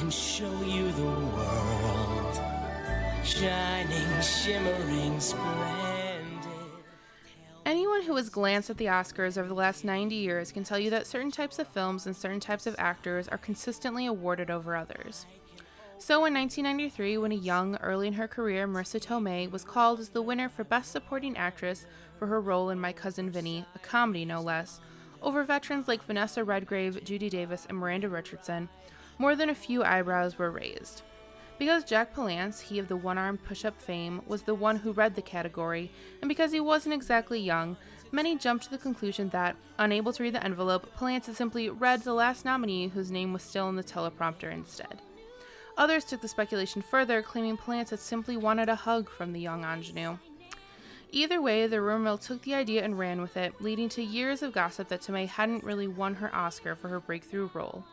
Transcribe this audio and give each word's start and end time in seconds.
can 0.00 0.10
show 0.10 0.62
you 0.62 0.90
the 0.92 1.02
world. 1.02 2.40
Shining, 3.22 4.22
shimmering, 4.22 5.20
splendid. 5.20 6.24
Anyone 7.66 8.02
who 8.04 8.16
has 8.16 8.30
glanced 8.30 8.70
at 8.70 8.78
the 8.78 8.86
Oscars 8.86 9.36
over 9.36 9.46
the 9.46 9.52
last 9.52 9.84
90 9.84 10.14
years 10.14 10.52
can 10.52 10.64
tell 10.64 10.78
you 10.78 10.88
that 10.88 11.06
certain 11.06 11.30
types 11.30 11.58
of 11.58 11.68
films 11.68 12.06
and 12.06 12.16
certain 12.16 12.40
types 12.40 12.66
of 12.66 12.74
actors 12.78 13.28
are 13.28 13.36
consistently 13.36 14.06
awarded 14.06 14.50
over 14.50 14.74
others. 14.74 15.26
So 15.98 16.24
in 16.24 16.32
1993, 16.32 17.18
when 17.18 17.32
a 17.32 17.34
young, 17.34 17.76
early 17.76 18.06
in 18.06 18.14
her 18.14 18.26
career, 18.26 18.66
Marisa 18.66 18.98
Tomei 19.04 19.50
was 19.50 19.64
called 19.64 20.00
as 20.00 20.08
the 20.08 20.22
winner 20.22 20.48
for 20.48 20.64
Best 20.64 20.92
Supporting 20.92 21.36
Actress 21.36 21.84
for 22.18 22.26
her 22.26 22.40
role 22.40 22.70
in 22.70 22.80
My 22.80 22.94
Cousin 22.94 23.28
Vinny, 23.28 23.66
a 23.74 23.78
comedy 23.78 24.24
no 24.24 24.40
less, 24.40 24.80
over 25.20 25.44
veterans 25.44 25.88
like 25.88 26.02
Vanessa 26.06 26.42
Redgrave, 26.42 27.04
Judy 27.04 27.28
Davis, 27.28 27.66
and 27.68 27.76
Miranda 27.76 28.08
Richardson, 28.08 28.70
more 29.20 29.36
than 29.36 29.50
a 29.50 29.54
few 29.54 29.84
eyebrows 29.84 30.38
were 30.38 30.50
raised. 30.50 31.02
Because 31.58 31.84
Jack 31.84 32.16
Palance, 32.16 32.58
he 32.58 32.78
of 32.78 32.88
the 32.88 32.96
one 32.96 33.18
armed 33.18 33.44
push 33.44 33.66
up 33.66 33.78
fame, 33.78 34.22
was 34.26 34.42
the 34.42 34.54
one 34.54 34.76
who 34.76 34.92
read 34.92 35.14
the 35.14 35.20
category, 35.20 35.92
and 36.22 36.28
because 36.30 36.52
he 36.52 36.58
wasn't 36.58 36.94
exactly 36.94 37.38
young, 37.38 37.76
many 38.10 38.38
jumped 38.38 38.64
to 38.64 38.70
the 38.70 38.78
conclusion 38.78 39.28
that, 39.28 39.56
unable 39.78 40.10
to 40.14 40.22
read 40.22 40.34
the 40.34 40.42
envelope, 40.42 40.90
Palance 40.98 41.26
had 41.26 41.36
simply 41.36 41.68
read 41.68 42.00
the 42.00 42.14
last 42.14 42.46
nominee 42.46 42.88
whose 42.88 43.10
name 43.10 43.34
was 43.34 43.42
still 43.42 43.68
in 43.68 43.76
the 43.76 43.84
teleprompter 43.84 44.50
instead. 44.50 45.02
Others 45.76 46.06
took 46.06 46.22
the 46.22 46.28
speculation 46.28 46.80
further, 46.80 47.20
claiming 47.20 47.58
Palance 47.58 47.90
had 47.90 48.00
simply 48.00 48.38
wanted 48.38 48.70
a 48.70 48.74
hug 48.74 49.10
from 49.10 49.34
the 49.34 49.40
young 49.40 49.64
ingenue. 49.64 50.16
Either 51.10 51.42
way, 51.42 51.66
the 51.66 51.82
rumor 51.82 52.04
mill 52.04 52.18
took 52.18 52.40
the 52.40 52.54
idea 52.54 52.82
and 52.82 52.98
ran 52.98 53.20
with 53.20 53.36
it, 53.36 53.60
leading 53.60 53.90
to 53.90 54.02
years 54.02 54.42
of 54.42 54.54
gossip 54.54 54.88
that 54.88 55.02
Tomei 55.02 55.28
hadn't 55.28 55.62
really 55.62 55.88
won 55.88 56.14
her 56.14 56.34
Oscar 56.34 56.74
for 56.74 56.88
her 56.88 57.00
breakthrough 57.00 57.50
role, 57.52 57.84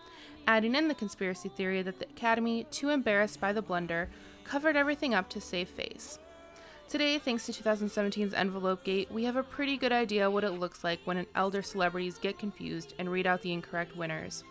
adding 0.48 0.76
in 0.76 0.88
the 0.88 0.96
conspiracy 0.96 1.50
theory 1.50 1.82
that 1.82 2.00
the 2.00 2.06
Academy, 2.06 2.66
too 2.72 2.90
embarrassed 2.90 3.40
by 3.40 3.52
the 3.52 3.62
blunder, 3.62 4.10
covered 4.46 4.78
everything 4.78 5.14
up 5.14 5.30
to 5.30 5.42
save 5.42 5.68
face. 5.68 6.18
Today, 6.88 7.20
thanks 7.20 7.46
to 7.46 7.52
2017's 7.52 8.34
Envelope 8.34 8.86
Gate, 8.86 9.12
we 9.12 9.26
have 9.26 9.36
a 9.36 9.44
pretty 9.44 9.76
good 9.76 9.92
idea 9.92 10.32
what 10.32 10.46
it 10.46 10.52
looks 10.52 10.86
like 10.86 11.02
when 11.04 11.18
an 11.18 11.28
elder 11.36 11.62
celebrities 11.62 12.18
get 12.18 12.40
confused 12.40 12.94
and 12.98 13.12
read 13.12 13.28
out 13.28 13.42
the 13.42 13.52
incorrect 13.52 13.98
winners. 13.98 14.46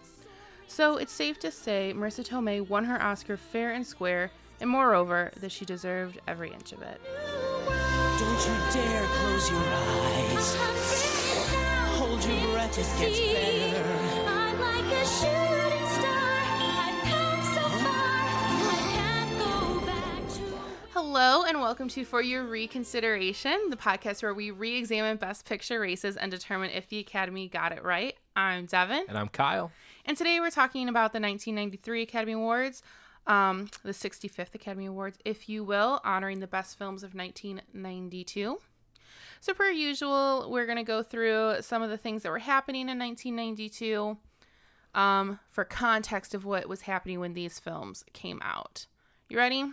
So 0.67 0.99
it's 0.99 1.13
safe 1.13 1.39
to 1.41 1.51
say 1.51 1.95
Marisa 1.97 2.29
Tomei 2.29 2.67
won 2.67 2.85
her 2.85 3.01
Oscar 3.01 3.39
fair 3.39 3.73
and 3.73 3.87
square, 3.87 4.31
and 4.61 4.69
moreover, 4.69 5.33
that 5.41 5.53
she 5.53 5.65
deserved 5.65 6.21
every 6.29 6.53
inch 6.53 6.73
of 6.73 6.83
it. 6.83 7.01
Don't 8.19 8.47
you 8.47 8.55
dare 8.73 9.07
close 9.07 9.51
your 9.51 9.61
eyes. 9.61 10.57
Hold 11.97 12.23
your 12.25 12.53
breath, 12.53 12.79
it 12.79 13.01
gets 13.01 13.19
better. 13.19 14.27
Hello, 20.99 21.43
and 21.43 21.61
welcome 21.61 21.89
to 21.89 22.07
For 22.07 22.23
Your 22.23 22.45
Reconsideration, 22.45 23.69
the 23.69 23.77
podcast 23.77 24.23
where 24.23 24.33
we 24.33 24.51
re 24.51 24.79
examine 24.79 25.19
Best 25.19 25.45
Picture 25.45 25.79
races 25.79 26.17
and 26.17 26.31
determine 26.31 26.71
if 26.71 26.89
the 26.89 26.99
Academy 26.99 27.49
got 27.49 27.71
it 27.73 27.85
right. 27.85 28.17
I'm 28.35 28.65
Devin, 28.65 29.05
And 29.07 29.19
I'm 29.19 29.29
Kyle. 29.29 29.71
and 30.07 30.17
today 30.17 30.41
we're 30.41 30.49
talking 30.49 30.89
about 30.89 31.13
the 31.13 31.21
1993 31.21 32.01
Academy 32.01 32.33
Awards, 32.33 32.83
um, 33.27 33.69
the 33.83 33.91
65th 33.91 34.55
Academy 34.55 34.87
Awards, 34.87 35.19
if 35.23 35.51
you 35.51 35.65
will, 35.65 36.01
honoring 36.03 36.41
the 36.41 36.47
best 36.47 36.79
films 36.79 37.03
of 37.03 37.15
1992. 37.15 38.59
So, 39.43 39.53
per 39.53 39.69
usual, 39.69 40.49
we're 40.51 40.65
going 40.65 40.79
to 40.79 40.83
go 40.83 41.03
through 41.03 41.57
some 41.61 41.83
of 41.83 41.91
the 41.91 41.99
things 41.99 42.23
that 42.23 42.33
were 42.33 42.39
happening 42.39 42.89
in 42.89 42.99
1992 42.99 44.17
um, 44.95 45.41
for 45.51 45.63
context 45.63 46.33
of 46.33 46.47
what 46.47 46.71
was 46.71 46.81
happening 46.81 47.21
when 47.21 47.35
these 47.35 47.59
films 47.59 48.03
came 48.15 48.41
out. 48.43 48.87
You 49.29 49.37
ready? 49.37 49.67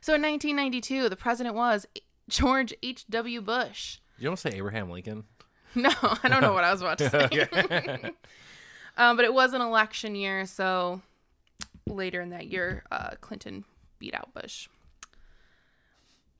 So, 0.00 0.14
in 0.14 0.22
1992, 0.22 1.08
the 1.08 1.16
president 1.16 1.54
was 1.56 1.86
George 2.28 2.74
H.W. 2.82 3.40
Bush. 3.40 3.98
You 4.18 4.24
don't 4.24 4.38
say 4.38 4.50
Abraham 4.54 4.90
Lincoln? 4.90 5.24
No, 5.74 5.90
I 6.00 6.28
don't 6.28 6.40
know 6.40 6.54
what 6.54 6.64
I 6.64 6.72
was 6.72 6.80
about 6.80 6.96
to 6.98 7.10
say. 7.10 8.10
um, 8.96 9.16
but 9.16 9.24
it 9.26 9.34
was 9.34 9.52
an 9.52 9.60
election 9.60 10.14
year, 10.14 10.46
so 10.46 11.02
later 11.86 12.22
in 12.22 12.30
that 12.30 12.46
year, 12.46 12.84
uh, 12.90 13.10
Clinton 13.20 13.64
beat 13.98 14.14
out 14.14 14.32
Bush. 14.32 14.68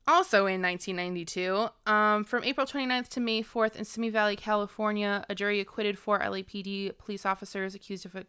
Also 0.07 0.47
in 0.47 0.61
1992, 0.63 1.67
um, 1.85 2.23
from 2.23 2.43
April 2.43 2.65
29th 2.65 3.07
to 3.09 3.19
May 3.19 3.43
4th 3.43 3.75
in 3.75 3.85
Simi 3.85 4.09
Valley, 4.09 4.35
California, 4.35 5.23
a 5.29 5.35
jury 5.35 5.59
acquitted 5.59 5.99
four 5.99 6.19
LAPD 6.19 6.97
police 6.97 7.25
officers 7.27 7.75
accused 7.75 8.07
of, 8.07 8.25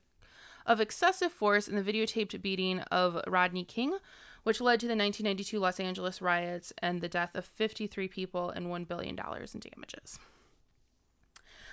of 0.67 0.81
excessive 0.81 1.33
force 1.33 1.67
in 1.67 1.77
the 1.77 1.83
videotaped 1.83 2.41
beating 2.43 2.81
of 2.91 3.19
Rodney 3.27 3.65
King, 3.65 3.97
which 4.43 4.61
led 4.61 4.81
to 4.81 4.87
the 4.87 4.97
1992 4.97 5.59
Los 5.59 5.81
Angeles 5.81 6.23
riots 6.23 6.73
and 6.79 7.01
the 7.01 7.09
death 7.09 7.35
of 7.35 7.45
53 7.45 8.09
people 8.09 8.51
and 8.51 8.67
$1 8.67 8.89
billion 8.89 9.19
in 9.19 9.61
damages. 9.61 10.19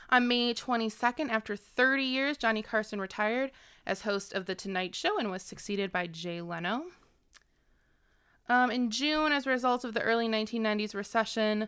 On 0.09 0.27
May 0.27 0.53
22nd, 0.53 1.29
after 1.29 1.55
30 1.55 2.03
years, 2.03 2.37
Johnny 2.37 2.61
Carson 2.61 3.01
retired 3.01 3.51
as 3.85 4.01
host 4.01 4.33
of 4.33 4.45
The 4.45 4.55
Tonight 4.55 4.95
Show 4.95 5.17
and 5.19 5.29
was 5.29 5.43
succeeded 5.43 5.91
by 5.91 6.07
Jay 6.07 6.41
Leno. 6.41 6.83
Um, 8.49 8.71
in 8.71 8.89
June, 8.89 9.33
as 9.33 9.45
a 9.45 9.49
result 9.49 9.83
of 9.83 9.93
the 9.93 10.01
early 10.01 10.29
1990s 10.29 10.95
recession 10.95 11.67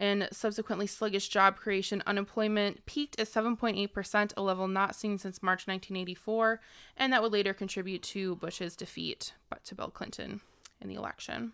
and 0.00 0.26
subsequently 0.32 0.86
sluggish 0.86 1.28
job 1.28 1.56
creation, 1.56 2.02
unemployment 2.06 2.86
peaked 2.86 3.20
at 3.20 3.28
7.8%, 3.28 4.32
a 4.34 4.42
level 4.42 4.66
not 4.66 4.96
seen 4.96 5.18
since 5.18 5.42
March 5.42 5.68
1984, 5.68 6.58
and 6.96 7.12
that 7.12 7.22
would 7.22 7.32
later 7.32 7.52
contribute 7.52 8.02
to 8.02 8.36
Bush's 8.36 8.74
defeat 8.74 9.34
but 9.50 9.62
to 9.64 9.74
Bill 9.74 9.90
Clinton 9.90 10.40
in 10.80 10.88
the 10.88 10.94
election. 10.94 11.52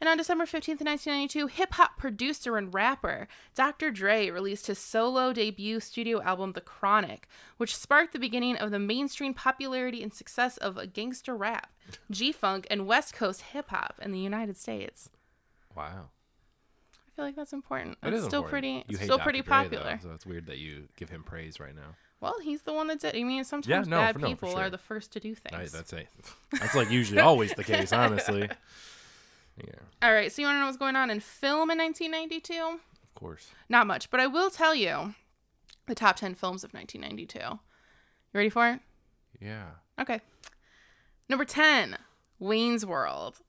And 0.00 0.10
on 0.10 0.18
December 0.18 0.44
15th, 0.44 0.84
1992, 0.84 1.46
hip 1.46 1.74
hop 1.74 1.96
producer 1.96 2.56
and 2.56 2.74
rapper 2.74 3.28
Dr. 3.54 3.90
Dre 3.92 4.28
released 4.28 4.66
his 4.66 4.78
solo 4.78 5.32
debut 5.32 5.78
studio 5.78 6.20
album, 6.20 6.52
The 6.52 6.60
Chronic, 6.60 7.28
which 7.58 7.76
sparked 7.76 8.12
the 8.12 8.18
beginning 8.18 8.56
of 8.56 8.72
the 8.72 8.80
mainstream 8.80 9.32
popularity 9.32 10.02
and 10.02 10.12
success 10.12 10.56
of 10.58 10.92
gangster 10.92 11.36
rap, 11.36 11.72
G 12.10 12.32
Funk, 12.32 12.66
and 12.68 12.86
West 12.86 13.14
Coast 13.14 13.40
hip 13.40 13.70
hop 13.70 13.94
in 14.02 14.10
the 14.10 14.18
United 14.18 14.56
States. 14.56 15.08
Wow. 15.74 16.08
I 17.16 17.20
feel 17.20 17.24
like 17.24 17.36
that's 17.36 17.52
important. 17.54 17.96
It's 18.02 18.26
still 18.26 18.42
important. 18.44 18.50
pretty, 18.50 18.68
You 18.68 18.84
it's 18.90 18.98
hate 18.98 19.04
still 19.06 19.16
Dr. 19.16 19.24
pretty 19.24 19.40
Dre, 19.40 19.48
though, 19.48 19.62
popular. 19.78 20.00
so 20.02 20.10
it's 20.10 20.26
weird 20.26 20.46
that 20.46 20.58
you 20.58 20.88
give 20.96 21.08
him 21.08 21.22
praise 21.22 21.58
right 21.58 21.74
now. 21.74 21.94
Well, 22.20 22.34
he's 22.42 22.62
the 22.62 22.72
one 22.74 22.88
that 22.88 23.00
did. 23.00 23.16
I 23.16 23.22
mean, 23.22 23.42
sometimes 23.44 23.88
no, 23.88 23.96
bad 23.96 24.14
for- 24.14 24.18
no, 24.20 24.26
people 24.28 24.50
sure. 24.50 24.60
are 24.60 24.70
the 24.70 24.76
first 24.78 25.12
to 25.12 25.20
do 25.20 25.34
I, 25.46 25.56
things. 25.56 25.72
that's 25.72 25.92
a, 25.94 26.04
that's 26.60 26.74
like 26.74 26.90
usually 26.90 27.20
always 27.20 27.52
the 27.54 27.64
case, 27.64 27.92
honestly. 27.92 28.48
Yeah, 29.58 29.72
All 30.02 30.12
right, 30.12 30.30
so 30.30 30.42
you 30.42 30.46
want 30.48 30.56
to 30.56 30.60
know 30.60 30.66
what's 30.66 30.76
going 30.76 30.96
on 30.96 31.08
in 31.08 31.18
film 31.20 31.70
in 31.70 31.78
1992? 31.78 32.60
of 32.62 33.14
course. 33.14 33.48
Not 33.70 33.86
much, 33.86 34.10
but 34.10 34.20
I 34.20 34.26
will 34.26 34.50
tell 34.50 34.74
you 34.74 35.14
the 35.86 35.94
top 35.94 36.16
10 36.16 36.34
films 36.34 36.62
of 36.62 36.74
1992. 36.74 37.38
You 37.38 37.58
ready 38.34 38.50
for 38.50 38.68
it? 38.68 38.80
Yeah. 39.40 39.68
Okay. 39.98 40.20
Number 41.30 41.46
10, 41.46 41.96
Wayne's 42.38 42.84
World. 42.84 43.40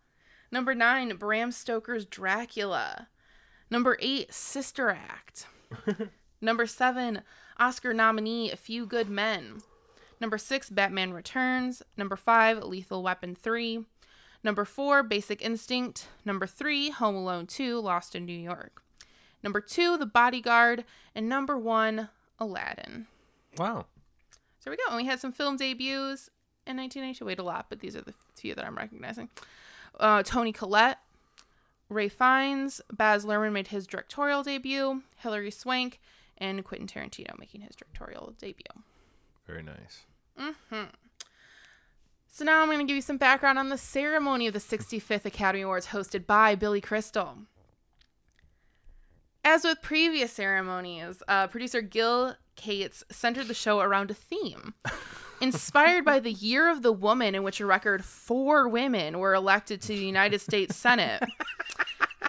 Number 0.50 0.74
9, 0.74 1.18
Bram 1.18 1.52
Stoker's 1.52 2.06
Dracula. 2.06 3.10
Number 3.70 3.98
8, 4.00 4.34
Sister 4.34 4.90
Act. 4.90 5.48
Number 6.42 6.66
7, 6.66 7.22
Oscar 7.60 7.94
nominee 7.94 8.52
A 8.52 8.56
Few 8.56 8.86
Good 8.86 9.10
Men. 9.10 9.62
Number 10.20 10.38
6, 10.38 10.70
Batman 10.70 11.14
Returns. 11.14 11.84
Number 11.96 12.16
5, 12.16 12.64
Lethal 12.64 13.04
Weapon 13.04 13.36
3. 13.36 13.86
Number 14.44 14.66
4, 14.66 15.04
Basic 15.04 15.42
Instinct. 15.42 16.08
Number 16.26 16.48
3, 16.48 16.92
Home 16.92 17.16
Alone 17.16 17.48
2, 17.48 17.80
Lost 17.80 18.16
in 18.16 18.26
New 18.26 18.38
York. 18.38 18.82
Number 19.44 19.60
2, 19.60 19.98
The 19.98 20.06
Bodyguard. 20.06 20.86
And 21.14 21.28
number 21.28 21.58
1, 21.58 22.10
Aladdin. 22.40 23.08
Wow. 23.58 23.86
So 24.32 24.38
there 24.66 24.72
we 24.72 24.78
go. 24.78 24.84
And 24.90 24.98
we 24.98 25.06
had 25.06 25.20
some 25.20 25.32
film 25.32 25.58
debuts 25.58 26.30
in 26.66 26.78
1992. 26.78 27.26
Wait 27.26 27.40
a 27.40 27.44
lot, 27.44 27.68
but 27.70 27.80
these 27.80 27.96
are 27.96 28.02
the 28.02 28.14
few 28.36 28.56
that 28.56 28.66
I'm 28.66 28.76
recognizing. 28.76 29.30
Uh, 30.00 30.22
Toni 30.24 30.52
Collette, 30.52 31.00
Ray 31.90 32.10
Fiennes, 32.10 32.82
Baz 32.92 33.26
Luhrmann 33.26 33.54
made 33.54 33.68
his 33.68 33.88
directorial 33.88 34.44
debut, 34.44 35.04
Hilary 35.18 35.52
Swank, 35.52 36.00
and 36.38 36.64
Quentin 36.64 36.88
Tarantino 36.88 37.38
making 37.40 37.62
his 37.62 37.76
directorial 37.76 38.34
debut. 38.40 38.84
Very 39.46 39.64
nice. 39.64 40.06
So 42.28 42.46
now 42.46 42.62
I'm 42.62 42.68
going 42.68 42.80
to 42.80 42.86
give 42.86 42.96
you 42.96 43.02
some 43.02 43.18
background 43.18 43.58
on 43.58 43.70
the 43.70 43.78
ceremony 43.78 44.46
of 44.46 44.54
the 44.54 44.60
65th 44.60 45.26
Academy 45.26 45.64
Awards 45.64 45.88
hosted 45.88 46.28
by 46.28 46.54
Billy 46.54 46.82
Crystal. 46.82 47.38
As 49.44 49.64
with 49.64 49.82
previous 49.82 50.34
ceremonies, 50.34 51.24
uh, 51.28 51.48
producer 51.48 51.82
Gil 51.82 52.36
Cates 52.56 53.04
centered 53.10 53.48
the 53.48 53.54
show 53.54 53.80
around 53.80 54.12
a 54.12 54.14
theme. 54.14 54.74
Inspired 55.40 56.04
by 56.04 56.20
the 56.20 56.32
Year 56.32 56.70
of 56.70 56.82
the 56.82 56.92
Woman, 56.92 57.36
in 57.36 57.44
which 57.44 57.60
a 57.60 57.66
record 57.66 58.04
four 58.04 58.68
women 58.68 59.20
were 59.20 59.34
elected 59.34 59.82
to 59.82 59.90
the 59.90 59.96
United 60.06 60.42
States 60.42 60.76
Senate, 60.76 61.24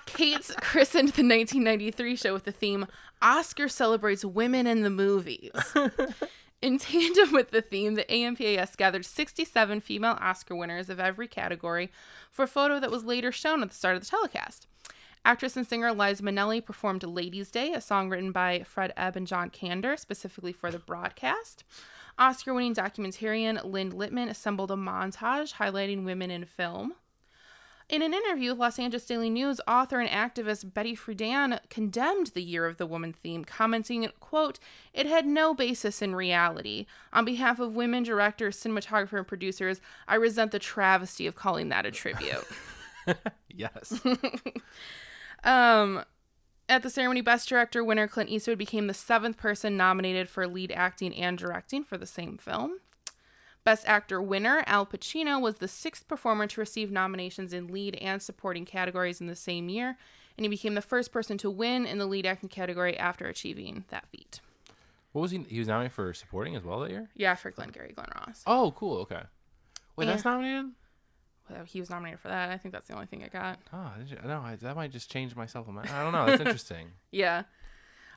Cates 0.07 0.53
christened 0.61 1.11
the 1.11 1.23
1993 1.23 2.17
show 2.17 2.33
with 2.33 2.45
the 2.45 2.53
theme 2.53 2.87
Oscar 3.23 3.69
celebrates 3.69 4.25
women 4.25 4.67
in 4.67 4.83
the 4.83 4.91
movies. 4.91 5.53
In 6.61 6.77
tandem 6.79 7.33
with 7.33 7.53
the 7.53 7.63
theme, 7.63 7.95
the 7.95 8.11
AMPAS 8.13 8.75
gathered 8.77 9.07
67 9.07 9.81
female 9.81 10.19
Oscar 10.21 10.57
winners 10.57 10.91
of 10.91 10.99
every 10.99 11.29
category 11.29 11.93
for 12.33 12.43
a 12.43 12.49
photo 12.49 12.81
that 12.81 12.91
was 12.91 13.05
later 13.05 13.31
shown 13.31 13.63
at 13.63 13.69
the 13.69 13.77
start 13.77 13.95
of 13.95 14.03
the 14.03 14.09
telecast. 14.09 14.67
Actress 15.25 15.57
and 15.57 15.67
singer 15.67 15.93
Liza 15.93 16.23
Minnelli 16.23 16.65
performed 16.65 17.05
Ladies' 17.05 17.53
Day, 17.53 17.73
a 17.73 17.81
song 17.81 18.11
written 18.11 18.33
by 18.33 18.65
Fred 18.65 18.93
Ebb 18.97 19.15
and 19.15 19.27
John 19.27 19.51
Kander 19.51 19.97
specifically 19.97 20.53
for 20.53 20.73
the 20.73 20.79
broadcast. 20.81 21.63
Oscar 22.19 22.53
winning 22.53 22.75
documentarian 22.75 23.65
Lynn 23.65 23.93
Littman 23.93 24.29
assembled 24.29 24.71
a 24.71 24.75
montage 24.75 25.55
highlighting 25.55 26.05
women 26.05 26.31
in 26.31 26.45
film. 26.45 26.95
In 27.89 28.03
an 28.03 28.13
interview 28.13 28.51
with 28.51 28.59
Los 28.59 28.79
Angeles 28.79 29.07
Daily 29.07 29.31
News, 29.31 29.63
author 29.67 29.99
and 29.99 30.11
activist 30.11 30.75
Betty 30.75 30.95
Friedan 30.95 31.59
condemned 31.71 32.29
the 32.29 32.43
Year 32.43 32.67
of 32.67 32.77
the 32.77 32.87
Woman 32.87 33.15
theme, 33.15 33.47
commenting, 33.47 34.07
quote, 34.21 34.59
It 34.93 35.07
had 35.07 35.25
no 35.25 35.55
basis 35.55 36.03
in 36.03 36.15
reality. 36.15 36.85
On 37.15 37.25
behalf 37.25 37.59
of 37.59 37.75
women 37.75 38.03
directors, 38.03 38.63
cinematographer, 38.63 39.17
and 39.17 39.27
producers, 39.27 39.81
I 40.07 40.17
resent 40.17 40.51
the 40.53 40.59
travesty 40.59 41.27
of 41.27 41.35
calling 41.35 41.71
that 41.71 41.87
a 41.87 41.91
tribute. 41.91 42.45
Yes. 43.49 44.01
Um, 45.45 46.05
at 46.69 46.83
the 46.83 46.91
ceremony, 46.91 47.21
Best 47.21 47.49
Director 47.49 47.83
winner 47.83 48.07
Clint 48.09 48.31
Eastwood 48.31 48.59
became 48.59 48.87
the 48.87 48.95
seventh 48.95 49.37
person 49.37 49.77
nominated 49.77 50.29
for 50.29 50.47
lead 50.47 50.73
acting 50.73 51.15
and 51.15 51.39
directing 51.39 51.83
for 51.85 51.97
the 51.97 52.07
same 52.07 52.37
film. 52.39 52.79
Best 53.65 53.87
Actor 53.87 54.23
winner 54.23 54.63
Al 54.67 54.87
Pacino 54.87 55.41
was 55.41 55.57
the 55.57 55.69
sixth 55.69 56.09
performer 56.09 56.47
to 56.47 56.61
receive 56.61 56.91
nominations 56.91 57.53
in 57.53 57.69
lead 57.69 57.97
and 57.97 58.23
supporting 58.23 58.65
categories 58.65 59.21
in 59.21 59.27
the 59.27 59.35
same 59.37 59.69
year, 59.69 59.99
and 60.37 60.45
he 60.45 60.49
became 60.49 60.75
the 60.75 60.81
first 60.81 61.13
person 61.13 61.37
to 61.39 61.51
win 61.51 61.85
in 61.85 61.99
the 61.99 62.07
lead 62.07 62.25
acting 62.25 62.49
category 62.49 62.97
after 62.99 63.27
achieving 63.27 63.85
that 63.91 64.07
feat. 64.09 64.41
what 65.13 65.23
was 65.23 65.31
he? 65.33 65.39
He 65.49 65.59
was 65.59 65.69
nominated 65.69 65.93
for 65.95 66.15
supporting 66.15 66.55
as 66.57 66.63
well 66.63 66.81
that 66.81 66.91
year. 66.91 67.09
Yeah, 67.15 67.35
for 67.35 67.51
Glenn 67.51 67.69
Glengarry 67.71 67.93
Glen 67.93 68.09
Ross. 68.15 68.43
Oh, 68.47 68.73
cool. 68.77 68.99
Okay. 69.01 69.23
Wait, 69.97 70.05
Yeah. 70.07 70.13
that's 70.13 70.25
nominated. 70.25 70.71
He 71.67 71.81
was 71.81 71.91
nominated 71.91 72.21
for 72.21 72.29
that. 72.29 72.51
I 72.51 72.59
think 72.59 72.73
that's 72.73 72.89
the 72.89 72.95
only 72.95 73.07
thing 73.07 73.23
I 73.25 73.29
got. 73.29 73.59
Oh, 73.73 73.91
did 73.99 74.11
you, 74.11 74.17
no, 74.27 74.41
I, 74.41 74.57
that 74.57 74.77
might 74.77 74.91
just 74.93 75.11
change 75.11 75.35
my 75.35 75.43
myself. 75.43 75.67
I 75.69 76.03
don't 76.03 76.13
know. 76.13 76.27
That's 76.27 76.41
interesting. 76.47 76.89
Yeah. 77.11 77.45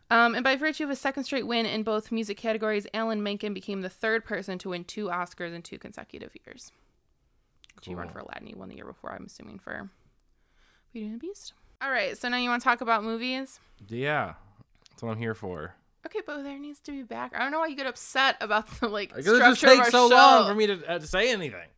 Um, 0.10 0.36
and 0.36 0.44
by 0.44 0.58
virtue 0.58 0.84
of 0.84 0.90
a 0.90 0.96
second 0.96 1.24
straight 1.24 1.48
win 1.48 1.66
in 1.66 1.84
both 1.84 2.12
music 2.12 2.38
categories, 2.38 2.86
Alan 2.94 3.24
Menken 3.24 3.54
became 3.54 3.82
the 3.82 3.90
third 3.90 4.26
person 4.26 4.58
to 4.60 4.70
win 4.70 4.84
two 4.84 5.06
Oscars 5.08 5.54
in 5.54 5.62
two 5.62 5.78
consecutive 5.78 6.32
years. 6.46 6.72
She 7.82 7.96
won 7.96 8.10
for 8.10 8.20
Aladdin. 8.20 8.48
He 8.48 8.54
won 8.54 8.68
the 8.70 8.76
year 8.76 8.86
before, 8.86 9.14
I'm 9.14 9.26
assuming, 9.26 9.60
for 9.60 9.90
Beauty 10.92 11.08
and 11.08 11.16
the 11.16 11.20
Beast. 11.20 11.54
All 11.82 11.90
right, 11.90 12.18
so 12.18 12.28
now 12.28 12.38
you 12.38 12.50
want 12.50 12.62
to 12.62 12.64
talk 12.66 12.82
about 12.82 13.04
movies? 13.04 13.60
yeah, 13.88 14.34
that's 14.90 15.02
what 15.02 15.12
I'm 15.12 15.18
here 15.18 15.34
for. 15.34 15.74
Okay, 16.06 16.20
but 16.26 16.44
there 16.44 16.60
needs 16.60 16.80
to 16.82 16.92
be 16.92 17.04
back. 17.04 17.34
I 17.36 17.40
don't 17.40 17.52
know 17.52 17.60
why 17.60 17.68
you 17.68 17.76
get 17.76 17.88
upset 17.88 18.36
about 18.42 18.68
the 18.80 18.88
like 18.90 19.16
Because 19.16 19.28
it 19.28 19.40
just 19.40 19.62
takes 19.62 19.92
so 19.92 20.10
show. 20.10 20.16
long 20.16 20.48
for 20.50 20.56
me 20.56 20.68
to, 20.68 20.86
uh, 20.92 21.00
to 21.00 21.08
say 21.08 21.32
anything. 21.32 21.70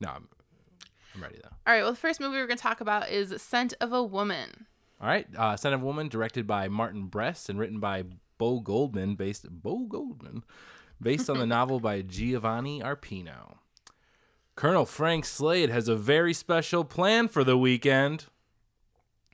No, 0.00 0.08
I'm, 0.08 0.28
I'm 1.14 1.22
ready 1.22 1.38
though. 1.42 1.50
All 1.66 1.72
right, 1.74 1.82
well, 1.82 1.92
the 1.92 1.96
first 1.98 2.20
movie 2.20 2.36
we're 2.36 2.46
going 2.46 2.58
to 2.58 2.62
talk 2.62 2.80
about 2.80 3.10
is 3.10 3.40
Scent 3.40 3.74
of 3.80 3.92
a 3.92 4.02
Woman. 4.02 4.66
All 5.00 5.08
right, 5.08 5.26
uh, 5.36 5.56
Son 5.56 5.72
of 5.72 5.82
a 5.82 5.84
Woman, 5.84 6.08
directed 6.08 6.46
by 6.46 6.68
Martin 6.68 7.06
Brest 7.06 7.48
and 7.48 7.58
written 7.58 7.80
by 7.80 8.04
Bo 8.38 8.60
Goldman, 8.60 9.14
based 9.14 9.46
Bo 9.50 9.86
Goldman, 9.86 10.44
based 11.00 11.28
on 11.30 11.38
the 11.38 11.46
novel 11.56 11.80
by 11.80 12.02
Giovanni 12.02 12.80
Arpino. 12.80 13.56
Colonel 14.54 14.86
Frank 14.86 15.26
Slade 15.26 15.68
has 15.68 15.86
a 15.86 15.96
very 15.96 16.32
special 16.32 16.82
plan 16.84 17.28
for 17.28 17.44
the 17.44 17.58
weekend. 17.58 18.26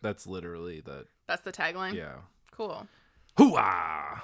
That's 0.03 0.27
literally 0.27 0.81
the 0.81 1.07
That's 1.29 1.43
the 1.43 1.53
tagline. 1.53 1.95
yeah. 1.95 2.15
Cool. 2.51 2.89
Hooah! 3.39 4.21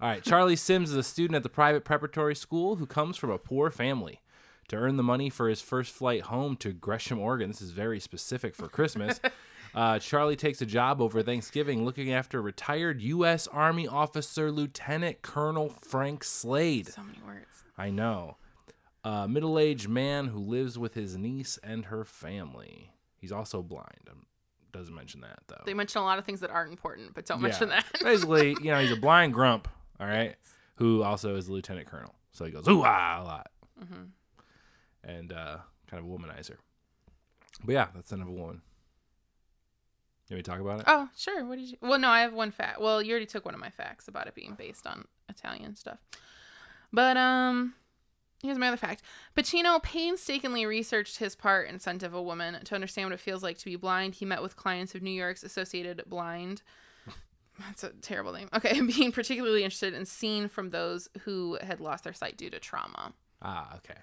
All 0.00 0.08
right, 0.10 0.22
Charlie 0.22 0.56
Simms 0.56 0.90
is 0.90 0.96
a 0.96 1.02
student 1.02 1.36
at 1.36 1.42
the 1.42 1.48
private 1.48 1.84
preparatory 1.84 2.34
school 2.34 2.76
who 2.76 2.84
comes 2.86 3.16
from 3.16 3.30
a 3.30 3.38
poor 3.38 3.70
family. 3.70 4.20
To 4.68 4.76
earn 4.76 4.96
the 4.96 5.02
money 5.02 5.28
for 5.30 5.48
his 5.48 5.60
first 5.60 5.92
flight 5.92 6.22
home 6.22 6.56
to 6.56 6.72
Gresham, 6.72 7.18
Oregon, 7.18 7.50
this 7.50 7.60
is 7.60 7.70
very 7.70 8.00
specific 8.00 8.54
for 8.54 8.68
Christmas. 8.68 9.20
uh, 9.74 9.98
Charlie 9.98 10.36
takes 10.36 10.62
a 10.62 10.66
job 10.66 11.00
over 11.00 11.22
Thanksgiving 11.22 11.84
looking 11.84 12.12
after 12.12 12.40
retired 12.40 13.02
U.S. 13.02 13.46
Army 13.48 13.86
officer 13.86 14.50
Lieutenant 14.50 15.22
Colonel 15.22 15.68
Frank 15.68 16.24
Slade. 16.24 16.88
So 16.88 17.02
many 17.02 17.18
words. 17.26 17.64
I 17.76 17.90
know. 17.90 18.36
A 19.04 19.28
middle 19.28 19.58
aged 19.58 19.88
man 19.88 20.28
who 20.28 20.38
lives 20.38 20.78
with 20.78 20.94
his 20.94 21.16
niece 21.16 21.58
and 21.62 21.86
her 21.86 22.04
family. 22.06 22.90
He's 23.18 23.32
also 23.32 23.62
blind. 23.62 24.08
Um, 24.10 24.24
doesn't 24.72 24.94
mention 24.94 25.20
that, 25.20 25.38
though. 25.46 25.62
They 25.66 25.74
mention 25.74 26.00
a 26.00 26.04
lot 26.04 26.18
of 26.18 26.24
things 26.24 26.40
that 26.40 26.50
aren't 26.50 26.70
important, 26.70 27.14
but 27.14 27.26
don't 27.26 27.40
mention 27.40 27.68
that. 27.68 27.84
Basically, 28.02 28.56
you 28.62 28.70
know, 28.70 28.80
he's 28.80 28.92
a 28.92 28.96
blind 28.96 29.32
grump, 29.34 29.68
all 30.00 30.06
right, 30.06 30.36
who 30.76 31.02
also 31.02 31.36
is 31.36 31.48
a 31.48 31.52
lieutenant 31.52 31.86
colonel. 31.86 32.14
So 32.32 32.44
he 32.44 32.50
goes, 32.50 32.66
ooh, 32.66 32.82
ah, 32.84 33.22
a 33.22 33.24
lot. 33.24 33.50
Mm-hmm. 33.82 34.02
And 35.06 35.32
uh, 35.32 35.58
kind 35.86 36.02
of 36.02 36.10
a 36.10 36.12
womanizer. 36.12 36.56
But 37.62 37.72
yeah, 37.72 37.88
that's 37.94 38.08
the 38.08 38.14
end 38.14 38.22
of 38.22 38.28
a 38.28 38.32
woman. 38.32 38.62
You 40.28 40.36
want 40.36 40.38
me 40.38 40.42
talk 40.42 40.60
about 40.60 40.80
it? 40.80 40.86
Oh, 40.88 41.08
sure. 41.16 41.44
What 41.44 41.58
did 41.58 41.68
you? 41.68 41.76
Well, 41.82 41.98
no, 41.98 42.08
I 42.08 42.20
have 42.20 42.32
one 42.32 42.50
fact. 42.50 42.80
Well, 42.80 43.02
you 43.02 43.10
already 43.10 43.26
took 43.26 43.44
one 43.44 43.54
of 43.54 43.60
my 43.60 43.70
facts 43.70 44.08
about 44.08 44.26
it 44.26 44.34
being 44.34 44.54
based 44.54 44.86
on 44.86 45.04
Italian 45.28 45.76
stuff. 45.76 45.98
But 46.92 47.18
um, 47.18 47.74
here's 48.42 48.56
my 48.56 48.68
other 48.68 48.78
fact. 48.78 49.02
Pacino 49.36 49.82
painstakingly 49.82 50.64
researched 50.64 51.18
his 51.18 51.36
part 51.36 51.68
in 51.68 51.78
*Scent 51.78 52.02
of 52.02 52.14
a 52.14 52.22
Woman* 52.22 52.64
to 52.64 52.74
understand 52.74 53.10
what 53.10 53.14
it 53.14 53.20
feels 53.20 53.42
like 53.42 53.58
to 53.58 53.64
be 53.66 53.76
blind. 53.76 54.14
He 54.14 54.24
met 54.24 54.40
with 54.42 54.56
clients 54.56 54.94
of 54.94 55.02
New 55.02 55.10
York's 55.10 55.42
Associated 55.42 56.02
Blind. 56.06 56.62
That's 57.58 57.84
a 57.84 57.90
terrible 57.90 58.32
name. 58.32 58.48
Okay, 58.54 58.80
being 58.96 59.12
particularly 59.12 59.62
interested 59.62 59.92
in 59.92 60.06
seeing 60.06 60.48
from 60.48 60.70
those 60.70 61.08
who 61.24 61.58
had 61.62 61.80
lost 61.80 62.04
their 62.04 62.14
sight 62.14 62.38
due 62.38 62.48
to 62.48 62.58
trauma. 62.58 63.12
Ah, 63.42 63.76
okay. 63.76 63.98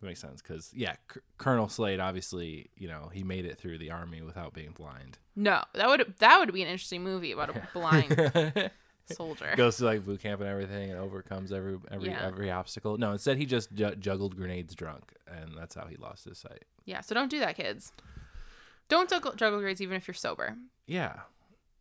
That 0.00 0.06
makes 0.06 0.20
sense 0.20 0.42
because, 0.42 0.70
yeah, 0.74 0.94
C- 1.12 1.20
Colonel 1.38 1.68
Slade, 1.68 2.00
obviously, 2.00 2.68
you 2.76 2.88
know, 2.88 3.10
he 3.12 3.22
made 3.22 3.44
it 3.46 3.58
through 3.58 3.78
the 3.78 3.90
army 3.90 4.22
without 4.22 4.52
being 4.52 4.72
blind. 4.72 5.18
No, 5.36 5.62
that 5.74 5.88
would 5.88 6.14
that 6.18 6.38
would 6.38 6.52
be 6.52 6.62
an 6.62 6.68
interesting 6.68 7.02
movie 7.04 7.32
about 7.32 7.50
a 7.56 7.68
blind 7.72 8.70
soldier. 9.12 9.52
Goes 9.56 9.76
to 9.78 9.84
like 9.84 10.04
boot 10.04 10.20
camp 10.20 10.40
and 10.40 10.48
everything 10.50 10.90
and 10.90 10.98
overcomes 10.98 11.52
every 11.52 11.78
every 11.90 12.08
Yeah. 12.08 12.20
every 12.26 12.50
obstacle. 12.50 12.98
No, 12.98 13.12
instead 13.12 13.36
he 13.38 13.46
just 13.46 13.72
ju- 13.72 13.94
juggled 13.96 14.36
grenades 14.36 14.74
drunk, 14.74 15.12
and 15.28 15.52
that's 15.56 15.74
how 15.74 15.86
he 15.86 15.96
lost 15.96 16.24
his 16.24 16.38
sight. 16.38 16.64
Yeah, 16.84 17.00
so 17.00 17.14
don't 17.14 17.30
do 17.30 17.38
that, 17.40 17.56
kids. 17.56 17.92
Don't 18.88 19.08
juggle, 19.08 19.32
juggle 19.32 19.60
grades 19.60 19.80
even 19.80 19.96
if 19.96 20.06
you're 20.06 20.14
sober. 20.14 20.56
Yeah, 20.86 21.20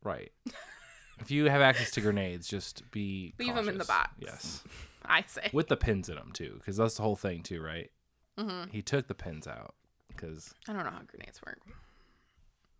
right. 0.03 0.31
if 1.19 1.31
you 1.31 1.45
have 1.49 1.61
access 1.61 1.91
to 1.91 2.01
grenades, 2.01 2.47
just 2.47 2.89
be 2.91 3.33
leave 3.39 3.55
them 3.55 3.67
in 3.69 3.77
the 3.77 3.83
cautious. 3.85 3.87
box. 3.87 4.11
Yes, 4.19 4.63
I 5.05 5.23
say. 5.27 5.49
with 5.51 5.67
the 5.67 5.75
pins 5.77 6.07
in 6.09 6.15
them 6.15 6.31
too, 6.33 6.55
because 6.59 6.77
that's 6.77 6.95
the 6.95 7.03
whole 7.03 7.15
thing 7.17 7.43
too, 7.43 7.61
right? 7.61 7.89
Hmm 8.37 8.63
He 8.71 8.81
took 8.81 9.07
the 9.07 9.13
pins 9.15 9.47
out 9.47 9.75
because 10.07 10.53
I 10.67 10.73
don't 10.73 10.83
know 10.83 10.91
how 10.91 11.01
grenades 11.07 11.41
work. 11.45 11.59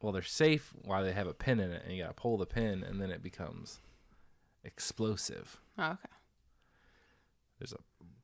well, 0.02 0.12
they're 0.12 0.22
safe 0.22 0.74
while 0.84 1.04
they 1.04 1.14
have 1.14 1.28
a 1.28 1.34
pin 1.34 1.60
in 1.60 1.72
it, 1.72 1.84
and 1.86 1.96
you 1.96 2.04
gotta 2.04 2.14
pull 2.14 2.38
the 2.38 2.46
pin, 2.46 2.84
and 2.84 3.02
then 3.02 3.10
it 3.12 3.22
becomes 3.24 3.80
explosive. 4.64 5.60
Oh, 5.78 5.92
okay. 5.92 6.10
There's 7.60 7.74
a 7.74 7.78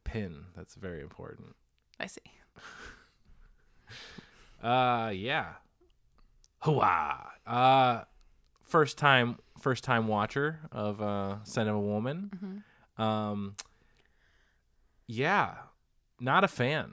pin 0.04 0.46
that's 0.56 0.76
very 0.76 1.02
important. 1.02 1.56
I 2.00 2.08
see. 2.08 2.22
Uh, 4.62 5.12
yeah. 5.16 5.54
Hooah! 6.64 7.28
Uh, 7.48 8.04
first 8.62 8.98
time, 8.98 9.38
first 9.58 9.86
time 9.86 10.08
watcher 10.08 10.60
of 10.74 11.02
uh, 11.02 11.38
Scent 11.46 11.70
of 11.70 11.76
a 11.76 11.80
Woman. 11.80 12.64
Um, 12.98 13.56
yeah, 15.08 15.54
not 16.20 16.44
a 16.44 16.48
fan. 16.48 16.92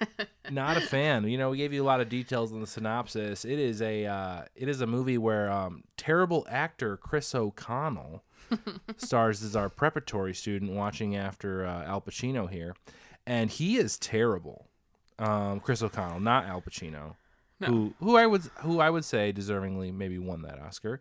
not 0.50 0.76
a 0.76 0.80
fan. 0.80 1.28
You 1.28 1.38
know, 1.38 1.50
we 1.50 1.56
gave 1.58 1.72
you 1.72 1.82
a 1.82 1.86
lot 1.86 2.00
of 2.00 2.08
details 2.08 2.52
in 2.52 2.60
the 2.60 2.66
synopsis. 2.66 3.44
It 3.44 3.58
is 3.58 3.80
a, 3.82 4.06
uh, 4.06 4.42
it 4.54 4.68
is 4.68 4.80
a 4.80 4.86
movie 4.86 5.18
where 5.18 5.50
um, 5.50 5.84
terrible 5.96 6.46
actor 6.48 6.96
Chris 6.96 7.34
O'Connell 7.34 8.22
stars 8.96 9.42
as 9.42 9.56
our 9.56 9.68
preparatory 9.68 10.34
student 10.34 10.72
watching 10.72 11.16
after 11.16 11.64
uh, 11.66 11.84
Al 11.84 12.00
Pacino 12.00 12.48
here, 12.50 12.74
and 13.26 13.50
he 13.50 13.76
is 13.76 13.98
terrible. 13.98 14.68
Um, 15.18 15.60
Chris 15.60 15.82
O'Connell, 15.82 16.20
not 16.20 16.44
Al 16.44 16.60
Pacino, 16.60 17.14
who 17.64 17.94
who 18.00 18.16
I 18.16 18.26
would 18.26 18.42
who 18.60 18.80
I 18.80 18.90
would 18.90 19.04
say 19.04 19.32
deservingly 19.32 19.92
maybe 19.92 20.18
won 20.18 20.42
that 20.42 20.60
Oscar. 20.60 21.00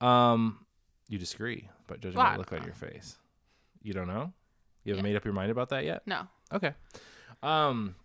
Um, 0.00 0.66
you 1.08 1.18
disagree, 1.18 1.68
but 1.86 2.00
judging 2.00 2.16
by 2.16 2.32
the 2.32 2.38
look 2.38 2.52
on 2.52 2.64
your 2.64 2.74
face, 2.74 3.16
you 3.82 3.92
don't 3.92 4.08
know. 4.08 4.32
You 4.82 4.92
haven't 4.92 5.04
Yeah. 5.06 5.10
made 5.12 5.16
up 5.16 5.24
your 5.24 5.32
mind 5.34 5.50
about 5.52 5.68
that 5.70 5.84
yet. 5.84 6.02
No. 6.06 6.26
Okay. 6.54 6.72
Um 7.42 7.96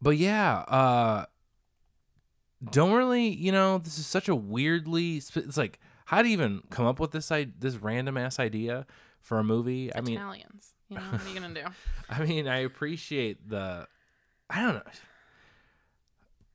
but 0.00 0.16
yeah, 0.16 0.58
uh 0.60 1.26
don't 2.70 2.92
really, 2.92 3.28
you 3.28 3.52
know, 3.52 3.78
this 3.78 3.98
is 3.98 4.06
such 4.06 4.28
a 4.28 4.34
weirdly 4.34 5.16
it's 5.18 5.56
like 5.56 5.78
how 6.06 6.22
do 6.22 6.28
you 6.28 6.32
even 6.32 6.62
come 6.70 6.86
up 6.86 6.98
with 6.98 7.10
this 7.12 7.30
I- 7.30 7.52
this 7.58 7.76
random 7.76 8.16
ass 8.16 8.38
idea 8.38 8.86
for 9.20 9.38
a 9.38 9.44
movie? 9.44 9.94
I 9.94 10.00
mean, 10.00 10.16
Italians. 10.16 10.72
You 10.88 10.96
know, 10.96 11.02
what 11.02 11.22
are 11.22 11.28
you 11.28 11.38
going 11.38 11.54
to 11.54 11.62
do? 11.62 11.68
I 12.08 12.24
mean, 12.24 12.48
I 12.48 12.60
appreciate 12.60 13.48
the 13.48 13.86
I 14.48 14.62
don't 14.62 14.74
know. 14.74 14.90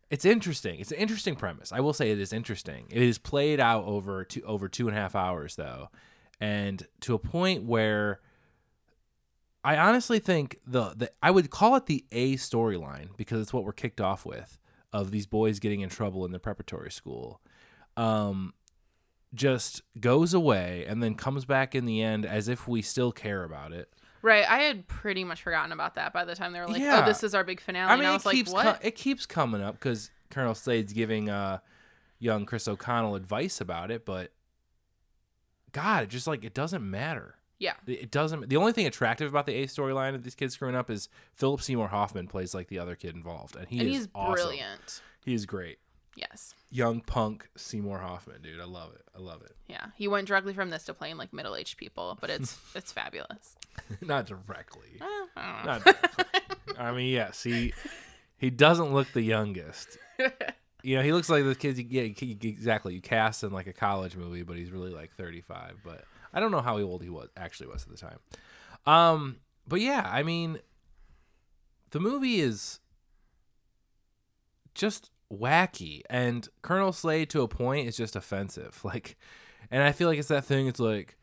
It's 0.09 0.25
interesting. 0.25 0.79
It's 0.79 0.91
an 0.91 0.97
interesting 0.97 1.35
premise. 1.35 1.71
I 1.71 1.79
will 1.79 1.93
say 1.93 2.11
it 2.11 2.19
is 2.19 2.33
interesting. 2.33 2.85
It 2.91 3.01
is 3.01 3.17
played 3.17 3.59
out 3.59 3.85
over 3.85 4.23
two 4.23 4.41
over 4.43 4.67
two 4.67 4.87
and 4.87 4.97
a 4.97 4.99
half 4.99 5.15
hours 5.15 5.55
though. 5.55 5.89
And 6.39 6.85
to 7.01 7.13
a 7.13 7.19
point 7.19 7.63
where 7.63 8.19
I 9.63 9.77
honestly 9.77 10.19
think 10.19 10.59
the, 10.67 10.93
the 10.95 11.11
I 11.21 11.31
would 11.31 11.49
call 11.49 11.75
it 11.75 11.85
the 11.85 12.05
A 12.11 12.33
storyline 12.35 13.15
because 13.17 13.41
it's 13.41 13.53
what 13.53 13.63
we're 13.63 13.71
kicked 13.71 14.01
off 14.01 14.25
with 14.25 14.57
of 14.91 15.11
these 15.11 15.25
boys 15.25 15.59
getting 15.59 15.81
in 15.81 15.89
trouble 15.89 16.25
in 16.25 16.31
the 16.31 16.39
preparatory 16.39 16.91
school. 16.91 17.41
Um, 17.95 18.53
just 19.33 19.81
goes 19.99 20.33
away 20.33 20.85
and 20.87 21.01
then 21.01 21.15
comes 21.15 21.45
back 21.45 21.73
in 21.73 21.85
the 21.85 22.01
end 22.01 22.25
as 22.25 22.47
if 22.47 22.67
we 22.67 22.81
still 22.81 23.11
care 23.11 23.43
about 23.43 23.71
it. 23.71 23.91
Right. 24.21 24.47
I 24.49 24.59
had 24.59 24.87
pretty 24.87 25.23
much 25.23 25.41
forgotten 25.41 25.71
about 25.71 25.95
that 25.95 26.13
by 26.13 26.23
the 26.25 26.35
time 26.35 26.53
they 26.53 26.59
were 26.59 26.67
like, 26.67 26.79
Yeah. 26.81 27.01
"Oh, 27.03 27.05
this 27.05 27.23
is 27.23 27.33
our 27.33 27.43
big 27.43 27.59
finale." 27.59 27.89
I 27.91 27.95
mean, 27.95 28.01
and 28.01 28.07
I 28.07 28.11
it 28.11 28.13
was 28.13 28.25
like, 28.25 28.35
keeps 28.35 28.51
"What?" 28.51 28.63
co- 28.81 28.87
it 28.87 28.95
keeps 28.95 29.25
coming 29.25 29.61
up 29.61 29.75
because 29.75 30.11
Colonel 30.29 30.55
Slade's 30.55 30.93
giving 30.93 31.29
uh, 31.29 31.59
young 32.19 32.45
Chris 32.45 32.67
O'Connell 32.67 33.15
advice 33.15 33.59
about 33.59 33.91
it, 33.91 34.05
but 34.05 34.31
God, 35.71 36.03
it 36.03 36.09
just 36.09 36.27
like 36.27 36.43
it 36.45 36.53
doesn't 36.53 36.87
matter. 36.89 37.35
Yeah. 37.63 37.73
It 37.87 38.11
doesn't. 38.11 38.49
The 38.49 38.57
only 38.57 38.73
thing 38.73 38.85
attractive 38.85 39.29
about 39.29 39.45
the 39.45 39.53
A 39.55 39.67
storyline 39.67 40.15
of 40.15 40.23
these 40.23 40.35
kids 40.35 40.53
screwing 40.53 40.75
up 40.75 40.89
is 40.89 41.07
Philip 41.33 41.61
Seymour 41.61 41.87
Hoffman 41.87 42.27
plays 42.27 42.53
like 42.53 42.67
the 42.67 42.77
other 42.79 42.95
kid 42.95 43.15
involved, 43.15 43.55
and 43.55 43.67
he 43.67 43.79
and 43.79 43.87
is 43.89 43.95
he's 43.95 44.07
awesome. 44.13 44.33
brilliant. 44.33 45.01
He 45.25 45.33
is 45.33 45.45
great. 45.45 45.77
Yes. 46.15 46.53
Young 46.69 46.99
punk 47.01 47.47
Seymour 47.55 47.99
Hoffman, 47.99 48.41
dude. 48.43 48.59
I 48.59 48.65
love 48.65 48.93
it. 48.93 49.01
I 49.15 49.19
love 49.19 49.41
it. 49.43 49.55
Yeah. 49.67 49.85
He 49.95 50.07
went 50.07 50.27
directly 50.27 50.53
from 50.53 50.69
this 50.69 50.83
to 50.85 50.93
playing 50.93 51.17
like 51.17 51.31
middle-aged 51.33 51.77
people, 51.77 52.17
but 52.21 52.29
it's 52.29 52.59
it's 52.75 52.91
fabulous. 52.91 53.55
Not 54.01 54.25
directly. 54.27 54.99
I 55.01 55.27
don't 55.35 55.65
know. 55.65 55.71
Not 55.71 55.83
directly. 55.83 56.75
I 56.77 56.91
mean, 56.91 57.11
yes, 57.13 57.41
he 57.43 57.73
he 58.37 58.49
doesn't 58.49 58.93
look 58.93 59.11
the 59.13 59.21
youngest. 59.21 59.97
You 60.85 60.97
know, 60.97 61.01
he 61.01 61.13
looks 61.13 61.29
like 61.29 61.45
the 61.45 61.55
kids. 61.55 61.77
You 61.79 61.85
get 61.85 62.21
you- 62.21 62.37
exactly. 62.41 62.93
You 62.93 62.99
cast 62.99 63.41
in 63.43 63.51
like 63.53 63.67
a 63.67 63.71
college 63.73 64.17
movie, 64.17 64.43
but 64.43 64.57
he's 64.57 64.69
really 64.69 64.91
like 64.91 65.13
thirty 65.15 65.39
five. 65.39 65.77
But 65.81 66.03
I 66.33 66.39
don't 66.39 66.51
know 66.51 66.61
how 66.61 66.77
old 66.79 67.03
he 67.03 67.09
was 67.09 67.29
actually 67.37 67.67
was 67.67 67.83
at 67.83 67.89
the 67.89 67.97
time. 67.97 68.19
Um, 68.85 69.37
but 69.67 69.79
yeah, 69.81 70.09
I 70.11 70.23
mean, 70.23 70.59
the 71.91 71.99
movie 71.99 72.39
is 72.41 72.79
just 74.75 75.11
wacky, 75.31 76.01
and 76.09 76.47
Colonel 76.61 76.91
Slade 76.93 77.29
to 77.31 77.41
a 77.41 77.47
point 77.47 77.87
is 77.87 77.97
just 77.97 78.15
offensive. 78.15 78.79
Like, 78.83 79.17
and 79.71 79.81
I 79.81 79.91
feel 79.91 80.07
like 80.07 80.19
it's 80.19 80.27
that 80.27 80.45
thing. 80.45 80.67
It's 80.67 80.79
like, 80.79 81.17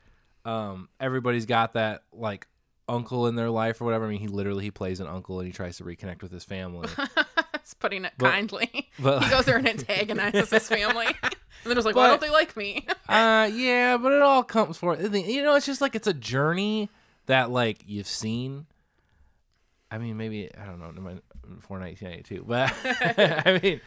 um, 0.45 0.89
everybody's 0.99 1.47
got 1.47 1.75
that 1.75 2.03
like 2.13 2.47
uncle 2.89 3.27
in 3.29 3.37
their 3.37 3.51
life 3.51 3.81
or 3.81 3.85
whatever. 3.85 4.07
I 4.07 4.09
mean, 4.09 4.19
he 4.21 4.27
literally 4.29 4.65
he 4.65 4.71
plays 4.71 4.99
an 5.01 5.07
uncle 5.07 5.39
and 5.39 5.47
he 5.47 5.53
tries 5.53 5.77
to 5.77 5.85
reconnect 5.85 6.23
with 6.23 6.33
his 6.33 6.45
family. 6.45 6.89
it's 7.55 7.75
putting 7.75 8.05
it 8.05 8.13
But- 8.19 8.31
kindly. 8.31 8.89
but- 8.99 9.23
he 9.23 9.31
goes 9.31 9.45
there 9.45 9.59
and 9.59 9.69
antagonizes 9.69 10.51
his 10.51 10.67
family. 10.69 11.07
and 11.65 11.71
then 11.71 11.77
it's 11.77 11.87
like, 11.87 11.95
why 11.97 12.09
don't 12.09 12.21
they 12.21 12.31
like 12.31 12.57
me? 12.57 12.87
Uh, 13.09 13.51
yeah, 13.53 13.97
but 13.97 14.13
it 14.13 14.23
all 14.23 14.45
comes 14.45 14.77
for 14.77 14.95
it. 14.95 15.13
you 15.13 15.43
know. 15.43 15.57
It's 15.57 15.67
just 15.67 15.81
like 15.81 15.97
it's 15.97 16.07
a 16.07 16.15
journey 16.15 16.89
that 17.27 17.51
like 17.51 17.83
you've 17.85 18.07
seen. 18.07 18.67
I 19.91 19.99
mean, 19.99 20.17
maybe 20.17 20.49
I 20.57 20.65
don't 20.65 20.79
know 20.79 20.93
before 21.57 21.81
1992, 21.81 22.45
but 22.47 22.73
I 23.47 23.59
mean, 23.61 23.81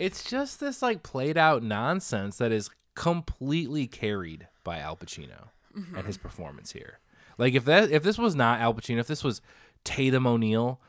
it's 0.00 0.24
just 0.24 0.58
this 0.58 0.82
like 0.82 1.04
played 1.04 1.38
out 1.38 1.62
nonsense 1.62 2.38
that 2.38 2.50
is 2.50 2.68
completely 2.96 3.86
carried 3.86 4.48
by 4.64 4.78
Al 4.80 4.96
Pacino 4.96 5.48
and 5.96 6.04
his 6.04 6.16
performance 6.18 6.72
here. 6.72 6.98
Like 7.38 7.54
if 7.54 7.64
that 7.66 7.92
if 7.92 8.02
this 8.02 8.18
was 8.18 8.34
not 8.34 8.60
Al 8.60 8.74
Pacino, 8.74 8.98
if 8.98 9.06
this 9.06 9.22
was 9.22 9.40
Tatum 9.84 10.26
O'Neal, 10.26 10.80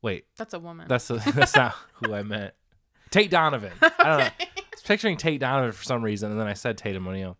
wait, 0.00 0.24
That's 0.38 0.54
a 0.54 0.58
woman. 0.58 0.86
that's 0.88 1.08
that's 1.34 1.54
not 1.54 1.74
who 2.02 2.14
I 2.14 2.22
meant. 2.22 2.54
Tate 3.10 3.30
Donovan. 3.30 3.72
I 3.82 3.90
don't 4.04 4.18
know. 4.18 4.57
I 4.88 4.92
picturing 4.94 5.16
Tate 5.16 5.40
Donovan 5.40 5.72
for 5.72 5.84
some 5.84 6.02
reason, 6.02 6.30
and 6.30 6.40
then 6.40 6.46
I 6.46 6.54
said 6.54 6.78
Tatum 6.78 7.06
O'Neal. 7.08 7.36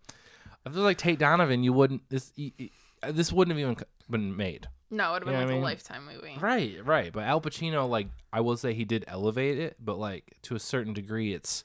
If 0.67 0.73
it 0.73 0.77
was 0.77 0.85
like 0.85 0.99
Tate 0.99 1.19
Donovan, 1.19 1.63
you 1.65 1.73
wouldn't 1.73 2.09
this 2.11 2.33
y- 2.37 2.53
y- 2.59 2.71
uh, 3.03 3.13
this 3.13 3.33
wouldn't 3.33 3.57
have 3.57 3.61
even 3.61 3.77
been 4.11 4.37
made. 4.37 4.69
no, 4.91 5.11
it 5.15 5.25
would 5.25 5.29
have 5.29 5.29
You 5.29 5.33
know 5.33 5.39
been 5.39 5.47
what 5.47 5.51
I 5.51 5.55
mean? 5.55 5.63
a 5.63 5.65
lifetime 5.65 6.07
movie. 6.07 6.37
Right, 6.41 6.85
right. 6.85 7.13
But 7.13 7.25
Al 7.25 7.41
Pacino, 7.41 7.89
like 7.89 8.09
I 8.33 8.41
will 8.41 8.57
say, 8.57 8.75
he 8.75 8.85
did 8.85 9.05
elevate 9.09 9.59
it, 9.59 9.77
but 9.81 9.99
like 9.99 10.37
to 10.43 10.55
a 10.55 10.61
certain 10.61 10.93
degree, 10.93 11.33
it's 11.33 11.65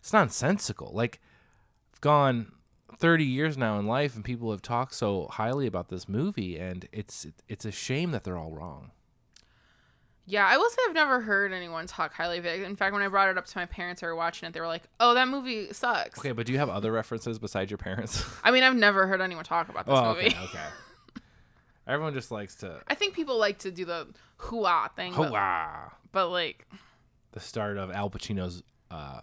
it's 0.00 0.12
nonsensical. 0.12 0.90
Like 0.92 1.20
I've 1.92 2.00
gone 2.00 2.52
thirty 2.96 3.24
years 3.24 3.56
now 3.56 3.78
in 3.78 3.86
life, 3.86 4.14
and 4.16 4.24
people 4.24 4.50
have 4.50 4.62
talked 4.62 4.94
so 4.94 5.28
highly 5.32 5.66
about 5.66 5.88
this 5.88 6.08
movie, 6.08 6.58
and 6.58 6.88
it's 6.92 7.26
it's 7.48 7.64
a 7.64 7.72
shame 7.72 8.10
that 8.12 8.24
they're 8.24 8.38
all 8.38 8.52
wrong. 8.52 8.90
Yeah, 10.26 10.46
I 10.46 10.56
will 10.56 10.68
say 10.70 10.76
I've 10.88 10.94
never 10.94 11.20
heard 11.20 11.52
anyone 11.52 11.86
talk 11.86 12.14
highly 12.14 12.38
of 12.38 12.46
it. 12.46 12.62
In 12.62 12.76
fact, 12.76 12.94
when 12.94 13.02
I 13.02 13.08
brought 13.08 13.28
it 13.28 13.36
up 13.36 13.44
to 13.44 13.58
my 13.58 13.66
parents 13.66 14.00
who 14.00 14.06
were 14.06 14.14
watching 14.16 14.48
it, 14.48 14.52
they 14.52 14.60
were 14.60 14.66
like, 14.66 14.84
"Oh, 14.98 15.12
that 15.14 15.28
movie 15.28 15.72
sucks." 15.72 16.18
Okay, 16.18 16.32
but 16.32 16.46
do 16.46 16.52
you 16.52 16.58
have 16.58 16.70
other 16.70 16.90
references 16.92 17.38
besides 17.38 17.70
your 17.70 17.78
parents? 17.78 18.24
I 18.44 18.50
mean, 18.50 18.62
I've 18.62 18.74
never 18.76 19.06
heard 19.06 19.20
anyone 19.20 19.44
talk 19.44 19.68
about 19.68 19.84
this 19.84 19.94
oh, 19.94 20.14
movie. 20.14 20.28
okay, 20.28 20.38
okay. 20.44 20.58
Everyone 21.86 22.14
just 22.14 22.30
likes 22.30 22.54
to 22.56 22.80
I 22.88 22.94
think 22.94 23.14
people 23.14 23.38
like 23.38 23.58
to 23.58 23.70
do 23.70 23.84
the 23.84 24.08
hoo-ah 24.38 24.88
thing, 24.96 25.12
Hooah! 25.12 25.90
but 26.12 26.28
like 26.30 26.66
The 27.32 27.40
start 27.40 27.76
of 27.76 27.90
Al 27.90 28.08
Pacino's 28.08 28.62
uh, 28.90 29.20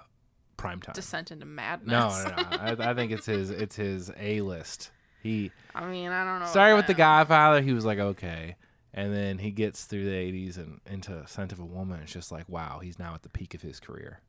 prime 0.57 0.79
time. 0.81 0.93
descent 0.93 1.31
into 1.31 1.45
madness. 1.47 1.91
No, 1.91 2.29
no, 2.29 2.35
no. 2.51 2.57
I, 2.83 2.91
I 2.91 2.93
think 2.93 3.11
it's 3.11 3.25
his. 3.25 3.49
It's 3.49 3.75
his 3.75 4.11
A 4.19 4.41
list. 4.41 4.91
He 5.23 5.51
I 5.73 5.85
mean, 5.87 6.09
I 6.09 6.23
don't 6.25 6.39
know. 6.41 6.45
started 6.45 6.75
with 6.75 6.87
The. 6.87 6.93
Godfather. 6.93 7.61
He 7.61 7.73
was 7.73 7.85
like, 7.85 7.97
okay, 7.97 8.55
and 8.93 9.13
then 9.13 9.37
he 9.39 9.51
gets 9.51 9.85
through 9.85 10.05
the 10.05 10.11
'80s 10.11 10.57
and 10.57 10.79
into 10.85 11.25
Scent 11.27 11.51
of 11.51 11.59
a 11.59 11.65
Woman. 11.65 11.99
It's 12.01 12.11
just 12.11 12.31
like, 12.31 12.47
wow, 12.49 12.79
he's 12.81 12.99
now 12.99 13.13
at 13.13 13.23
the 13.23 13.29
peak 13.29 13.53
of 13.53 13.61
his 13.61 13.79
career. 13.79 14.19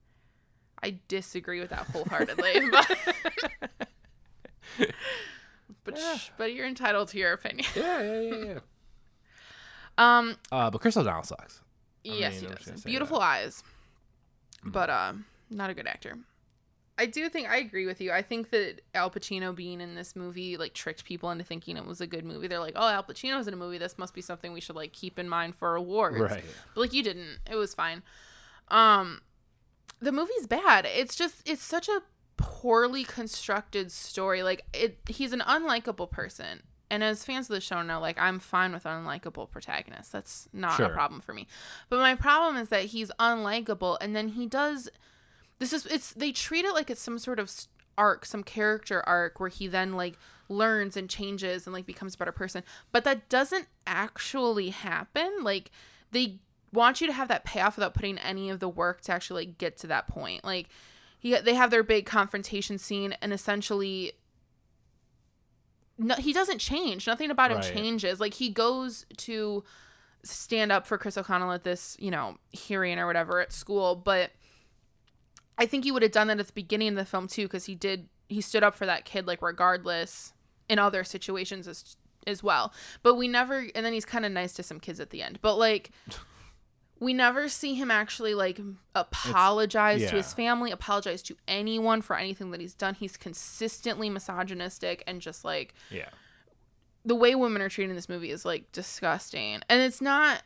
I 0.83 0.99
disagree 1.09 1.61
with 1.61 1.71
that 1.71 1.87
wholeheartedly, 1.87 2.71
but 2.71 2.99
but, 5.85 5.99
sh- 5.99 6.31
but 6.37 6.53
you're 6.53 6.67
entitled 6.67 7.09
to 7.09 7.19
your 7.19 7.33
opinion. 7.33 7.67
Yeah, 7.75 8.03
yeah, 8.03 8.21
yeah, 8.21 8.45
yeah. 8.45 8.59
Um, 9.99 10.37
uh, 10.51 10.71
but 10.71 10.81
Chris 10.81 10.97
O'Donnell 10.97 11.23
sucks. 11.23 11.61
yes, 12.03 12.33
mean, 12.33 12.41
he 12.41 12.47
I'm 12.47 12.55
just 12.55 12.65
gonna 12.65 12.77
does. 12.77 12.85
Beautiful 12.85 13.19
that. 13.19 13.25
eyes, 13.27 13.63
but 14.65 14.89
uh, 14.89 15.13
not 15.51 15.69
a 15.69 15.75
good 15.75 15.87
actor. 15.87 16.17
I 16.99 17.07
do 17.07 17.29
think 17.29 17.49
I 17.49 17.57
agree 17.57 17.87
with 17.87 18.01
you. 18.01 18.13
I 18.13 18.23
think 18.23 18.51
that 18.51 18.83
Al 18.95 19.11
Pacino 19.11 19.55
being 19.55 19.81
in 19.81 19.95
this 19.95 20.15
movie 20.15 20.57
like 20.57 20.75
tricked 20.75 21.05
people 21.05 21.31
into 21.31 21.43
thinking 21.43 21.77
it 21.77 21.87
was 21.87 22.01
a 22.01 22.07
good 22.07 22.25
movie. 22.25 22.49
They're 22.49 22.59
like, 22.61 22.75
"Oh, 22.77 22.87
Al 22.89 23.03
Pacino's 23.03 23.49
in 23.49 23.55
a 23.55 23.57
movie. 23.57 23.79
This 23.79 23.97
must 23.99 24.13
be 24.15 24.21
something 24.21 24.53
we 24.53 24.61
should 24.61 24.77
like 24.77 24.93
keep 24.93 25.19
in 25.19 25.29
mind 25.29 25.57
for 25.57 25.75
awards." 25.75 26.19
Right. 26.21 26.45
But 26.75 26.81
like 26.81 26.93
you 26.93 27.03
didn't. 27.03 27.39
It 27.51 27.57
was 27.57 27.75
fine. 27.75 28.03
Um 28.69 29.23
the 30.01 30.13
movie's 30.13 30.47
bad. 30.47 30.85
It's 30.87 31.15
just 31.17 31.49
it's 31.49 31.63
such 31.63 31.89
a 31.89 32.03
poorly 32.37 33.05
constructed 33.05 33.91
story. 33.91 34.43
Like 34.43 34.65
it 34.75 34.99
he's 35.09 35.33
an 35.33 35.41
unlikable 35.41 36.11
person. 36.11 36.63
And 36.91 37.03
as 37.03 37.25
fans 37.25 37.49
of 37.49 37.55
the 37.55 37.61
show 37.63 37.81
know, 37.83 38.01
like 38.01 38.21
I'm 38.21 38.39
fine 38.39 38.73
with 38.73 38.85
unlikable 38.85 39.51
protagonists. 39.51 40.13
That's 40.13 40.47
not 40.53 40.77
Sure. 40.77 40.87
a 40.87 40.91
problem 40.91 41.23
for 41.23 41.33
me. 41.33 41.47
But 41.89 42.01
my 42.01 42.15
problem 42.15 42.57
is 42.57 42.69
that 42.69 42.85
he's 42.87 43.11
unlikable 43.19 43.97
and 44.01 44.15
then 44.15 44.29
he 44.29 44.47
does 44.47 44.91
this 45.63 45.73
is 45.73 45.87
it's 45.87 46.13
they 46.13 46.33
treat 46.33 46.65
it 46.65 46.75
like 46.75 46.91
it's 46.91 47.01
some 47.01 47.19
sort 47.19 47.39
of 47.39 47.51
arc, 47.97 48.25
some 48.27 48.43
character 48.43 49.03
arc 49.07 49.39
where 49.39 49.49
he 49.49 49.69
then 49.69 49.93
like 49.93 50.19
learns 50.49 50.97
and 50.97 51.09
changes 51.09 51.67
and 51.67 51.73
like 51.73 51.87
becomes 51.87 52.15
a 52.15 52.19
better 52.19 52.33
person. 52.33 52.65
But 52.91 53.05
that 53.05 53.29
doesn't 53.29 53.69
actually 53.87 54.71
happen. 54.71 55.31
Like 55.43 55.71
they 56.11 56.41
want 56.73 57.01
you 57.01 57.07
to 57.07 57.13
have 57.13 57.29
that 57.29 57.45
payoff 57.45 57.77
without 57.77 57.95
putting 57.95 58.19
any 58.19 58.51
of 58.51 58.59
the 58.59 58.69
work 58.69 59.03
to 59.03 59.13
actually 59.13 59.47
like, 59.47 59.59
get 59.59 59.77
to 59.79 59.87
that 59.87 60.09
point. 60.09 60.45
Like 60.45 60.69
he 61.19 61.37
they 61.39 61.55
have 61.55 61.71
their 61.71 61.85
big 61.85 62.07
confrontation 62.07 62.77
scene 62.77 63.15
and 63.23 63.33
essentially 63.33 64.13
no, 65.99 66.17
he 66.17 66.33
doesn't 66.33 66.59
change. 66.59 67.07
Nothing 67.07 67.31
about 67.31 67.53
him 67.53 67.59
Right. 67.59 67.73
changes. 67.73 68.19
Like 68.19 68.35
he 68.35 68.49
goes 68.51 69.07
to 69.19 69.63
stand 70.25 70.73
up 70.73 70.87
for 70.87 70.99
Chris 70.99 71.17
O'Connell 71.17 71.53
at 71.53 71.63
this, 71.63 71.97
you 72.01 72.11
know, 72.11 72.37
hearing 72.51 72.99
or 72.99 73.07
whatever 73.07 73.41
at 73.41 73.53
school, 73.53 73.95
but 73.95 74.31
I 75.59 75.67
think 75.67 75.85
he 75.85 75.93
would 75.93 76.03
have 76.03 76.13
done 76.13 76.27
that 76.29 76.41
at 76.41 76.47
the 76.47 76.53
beginning 76.53 76.89
of 76.89 76.95
the 76.97 77.05
film 77.05 77.29
too 77.29 77.47
cuz 77.49 77.67
he 77.67 77.75
did 77.75 78.09
he 78.29 78.41
stood 78.41 78.63
up 78.63 78.75
for 78.75 78.87
that 78.87 79.05
kid 79.05 79.27
like 79.27 79.43
regardless 79.43 80.33
in 80.69 80.79
other 80.79 81.05
situations 81.05 81.69
as 81.69 81.97
as 82.27 82.43
well. 82.43 82.73
But 83.03 83.15
we 83.15 83.29
never 83.29 83.67
and 83.75 83.85
then 83.85 83.93
he's 83.93 84.05
kind 84.05 84.25
of 84.25 84.33
nice 84.33 84.53
to 84.55 84.63
some 84.63 84.81
kids 84.81 85.01
at 85.01 85.11
the 85.11 85.23
end. 85.23 85.41
But 85.43 85.57
like 85.57 85.91
we 87.01 87.13
never 87.13 87.49
see 87.49 87.75
him 87.75 87.91
actually 87.91 88.33
like 88.35 88.61
apologize 88.95 90.09
to 90.11 90.17
his 90.17 90.33
family, 90.33 90.71
apologize 90.71 91.21
to 91.25 91.37
anyone 91.49 92.01
for 92.01 92.17
anything 92.17 92.51
that 92.53 92.61
he's 92.61 92.75
done. 92.75 92.95
He's 92.95 93.17
consistently 93.17 94.09
misogynistic 94.09 95.03
and 95.07 95.21
just 95.21 95.45
like 95.45 95.75
Yeah. 95.91 96.09
the 97.05 97.17
way 97.17 97.35
women 97.35 97.61
are 97.61 97.69
treated 97.69 97.91
in 97.91 97.97
this 97.97 98.09
movie 98.09 98.31
is 98.31 98.45
like 98.45 98.71
disgusting. 98.73 99.63
And 99.69 99.83
it's 99.83 100.01
not 100.01 100.43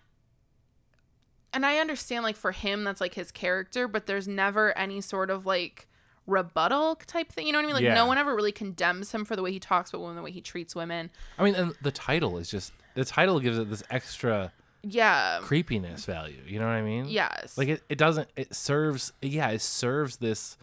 and 1.57 1.67
I 1.67 1.79
understand 1.79 2.23
like 2.23 2.37
for 2.37 2.53
him 2.53 2.85
that's 2.85 3.01
like 3.01 3.15
his 3.15 3.33
character, 3.33 3.89
but 3.89 4.07
there's 4.07 4.29
never 4.29 4.77
any 4.79 5.01
sort 5.01 5.31
of 5.31 5.45
like 5.47 5.89
rebuttal 6.27 6.97
type 7.07 7.33
thing. 7.33 7.47
You 7.47 7.53
know 7.53 7.59
what 7.59 7.65
I 7.65 7.67
mean? 7.67 7.75
Like 7.75 7.85
Yeah. 7.85 7.95
no 7.95 8.07
one 8.07 8.19
ever 8.19 8.35
really 8.37 8.53
condemns 8.53 9.13
him 9.13 9.25
for 9.25 9.35
the 9.37 9.43
way 9.43 9.51
he 9.53 9.59
talks 9.59 9.91
about 9.91 10.03
women, 10.03 10.17
the 10.17 10.23
way 10.23 10.31
he 10.31 10.41
treats 10.41 10.75
women. 10.77 11.11
I 11.39 11.45
mean, 11.45 11.55
and 11.55 11.75
the 11.83 11.91
title 11.91 12.39
is 12.39 12.49
just 12.51 12.73
the 12.95 13.05
title 13.05 13.41
gives 13.41 13.59
it 13.59 13.69
this 13.71 13.83
extra 13.91 14.53
Yeah. 14.83 15.41
creepiness 15.43 16.05
value. 16.05 16.43
You 16.47 16.59
know 16.59 16.67
what 16.67 16.73
I 16.73 16.83
mean? 16.83 17.07
Yes. 17.09 17.57
Like 17.59 17.69
it, 17.69 17.83
it 17.89 17.99
doesn't. 17.99 18.29
It 18.37 18.55
serves. 18.55 19.13
Yeah, 19.23 19.49
it 19.51 19.61
serves 19.63 20.19
this. 20.19 20.57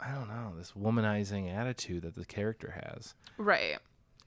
I 0.00 0.12
don't 0.12 0.28
know 0.28 0.52
this 0.56 0.72
womanizing 0.72 1.52
attitude 1.54 2.02
that 2.02 2.14
the 2.14 2.24
character 2.24 2.80
has. 2.86 3.14
right. 3.38 3.78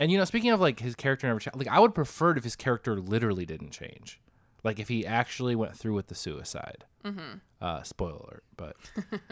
And 0.01 0.09
you 0.13 0.17
know, 0.17 0.23
speaking 0.23 0.51
of 0.51 0.61
like 0.61 0.79
his 0.79 0.95
character 0.95 1.27
never 1.27 1.39
changed, 1.41 1.57
like 1.57 1.67
I 1.67 1.77
would 1.79 1.93
prefer 1.93 2.31
it 2.31 2.37
if 2.37 2.45
his 2.45 2.55
character 2.55 2.95
literally 2.99 3.45
didn't 3.45 3.71
change, 3.71 4.17
like 4.63 4.79
if 4.79 4.87
he 4.87 5.05
actually 5.05 5.55
went 5.55 5.75
through 5.77 5.93
with 5.95 6.07
the 6.07 6.15
suicide. 6.15 6.85
Mm-hmm. 7.05 7.37
Uh, 7.61 7.81
spoiler 7.83 8.17
alert, 8.17 8.43
but 8.57 8.75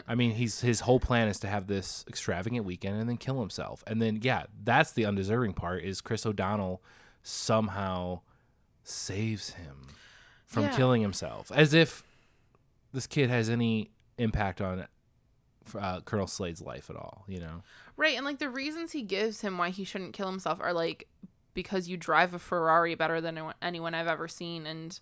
I 0.06 0.14
mean, 0.14 0.32
he's 0.32 0.62
his 0.62 0.80
whole 0.80 0.98
plan 1.00 1.28
is 1.28 1.38
to 1.40 1.48
have 1.48 1.66
this 1.66 2.02
extravagant 2.08 2.64
weekend 2.64 2.98
and 2.98 3.06
then 3.08 3.18
kill 3.18 3.40
himself, 3.40 3.84
and 3.86 4.00
then 4.00 4.20
yeah, 4.22 4.44
that's 4.64 4.92
the 4.92 5.04
undeserving 5.04 5.52
part 5.52 5.84
is 5.84 6.00
Chris 6.00 6.24
O'Donnell 6.24 6.82
somehow 7.22 8.20
saves 8.82 9.50
him 9.50 9.88
from 10.46 10.64
Yeah. 10.64 10.76
killing 10.76 11.02
himself, 11.02 11.52
as 11.54 11.74
if 11.74 12.02
this 12.94 13.06
kid 13.06 13.28
has 13.28 13.50
any 13.50 13.90
impact 14.16 14.60
on 14.62 14.86
uh, 15.78 16.00
Colonel 16.00 16.26
Slade's 16.26 16.62
life 16.62 16.88
at 16.88 16.96
all. 16.96 17.24
You 17.28 17.40
know. 17.40 17.62
Right, 17.98 18.16
and 18.16 18.24
like 18.24 18.38
the 18.38 18.48
reasons 18.48 18.92
he 18.92 19.02
gives 19.02 19.42
him 19.42 19.58
why 19.58 19.70
he 19.70 19.84
shouldn't 19.84 20.14
kill 20.14 20.30
himself 20.30 20.58
are 20.60 20.72
like 20.72 21.06
because 21.52 21.88
you 21.88 21.96
drive 21.98 22.32
a 22.32 22.38
Ferrari 22.38 22.94
better 22.94 23.20
than 23.20 23.36
anyone- 23.36 23.54
anyone 23.60 23.94
I've 23.94 24.06
ever 24.06 24.28
seen, 24.28 24.66
and 24.66 24.98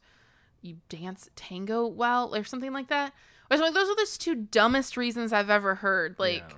you 0.66 0.76
dance 0.88 1.30
tango 1.36 1.86
well, 1.86 2.34
or 2.34 2.44
something 2.44 2.72
like 2.72 2.88
that. 2.88 3.12
I 3.50 3.54
was 3.54 3.60
like, 3.60 3.74
those 3.74 3.88
are 3.88 3.94
the 3.94 4.06
two 4.18 4.34
dumbest 4.34 4.96
reasons 4.96 5.32
I've 5.32 5.50
ever 5.50 5.76
heard. 5.76 6.16
Like, 6.18 6.42
Yeah. 6.48 6.56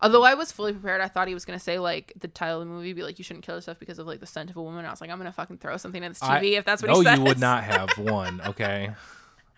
although 0.00 0.24
I 0.24 0.34
was 0.34 0.50
fully 0.50 0.72
prepared, 0.72 1.00
I 1.02 1.08
thought 1.08 1.28
he 1.28 1.34
was 1.34 1.44
gonna 1.44 1.58
say 1.58 1.78
like 1.78 2.12
the 2.18 2.28
title 2.28 2.62
of 2.62 2.66
the 2.68 2.72
movie 2.72 2.92
be 2.94 3.02
like, 3.02 3.18
"You 3.18 3.24
shouldn't 3.24 3.44
kill 3.44 3.56
yourself 3.56 3.78
because 3.78 3.98
of 3.98 4.06
like 4.06 4.20
the 4.20 4.26
scent 4.26 4.48
of 4.50 4.56
a 4.56 4.62
woman." 4.62 4.84
I 4.86 4.90
was 4.90 5.00
like, 5.00 5.10
I'm 5.10 5.18
gonna 5.18 5.32
fucking 5.32 5.58
throw 5.58 5.76
something 5.76 6.02
at 6.02 6.08
this 6.12 6.22
I- 6.22 6.40
TV 6.40 6.56
if 6.58 6.64
that's 6.64 6.82
what 6.82 6.90
no, 6.90 7.00
he 7.00 7.04
says. 7.04 7.18
you 7.18 7.24
would 7.24 7.38
not 7.40 7.62
have 7.64 7.90
one. 7.98 8.40
Okay, 8.46 8.90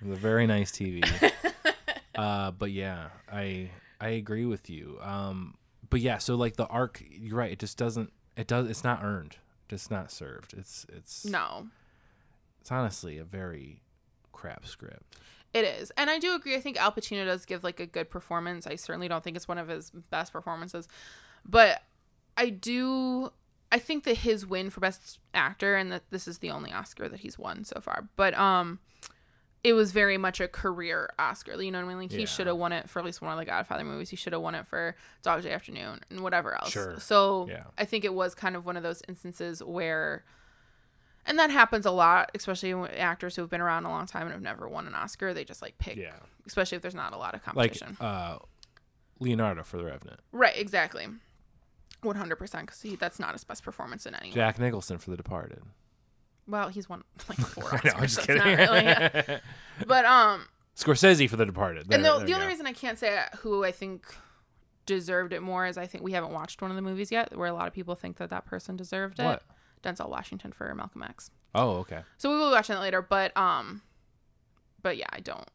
it 0.03 0.09
was 0.09 0.19
a 0.19 0.21
very 0.21 0.47
nice 0.47 0.73
TV. 0.73 1.05
uh, 2.15 2.51
but 2.53 2.71
yeah, 2.73 3.09
I 3.33 3.71
I 4.01 4.09
agree 4.11 4.45
with 4.47 4.69
you. 4.69 4.99
Um, 5.03 5.55
but 5.89 6.01
yeah, 6.01 6.19
so 6.19 6.35
like 6.35 6.57
the 6.57 6.67
arc, 6.67 7.03
you're 7.11 7.37
right. 7.37 7.53
It 7.53 7.59
just 7.59 7.79
doesn't. 7.79 8.13
It 8.37 8.47
does. 8.47 8.69
It's 8.69 8.85
not 8.85 9.03
earned. 9.03 9.37
Just 9.69 9.91
not 9.91 10.11
served. 10.11 10.53
It's 10.57 10.85
it's 10.95 11.25
No, 11.25 11.69
it's 12.67 12.73
honestly 12.73 13.17
a 13.17 13.25
very 13.25 13.81
crap 14.33 14.67
script. 14.67 15.19
It 15.55 15.65
is. 15.65 15.93
And 15.97 16.11
I 16.11 16.19
do 16.19 16.35
agree. 16.35 16.57
I 16.57 16.61
think 16.61 16.77
Al 16.77 16.91
Pacino 16.91 17.25
does 17.25 17.45
give 17.47 17.63
like 17.63 17.79
a 17.79 17.87
good 17.87 18.11
performance. 18.11 18.67
I 18.67 18.75
certainly 18.75 19.07
don't 19.07 19.23
think 19.23 19.37
it's 19.37 19.47
one 19.47 19.59
of 19.59 19.69
his 19.69 19.91
best 19.91 20.33
performances. 20.33 20.89
But 21.45 21.81
I 22.37 22.51
do 22.51 23.31
I 23.71 23.79
think 23.79 24.03
that 24.03 24.17
his 24.17 24.45
win 24.45 24.71
for 24.71 24.81
best 24.81 25.21
actor 25.33 25.77
and 25.77 25.93
that 25.93 26.11
this 26.11 26.27
is 26.27 26.39
the 26.39 26.51
only 26.51 26.73
Oscar 26.73 27.09
that 27.09 27.21
he's 27.21 27.39
won 27.39 27.63
so 27.63 27.79
far. 27.81 28.09
But 28.17 28.37
um 28.37 28.81
it 29.63 29.73
was 29.73 29.93
very 29.93 30.19
much 30.19 30.41
a 30.41 30.49
career 30.49 31.11
Oscar. 31.21 31.63
You 31.63 31.71
know 31.71 31.79
what 31.79 31.85
I 31.85 31.89
mean? 31.89 31.99
Like 31.99 32.11
he 32.11 32.27
should 32.27 32.49
have 32.49 32.57
won 32.57 32.73
it 32.73 32.91
for 32.91 32.99
at 32.99 33.05
least 33.05 33.23
one 33.23 33.33
of 33.33 33.39
the 33.39 33.45
Godfather 33.45 33.85
movies. 33.85 34.11
He 34.11 34.17
should 34.17 34.33
have 34.33 34.43
won 34.43 34.57
it 34.57 34.67
for 34.67 34.97
Dog 35.23 35.45
Day 35.45 35.53
Afternoon 35.53 36.01
and 36.11 36.19
whatever 36.19 36.53
else. 36.57 36.73
Sure. 36.73 36.99
So 36.99 37.47
Yeah. 37.49 37.63
I 37.79 37.85
think 37.85 38.05
it 38.05 38.13
was 38.13 38.35
kind 38.35 38.57
of 38.57 38.67
one 38.67 38.77
of 38.77 38.83
those 38.83 39.03
instances 39.07 39.63
where 39.63 40.25
and 41.27 41.39
that 41.39 41.51
happens 41.51 41.85
a 41.87 41.91
lot, 41.91 42.31
especially 42.35 42.73
with 42.75 42.91
actors 42.97 43.37
who 43.37 43.43
have 43.43 43.51
been 43.51 43.61
around 43.61 43.85
a 43.85 43.89
long 43.89 44.07
time 44.07 44.23
and 44.23 44.33
have 44.33 44.43
never 44.43 44.69
won 44.69 44.87
an 44.87 44.95
Oscar. 44.95 45.35
They 45.35 45.45
just 45.45 45.61
like 45.63 45.77
pick, 45.79 45.97
Yeah. 45.97 46.15
especially 46.47 46.77
if 46.77 46.83
there's 46.83 46.95
not 46.95 47.13
a 47.13 47.17
lot 47.19 47.35
of 47.35 47.41
Like 47.55 47.73
competition. 47.79 47.97
uh, 48.01 48.39
Leonardo 49.21 49.63
for 49.63 49.77
The 49.79 49.85
Revenant, 49.85 50.21
right, 50.33 50.57
exactly. 50.57 51.07
100% 52.03 52.61
because 52.61 52.99
that's 52.99 53.19
not 53.19 53.33
his 53.33 53.45
best 53.45 53.63
performance 53.63 54.07
in 54.07 54.15
any. 54.15 54.31
Jack 54.31 54.59
Nicholson 54.59 54.99
for 54.99 55.11
The 55.11 55.17
Departed. 55.17 55.63
Well, 56.47 56.69
he's 56.69 56.89
won 56.89 57.03
like 57.29 57.39
four 57.49 57.65
I 57.65 57.79
Oscars. 57.79 57.85
know, 57.85 57.93
I'm 57.95 58.01
just 58.03 58.15
so 58.17 58.23
kidding. 58.27 58.43
really- 58.57 58.85
yeah. 58.85 59.39
But, 59.87 60.05
um, 60.05 60.47
Scorsese 60.77 61.29
for 61.29 61.37
The 61.37 61.47
Departed. 61.47 61.93
and 61.93 62.05
the, 62.05 62.09
the 62.21 62.33
only 62.35 62.45
go. 62.45 62.47
reason 62.47 62.67
I 62.67 62.73
can't 62.73 62.99
say 62.99 63.25
who 63.39 63.65
I 63.65 63.73
think 63.73 64.07
deserved 64.85 65.33
it 65.33 65.43
more 65.43 65.67
is 65.67 65.77
I 65.79 65.87
think 65.87 66.05
we 66.05 66.13
haven't 66.13 66.33
watched 66.33 66.63
one 66.63 66.71
of 66.71 66.77
the 66.77 66.83
movies 66.83 67.11
yet 67.11 67.37
where 67.37 67.49
a 67.49 67.53
lot 67.55 67.67
of 67.67 67.73
people 67.73 67.95
think 67.97 68.19
that 68.19 68.31
that 68.31 68.45
person 68.47 68.77
deserved 68.77 69.19
it. 69.19 69.43
Denzel 69.83 70.09
Washington 70.09 70.53
for 70.53 70.75
Malcolm 70.75 71.03
X. 71.03 71.31
Oh, 71.55 71.77
okay. 71.79 72.01
So 72.19 72.31
we 72.31 72.37
will 72.37 72.49
be 72.51 72.53
watching 72.53 72.75
that 72.75 72.81
later, 72.81 73.03
but 73.03 73.37
um, 73.37 73.83
but 74.83 74.97
yeah, 74.97 75.07
I 75.11 75.21
don't. 75.21 75.49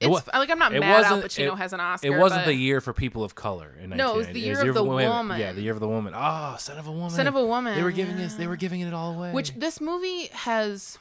It 0.00 0.06
It's 0.06 0.26
wa- 0.26 0.38
like 0.38 0.50
I'm 0.50 0.58
not 0.58 0.72
mad 0.72 1.04
Al 1.04 1.22
Pacino 1.22 1.52
it- 1.52 1.58
has 1.58 1.72
an 1.72 1.80
Oscar. 1.80 2.08
It 2.08 2.18
wasn't 2.18 2.46
the 2.46 2.54
year 2.54 2.80
for 2.80 2.92
people 2.92 3.22
of 3.22 3.34
color 3.34 3.76
in 3.80 3.90
No, 3.90 4.14
it 4.14 4.16
was 4.16 4.26
the 4.28 4.32
1990. 4.32 4.40
year 4.40 4.68
of 4.68 4.74
the 4.74 4.84
woman. 4.84 5.40
Yeah, 5.40 5.52
the 5.52 5.60
year 5.60 5.72
of 5.72 5.80
the 5.80 5.88
woman. 5.88 6.12
Oh, 6.16 6.56
son 6.58 6.78
of 6.78 6.86
a 6.86 6.92
woman. 6.92 7.10
Son 7.10 7.26
of 7.26 7.36
a 7.36 7.44
woman. 7.44 7.76
They 7.76 7.82
were 7.82 7.92
giving 7.92 8.18
yeah. 8.18 8.26
us. 8.26 8.34
They 8.34 8.46
were 8.46 8.56
giving 8.56 8.80
it 8.80 8.92
all 8.92 9.14
away. 9.14 9.32
Which 9.32 9.54
this 9.54 9.80
movie 9.80 10.26
has. 10.28 10.98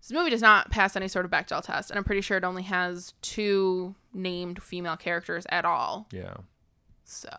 This 0.00 0.10
movie 0.10 0.30
does 0.30 0.42
not 0.42 0.70
pass 0.70 0.96
any 0.96 1.06
sort 1.06 1.24
of 1.24 1.30
Bechdel 1.30 1.62
test, 1.62 1.90
and 1.90 1.96
I'm 1.98 2.02
pretty 2.02 2.22
sure 2.22 2.36
it 2.36 2.42
only 2.42 2.64
has 2.64 3.14
two 3.22 3.94
named 4.12 4.60
female 4.60 4.96
characters 4.96 5.46
at 5.48 5.64
all. 5.64 6.08
Yeah. 6.10 6.34
So 7.04 7.30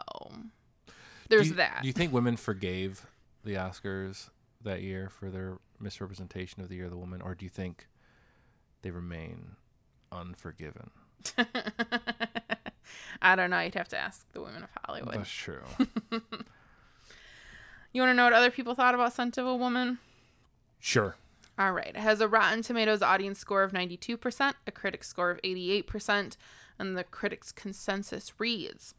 there's 1.27 1.43
do 1.43 1.49
you, 1.49 1.55
that. 1.55 1.79
Do 1.81 1.87
you 1.87 1.93
think 1.93 2.13
women 2.13 2.37
forgave 2.37 3.05
the 3.43 3.55
Oscars 3.55 4.29
that 4.61 4.81
year 4.81 5.09
for 5.09 5.29
their 5.29 5.57
misrepresentation 5.79 6.61
of 6.61 6.69
the 6.69 6.75
year 6.75 6.85
of 6.85 6.91
the 6.91 6.97
woman, 6.97 7.21
or 7.21 7.35
do 7.35 7.45
you 7.45 7.49
think 7.49 7.87
they 8.81 8.91
remain 8.91 9.55
unforgiven? 10.11 10.91
I 13.21 13.35
don't 13.35 13.49
know. 13.49 13.59
You'd 13.59 13.75
have 13.75 13.89
to 13.89 13.97
ask 13.97 14.25
the 14.33 14.41
women 14.41 14.63
of 14.63 14.69
Hollywood. 14.85 15.15
That's 15.15 15.29
true. 15.29 15.63
You 17.93 18.01
want 18.01 18.09
to 18.09 18.15
know 18.15 18.23
what 18.23 18.33
other 18.33 18.49
people 18.49 18.73
thought 18.73 18.95
about 18.95 19.13
Scent 19.13 19.37
of 19.37 19.45
a 19.45 19.55
Woman? 19.55 19.99
sure. 20.79 21.15
All 21.59 21.71
right. 21.71 21.89
It 21.89 21.97
has 21.97 22.19
a 22.19 22.27
Rotten 22.27 22.63
Tomatoes 22.63 23.03
audience 23.03 23.37
score 23.37 23.61
of 23.61 23.71
92%, 23.71 24.53
a 24.65 24.71
critic 24.71 25.03
score 25.03 25.29
of 25.29 25.39
88%, 25.43 26.35
and 26.79 26.97
the 26.97 27.03
critics' 27.03 27.51
consensus 27.51 28.33
reads 28.39 28.95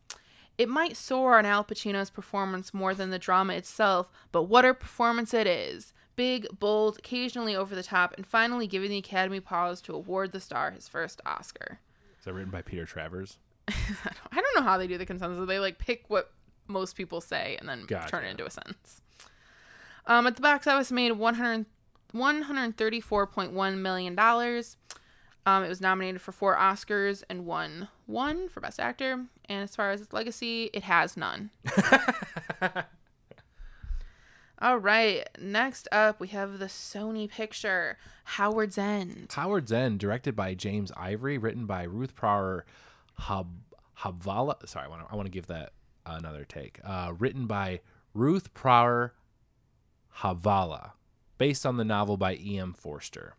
It 0.57 0.69
might 0.69 0.97
soar 0.97 1.38
on 1.38 1.47
Al 1.47 1.64
Pacino's 1.64 2.11
performance 2.11 2.73
more 2.73 2.95
than 2.95 3.11
the 3.11 3.19
drama 3.19 3.55
itself, 3.55 4.09
but 4.31 4.45
what 4.45 4.64
a 4.64 4.73
performance 4.75 5.35
it 5.35 5.47
is! 5.47 5.93
Big, 6.17 6.47
bold, 6.61 6.99
occasionally 6.99 7.57
over 7.57 7.75
the 7.75 7.83
top, 7.83 8.14
and 8.17 8.25
finally 8.25 8.69
giving 8.69 8.90
the 8.90 8.99
Academy 8.99 9.40
pause 9.40 9.81
to 9.81 9.95
award 9.95 10.31
the 10.31 10.38
star 10.40 10.71
his 10.71 10.87
first 10.87 11.21
Oscar. 11.27 11.81
Is 12.19 12.25
that 12.25 12.35
written 12.35 12.53
by 12.53 12.62
Peter 12.62 12.85
Travers? 12.85 13.38
I 13.69 13.75
don't 14.33 14.57
know 14.57 14.62
how 14.62 14.79
they 14.79 14.87
do 14.87 14.97
the 14.97 15.07
consensus. 15.07 15.45
They 15.49 15.59
like 15.59 15.79
pick 15.79 16.05
what 16.09 16.33
most 16.69 16.97
people 16.97 17.21
say 17.21 17.57
and 17.59 17.69
then 17.69 17.87
turn 18.09 18.25
it 18.25 18.31
into 18.31 18.47
a 18.47 18.51
sentence. 18.51 19.01
Um, 20.07 20.27
at 20.27 20.37
the 20.37 20.43
box 20.43 20.67
office, 20.67 20.93
made 20.93 21.12
100, 21.12 21.67
134.1 22.14 23.79
million 23.79 24.14
dollars. 24.14 24.77
Um, 25.47 25.63
it 25.63 25.69
was 25.69 25.81
nominated 25.81 26.21
for 26.21 26.33
four 26.33 26.57
Oscars 26.57 27.23
and 27.29 27.45
won 27.45 27.89
one 28.07 28.49
for 28.49 28.61
Best 28.61 28.81
Actor. 28.81 29.27
And 29.47 29.63
as 29.63 29.77
far 29.77 29.91
as 29.91 30.01
its 30.01 30.13
legacy, 30.13 30.71
it 30.73 30.85
has 30.85 31.17
none. 31.17 31.51
All 34.61 34.79
right. 34.79 35.29
Next 35.39 35.89
up, 35.93 36.19
we 36.21 36.29
have 36.29 36.59
the 36.59 36.67
Sony 36.67 37.29
picture, 37.29 37.99
Howard's 38.25 38.79
End. 38.79 39.31
Howard's 39.35 39.73
End, 39.73 39.99
directed 39.99 40.35
by 40.35 40.55
James 40.55 40.91
Ivory, 40.97 41.37
written 41.37 41.67
by 41.67 41.83
Ruth 41.83 42.15
Prawer 42.15 42.65
Hab- 43.19 43.61
Jhabvala. 43.99 44.67
Sorry, 44.67 44.87
I 44.87 44.89
want 44.89 45.07
to 45.07 45.13
I 45.13 45.17
want 45.17 45.27
to 45.27 45.31
give 45.31 45.49
that 45.49 45.73
another 46.07 46.45
take. 46.45 46.81
Uh, 46.83 47.13
written 47.19 47.47
by 47.47 47.81
Ruth 48.15 48.55
Prawer 48.55 49.13
Havala, 50.21 50.93
based 51.37 51.67
on 51.67 51.77
the 51.77 51.85
novel 51.85 52.17
by 52.17 52.37
E.M. 52.37 52.73
Forster. 52.73 53.35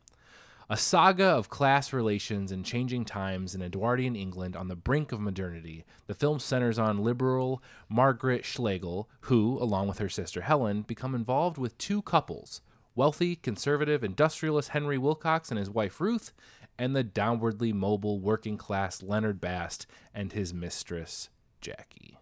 A 0.68 0.78
saga 0.78 1.26
of 1.26 1.50
class 1.50 1.94
relations 1.94 2.52
and 2.52 2.66
changing 2.66 3.06
times 3.06 3.54
in 3.54 3.62
Edwardian 3.62 4.16
England 4.16 4.56
on 4.56 4.68
the 4.68 4.76
brink 4.76 5.12
of 5.12 5.20
modernity, 5.20 5.86
the 6.08 6.16
film 6.16 6.40
centers 6.40 6.80
on 6.80 7.04
liberal 7.04 7.62
Margaret 7.88 8.46
Schlegel, 8.46 9.08
who, 9.22 9.60
along 9.62 9.88
with 9.88 10.00
her 10.00 10.10
sister 10.10 10.42
Helen, 10.42 10.82
become 10.82 11.14
involved 11.14 11.58
with 11.60 11.78
two 11.78 12.02
couples 12.02 12.62
wealthy, 12.96 13.36
conservative 13.36 14.04
industrialist 14.04 14.70
Henry 14.70 14.98
Wilcox 14.98 15.50
and 15.52 15.60
his 15.60 15.70
wife 15.70 16.00
Ruth, 16.02 16.32
and 16.80 16.96
the 16.96 17.04
downwardly 17.04 17.74
mobile 17.74 18.20
working 18.20 18.58
class 18.58 19.04
Leonard 19.04 19.40
Bast 19.42 19.86
and 20.14 20.32
his 20.34 20.54
mistress 20.54 21.30
Jackie. 21.62 22.18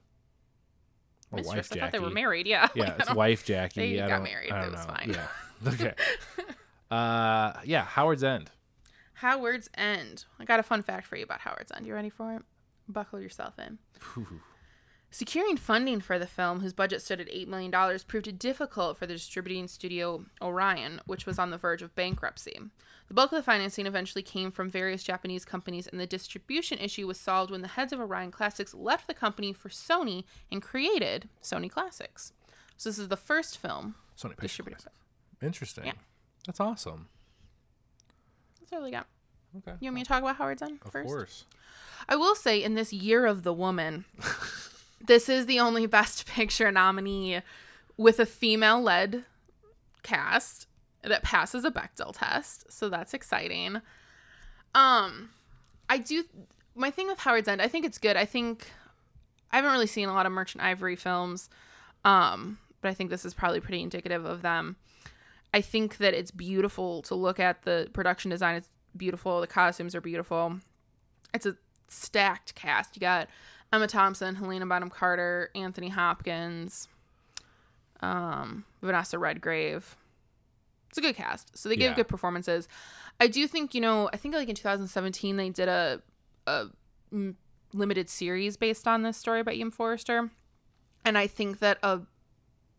Or 1.31 1.37
Mistress, 1.37 1.55
wife 1.69 1.71
I 1.71 1.79
thought 1.79 1.91
they 1.93 1.99
were 1.99 2.09
married. 2.09 2.45
Yeah. 2.47 2.67
Yeah, 2.75 2.83
Like, 2.83 2.91
I 2.93 2.95
it's 3.03 3.13
wife 3.13 3.45
Jackie. 3.45 3.93
They 3.95 4.01
I 4.01 4.07
got 4.07 4.15
don't- 4.15 4.23
married. 4.23 4.51
I 4.51 4.65
It 4.65 4.71
was 4.71 4.79
know. 4.85 4.93
fine. 4.93 5.09
Yeah. 5.15 5.27
Okay. 5.73 5.93
uh, 6.93 7.53
yeah. 7.65 7.85
Howard's 7.85 8.23
End. 8.23 8.51
Howard's 9.15 9.69
End. 9.75 10.25
I 10.39 10.45
got 10.45 10.59
a 10.59 10.63
fun 10.63 10.83
fact 10.83 11.07
for 11.07 11.15
you 11.15 11.23
about 11.23 11.41
Howard's 11.41 11.71
End. 11.75 11.85
You 11.85 11.93
ready 11.93 12.09
for 12.09 12.33
it? 12.33 12.43
Buckle 12.87 13.19
yourself 13.19 13.55
in. 13.57 13.79
Securing 15.09 15.57
funding 15.57 16.01
for 16.01 16.17
the 16.17 16.25
film, 16.25 16.61
whose 16.61 16.73
budget 16.73 17.01
stood 17.01 17.21
at 17.21 17.29
$8 17.29 17.47
million, 17.47 17.71
proved 18.07 18.39
difficult 18.39 18.97
for 18.97 19.05
the 19.05 19.13
distributing 19.13 19.67
studio 19.67 20.25
Orion, 20.41 21.01
which 21.05 21.27
was 21.27 21.37
on 21.37 21.51
the 21.51 21.57
verge 21.57 21.83
of 21.83 21.93
bankruptcy. 21.93 22.59
The 23.07 23.13
bulk 23.13 23.31
of 23.31 23.37
the 23.37 23.43
financing 23.43 23.85
eventually 23.85 24.23
came 24.23 24.51
from 24.51 24.71
various 24.71 25.03
Japanese 25.03 25.45
companies, 25.45 25.85
and 25.85 25.99
the 25.99 26.07
distribution 26.07 26.79
issue 26.79 27.05
was 27.05 27.19
solved 27.19 27.51
when 27.51 27.61
the 27.61 27.67
heads 27.67 27.93
of 27.93 27.99
Orion 27.99 28.31
Classics 28.31 28.73
left 28.73 29.05
the 29.07 29.13
company 29.13 29.53
for 29.53 29.69
Sony 29.69 30.23
and 30.51 30.63
created 30.63 31.29
Sony 31.43 31.69
Classics. 31.69 32.33
So, 32.75 32.89
this 32.89 32.97
is 32.97 33.07
the 33.07 33.15
first 33.15 33.59
film 33.59 33.93
Sony 34.17 34.35
Pictures. 34.35 34.87
Interesting. 35.41 35.85
Yeah. 35.85 35.93
That's 36.45 36.59
awesome. 36.59 37.07
That's 38.59 38.73
all 38.73 38.83
we 38.83 38.91
got. 38.91 39.07
Okay. 39.57 39.77
You 39.79 39.87
want 39.87 39.95
me 39.95 40.03
to 40.03 40.07
talk 40.07 40.21
about 40.21 40.35
Howard's 40.37 40.61
End 40.61 40.79
Of 40.85 40.91
first? 40.91 41.07
course. 41.07 41.45
I 42.09 42.15
will 42.15 42.35
say, 42.35 42.61
in 42.61 42.73
this 42.75 42.91
year 42.91 43.25
of 43.25 43.43
the 43.43 43.53
woman, 43.53 44.05
this 45.05 45.29
is 45.29 45.45
the 45.45 45.59
only 45.59 45.85
Best 45.85 46.25
Picture 46.27 46.71
nominee 46.71 47.41
with 47.97 48.19
a 48.19 48.25
female 48.25 48.81
led 48.81 49.23
cast 50.01 50.67
that 51.03 51.23
passes 51.23 51.63
a 51.63 51.71
Bechdel 51.71 52.13
test. 52.17 52.71
So 52.71 52.89
that's 52.89 53.13
exciting. 53.13 53.81
Um 54.75 55.29
I 55.89 55.97
do 55.99 56.23
my 56.75 56.89
thing 56.89 57.07
with 57.07 57.19
Howard's 57.19 57.47
End, 57.47 57.61
I 57.61 57.67
think 57.67 57.85
it's 57.85 57.97
good. 57.99 58.17
I 58.17 58.25
think 58.25 58.71
I 59.51 59.57
haven't 59.57 59.71
really 59.71 59.85
seen 59.87 60.09
a 60.09 60.13
lot 60.13 60.25
of 60.25 60.31
Merchant 60.31 60.63
Ivory 60.63 60.95
films. 60.95 61.49
Um, 62.03 62.57
but 62.81 62.89
I 62.89 62.93
think 62.95 63.11
this 63.11 63.23
is 63.23 63.33
probably 63.35 63.59
pretty 63.59 63.83
indicative 63.83 64.25
of 64.25 64.41
them. 64.41 64.75
I 65.53 65.61
think 65.61 65.97
that 65.97 66.13
it's 66.13 66.31
beautiful 66.31 67.01
to 67.03 67.15
look 67.15 67.39
at 67.39 67.61
the 67.63 67.89
production 67.93 68.31
design. 68.31 68.55
It's 68.55 68.69
beautiful. 68.97 69.39
The 69.41 69.47
costumes 69.47 69.93
are 69.95 70.01
beautiful. 70.01 70.59
It's 71.33 71.45
a 71.45 71.55
stacked 71.89 72.55
cast. 72.55 72.95
You 72.95 72.99
got 73.01 73.27
Emma 73.71 73.87
Thompson, 73.87 74.35
Helena 74.35 74.65
Bonham 74.65 74.89
Carter, 74.89 75.49
Anthony 75.55 75.89
Hopkins, 75.89 76.87
um, 78.01 78.65
Vanessa 78.81 79.17
Redgrave. 79.19 79.95
It's 80.89 80.97
a 80.97 81.01
good 81.01 81.15
cast. 81.15 81.57
So 81.57 81.69
they 81.69 81.75
give 81.75 81.91
Yeah. 81.91 81.95
good 81.95 82.07
performances. 82.07 82.67
I 83.19 83.27
do 83.27 83.47
think, 83.47 83.73
you 83.73 83.81
know, 83.81 84.09
I 84.13 84.17
think 84.17 84.35
like 84.35 84.49
in 84.49 84.55
2017 84.55 85.37
they 85.37 85.49
did 85.49 85.67
a 85.67 86.01
a 86.45 86.67
limited 87.73 88.09
series 88.09 88.57
based 88.57 88.87
on 88.87 89.01
this 89.03 89.17
story 89.17 89.43
by 89.43 89.53
E.M. 89.53 89.71
Forster. 89.71 90.29
And 91.05 91.17
I 91.17 91.27
think 91.27 91.59
that 91.59 91.79
a 91.81 92.01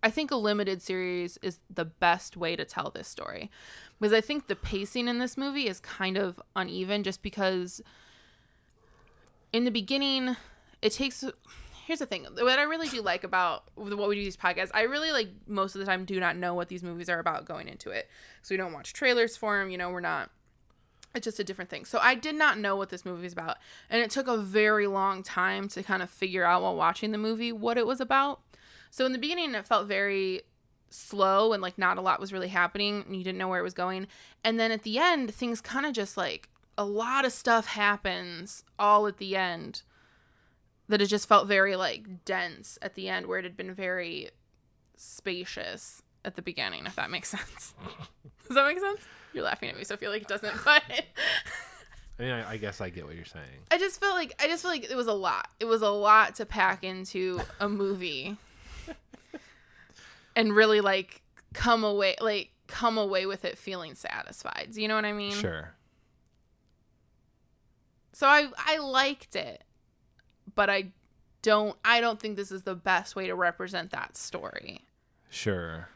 I 0.05 0.11
think 0.11 0.31
a 0.31 0.37
limited 0.37 0.83
series 0.83 1.39
is 1.39 1.61
the 1.71 1.87
best 1.87 2.37
way 2.37 2.57
to 2.57 2.67
tell 2.67 2.91
this 2.91 3.09
story. 3.09 3.51
Because 3.99 4.13
I 4.13 4.21
think 4.21 4.49
the 4.49 4.55
pacing 4.55 5.09
in 5.09 5.19
this 5.19 5.39
movie 5.39 5.67
is 5.67 5.81
kind 5.81 6.19
of 6.19 6.39
uneven 6.55 7.03
just 7.05 7.23
because 7.23 7.81
in 9.51 9.65
the 9.65 9.71
beginning 9.71 10.37
it 10.83 10.93
takes 10.93 11.25
here's 11.87 12.01
the 12.01 12.07
thing 12.07 12.25
what 12.25 12.59
i 12.59 12.65
really 12.65 12.89
do 12.89 13.01
like 13.01 13.23
about 13.23 13.65
what 13.77 14.09
we 14.09 14.17
do 14.17 14.25
these 14.25 14.37
podcasts 14.37 14.71
i 14.75 14.83
really 14.83 15.13
like 15.13 15.29
most 15.47 15.77
of 15.77 15.79
the 15.79 15.85
time 15.85 16.05
do 16.05 16.19
not 16.19 16.37
know 16.37 16.55
what 16.55 16.69
these 16.69 16.83
movies 16.83 17.09
are 17.09 17.21
about 17.21 17.45
going 17.45 17.69
into 17.69 17.91
it. 17.91 18.09
So 18.43 18.53
we 18.53 18.57
don't 18.57 18.73
watch 18.73 18.93
trailers 18.93 19.37
for 19.37 19.59
them 19.59 19.71
you 19.71 19.79
know 19.79 19.91
we're 19.91 20.01
not 20.01 20.31
it's 21.15 21.25
just 21.25 21.39
a 21.39 21.45
different 21.45 21.71
thing. 21.71 21.85
So 21.87 21.99
i 22.03 22.15
did 22.15 22.35
not 22.35 22.59
know 22.59 22.77
what 22.77 22.91
this 22.91 23.07
movie 23.07 23.27
is 23.27 23.33
about. 23.33 23.57
And 23.89 24.03
it 24.03 24.11
took 24.11 24.27
a 24.29 24.37
very 24.37 24.87
long 24.87 25.23
time 25.23 25.69
to 25.69 25.83
kind 25.83 26.03
of 26.03 26.11
figure 26.11 26.45
out 26.45 26.63
while 26.63 26.77
watching 26.77 27.13
the 27.13 27.19
movie 27.19 27.53
what 27.53 27.79
it 27.79 27.87
was 27.87 28.01
about 28.01 28.41
so 28.95 29.05
in 29.05 29.11
the 29.11 29.19
beginning 29.19 29.57
it 29.57 29.67
felt 29.67 29.89
very 29.89 30.43
slow 30.89 31.53
and 31.53 31.61
like 31.61 31.77
not 31.77 31.99
a 31.99 32.01
lot 32.01 32.21
was 32.21 32.33
really 32.33 32.47
happening 32.47 33.03
and 33.05 33.17
you 33.17 33.25
didn't 33.25 33.39
know 33.39 33.49
where 33.49 33.59
it 33.59 33.65
was 33.65 33.75
going. 33.75 34.07
And 34.45 34.61
then 34.61 34.71
at 34.71 34.85
the 34.85 34.99
end 34.99 35.35
things 35.35 35.61
kind 35.61 35.85
of 35.85 35.93
just 35.93 36.17
like 36.17 36.49
a 36.79 36.85
lot 36.85 37.25
of 37.25 37.33
stuff 37.33 37.67
happens 37.67 38.63
all 38.79 39.09
at 39.09 39.17
the 39.17 39.35
end 39.35 39.83
that 40.87 41.03
it 41.03 41.07
just 41.07 41.27
felt 41.27 41.49
very 41.49 41.75
like 41.75 42.25
dense 42.25 42.79
at 42.83 42.95
the 42.95 43.09
end 43.09 43.27
where 43.27 43.41
it 43.41 43.45
had 43.45 43.57
been 43.57 43.75
very 43.75 44.31
spacious 44.97 46.01
at 46.25 46.37
the 46.37 46.43
beginning 46.43 46.87
if 46.87 46.95
that 46.95 47.11
makes 47.11 47.31
sense. 47.31 47.75
Does 48.47 48.55
that 48.55 48.65
make 48.65 48.79
sense? 48.79 49.01
You're 49.33 49.43
laughing 49.43 49.71
at 49.71 49.77
me 49.77 49.83
so 49.83 49.95
i 49.95 49.99
feel 49.99 50.13
like 50.13 50.23
it 50.23 50.29
doesn't 50.29 50.55
but 50.65 50.85
I 52.17 52.23
mean, 52.23 52.31
I, 52.31 52.53
I 52.53 52.57
guess 52.59 52.81
I 52.81 52.91
get 52.91 53.07
what 53.07 53.17
you're 53.17 53.25
saying. 53.25 53.43
i 53.73 53.77
just 53.77 53.99
felt 53.99 54.15
like 54.15 54.41
i 54.41 54.47
just 54.47 54.63
feel 54.63 54.71
like 54.71 54.89
it 54.89 54.97
was 54.97 55.09
a 55.09 55.13
lot. 55.13 55.49
It 55.59 55.65
was 55.65 55.83
a 55.83 55.91
lot 55.91 56.37
to 56.37 56.47
pack 56.47 56.85
into 56.85 57.41
a 57.59 57.69
movie 57.69 58.37
and 60.37 60.55
really 60.55 60.81
like 60.81 61.23
come 61.53 61.85
away 61.85 62.17
like 62.21 62.51
come 62.67 62.99
away 62.99 63.27
with 63.27 63.45
it 63.45 63.57
feeling 63.59 63.95
satisfied 63.95 64.69
do 64.73 64.81
you 64.83 64.89
know 64.89 64.95
what 64.95 65.05
i 65.05 65.13
mean 65.13 65.33
Sure. 65.33 65.75
So 68.15 68.29
I 68.29 68.47
I 68.57 68.79
liked 68.79 69.35
it, 69.35 69.65
but 70.55 70.71
I 70.71 70.93
don't 71.43 71.77
I 71.85 72.01
don't 72.01 72.21
think 72.21 72.37
this 72.37 72.53
is 72.53 72.63
the 72.63 72.77
best 72.77 73.17
way 73.17 73.27
to 73.27 73.35
represent 73.35 73.91
that 73.91 74.17
story. 74.17 74.85
Sure. 75.31 75.89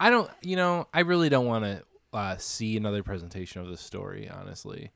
I 0.00 0.10
don't, 0.10 0.30
you 0.42 0.56
know, 0.56 0.86
I 0.92 1.00
really 1.00 1.28
don't 1.28 1.46
want 1.46 1.64
to 1.64 1.82
uh, 2.12 2.36
see 2.38 2.76
another 2.76 3.02
presentation 3.02 3.60
of 3.60 3.68
this 3.68 3.80
story, 3.80 4.28
honestly. 4.28 4.90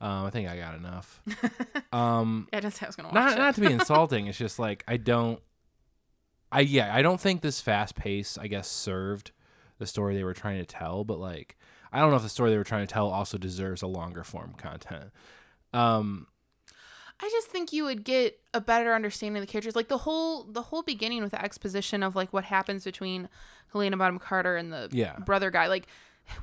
Um, 0.00 0.24
I 0.26 0.30
think 0.30 0.48
I 0.48 0.56
got 0.56 0.74
enough. 0.74 1.22
um, 1.92 2.48
I 2.52 2.60
say 2.70 2.86
I 2.86 2.88
was 2.88 2.96
gonna 2.96 3.08
watch 3.08 3.14
not 3.14 3.32
it. 3.32 3.38
not 3.38 3.54
to 3.56 3.60
be 3.60 3.66
insulting. 3.72 4.26
It's 4.26 4.38
just 4.38 4.58
like 4.58 4.84
I 4.88 4.96
don't. 4.96 5.40
I 6.52 6.60
yeah, 6.60 6.94
I 6.94 7.02
don't 7.02 7.20
think 7.20 7.40
this 7.40 7.60
fast 7.60 7.96
pace, 7.96 8.36
I 8.38 8.46
guess, 8.46 8.68
served 8.68 9.32
the 9.78 9.86
story 9.86 10.14
they 10.14 10.22
were 10.24 10.34
trying 10.34 10.58
to 10.58 10.66
tell. 10.66 11.02
But 11.02 11.18
like, 11.18 11.56
I 11.92 11.98
don't 12.00 12.10
know 12.10 12.16
if 12.16 12.22
the 12.22 12.28
story 12.28 12.50
they 12.50 12.58
were 12.58 12.64
trying 12.64 12.86
to 12.86 12.92
tell 12.92 13.08
also 13.08 13.38
deserves 13.38 13.82
a 13.82 13.86
longer 13.86 14.22
form 14.22 14.54
content. 14.56 15.10
Um, 15.72 16.26
I 17.20 17.28
just 17.30 17.48
think 17.48 17.72
you 17.72 17.84
would 17.84 18.04
get 18.04 18.38
a 18.52 18.60
better 18.60 18.94
understanding 18.94 19.40
of 19.42 19.46
the 19.48 19.50
characters. 19.50 19.74
Like 19.74 19.88
the 19.88 19.98
whole 19.98 20.44
the 20.44 20.62
whole 20.62 20.82
beginning 20.82 21.22
with 21.22 21.30
the 21.32 21.42
exposition 21.42 22.02
of 22.02 22.14
like 22.14 22.32
what 22.32 22.44
happens 22.44 22.84
between 22.84 23.28
Helena 23.72 23.96
Bonham 23.96 24.18
Carter 24.18 24.56
and 24.56 24.72
the 24.72 24.88
Yeah. 24.92 25.16
brother 25.24 25.50
guy, 25.50 25.68
like 25.68 25.86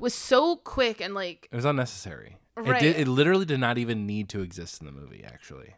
was 0.00 0.12
so 0.14 0.56
quick 0.56 1.00
and 1.00 1.14
like 1.14 1.48
it 1.52 1.56
was 1.56 1.64
unnecessary. 1.64 2.38
It 2.56 2.62
Right. 2.68 2.80
did. 2.80 2.96
It 2.96 3.08
literally 3.08 3.44
did 3.46 3.60
not 3.60 3.78
even 3.78 4.06
need 4.06 4.28
to 4.30 4.40
exist 4.42 4.80
in 4.80 4.86
the 4.86 4.92
movie. 4.92 5.22
Actually, 5.24 5.76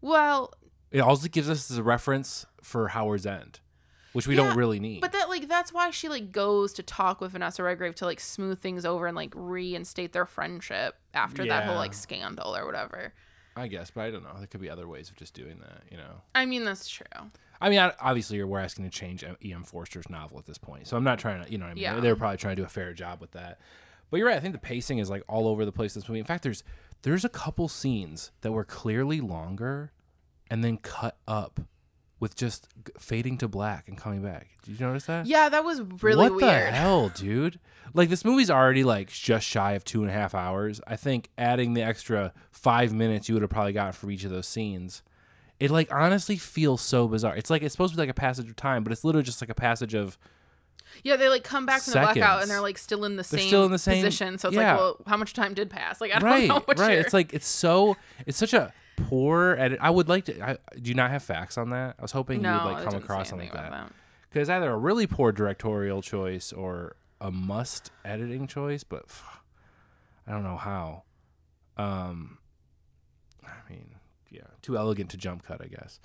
well 0.00 0.52
it 0.90 1.00
also 1.00 1.28
gives 1.28 1.48
us 1.50 1.70
a 1.70 1.82
reference 1.82 2.46
for 2.62 2.88
Howard's 2.88 3.26
End, 3.26 3.60
which 4.12 4.26
we 4.26 4.36
Yeah, 4.36 4.44
don't 4.44 4.56
really 4.56 4.80
need. 4.80 5.00
But 5.00 5.12
that 5.12 5.28
like 5.28 5.48
that's 5.48 5.72
why 5.72 5.90
she 5.90 6.08
like 6.08 6.32
goes 6.32 6.72
to 6.74 6.82
talk 6.82 7.20
with 7.20 7.32
Vanessa 7.32 7.62
Redgrave 7.62 7.94
to 7.96 8.04
like 8.06 8.20
smooth 8.20 8.60
things 8.60 8.84
over 8.84 9.06
and 9.06 9.16
like 9.16 9.32
reinstate 9.34 10.12
their 10.12 10.26
friendship 10.26 10.96
after 11.14 11.46
that 11.46 11.64
whole 11.64 11.76
like 11.76 11.94
scandal 11.94 12.56
or 12.56 12.64
whatever. 12.66 13.12
I 13.56 13.66
guess, 13.66 13.90
but 13.90 14.02
I 14.02 14.10
don't 14.12 14.22
know. 14.22 14.34
There 14.38 14.46
could 14.46 14.60
be 14.60 14.70
other 14.70 14.86
ways 14.86 15.10
of 15.10 15.16
just 15.16 15.34
doing 15.34 15.58
that. 15.60 15.82
You 15.90 15.96
know. 15.96 16.22
I 16.34 16.46
mean 16.46 16.64
that's 16.64 16.88
true. 16.88 17.06
I 17.60 17.70
mean, 17.70 17.80
obviously, 18.00 18.40
we're 18.44 18.60
asking 18.60 18.84
to 18.84 18.90
change 18.90 19.24
E.M. 19.44 19.64
Forster's 19.64 20.08
novel 20.08 20.38
at 20.38 20.46
this 20.46 20.58
point, 20.58 20.86
so 20.86 20.96
I'm 20.96 21.02
not 21.02 21.18
trying 21.18 21.44
to, 21.44 21.50
you 21.50 21.58
know, 21.58 21.64
what 21.64 21.72
I 21.72 21.74
mean, 21.74 21.82
Yeah. 21.82 21.98
they're 21.98 22.14
probably 22.14 22.36
trying 22.36 22.54
to 22.54 22.62
do 22.62 22.64
a 22.66 22.68
fair 22.68 22.92
job 22.92 23.20
with 23.20 23.32
that. 23.32 23.58
But 24.10 24.18
you're 24.18 24.28
right. 24.28 24.36
I 24.36 24.40
think 24.40 24.52
the 24.52 24.60
pacing 24.60 24.98
is 24.98 25.10
like 25.10 25.24
all 25.28 25.48
over 25.48 25.64
the 25.64 25.72
place. 25.72 25.96
in 25.96 26.00
This 26.00 26.08
movie. 26.08 26.20
In 26.20 26.24
fact, 26.24 26.44
there's 26.44 26.62
there's 27.02 27.24
a 27.24 27.28
couple 27.28 27.66
scenes 27.66 28.30
that 28.42 28.52
were 28.52 28.62
clearly 28.64 29.20
longer, 29.20 29.90
and 30.50 30.62
then 30.64 30.78
cut 30.78 31.16
up 31.26 31.60
with 32.20 32.34
just 32.34 32.68
fading 32.98 33.38
to 33.38 33.46
black 33.48 33.86
and 33.88 33.96
coming 33.96 34.22
back. 34.22 34.48
Did 34.64 34.80
you 34.80 34.86
notice 34.86 35.04
that? 35.06 35.26
Yeah, 35.26 35.48
that 35.48 35.64
was 35.64 35.80
really 36.02 36.30
what 36.30 36.40
the 36.40 36.52
hell, 36.72 37.10
dude? 37.10 37.60
Like 37.94 38.08
this 38.08 38.24
movie's 38.24 38.50
already 38.50 38.84
like 38.84 39.08
just 39.10 39.46
shy 39.46 39.72
of 39.72 39.84
two 39.84 40.02
and 40.02 40.10
a 40.10 40.12
half 40.12 40.34
hours. 40.34 40.80
I 40.86 40.96
think 40.96 41.30
adding 41.38 41.74
the 41.74 41.82
extra 41.82 42.32
five 42.50 42.92
minutes 42.92 43.28
you 43.28 43.34
would 43.34 43.42
have 43.42 43.50
probably 43.50 43.72
got 43.72 43.94
for 43.94 44.10
each 44.10 44.24
of 44.24 44.30
those 44.30 44.46
scenes. 44.48 45.02
It 45.60 45.70
like 45.70 45.92
honestly 45.92 46.36
feels 46.36 46.80
so 46.80 47.08
bizarre. 47.08 47.36
It's 47.36 47.50
like 47.50 47.62
it's 47.62 47.72
supposed 47.72 47.92
to 47.92 47.96
be 47.96 48.02
like 48.02 48.10
a 48.10 48.14
passage 48.14 48.48
of 48.48 48.56
time, 48.56 48.82
but 48.84 48.92
it's 48.92 49.04
literally 49.04 49.24
just 49.24 49.40
like 49.40 49.48
a 49.50 49.54
passage 49.54 49.94
of 49.94 50.18
Yeah, 51.04 51.16
they 51.16 51.28
like 51.28 51.44
come 51.44 51.66
back 51.66 51.82
from 51.82 51.94
the 51.94 52.00
blackout 52.00 52.42
and 52.42 52.50
they're 52.50 52.60
like 52.60 52.78
still 52.78 53.04
in 53.04 53.12
the 53.16 53.22
They're 53.22 53.38
same 53.40 53.48
still 53.48 53.64
in 53.64 53.72
the 53.72 53.78
same- 53.78 54.04
position. 54.04 54.38
So 54.38 54.48
it's 54.48 54.56
yeah. 54.56 54.72
like, 54.72 54.80
well, 54.80 54.96
how 55.06 55.16
much 55.16 55.34
time 55.34 55.54
did 55.54 55.70
pass? 55.70 56.00
Like 56.00 56.14
I 56.14 56.18
don't 56.18 56.28
right, 56.30 56.48
know. 56.48 56.64
Right. 56.66 56.78
you're- 56.78 56.94
It's 56.96 57.14
like 57.14 57.32
it's 57.32 57.46
so 57.48 57.96
it's 58.26 58.38
such 58.38 58.54
a 58.54 58.72
poor 59.08 59.56
edit. 59.58 59.78
I 59.80 59.90
would 59.90 60.08
like 60.08 60.24
to. 60.26 60.42
I, 60.42 60.56
do 60.80 60.88
you 60.88 60.94
not 60.94 61.10
have 61.10 61.22
facts 61.22 61.58
on 61.58 61.70
that? 61.70 61.96
I 61.98 62.02
was 62.02 62.12
hoping 62.12 62.42
no, 62.42 62.58
you 62.58 62.64
would 62.64 62.72
like 62.74 62.84
come 62.84 62.94
across 62.94 63.28
something 63.30 63.48
like 63.48 63.70
that 63.70 63.92
because 64.30 64.48
either 64.48 64.70
a 64.70 64.76
really 64.76 65.06
poor 65.06 65.32
directorial 65.32 66.02
choice 66.02 66.52
or 66.52 66.96
a 67.20 67.30
must 67.30 67.90
editing 68.04 68.46
choice, 68.46 68.84
but 68.84 69.08
pff, 69.08 69.22
I 70.26 70.32
don't 70.32 70.42
know 70.42 70.56
how. 70.56 71.04
Um, 71.76 72.38
I 73.44 73.70
mean, 73.70 73.94
yeah, 74.30 74.42
too 74.62 74.76
elegant 74.76 75.10
to 75.10 75.16
jump 75.16 75.44
cut, 75.44 75.62
I 75.62 75.66
guess. 75.66 76.00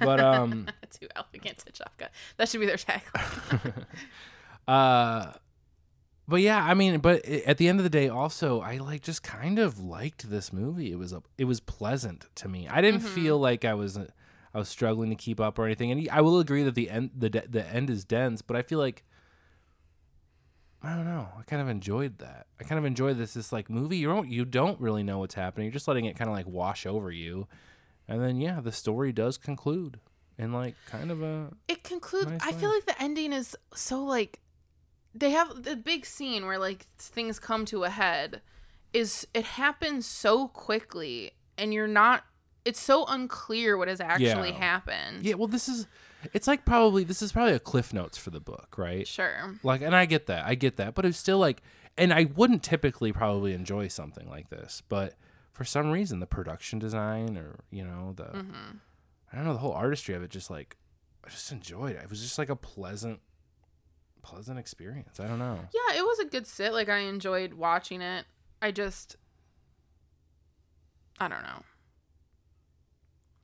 But 0.00 0.20
um, 0.20 0.68
Too 1.00 1.08
elegant 1.16 1.58
to 1.58 1.72
jump 1.72 1.90
cut. 1.98 2.12
That 2.36 2.48
should 2.48 2.60
be 2.60 2.66
their 2.66 2.76
tagline. 2.76 3.84
uh, 4.68 5.32
but 6.26 6.36
yeah, 6.36 6.64
I 6.64 6.74
mean, 6.74 7.00
but 7.00 7.24
at 7.26 7.58
the 7.58 7.68
end 7.68 7.80
of 7.80 7.84
the 7.84 7.90
day, 7.90 8.08
also, 8.08 8.60
I 8.60 8.78
like 8.78 9.02
just 9.02 9.22
kind 9.22 9.58
of 9.58 9.78
liked 9.78 10.30
this 10.30 10.52
movie. 10.52 10.90
It 10.90 10.98
was 10.98 11.12
a, 11.12 11.22
it 11.36 11.44
was 11.44 11.60
pleasant 11.60 12.26
to 12.36 12.48
me. 12.48 12.66
I 12.66 12.80
didn't 12.80 13.00
mm-hmm. 13.00 13.14
feel 13.14 13.38
like 13.38 13.64
I 13.64 13.74
was, 13.74 13.98
I 13.98 14.58
was 14.58 14.68
struggling 14.68 15.10
to 15.10 15.16
keep 15.16 15.38
up 15.38 15.58
or 15.58 15.66
anything. 15.66 15.90
And 15.90 16.08
I 16.10 16.22
will 16.22 16.40
agree 16.40 16.62
that 16.62 16.74
the 16.74 16.88
end, 16.88 17.10
the 17.16 17.28
de- 17.28 17.48
the 17.48 17.66
end 17.66 17.90
is 17.90 18.04
dense, 18.04 18.42
but 18.42 18.56
I 18.56 18.62
feel 18.62 18.78
like. 18.78 19.04
I 20.82 20.94
don't 20.94 21.06
know. 21.06 21.28
I 21.38 21.42
kind 21.44 21.62
of 21.62 21.68
enjoyed 21.70 22.18
that. 22.18 22.46
I 22.60 22.64
kind 22.64 22.78
of 22.78 22.84
enjoyed 22.84 23.16
this 23.16 23.32
this 23.32 23.54
like 23.54 23.70
movie. 23.70 23.96
You 23.96 24.08
don't 24.08 24.28
you 24.28 24.44
don't 24.44 24.78
really 24.78 25.02
know 25.02 25.18
what's 25.20 25.34
happening. 25.34 25.64
You're 25.64 25.72
just 25.72 25.88
letting 25.88 26.04
it 26.04 26.14
kind 26.14 26.28
of 26.28 26.36
like 26.36 26.46
wash 26.46 26.84
over 26.84 27.10
you, 27.10 27.48
and 28.06 28.20
then 28.20 28.38
yeah, 28.38 28.60
the 28.60 28.70
story 28.70 29.10
does 29.10 29.38
conclude 29.38 29.98
in 30.36 30.52
like 30.52 30.74
kind 30.86 31.10
of 31.10 31.22
a 31.22 31.48
it 31.68 31.84
concludes. 31.84 32.26
Nice 32.26 32.42
I 32.42 32.52
feel 32.52 32.68
like 32.68 32.84
the 32.84 33.00
ending 33.02 33.32
is 33.32 33.56
so 33.74 34.04
like 34.04 34.40
they 35.14 35.30
have 35.30 35.62
the 35.62 35.76
big 35.76 36.04
scene 36.06 36.46
where 36.46 36.58
like 36.58 36.86
things 36.98 37.38
come 37.38 37.64
to 37.66 37.84
a 37.84 37.90
head. 37.90 38.40
Is 38.92 39.26
it 39.34 39.44
happens 39.44 40.06
so 40.06 40.48
quickly 40.48 41.32
and 41.58 41.72
you're 41.74 41.86
not. 41.88 42.24
It's 42.64 42.80
so 42.80 43.04
unclear 43.06 43.76
what 43.76 43.88
has 43.88 44.00
actually 44.00 44.50
Yeah. 44.50 44.58
happened. 44.58 45.22
Yeah, 45.24 45.34
well, 45.34 45.48
this 45.48 45.68
is. 45.68 45.86
It's 46.32 46.46
like 46.46 46.64
probably 46.64 47.04
this 47.04 47.20
is 47.20 47.32
probably 47.32 47.52
a 47.52 47.58
cliff 47.58 47.92
notes 47.92 48.16
for 48.16 48.30
the 48.30 48.40
book, 48.40 48.76
right? 48.78 49.06
Sure. 49.06 49.54
Like, 49.62 49.82
and 49.82 49.94
I 49.94 50.06
get 50.06 50.26
that, 50.26 50.46
I 50.46 50.54
get 50.54 50.76
that, 50.78 50.94
but 50.94 51.04
it's 51.04 51.18
still 51.18 51.38
like, 51.38 51.60
and 51.98 52.14
I 52.14 52.24
wouldn't 52.24 52.62
typically 52.62 53.12
probably 53.12 53.52
enjoy 53.52 53.88
something 53.88 54.26
like 54.30 54.48
this, 54.48 54.82
but 54.88 55.14
for 55.52 55.64
some 55.64 55.90
reason, 55.90 56.20
the 56.20 56.26
production 56.26 56.78
design 56.78 57.36
or 57.36 57.60
you 57.70 57.84
know 57.84 58.14
the, 58.16 58.24
Mm-hmm. 58.24 58.76
I 59.32 59.36
don't 59.36 59.44
know, 59.44 59.52
the 59.52 59.58
whole 59.58 59.72
artistry 59.72 60.14
of 60.14 60.22
it 60.22 60.30
just 60.30 60.50
like 60.50 60.76
I 61.24 61.28
just 61.28 61.52
enjoyed 61.52 61.96
it. 61.96 62.02
It 62.04 62.10
was 62.10 62.22
just 62.22 62.38
like 62.38 62.48
a 62.48 62.56
pleasant, 62.56 63.20
pleasant 64.24 64.58
experience. 64.58 65.20
I 65.20 65.28
don't 65.28 65.38
know. 65.38 65.60
Yeah, 65.72 65.98
it 65.98 66.02
was 66.02 66.18
a 66.18 66.24
good 66.24 66.46
sit. 66.46 66.72
Like 66.72 66.88
I 66.88 66.98
enjoyed 66.98 67.54
watching 67.54 68.00
it. 68.00 68.24
I 68.60 68.70
just 68.70 69.16
I 71.20 71.28
don't 71.28 71.42
know. 71.42 71.62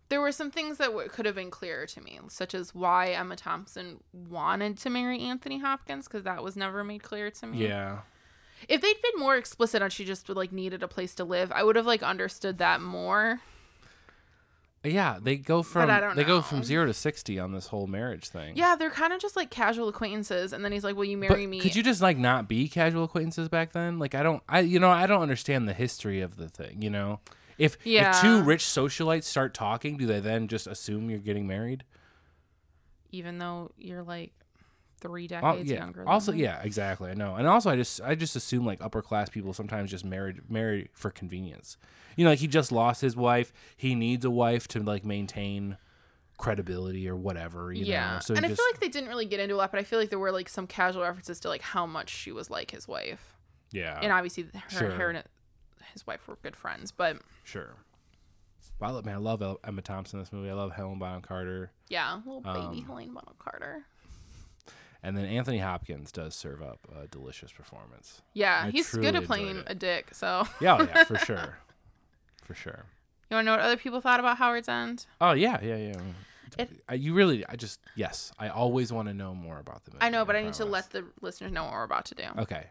There 0.09 0.21
were 0.21 0.33
some 0.33 0.51
things 0.51 0.79
that 0.79 0.87
w- 0.87 1.09
could 1.09 1.25
have 1.27 1.37
been 1.37 1.53
clearer 1.53 1.87
to 1.87 2.01
me, 2.01 2.19
such 2.29 2.53
as 2.53 2.75
why 2.75 3.11
Emma 3.11 3.37
Thompson 3.37 4.01
wanted 4.13 4.77
to 4.79 4.91
marry 4.91 5.21
Anthony 5.21 5.59
Hopkins 5.61 6.09
because 6.09 6.25
that 6.25 6.43
was 6.43 6.57
never 6.57 6.83
made 6.83 7.05
clear 7.05 7.31
to 7.31 7.47
me. 7.47 7.59
Yeah. 7.69 8.01
If 8.69 8.81
they'd 8.81 9.01
been 9.03 9.21
more 9.21 9.37
explicit 9.37 9.83
on 9.83 9.91
she 9.91 10.05
just 10.05 10.29
like 10.29 10.51
needed 10.51 10.83
a 10.83 10.89
place 10.89 11.15
to 11.17 11.25
live, 11.25 11.53
I 11.53 11.63
would 11.63 11.77
have 11.77 11.87
like 11.87 12.03
understood 12.03 12.59
that 12.59 12.81
more. 12.81 13.41
Yeah, 14.83 15.19
they 15.21 15.37
go 15.37 15.63
from 15.63 15.91
I 15.91 16.01
don't 16.01 16.17
they 16.17 16.25
go 16.25 16.37
know. 16.37 16.43
from 16.43 16.65
zero 16.65 16.87
to 16.87 16.95
sixty 16.95 17.39
on 17.39 17.53
this 17.53 17.67
whole 17.67 17.87
marriage 17.87 18.29
thing. 18.29 18.57
Yeah, 18.57 18.77
they're 18.77 18.91
kind 18.91 19.13
of 19.13 19.21
just 19.21 19.37
like 19.37 19.51
casual 19.51 19.89
acquaintances, 19.89 20.55
and 20.55 20.65
then 20.65 20.73
he's 20.73 20.85
like, 20.85 20.97
"Will 20.97 21.05
you 21.05 21.19
marry 21.19 21.45
but 21.45 21.51
me?" 21.51 21.61
could 21.61 21.77
you 21.77 21.83
just 21.83 22.01
like 22.01 22.17
not 22.17 22.49
be 22.49 22.67
casual 22.67 23.05
acquaintances 23.05 23.49
back 23.51 23.73
then? 23.73 23.99
Like 23.99 24.15
I 24.15 24.23
don't, 24.23 24.43
I 24.49 24.61
you 24.61 24.81
know 24.81 24.89
I 24.91 25.07
don't 25.07 25.21
understand 25.21 25.69
the 25.69 25.75
history 25.75 26.23
of 26.23 26.37
the 26.37 26.49
thing. 26.49 26.81
You 26.81 26.89
know, 26.89 27.21
if 27.59 27.77
Yeah. 27.85 28.11
if 28.17 28.23
two 28.23 28.43
rich 28.43 28.65
socialites 28.65 29.25
start 29.25 29.53
talking, 29.53 29.99
do 29.99 30.07
they 30.07 30.21
then 30.21 30.49
just 30.49 30.67
assume 30.67 31.11
you're 31.11 31.19
getting 31.19 31.47
married? 31.47 31.85
Even 33.13 33.39
though 33.39 33.73
you're 33.77 34.03
like 34.03 34.33
three 35.01 35.25
Oh, 35.25 35.29
decades 35.29 35.71
yeah. 35.71 35.79
younger. 35.79 36.01
Than 36.01 36.09
Also, 36.09 36.33
him. 36.33 36.39
yeah, 36.39 36.61
exactly. 36.63 37.11
I 37.11 37.15
know. 37.15 37.37
And 37.37 37.47
also, 37.47 37.71
I 37.71 37.77
just 37.77 38.01
I 38.01 38.15
just 38.15 38.37
assume 38.37 38.65
like 38.65 38.83
upper 38.83 39.03
class 39.03 39.29
people 39.29 39.53
sometimes 39.53 39.91
just 39.91 40.05
married 40.05 40.51
marry 40.51 40.91
for 40.93 41.11
convenience. 41.11 41.77
You 42.17 42.25
know, 42.25 42.31
like 42.31 42.41
he 42.41 42.47
just 42.47 42.71
lost 42.73 43.01
his 43.01 43.17
wife. 43.17 43.53
He 43.77 43.95
needs 43.95 44.25
a 44.25 44.31
wife 44.31 44.69
to 44.69 44.81
like 44.83 45.05
maintain 45.05 45.77
credibility 46.39 47.09
or 47.09 47.17
whatever. 47.17 47.73
You 47.73 47.85
yeah. 47.85 48.15
Know? 48.15 48.21
So 48.21 48.35
and 48.35 48.45
I 48.45 48.49
just, 48.49 48.61
feel 48.61 48.67
like 48.73 48.81
they 48.81 48.89
didn't 48.89 49.09
really 49.09 49.27
get 49.27 49.41
into 49.41 49.55
a 49.55 49.57
lot, 49.57 49.71
but 49.71 49.81
I 49.81 49.85
feel 49.85 49.99
like 49.99 50.11
there 50.11 50.19
were 50.19 50.33
like 50.33 50.49
some 50.49 50.67
casual 50.67 51.03
references 51.03 51.41
to 51.41 51.49
like 51.49 51.63
how 51.63 51.87
much 51.87 52.11
she 52.11 52.33
was 52.33 52.51
like 52.51 52.71
his 52.71 52.89
wife, 52.89 53.37
yeah, 53.73 53.99
and 54.03 54.13
obviously 54.13 54.47
her, 54.55 54.71
sure. 54.71 54.91
her 54.91 55.11
and 55.11 55.23
his 55.93 56.07
wife 56.07 56.27
were 56.27 56.37
good 56.43 56.57
friends. 56.57 56.91
But 56.93 57.19
sure. 57.45 57.75
Love- 58.81 59.05
man, 59.05 59.17
I 59.17 59.19
love 59.19 59.43
Emma 59.63 59.83
Thompson 59.83 60.19
in 60.19 60.23
this 60.23 60.33
movie. 60.33 60.49
I 60.49 60.55
love 60.55 60.73
Helen 60.73 60.99
Bonham 60.99 61.21
Carter, 61.21 61.71
yeah, 61.89 62.15
little 62.25 62.41
baby 62.41 62.59
Um, 62.79 62.85
Helena 62.87 63.13
Bonham 63.13 63.35
Carter. 63.39 63.85
And 65.03 65.17
then 65.17 65.25
Anthony 65.25 65.59
Hopkins 65.59 66.13
does 66.13 66.35
serve 66.35 66.63
up 66.63 66.79
a 67.01 67.07
delicious 67.07 67.53
performance. 67.53 68.23
Yeah, 68.35 68.65
I 68.67 68.71
he's 68.71 68.91
good 68.95 69.15
at 69.17 69.25
playing 69.25 69.63
a 69.67 69.75
dick. 69.75 70.15
So 70.15 70.47
Yeah, 70.61 70.77
oh, 70.81 70.85
yeah, 70.85 71.05
for 71.05 71.19
sure, 71.27 71.59
for 72.45 72.55
sure. 72.55 72.85
you 73.31 73.35
want 73.37 73.45
to 73.45 73.47
know 73.47 73.53
what 73.57 73.61
other 73.61 73.77
people 73.77 74.01
thought 74.01 74.21
about 74.21 74.37
Howard's 74.39 74.69
End? 74.69 75.07
Oh 75.21 75.33
yeah, 75.33 75.59
yeah, 75.63 75.77
yeah. 75.77 76.01
It- 76.59 76.83
I, 76.89 76.95
you 76.95 77.15
really, 77.15 77.47
I 77.47 77.55
just 77.57 77.79
yes, 77.95 78.33
I 78.39 78.49
always 78.49 78.93
want 78.93 79.07
to 79.09 79.15
know 79.15 79.35
more 79.35 79.59
about 79.59 79.85
the 79.85 79.93
movie. 79.93 80.03
I 80.05 80.09
know, 80.11 80.25
but 80.25 80.35
I 80.35 80.41
need 80.41 80.55
promise. 80.55 80.59
to 80.59 80.65
let 80.65 80.91
the 80.91 81.05
listeners 81.21 81.53
know 81.53 81.65
what 81.65 81.73
we're 81.73 81.85
about 81.85 82.05
to 82.07 82.15
do. 82.17 82.25
Okay. 82.39 82.67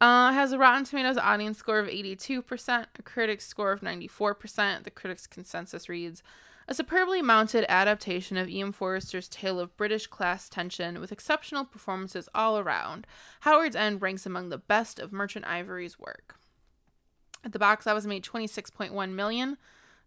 Uh, 0.00 0.32
has 0.32 0.50
a 0.50 0.58
Rotten 0.58 0.84
Tomatoes 0.84 1.16
audience 1.16 1.58
score 1.58 1.78
of 1.78 1.86
82%, 1.86 2.86
a 2.98 3.02
critics 3.02 3.46
score 3.46 3.70
of 3.70 3.82
94%. 3.82 4.82
The 4.82 4.90
critics' 4.90 5.28
consensus 5.28 5.88
reads 5.88 6.24
A 6.68 6.74
superbly 6.74 7.22
mounted 7.22 7.64
adaptation 7.68 8.36
of 8.36 8.48
E.M. 8.48 8.72
Forster's 8.72 9.28
tale 9.28 9.60
of 9.60 9.76
British 9.76 10.08
class 10.08 10.48
tension 10.48 11.00
with 11.00 11.12
exceptional 11.12 11.64
performances 11.64 12.28
all 12.34 12.58
around. 12.58 13.06
Howard's 13.40 13.76
End 13.76 14.02
ranks 14.02 14.26
among 14.26 14.48
the 14.48 14.58
best 14.58 14.98
of 14.98 15.12
Merchant 15.12 15.46
Ivory's 15.46 15.98
work. 15.98 16.36
At 17.44 17.52
the 17.52 17.60
box 17.60 17.86
office, 17.86 18.04
made 18.04 18.24
26.1 18.24 19.12
million, 19.12 19.58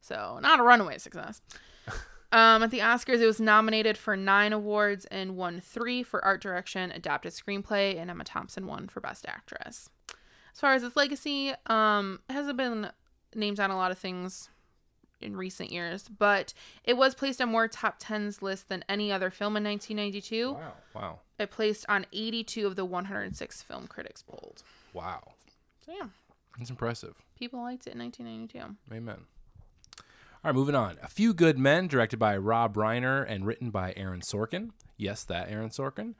so 0.01 0.39
not 0.41 0.59
a 0.59 0.63
runaway 0.63 0.97
success. 0.97 1.41
Um, 2.31 2.61
at 2.61 2.69
the 2.69 2.77
Oscars, 2.77 3.21
it 3.21 3.25
was 3.25 3.39
nominated 3.39 3.97
for 3.97 4.15
nine 4.15 4.53
awards 4.53 5.05
and 5.05 5.35
won 5.35 5.59
three 5.59 6.03
for 6.03 6.23
art 6.23 6.41
direction, 6.41 6.91
adapted 6.91 7.31
screenplay, 7.31 7.99
and 7.99 8.11
Emma 8.11 8.23
Thompson 8.23 8.67
won 8.67 8.87
for 8.87 9.01
best 9.01 9.25
actress. 9.27 9.89
As 10.53 10.59
far 10.59 10.75
as 10.75 10.83
its 10.83 10.95
legacy, 10.95 11.53
um, 11.65 12.19
it 12.29 12.33
hasn't 12.33 12.57
been 12.57 12.91
named 13.33 13.59
on 13.59 13.71
a 13.71 13.75
lot 13.75 13.89
of 13.89 13.97
things 13.97 14.49
in 15.21 15.35
recent 15.35 15.71
years, 15.71 16.07
but 16.07 16.53
it 16.83 16.97
was 16.97 17.15
placed 17.15 17.41
on 17.41 17.49
more 17.49 17.67
top 17.67 17.95
tens 17.99 18.41
list 18.41 18.69
than 18.69 18.83
any 18.89 19.11
other 19.11 19.29
film 19.29 19.57
in 19.57 19.63
1992. 19.63 20.53
Wow. 20.53 20.73
Wow. 20.95 21.19
It 21.39 21.51
placed 21.51 21.85
on 21.89 22.05
82 22.11 22.65
of 22.67 22.75
the 22.75 22.85
106 22.85 23.61
film 23.61 23.87
critics 23.87 24.21
polled. 24.21 24.63
Wow. 24.93 25.31
So 25.85 25.91
yeah, 25.97 26.07
That's 26.57 26.69
impressive. 26.69 27.15
people 27.37 27.61
liked 27.61 27.87
it 27.87 27.93
in 27.93 27.99
1992. 27.99 28.95
Amen. 28.95 29.25
All 30.41 30.49
right, 30.51 30.55
moving 30.55 30.75
on. 30.75 30.97
A 31.03 31.09
Few 31.09 31.33
Good 31.33 31.59
Men, 31.59 31.87
directed 31.87 32.17
by 32.17 32.37
Rob 32.37 32.75
Reiner 32.75 33.25
and 33.27 33.45
written 33.45 33.71
by 33.71 33.93
Aaron 33.97 34.21
Sorkin. 34.21 34.69
Yes, 34.95 35.25
that 35.25 35.49
Aaron 35.49 35.69
Sorkin. 35.69 36.13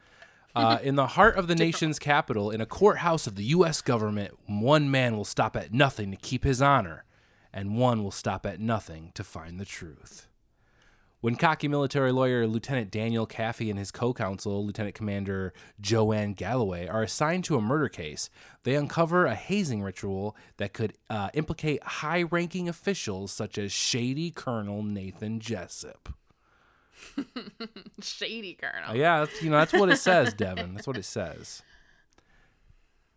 Uh, 0.54 0.78
in 0.84 0.96
the 0.96 1.08
heart 1.08 1.38
of 1.38 1.48
the 1.48 1.56
nation's 1.56 2.00
capital, 2.00 2.52
in 2.52 2.60
a 2.60 2.66
courthouse 2.66 3.28
of 3.28 3.36
the 3.36 3.46
U.S. 3.46 3.82
government, 3.82 4.34
one 4.46 4.92
man 4.92 5.16
will 5.16 5.24
stop 5.24 5.56
at 5.56 5.74
nothing 5.74 6.12
to 6.12 6.18
keep 6.18 6.44
his 6.44 6.62
honor, 6.62 7.06
and 7.54 7.78
one 7.78 8.04
will 8.04 8.12
stop 8.12 8.46
at 8.46 8.60
nothing 8.60 9.12
to 9.16 9.24
find 9.24 9.60
the 9.60 9.66
truth. 9.66 10.28
When 11.22 11.36
cocky 11.36 11.68
military 11.68 12.14
lawyer 12.14 12.48
Lieutenant 12.48 12.92
Daniel 12.92 13.28
Kaffee 13.28 13.70
and 13.70 13.78
his 13.78 13.92
co 13.92 14.14
counsel, 14.14 14.66
Lieutenant 14.66 14.96
Commander 14.96 15.54
Joanne 15.82 16.34
Galloway, 16.34 16.88
are 16.88 17.04
assigned 17.04 17.44
to 17.46 17.58
a 17.58 17.62
murder 17.62 17.90
case, 17.90 18.30
they 18.64 18.76
uncover 18.76 19.26
a 19.26 19.36
hazing 19.36 19.82
ritual 19.82 20.38
that 20.58 20.72
could 20.72 20.94
uh, 21.10 21.30
implicate 21.34 21.84
high 21.84 22.24
ranking 22.24 22.70
officials 22.70 23.34
such 23.34 23.58
as 23.58 23.74
shady 23.74 24.32
Colonel 24.32 24.82
Nathan 24.82 25.42
Jessep. 25.42 26.14
Shady 28.02 28.54
Colonel. 28.54 28.92
Uh, 28.92 28.94
yeah, 28.94 29.20
that's, 29.20 29.42
you 29.42 29.50
know, 29.50 29.58
that's 29.58 29.74
what 29.74 29.90
it 29.90 29.98
says, 29.98 30.34
Devin. 30.34 30.74
That's 30.74 30.88
what 30.88 30.98
it 30.98 31.06
says. 31.06 31.62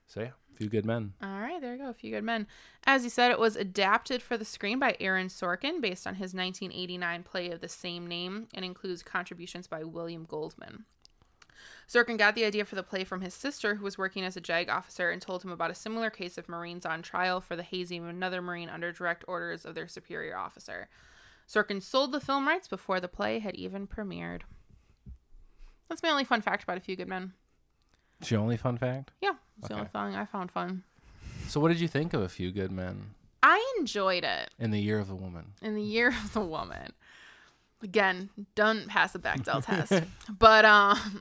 So, 0.07 0.21
yeah, 0.23 0.31
few 0.53 0.69
good 0.69 0.85
men. 0.85 1.13
All 1.23 1.41
right, 1.41 1.61
there 1.61 1.75
you 1.75 1.83
go. 1.83 1.91
A 1.91 1.95
few 1.95 2.11
good 2.11 2.25
men. 2.25 2.47
As 2.85 3.05
you 3.05 3.11
said, 3.11 3.31
it 3.31 3.39
was 3.39 3.57
adapted 3.57 4.23
for 4.23 4.37
the 4.37 4.45
screen 4.45 4.79
by 4.79 4.97
Aaron 5.01 5.29
Sorkin 5.29 5.81
based 5.81 6.07
on 6.07 6.15
his 6.15 6.35
1989 6.35 7.23
play 7.23 7.51
of 7.51 7.61
the 7.61 7.69
same 7.69 8.07
name 8.07 8.49
and 8.55 8.65
includes 8.65 9.03
contributions 9.03 9.67
by 9.67 9.85
William 9.85 10.25
Goldman. 10.25 10.85
Sorkin 11.89 12.17
got 12.17 12.35
the 12.35 12.45
idea 12.45 12.65
for 12.65 12.75
the 12.75 12.83
play 12.83 13.05
from 13.05 13.21
his 13.21 13.35
sister, 13.35 13.75
who 13.75 13.85
was 13.85 13.99
working 13.99 14.25
as 14.25 14.37
a 14.37 14.41
JAG 14.41 14.71
officer, 14.71 15.11
and 15.11 15.21
told 15.21 15.45
him 15.45 15.51
about 15.51 15.71
a 15.71 15.75
similar 15.75 16.11
case 16.11 16.39
of 16.39 16.49
Marines 16.49 16.87
on 16.87 17.03
trial 17.03 17.41
for 17.41 17.55
the 17.55 17.63
hazing 17.63 18.03
of 18.03 18.09
another 18.09 18.41
Marine 18.41 18.69
under 18.69 18.93
direct 18.93 19.25
orders 19.29 19.65
of 19.65 19.75
their 19.75 19.89
superior 19.89 20.37
officer. 20.37 20.89
Sorkin 21.47 21.83
sold 21.83 22.13
the 22.13 22.21
film 22.21 22.49
rights 22.49 22.69
before 22.69 23.01
the 23.01 23.09
play 23.09 23.41
had 23.41 23.55
even 23.57 23.87
premiered. 23.87 24.43
That's 25.89 26.03
my 26.03 26.09
only 26.09 26.25
fun 26.25 26.41
fact 26.41 26.63
about 26.63 26.79
A 26.79 26.81
Few 26.81 26.97
Good 26.97 27.09
Men. 27.09 27.33
It's 28.23 28.31
your 28.31 28.41
only 28.41 28.57
fun 28.57 28.79
fact? 28.79 29.11
Yeah, 29.21 29.33
it's 29.59 29.69
the 29.69 29.75
only 29.75 29.87
thing 29.89 30.15
I 30.17 30.25
found 30.25 30.51
fun. 30.51 30.85
So, 31.49 31.61
what 31.61 31.69
did 31.69 31.81
you 31.81 31.89
think 31.89 32.15
of 32.15 32.23
A 32.23 32.29
Few 32.29 32.51
Good 32.53 32.71
Men 32.73 33.11
I 33.43 33.75
enjoyed 33.81 34.23
it. 34.25 34.51
in 34.59 34.71
the 34.71 34.81
Year 34.81 34.99
of 35.01 35.09
the 35.09 35.15
Woman? 35.17 35.53
in 35.61 35.75
the 35.75 35.83
year 35.83 36.09
of 36.09 36.33
the 36.33 36.41
woman. 36.41 36.93
Again, 37.83 38.31
don't 38.55 38.87
pass 38.87 39.13
the 39.13 39.19
Bechdel 39.19 39.65
test. 39.67 40.05
But 40.39 40.65
um 40.65 41.21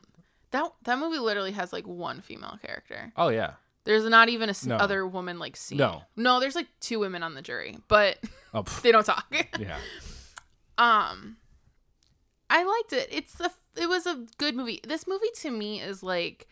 that 0.52 0.64
that 0.84 0.98
movie 0.98 1.18
literally 1.18 1.52
has 1.52 1.72
like 1.72 1.86
one 1.86 2.20
female 2.20 2.56
character. 2.64 3.12
Oh, 3.16 3.28
yeah. 3.28 3.54
There's 3.84 4.04
not 4.04 4.28
even 4.28 4.48
a 4.48 4.50
s- 4.50 4.64
No. 4.64 4.76
other 4.76 5.04
woman 5.04 5.40
like 5.40 5.56
scene. 5.56 5.78
No. 5.78 6.02
No, 6.16 6.38
there's 6.38 6.54
like 6.54 6.68
two 6.78 7.00
women 7.00 7.24
on 7.24 7.34
the 7.34 7.42
jury, 7.42 7.78
but 7.88 8.18
Oh, 8.54 8.62
pff, 8.62 8.80
they 8.82 8.92
don't 8.92 9.04
talk. 9.04 9.26
yeah. 9.58 9.78
um 10.78 11.36
I 12.48 12.62
liked 12.64 12.92
it. 12.92 13.08
It's 13.10 13.40
a 13.40 13.50
it 13.76 13.88
was 13.88 14.06
a 14.06 14.24
good 14.38 14.54
movie. 14.54 14.80
This 14.86 15.06
movie 15.08 15.30
to 15.40 15.50
me 15.50 15.80
is 15.80 16.02
like 16.02 16.46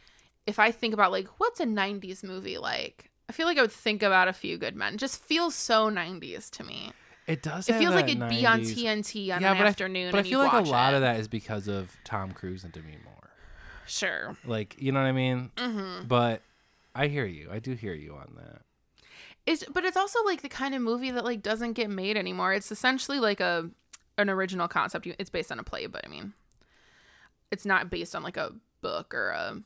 if 0.47 0.59
I 0.59 0.71
think 0.71 0.95
about 0.95 1.13
like 1.13 1.29
what's 1.39 1.61
a 1.61 1.67
90s 1.67 2.23
movie 2.25 2.59
like? 2.59 3.11
I 3.29 3.33
feel 3.33 3.47
like 3.47 3.59
I 3.59 3.63
would 3.63 3.73
think 3.73 4.03
about 4.03 4.27
a 4.27 4.33
few 4.33 4.59
good 4.59 4.75
men. 4.75 4.95
It 4.95 4.99
just 4.99 5.23
feels 5.23 5.55
so 5.55 5.89
90s 5.89 6.51
to 6.51 6.65
me. 6.65 6.93
It 7.29 7.43
does. 7.43 7.69
It 7.69 7.77
feels 7.77 7.95
like 7.95 8.09
it'd 8.09 8.29
be 8.29 8.45
on 8.45 8.63
TNT 8.63 9.33
on 9.33 9.41
yeah, 9.41 9.53
an 9.53 9.59
but 9.59 9.67
afternoon. 9.69 10.09
I, 10.09 10.11
but 10.11 10.19
I 10.19 10.23
feel 10.25 10.41
like 10.41 10.53
a 10.53 10.69
lot 10.69 10.95
it. 10.95 10.97
of 10.97 11.03
that 11.03 11.21
is 11.21 11.29
because 11.29 11.69
of 11.69 11.97
Tom 12.03 12.33
Cruise 12.33 12.65
and 12.65 12.73
Demi 12.73 12.97
Moore. 13.05 13.31
Sure. 13.87 14.37
Like, 14.45 14.75
you 14.81 14.91
know 14.91 15.01
what 15.01 15.07
I 15.07 15.13
mean? 15.13 15.51
Mm-hmm. 15.57 16.09
But 16.09 16.43
I 16.95 17.07
hear 17.07 17.27
you. 17.27 17.49
I 17.53 17.61
do 17.61 17.75
hear 17.75 17.95
you 17.95 18.15
on 18.15 18.35
that. 18.37 18.63
It's 19.47 19.65
but 19.73 19.85
it's 19.85 19.97
also 19.97 20.23
like 20.25 20.43
the 20.43 20.49
kind 20.49 20.75
of 20.75 20.83
movie 20.83 21.11
that 21.13 21.25
like 21.25 21.43
doesn't 21.43 21.75
get 21.75 21.89
made 21.89 22.17
anymore. 22.17 22.53
It's 22.53 22.73
essentially 22.73 23.21
like 23.21 23.41
a 23.41 23.71
an 24.19 24.29
original 24.29 24.69
concept. 24.69 25.07
It's 25.07 25.31
based 25.31 25.53
on 25.53 25.59
a 25.59 25.65
play, 25.65 25.87
but 25.87 26.05
I 26.05 26.09
mean, 26.09 26.35
it's 27.51 27.65
not 27.65 27.91
based 27.91 28.15
on 28.15 28.23
like 28.23 28.37
a 28.37 28.53
book 28.81 29.15
or 29.15 29.31
a 29.31 29.63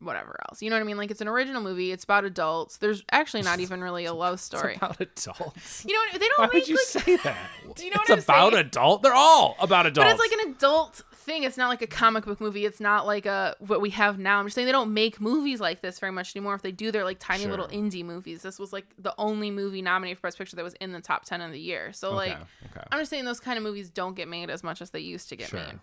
whatever 0.00 0.36
else. 0.48 0.62
You 0.62 0.70
know 0.70 0.76
what 0.76 0.80
I 0.82 0.84
mean? 0.84 0.96
Like 0.96 1.10
it's 1.10 1.20
an 1.20 1.28
original 1.28 1.62
movie. 1.62 1.90
It's 1.92 2.04
about 2.04 2.24
adults. 2.24 2.76
There's 2.78 3.02
actually 3.10 3.42
not 3.42 3.60
even 3.60 3.82
really 3.82 4.04
a 4.04 4.12
love 4.24 4.40
story. 4.40 4.74
It's 4.74 4.82
about 4.82 5.00
adults. 5.00 5.84
You 5.84 5.94
know 5.94 6.00
what? 6.12 6.20
They 6.20 6.26
don't 6.28 6.38
Why 6.38 6.44
make 6.46 6.52
would 6.54 6.68
you 6.68 6.76
like, 6.76 7.04
say 7.04 7.16
that? 7.16 7.36
Do 7.76 7.84
you 7.84 7.90
know 7.90 7.96
it's 8.00 8.08
what 8.08 8.18
I'm 8.18 8.24
about 8.24 8.52
saying? 8.52 8.66
adult. 8.66 9.02
They're 9.02 9.12
all 9.14 9.56
about 9.60 9.86
adults. 9.86 10.06
But 10.06 10.12
it's 10.20 10.32
like 10.32 10.46
an 10.46 10.52
adult 10.54 11.02
thing. 11.14 11.42
It's 11.42 11.56
not 11.56 11.68
like 11.68 11.82
a 11.82 11.86
comic 11.86 12.24
book 12.24 12.40
movie. 12.40 12.64
It's 12.64 12.80
not 12.80 13.06
like 13.06 13.26
a 13.26 13.56
what 13.58 13.80
we 13.80 13.90
have 13.90 14.18
now. 14.18 14.38
I'm 14.38 14.46
just 14.46 14.54
saying 14.54 14.66
they 14.66 14.72
don't 14.72 14.94
make 14.94 15.20
movies 15.20 15.60
like 15.60 15.80
this 15.82 15.98
very 15.98 16.12
much 16.12 16.34
anymore. 16.36 16.54
If 16.54 16.62
they 16.62 16.72
do, 16.72 16.90
they're 16.92 17.04
like 17.04 17.18
tiny 17.18 17.42
Sure. 17.42 17.50
little 17.50 17.68
indie 17.68 18.04
movies. 18.04 18.42
This 18.42 18.58
was 18.58 18.72
like 18.72 18.86
the 18.98 19.14
only 19.18 19.50
movie 19.50 19.82
nominated 19.82 20.18
for 20.18 20.28
Best 20.28 20.38
Picture 20.38 20.56
that 20.56 20.64
was 20.64 20.74
in 20.74 20.92
the 20.92 21.00
top 21.00 21.24
ten 21.24 21.40
of 21.40 21.52
the 21.52 21.60
year. 21.60 21.92
So 21.92 22.08
okay. 22.08 22.16
like, 22.16 22.32
okay. 22.70 22.86
I'm 22.92 22.98
just 23.00 23.10
saying 23.10 23.24
those 23.24 23.40
kind 23.40 23.56
of 23.58 23.64
movies 23.64 23.90
don't 23.90 24.14
get 24.16 24.28
made 24.28 24.48
as 24.48 24.62
much 24.62 24.80
as 24.80 24.90
they 24.90 25.00
used 25.00 25.28
to 25.30 25.36
get 25.36 25.48
Sure. 25.48 25.60
made. 25.60 25.78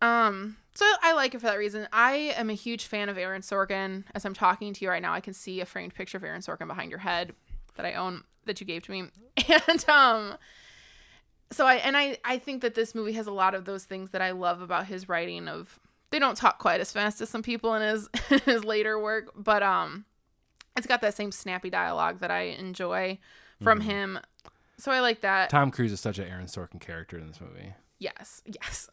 Um, 0.00 0.56
so 0.74 0.84
I 1.02 1.12
like 1.14 1.34
it 1.34 1.40
for 1.40 1.46
that 1.46 1.58
reason. 1.58 1.88
I 1.92 2.34
am 2.36 2.50
a 2.50 2.54
huge 2.54 2.84
fan 2.86 3.08
of 3.08 3.18
Aaron 3.18 3.42
Sorkin. 3.42 4.04
As 4.14 4.24
I'm 4.24 4.34
talking 4.34 4.72
to 4.72 4.84
you 4.84 4.90
right 4.90 5.02
now, 5.02 5.12
I 5.12 5.20
can 5.20 5.34
see 5.34 5.60
a 5.60 5.66
framed 5.66 5.94
picture 5.94 6.16
of 6.16 6.24
Aaron 6.24 6.40
Sorkin 6.40 6.68
behind 6.68 6.90
your 6.90 7.00
head 7.00 7.32
that 7.76 7.84
I 7.84 7.94
own 7.94 8.22
that 8.44 8.60
you 8.60 8.66
gave 8.66 8.82
to 8.84 8.90
me. 8.90 9.04
And 9.68 9.88
um 9.88 10.36
so 11.50 11.66
I 11.66 11.76
and 11.76 11.96
I 11.96 12.18
I 12.24 12.38
think 12.38 12.62
that 12.62 12.74
this 12.74 12.94
movie 12.94 13.12
has 13.12 13.26
a 13.26 13.32
lot 13.32 13.54
of 13.54 13.64
those 13.64 13.84
things 13.84 14.10
that 14.10 14.22
I 14.22 14.32
love 14.32 14.60
about 14.60 14.86
his 14.86 15.08
writing 15.08 15.48
of 15.48 15.78
they 16.10 16.18
don't 16.18 16.36
talk 16.36 16.58
quite 16.58 16.80
as 16.80 16.92
fast 16.92 17.20
as 17.20 17.28
some 17.28 17.42
people 17.42 17.74
in 17.74 17.82
his 17.82 18.08
his 18.44 18.64
later 18.64 18.98
work, 18.98 19.32
but 19.36 19.62
um 19.62 20.04
it's 20.76 20.86
got 20.86 21.00
that 21.00 21.14
same 21.14 21.32
snappy 21.32 21.70
dialogue 21.70 22.20
that 22.20 22.30
I 22.30 22.42
enjoy 22.42 23.18
from 23.60 23.80
him. 23.80 24.20
So 24.76 24.92
I 24.92 25.00
like 25.00 25.22
that. 25.22 25.50
Tom 25.50 25.72
Cruise 25.72 25.90
is 25.90 25.98
such 25.98 26.20
an 26.20 26.28
Aaron 26.28 26.46
Sorkin 26.46 26.80
character 26.80 27.18
in 27.18 27.26
this 27.26 27.40
movie. 27.40 27.74
Yes, 27.98 28.42
yes. 28.46 28.88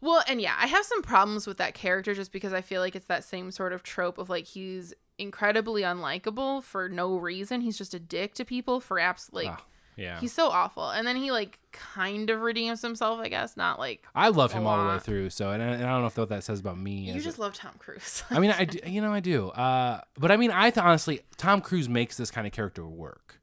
Well, 0.00 0.22
and 0.28 0.40
yeah, 0.40 0.54
I 0.58 0.66
have 0.66 0.84
some 0.84 1.02
problems 1.02 1.46
with 1.46 1.58
that 1.58 1.74
character 1.74 2.14
just 2.14 2.32
because 2.32 2.52
I 2.52 2.60
feel 2.60 2.80
like 2.80 2.94
it's 2.96 3.06
that 3.06 3.24
same 3.24 3.50
sort 3.50 3.72
of 3.72 3.82
trope 3.82 4.18
of 4.18 4.28
like 4.30 4.46
he's 4.46 4.94
incredibly 5.18 5.82
unlikable 5.82 6.62
for 6.62 6.88
no 6.88 7.16
reason. 7.16 7.60
He's 7.60 7.76
just 7.78 7.94
a 7.94 7.98
dick 8.00 8.34
to 8.34 8.44
people 8.44 8.80
for 8.80 8.96
apps 8.96 9.28
like 9.32 9.48
Ah, 9.48 9.64
yeah. 9.96 10.18
he's 10.20 10.32
so 10.32 10.48
awful. 10.48 10.88
And 10.90 11.06
then 11.06 11.16
he 11.16 11.30
like 11.30 11.58
kind 11.72 12.30
of 12.30 12.40
redeems 12.40 12.80
himself, 12.80 13.20
I 13.20 13.28
guess, 13.28 13.56
not 13.56 13.78
like 13.78 14.06
I 14.14 14.28
love 14.28 14.52
him 14.52 14.66
all 14.66 14.82
the 14.82 14.88
way 14.94 14.98
through. 14.98 15.30
So, 15.30 15.50
and 15.50 15.62
I, 15.62 15.66
and 15.66 15.84
I 15.84 15.90
don't 15.92 16.00
know 16.00 16.06
if 16.06 16.16
what 16.16 16.30
that 16.30 16.44
says 16.44 16.60
about 16.60 16.78
me. 16.78 17.10
you 17.12 17.20
just 17.20 17.38
love 17.38 17.54
Tom 17.54 17.72
Cruise. 17.78 18.22
I 18.30 18.38
mean, 18.38 18.50
I 18.50 18.64
do, 18.66 18.78
you 18.86 19.00
know 19.02 19.12
I 19.12 19.20
do. 19.20 19.48
Uh, 19.50 20.00
but 20.18 20.30
I 20.30 20.36
mean, 20.36 20.50
I 20.50 20.70
th- 20.70 20.82
honestly, 20.84 21.20
Tom 21.36 21.60
Cruise 21.60 21.88
makes 21.88 22.16
this 22.16 22.30
kind 22.30 22.46
of 22.46 22.52
character 22.52 22.86
work. 22.86 23.39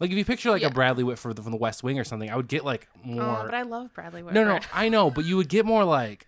Like 0.00 0.10
if 0.10 0.16
you 0.16 0.24
picture 0.24 0.50
like 0.50 0.62
Yeah. 0.62 0.68
a 0.68 0.72
Bradley 0.72 1.04
Whitford 1.04 1.36
from 1.36 1.50
The 1.52 1.56
West 1.58 1.82
Wing 1.84 1.98
or 1.98 2.04
something, 2.04 2.30
I 2.30 2.36
would 2.36 2.48
get 2.48 2.64
like 2.64 2.88
oh, 3.04 3.08
more. 3.08 3.22
oh, 3.22 3.42
but 3.44 3.54
I 3.54 3.62
love 3.62 3.92
Bradley 3.94 4.22
Whitford. 4.22 4.34
no, 4.34 4.44
no, 4.56 4.60
I 4.72 4.88
know, 4.88 5.10
but 5.10 5.24
you 5.24 5.36
would 5.36 5.48
get 5.48 5.64
more 5.66 5.84
like 6.00 6.26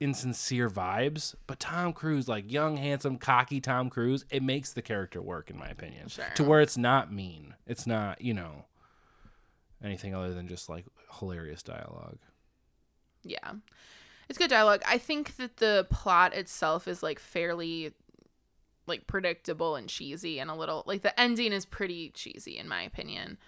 insincere 0.00 0.68
vibes. 0.68 1.34
But 1.46 1.60
Tom 1.60 1.92
Cruise, 1.92 2.26
like 2.28 2.50
young, 2.50 2.76
handsome, 2.78 3.18
cocky 3.18 3.60
Tom 3.60 3.90
Cruise, 3.90 4.24
it 4.30 4.42
makes 4.42 4.72
the 4.72 4.82
character 4.82 5.20
work, 5.22 5.50
in 5.50 5.58
my 5.58 5.68
opinion, 5.68 6.08
Sure. 6.08 6.24
to 6.34 6.42
where 6.44 6.60
it's 6.60 6.76
not 6.76 7.12
mean. 7.12 7.54
It's 7.66 7.86
not, 7.86 8.20
you 8.20 8.34
know, 8.34 8.64
anything 9.84 10.14
other 10.14 10.34
than 10.34 10.48
just 10.48 10.68
like 10.68 10.86
hilarious 11.20 11.62
dialogue. 11.62 12.18
Yeah. 13.22 13.52
It's 14.28 14.38
good 14.38 14.50
dialogue. 14.50 14.82
I 14.86 14.98
think 14.98 15.36
that 15.36 15.58
the 15.58 15.86
plot 15.90 16.32
itself 16.34 16.88
is 16.88 17.02
like 17.02 17.18
fairly 17.18 17.92
like 18.86 19.06
predictable 19.06 19.76
and 19.76 19.88
cheesy 19.88 20.38
and 20.40 20.50
a 20.50 20.54
little 20.54 20.82
like 20.86 21.02
the 21.02 21.18
ending 21.20 21.52
is 21.52 21.64
pretty 21.64 22.10
cheesy 22.10 22.58
in 22.58 22.68
my 22.68 22.82
opinion. 22.82 23.38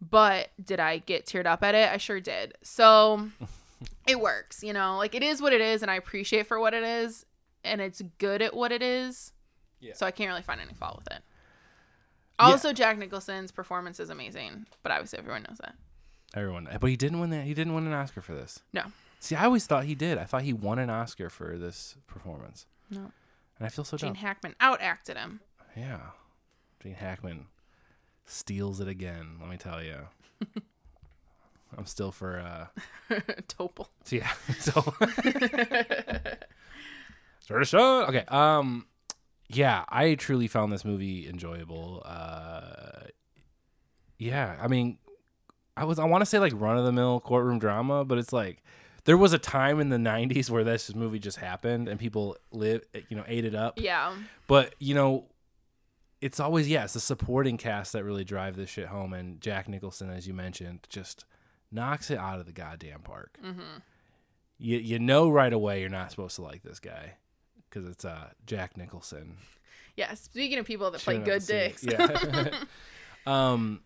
But 0.00 0.50
did 0.62 0.80
I 0.80 0.98
get 0.98 1.26
teared 1.26 1.46
up 1.46 1.62
at 1.62 1.74
it? 1.74 1.90
I 1.90 1.98
sure 1.98 2.20
did. 2.20 2.54
So 2.62 3.28
it 4.06 4.18
works, 4.18 4.62
you 4.62 4.72
know. 4.72 4.96
Like 4.96 5.14
it 5.14 5.22
is 5.22 5.42
what 5.42 5.52
it 5.52 5.60
is 5.60 5.82
and 5.82 5.90
I 5.90 5.96
appreciate 5.96 6.46
for 6.46 6.58
what 6.58 6.74
it 6.74 6.82
is 6.82 7.26
and 7.64 7.80
it's 7.80 8.02
good 8.18 8.42
at 8.42 8.54
what 8.54 8.72
it 8.72 8.82
is. 8.82 9.32
Yeah. 9.80 9.94
So 9.94 10.06
I 10.06 10.10
can't 10.10 10.28
really 10.28 10.42
find 10.42 10.60
any 10.60 10.74
fault 10.74 10.98
with 10.98 11.08
it. 11.08 11.22
Also 12.38 12.72
Jack 12.72 12.96
Nicholson's 12.96 13.50
performance 13.50 14.00
is 14.00 14.08
amazing, 14.08 14.66
but 14.82 14.92
obviously 14.92 15.18
everyone 15.18 15.44
knows 15.48 15.58
that. 15.58 15.74
Everyone, 16.34 16.68
but 16.80 16.88
he 16.88 16.96
didn't 16.96 17.20
win 17.20 17.30
that. 17.30 17.44
He 17.44 17.54
didn't 17.54 17.74
win 17.74 17.86
an 17.86 17.92
Oscar 17.92 18.22
for 18.22 18.34
this. 18.34 18.60
No. 18.72 18.84
See, 19.18 19.34
I 19.34 19.44
always 19.44 19.66
thought 19.66 19.84
he 19.84 19.94
did. 19.94 20.16
I 20.16 20.24
thought 20.24 20.42
he 20.42 20.52
won 20.52 20.78
an 20.78 20.88
Oscar 20.88 21.28
for 21.28 21.58
this 21.58 21.96
performance. 22.06 22.66
No. 22.88 23.12
And 23.60 23.66
I 23.66 23.68
feel 23.68 23.84
so 23.84 23.96
Gene 23.96 24.14
dumb. 24.14 24.16
Hackman 24.16 24.56
outacted 24.60 25.16
him. 25.16 25.40
yeah. 25.76 26.00
Gene 26.82 26.94
Hackman 26.94 27.46
steals 28.26 28.80
it 28.80 28.88
again, 28.88 29.36
let 29.40 29.48
me 29.50 29.56
tell 29.58 29.82
you. 29.82 30.08
I'm 31.78 31.86
still 31.86 32.10
for 32.10 32.38
uh 32.40 32.66
Topol. 33.48 33.86
so 34.04 34.16
yeah. 34.16 34.32
So 34.58 34.82
Start 37.40 37.62
a 37.62 37.64
shot. 37.64 38.08
Okay. 38.08 38.24
Um 38.28 38.86
yeah, 39.48 39.84
I 39.88 40.14
truly 40.14 40.46
found 40.48 40.72
this 40.72 40.84
movie 40.84 41.28
enjoyable. 41.28 42.02
Uh 42.04 43.08
yeah, 44.18 44.56
I 44.60 44.68
mean 44.68 44.98
I 45.76 45.84
was 45.84 45.98
I 45.98 46.04
want 46.04 46.22
to 46.22 46.26
say 46.26 46.38
like 46.38 46.52
run 46.56 46.76
of 46.78 46.84
the 46.84 46.92
mill 46.92 47.20
courtroom 47.20 47.58
drama, 47.58 48.04
but 48.04 48.18
it's 48.18 48.32
like 48.32 48.62
there 49.04 49.16
was 49.16 49.32
a 49.32 49.38
time 49.38 49.80
in 49.80 49.88
the 49.88 49.96
90s 49.96 50.50
where 50.50 50.64
this 50.64 50.94
movie 50.94 51.18
just 51.18 51.38
happened 51.38 51.88
and 51.88 51.98
people 51.98 52.36
live 52.52 52.82
you 53.08 53.16
know 53.16 53.24
ate 53.26 53.44
it 53.44 53.54
up. 53.54 53.80
Yeah. 53.80 54.14
But 54.46 54.74
you 54.78 54.94
know, 54.94 55.26
it's 56.20 56.40
always 56.40 56.68
yeah, 56.68 56.84
it's 56.84 56.94
the 56.94 57.00
supporting 57.00 57.56
cast 57.56 57.92
that 57.92 58.04
really 58.04 58.24
drive 58.24 58.56
this 58.56 58.68
shit 58.70 58.86
home, 58.86 59.12
and 59.12 59.40
Jack 59.40 59.68
Nicholson, 59.68 60.10
as 60.10 60.26
you 60.26 60.34
mentioned, 60.34 60.86
just 60.88 61.24
knocks 61.72 62.10
it 62.10 62.18
out 62.18 62.40
of 62.40 62.46
the 62.46 62.52
goddamn 62.52 63.00
park. 63.00 63.38
Mm-hmm. 63.44 63.78
You 64.58 64.78
you 64.78 64.98
know 64.98 65.30
right 65.30 65.52
away 65.52 65.80
you're 65.80 65.88
not 65.88 66.10
supposed 66.10 66.36
to 66.36 66.42
like 66.42 66.62
this 66.62 66.80
guy 66.80 67.14
because 67.68 67.88
it's 67.88 68.04
uh 68.04 68.28
Jack 68.46 68.76
Nicholson. 68.76 69.36
Yeah, 69.96 70.14
speaking 70.14 70.58
of 70.58 70.66
people 70.66 70.90
that 70.90 71.00
play 71.00 71.18
good 71.18 71.28
have 71.28 71.40
to 71.40 71.46
say 71.46 71.68
dicks. 71.68 71.84
it. 71.84 71.94
Yeah. 71.98 72.58
um, 73.26 73.80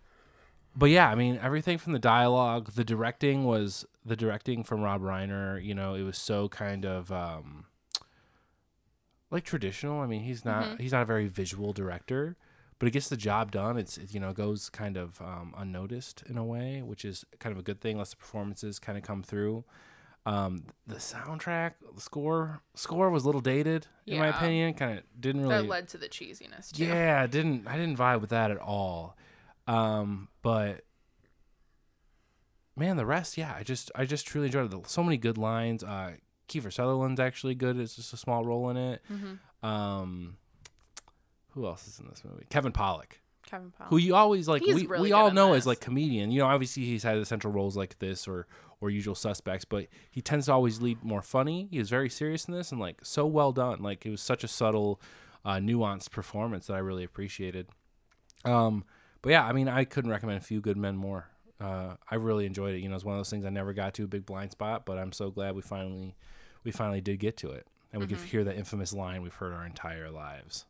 but 0.77 0.87
yeah, 0.87 1.09
I 1.09 1.15
mean 1.15 1.39
everything 1.41 1.79
from 1.79 1.93
the 1.93 1.99
dialogue, 1.99 2.73
the 2.73 2.85
directing 2.85 3.45
was 3.45 3.87
the 4.05 4.17
directing 4.17 4.63
from 4.65 4.81
Rob 4.83 5.01
Reiner. 5.03 5.63
You 5.65 5.75
know, 5.75 5.95
it 5.95 6.03
was 6.03 6.19
so 6.19 6.49
kind 6.49 6.85
of 6.85 7.11
um, 7.13 7.67
like 9.31 9.45
traditional. 9.45 10.01
I 10.01 10.07
mean, 10.07 10.23
he's 10.23 10.45
not 10.45 10.65
Mm-hmm. 10.65 10.83
he's 10.83 10.93
not 10.93 11.03
a 11.03 11.07
very 11.07 11.27
visual 11.27 11.73
director, 11.73 12.37
but 12.79 12.87
it 12.89 12.93
gets 12.93 13.09
the 13.09 13.17
job 13.17 13.51
done. 13.51 13.77
It's 13.79 13.97
it, 13.99 14.15
you 14.15 14.21
know 14.21 14.33
goes 14.33 14.69
kind 14.69 14.97
of 14.97 15.21
um, 15.21 15.55
unnoticed 15.57 16.23
in 16.29 16.39
a 16.39 16.45
way, 16.45 16.83
which 16.83 17.05
is 17.05 17.25
kind 17.39 17.53
of 17.53 17.59
a 17.59 17.63
good 17.63 17.81
thing. 17.81 17.99
Lets 17.99 18.11
the 18.11 18.17
performances 18.17 18.79
kind 18.79 18.97
of 18.99 19.05
come 19.05 19.23
through. 19.23 19.65
Um, 20.27 20.65
the 20.87 20.95
soundtrack, 20.97 21.73
the 21.95 22.01
score, 22.01 22.63
score 22.75 23.11
was 23.11 23.25
a 23.25 23.27
little 23.27 23.43
dated 23.43 23.89
in 24.07 24.19
my 24.19 24.29
opinion. 24.29 24.73
Kind 24.73 24.99
of 24.99 25.05
didn't 25.21 25.43
really 25.43 25.57
that 25.57 25.69
led 25.69 25.89
to 25.89 25.99
the 25.99 26.09
cheesiness 26.09 26.73
too. 26.73 26.87
yeah, 26.87 27.21
I 27.23 27.27
didn't 27.27 27.67
I 27.67 27.77
didn't 27.77 27.99
vibe 27.99 28.23
with 28.23 28.31
that 28.31 28.51
at 28.51 28.57
all. 28.59 29.17
Um, 29.67 30.29
but 30.41 30.83
man, 32.77 32.97
the 32.97 33.07
rest, 33.07 33.37
yeah, 33.37 33.55
I 33.57 33.63
just 33.63 33.91
I 33.95 34.05
just 34.05 34.27
truly 34.27 34.47
enjoyed 34.47 34.73
it. 34.73 34.89
So 34.89 35.03
many 35.03 35.17
good 35.17 35.39
lines. 35.39 35.83
Uh, 35.83 36.13
Kiefer 36.49 36.73
Sutherland's 36.73 37.21
actually 37.21 37.55
good. 37.55 37.79
It's 37.79 37.97
just 37.97 38.13
a 38.13 38.17
small 38.17 38.45
role 38.45 38.71
in 38.71 38.77
it. 38.77 39.03
Mm-hmm. 39.11 39.67
Um, 39.67 40.37
who 41.51 41.67
else 41.67 41.87
is 41.87 41.99
in 42.01 42.09
this 42.09 42.23
movie? 42.25 42.47
Kevin 42.51 42.73
Pollak, 42.73 43.21
Kevin 43.47 43.71
Powell. 43.71 43.89
who 43.89 43.97
you 43.97 44.15
always 44.15 44.49
like. 44.49 44.63
He's 44.63 44.75
we 44.75 44.87
really 44.87 45.03
we 45.09 45.13
all 45.13 45.31
know 45.31 45.53
this. 45.53 45.63
as 45.63 45.67
like 45.67 45.81
comedian. 45.81 46.31
You 46.31 46.41
know, 46.41 46.47
obviously 46.47 46.85
he's 46.85 47.03
had 47.03 47.25
central 47.27 47.53
roles 47.53 47.77
like 47.77 47.99
this 47.99 48.27
or 48.29 48.47
or 48.81 48.91
Usual 48.91 49.15
Suspects, 49.15 49.65
but 49.65 49.87
he 50.11 50.21
tends 50.21 50.47
to 50.47 50.53
always 50.53 50.81
lead 50.83 51.03
more 51.03 51.23
funny. 51.23 51.69
He 51.71 51.79
was 51.79 51.89
very 51.89 52.11
serious 52.11 52.47
in 52.47 52.55
this 52.55 52.73
and 52.73 52.81
like 52.81 52.99
so 53.03 53.25
well 53.27 53.53
done. 53.53 53.83
Like 53.83 54.05
it 54.05 54.11
was 54.11 54.21
such 54.21 54.45
a 54.45 54.49
subtle, 54.49 55.01
uh, 55.45 55.55
nuanced 55.55 56.11
performance 56.11 56.67
that 56.67 56.75
I 56.75 56.79
really 56.79 57.05
appreciated. 57.05 57.69
Um, 58.45 58.85
but 59.23 59.31
yeah, 59.31 59.47
I 59.47 59.53
mean, 59.53 59.69
I 59.69 59.85
couldn't 59.85 60.11
recommend 60.11 60.39
a 60.39 60.45
few 60.45 60.61
good 60.61 60.77
men 60.77 60.97
more. 60.97 61.31
Uh, 61.61 61.95
I 62.11 62.17
really 62.17 62.47
enjoyed 62.47 62.75
it. 62.75 62.81
You 62.81 62.89
know, 62.89 62.97
it's 62.97 63.05
one 63.05 63.15
of 63.15 63.19
those 63.19 63.31
things 63.31 63.45
I 63.45 63.51
never 63.51 63.73
got 63.73 63.95
to 63.95 64.05
a 64.05 64.09
big 64.09 64.27
blind 64.27 64.51
spot, 64.53 64.85
but 64.87 64.99
I'm 64.99 65.13
so 65.13 65.31
glad 65.31 65.55
we 65.55 65.63
finally, 65.63 66.15
we 66.65 66.71
finally 66.73 67.01
did 67.01 67.19
get 67.21 67.37
to 67.39 67.51
it, 67.51 67.67
and 67.93 68.01
we 68.01 68.07
Mm-hmm. 68.07 68.17
could 68.17 68.25
hear 68.25 68.45
that 68.45 68.57
infamous 68.57 68.93
line 68.93 69.23
we've 69.23 69.35
heard 69.35 69.53
our 69.53 69.65
entire 69.65 70.11
lives. 70.11 70.67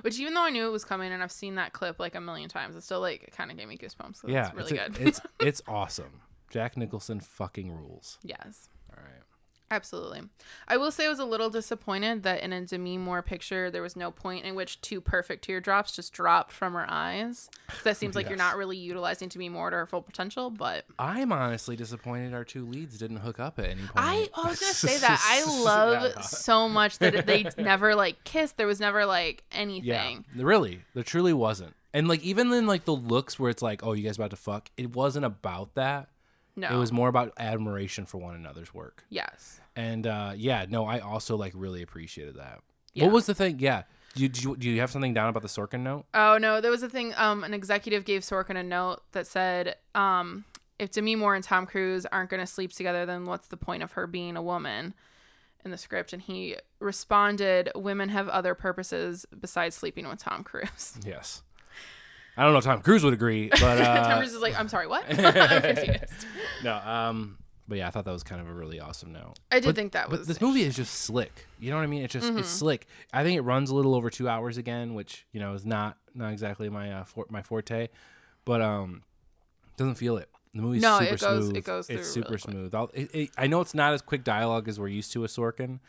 Which 0.00 0.18
even 0.18 0.32
though 0.32 0.44
I 0.44 0.50
knew 0.50 0.66
it 0.66 0.70
was 0.72 0.84
coming 0.84 1.12
and 1.12 1.22
I've 1.22 1.30
seen 1.32 1.56
that 1.56 1.74
clip 1.74 1.98
like 2.00 2.14
a 2.14 2.20
million 2.22 2.48
times, 2.48 2.74
it 2.74 2.82
still 2.82 3.00
like 3.00 3.32
kind 3.36 3.50
of 3.50 3.58
gave 3.58 3.68
me 3.68 3.76
goosebumps. 3.76 4.22
So 4.22 4.28
yeah, 4.28 4.50
really 4.54 4.78
it's, 4.78 4.96
good. 4.96 5.06
it's 5.06 5.20
it's 5.40 5.62
awesome. 5.68 6.22
Jack 6.48 6.76
Nicholson 6.78 7.20
fucking 7.20 7.70
rules. 7.70 8.18
yes. 8.22 8.70
Absolutely. 9.70 10.22
I 10.68 10.76
will 10.76 10.92
say 10.92 11.06
I 11.06 11.08
was 11.08 11.18
a 11.18 11.24
little 11.24 11.50
disappointed 11.50 12.22
that 12.22 12.40
in 12.40 12.52
a 12.52 12.60
Demi 12.60 12.98
Moore 12.98 13.22
picture, 13.22 13.70
there 13.70 13.82
was 13.82 13.96
no 13.96 14.12
point 14.12 14.44
in 14.44 14.54
which 14.54 14.80
two 14.80 15.00
perfect 15.00 15.44
teardrops 15.44 15.92
just 15.92 16.12
dropped 16.12 16.52
from 16.52 16.74
her 16.74 16.86
eyes. 16.88 17.50
That 17.82 17.96
seems 17.96 18.14
like 18.14 18.28
you're 18.28 18.38
not 18.38 18.56
really 18.56 18.76
utilizing 18.76 19.28
Demi 19.28 19.48
Moore 19.48 19.70
to 19.70 19.76
her 19.76 19.86
full 19.86 20.02
potential, 20.02 20.50
but 20.50 20.84
I'm 20.98 21.32
honestly 21.32 21.74
disappointed 21.74 22.32
our 22.32 22.44
two 22.44 22.64
leads 22.64 22.96
didn't 22.98 23.18
hook 23.18 23.40
up 23.40 23.58
at 23.58 23.64
any 23.64 23.80
point. 23.80 23.92
I, 23.96 24.28
oh, 24.34 24.44
I 24.44 24.50
was 24.50 24.60
gonna 24.60 24.72
say 24.72 24.98
that 24.98 25.20
I 25.24 25.44
love 25.62 26.24
so 26.24 26.68
much 26.68 26.98
that 26.98 27.26
they 27.26 27.46
never 27.58 27.96
like 27.96 28.22
kissed. 28.22 28.56
There 28.56 28.68
was 28.68 28.78
never 28.78 29.04
like 29.04 29.42
anything. 29.50 30.24
Yeah, 30.34 30.42
really, 30.42 30.82
there 30.94 31.02
truly 31.02 31.32
wasn't. 31.32 31.74
And 31.92 32.08
like 32.08 32.22
even 32.22 32.52
in 32.52 32.66
like 32.66 32.84
the 32.84 32.94
looks 32.94 33.38
where 33.38 33.50
it's 33.50 33.62
like, 33.62 33.84
oh, 33.84 33.94
you 33.94 34.04
guys 34.04 34.16
about 34.16 34.30
to 34.30 34.36
fuck, 34.36 34.70
it 34.76 34.94
wasn't 34.94 35.24
about 35.24 35.74
that. 35.74 36.08
No, 36.56 36.68
It 36.74 36.78
was 36.78 36.90
more 36.92 37.08
about 37.08 37.32
admiration 37.38 38.06
for 38.06 38.18
one 38.18 38.34
another's 38.34 38.72
work. 38.72 39.04
yes. 39.10 39.60
And 39.76 40.06
uh, 40.06 40.32
yeah, 40.34 40.64
no, 40.68 40.86
I 40.86 41.00
also 41.00 41.36
like 41.36 41.52
really 41.54 41.82
appreciated 41.82 42.36
that. 42.36 42.60
Yeah. 42.94 43.04
What 43.04 43.12
was 43.12 43.26
the 43.26 43.34
thing? 43.34 43.58
Yeah, 43.58 43.82
do 44.14 44.22
you, 44.22 44.28
do 44.30 44.40
you 44.48 44.56
do 44.56 44.70
you 44.70 44.80
have 44.80 44.90
something 44.90 45.12
down 45.12 45.28
about 45.28 45.42
the 45.42 45.48
Sorkin 45.48 45.80
note? 45.80 46.06
Oh 46.14 46.38
no, 46.38 46.62
there 46.62 46.70
was 46.70 46.82
a 46.82 46.88
thing. 46.88 47.12
Um, 47.18 47.44
an 47.44 47.52
executive 47.52 48.06
gave 48.06 48.22
Sorkin 48.22 48.56
a 48.56 48.62
note 48.62 49.02
that 49.12 49.26
said, 49.26 49.76
um, 49.94 50.46
if 50.78 50.92
Demi 50.92 51.14
Moore 51.14 51.34
and 51.34 51.44
Tom 51.44 51.66
Cruise 51.66 52.06
aren't 52.06 52.30
gonna 52.30 52.46
sleep 52.46 52.72
together, 52.72 53.04
then 53.04 53.26
what's 53.26 53.48
the 53.48 53.58
point 53.58 53.82
of 53.82 53.92
her 53.92 54.06
being 54.06 54.34
a 54.36 54.42
woman? 54.42 54.94
In 55.62 55.70
the 55.72 55.76
script, 55.78 56.12
and 56.14 56.22
he 56.22 56.56
responded, 56.78 57.70
"Women 57.74 58.08
have 58.10 58.28
other 58.28 58.54
purposes 58.54 59.26
besides 59.38 59.74
sleeping 59.76 60.08
with 60.08 60.20
Tom 60.20 60.42
Cruise." 60.44 60.96
Yes. 61.04 61.42
I 62.36 62.42
don't 62.44 62.52
know 62.52 62.58
if 62.58 62.64
Tom 62.64 62.80
Cruise 62.82 63.02
would 63.04 63.14
agree, 63.14 63.48
but 63.50 63.58
Tom 63.58 63.80
uh, 64.12 64.16
Cruise 64.18 64.34
is 64.34 64.40
like, 64.42 64.58
"I'm 64.58 64.68
sorry, 64.68 64.86
what?" 64.86 65.04
I'm 65.10 65.62
confused. 65.74 66.26
no. 66.64 66.74
Um, 66.76 67.38
but 67.68 67.78
yeah, 67.78 67.88
I 67.88 67.90
thought 67.90 68.04
that 68.04 68.12
was 68.12 68.22
kind 68.22 68.40
of 68.40 68.48
a 68.48 68.52
really 68.52 68.78
awesome 68.78 69.12
note. 69.12 69.34
I 69.50 69.56
did 69.60 69.66
But- 69.66 69.74
think 69.76 69.92
that 69.92 70.08
but 70.10 70.20
was 70.20 70.28
this 70.28 70.40
movie 70.40 70.62
is 70.62 70.76
just 70.76 70.94
slick. 70.94 71.46
You 71.58 71.70
know 71.70 71.76
what 71.76 71.82
I 71.82 71.86
mean? 71.86 72.02
It's 72.02 72.12
just 72.12 72.28
Mm-hmm. 72.28 72.38
it's 72.38 72.48
slick. 72.48 72.86
I 73.12 73.22
think 73.24 73.36
it 73.38 73.42
runs 73.42 73.70
a 73.70 73.74
little 73.74 73.94
over 73.94 74.08
two 74.10 74.28
hours 74.28 74.56
again, 74.56 74.94
which 74.94 75.26
you 75.32 75.40
know 75.40 75.54
is 75.54 75.64
not 75.66 75.96
not 76.14 76.32
exactly 76.32 76.68
my 76.68 76.92
uh, 76.92 77.04
for, 77.04 77.26
my 77.28 77.42
forte, 77.42 77.88
but 78.44 78.60
um, 78.60 79.02
doesn't 79.76 79.96
feel 79.96 80.16
it. 80.16 80.28
The 80.54 80.62
movie's 80.62 80.82
super 80.82 80.96
smooth. 80.96 81.10
No, 81.10 81.14
super 81.14 81.14
it 81.14 81.20
goes- 81.20 81.48
it 81.50 81.64
goes 81.64 81.86
through 81.88 81.96
It's 81.98 82.08
super 82.10 82.28
really 82.28 82.38
smooth. 82.38 82.74
I'll, 82.74 82.90
it, 82.94 83.14
it, 83.14 83.30
I 83.36 83.46
know 83.46 83.60
it's 83.60 83.74
not 83.74 83.92
as 83.92 84.00
quick 84.02 84.24
dialogue 84.24 84.68
as 84.68 84.78
we're 84.80 84.88
used 84.88 85.12
to 85.12 85.20
with 85.22 85.30
Sorkin, 85.34 85.80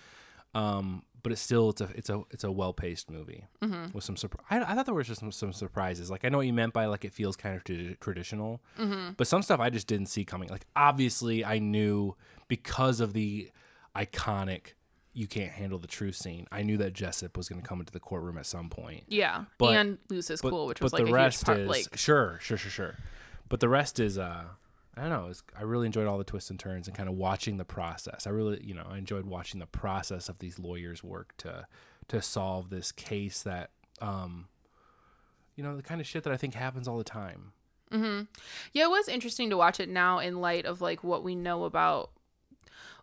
um, 0.56 1.04
but 1.28 1.34
it's 1.34 1.42
still 1.42 1.72
it's 1.72 1.82
a 1.82 1.90
it's 1.94 2.10
a 2.10 2.22
it's 2.32 2.44
a 2.46 2.52
well 2.52 2.72
paced 2.72 3.12
movie 3.12 3.44
Mm-hmm. 3.62 3.92
with 3.92 4.06
some. 4.06 4.16
I, 4.50 4.60
I 4.62 4.76
thought 4.76 4.86
there 4.86 4.96
was 4.96 5.08
just 5.08 5.20
some, 5.20 5.34
some 5.34 5.52
surprises. 5.52 6.10
Like 6.10 6.24
I 6.24 6.30
know 6.30 6.38
what 6.38 6.48
you 6.48 6.54
meant 6.54 6.72
by 6.72 6.86
like 6.86 7.04
it 7.04 7.12
feels 7.12 7.36
kind 7.36 7.54
of 7.58 7.66
tra- 7.66 7.96
traditional, 7.98 8.62
Mm-hmm. 8.80 9.12
but 9.18 9.28
some 9.28 9.42
stuff 9.44 9.60
I 9.60 9.70
just 9.70 9.88
didn't 9.88 10.06
see 10.06 10.24
coming. 10.24 10.48
Like 10.48 10.66
obviously 10.74 11.44
I 11.44 11.60
knew 11.60 12.16
because 12.48 13.02
of 13.02 13.12
the 13.12 13.52
iconic 13.94 14.74
"you 15.14 15.28
can't 15.28 15.52
handle 15.52 15.80
the 15.80 15.88
truth" 15.88 16.16
scene. 16.16 16.48
I 16.50 16.64
knew 16.64 16.78
that 16.78 16.94
Jessep 16.94 17.36
was 17.36 17.50
going 17.50 17.62
to 17.62 17.68
come 17.68 17.82
into 17.82 17.92
the 17.92 18.00
courtroom 18.00 18.38
at 18.38 18.46
some 18.46 18.70
point. 18.70 19.04
Yeah, 19.10 19.44
But- 19.58 19.76
and 19.76 19.98
lose 20.10 20.30
his 20.30 20.42
But, 20.42 20.52
cool, 20.52 20.68
which 20.68 20.80
but 20.80 20.86
was 20.86 20.94
like 20.94 21.04
the 21.06 21.12
a 21.12 21.14
rest 21.14 21.40
huge 21.40 21.46
part. 21.46 21.60
is 21.60 21.68
like, 21.68 21.98
sure, 21.98 22.40
sure, 22.42 22.58
sure, 22.58 22.72
sure. 22.72 22.96
But 23.50 23.60
the 23.60 23.68
rest 23.70 24.00
is 24.00 24.18
uh 24.18 24.46
I 24.98 25.02
don't 25.02 25.10
know. 25.10 25.28
It's, 25.30 25.44
I 25.58 25.64
really 25.64 25.86
enjoyed 25.86 26.08
all 26.08 26.18
the 26.18 26.24
twists 26.24 26.50
and 26.50 26.60
turns 26.60 26.88
and 26.88 26.98
kind 26.98 27.08
of 27.08 27.16
watching 27.16 27.58
the 27.58 27.66
process. 27.66 28.26
I 28.26 28.32
really, 28.32 28.64
you 28.64 28.74
know, 28.74 28.86
I 28.90 28.98
enjoyed 28.98 29.26
watching 29.26 29.60
the 29.60 29.68
process 29.68 30.28
of 30.28 30.40
these 30.40 30.58
lawyers 30.58 31.04
work 31.04 31.34
to 31.38 31.68
to 32.08 32.22
solve 32.22 32.70
this 32.70 32.92
case 32.92 33.44
that, 33.44 33.70
um, 34.02 34.48
you 35.56 35.64
know, 35.64 35.76
the 35.76 35.84
kind 35.84 36.00
of 36.00 36.08
shit 36.08 36.24
that 36.24 36.32
I 36.32 36.38
think 36.38 36.54
happens 36.54 36.88
all 36.88 36.98
the 36.98 37.04
time. 37.04 37.52
yeah, 38.74 38.86
it 38.86 38.90
was 38.90 39.08
interesting 39.08 39.50
to 39.50 39.58
watch 39.58 39.80
it 39.80 39.90
now 39.90 40.20
in 40.20 40.42
light 40.42 40.66
of 40.66 40.82
like 40.82 41.04
what 41.04 41.24
we 41.24 41.36
know 41.36 41.66
about. 41.66 42.12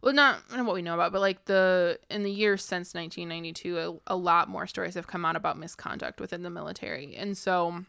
Well, 0.03 0.13
not, 0.13 0.51
not 0.51 0.67
what 0.67 0.75
we 0.75 0.83
know 0.83 0.95
about, 0.95 1.13
but 1.13 1.21
like 1.21 1.47
the 1.47 1.99
in 2.11 2.25
the 2.25 2.31
years 2.31 2.63
since 2.63 2.95
1992, 2.95 4.01
a, 4.07 4.15
a 4.15 4.17
lot 4.17 4.49
more 4.49 4.67
stories 4.67 4.95
have 4.95 5.07
come 5.07 5.25
out 5.25 5.37
about 5.37 5.59
misconduct 5.59 6.21
within 6.21 6.43
the 6.43 6.51
military, 6.51 7.15
and 7.17 7.37
so 7.37 7.85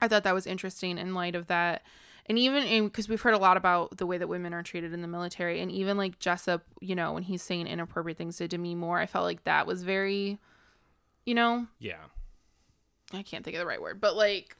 I 0.00 0.08
thought 0.08 0.24
that 0.24 0.34
was 0.34 0.46
interesting 0.46 0.98
in 0.98 1.14
light 1.14 1.34
of 1.34 1.46
that. 1.48 1.82
And 2.26 2.38
even 2.38 2.84
because 2.84 3.08
we've 3.08 3.20
heard 3.20 3.34
a 3.34 3.38
lot 3.38 3.56
about 3.56 3.98
the 3.98 4.06
way 4.06 4.16
that 4.16 4.28
women 4.28 4.54
are 4.54 4.62
treated 4.62 4.94
in 4.94 5.02
the 5.02 5.08
military, 5.08 5.60
and 5.60 5.70
even 5.70 5.98
like 5.98 6.18
Jessep, 6.18 6.62
you 6.80 6.94
know, 6.94 7.12
when 7.12 7.22
he's 7.22 7.42
saying 7.42 7.66
inappropriate 7.66 8.16
things 8.16 8.38
to 8.38 8.48
Demi 8.48 8.74
Moore, 8.74 8.98
I 8.98 9.06
felt 9.06 9.24
like 9.24 9.44
that 9.44 9.66
was 9.66 9.82
very, 9.82 10.38
you 11.26 11.34
know, 11.34 11.66
Yeah, 11.78 12.04
I 13.12 13.22
can't 13.22 13.44
think 13.44 13.56
of 13.56 13.60
the 13.60 13.66
right 13.66 13.80
word, 13.80 14.00
but 14.00 14.16
like 14.16 14.56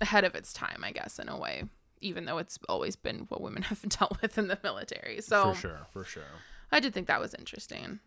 ahead 0.00 0.24
of 0.24 0.34
its 0.34 0.52
time, 0.52 0.82
I 0.84 0.92
guess, 0.92 1.18
in 1.18 1.28
a 1.28 1.36
way, 1.36 1.64
even 2.00 2.26
though 2.26 2.38
it's 2.38 2.58
always 2.68 2.94
been 2.94 3.26
what 3.28 3.40
women 3.40 3.62
have 3.64 3.82
dealt 3.88 4.22
with 4.22 4.38
in 4.38 4.46
the 4.46 4.58
military. 4.62 5.20
So 5.20 5.52
for 5.52 5.60
sure, 5.60 5.86
for 5.92 6.04
sure. 6.04 6.22
I 6.70 6.78
did 6.78 6.94
think 6.94 7.08
that 7.08 7.20
was 7.20 7.34
interesting. 7.34 7.98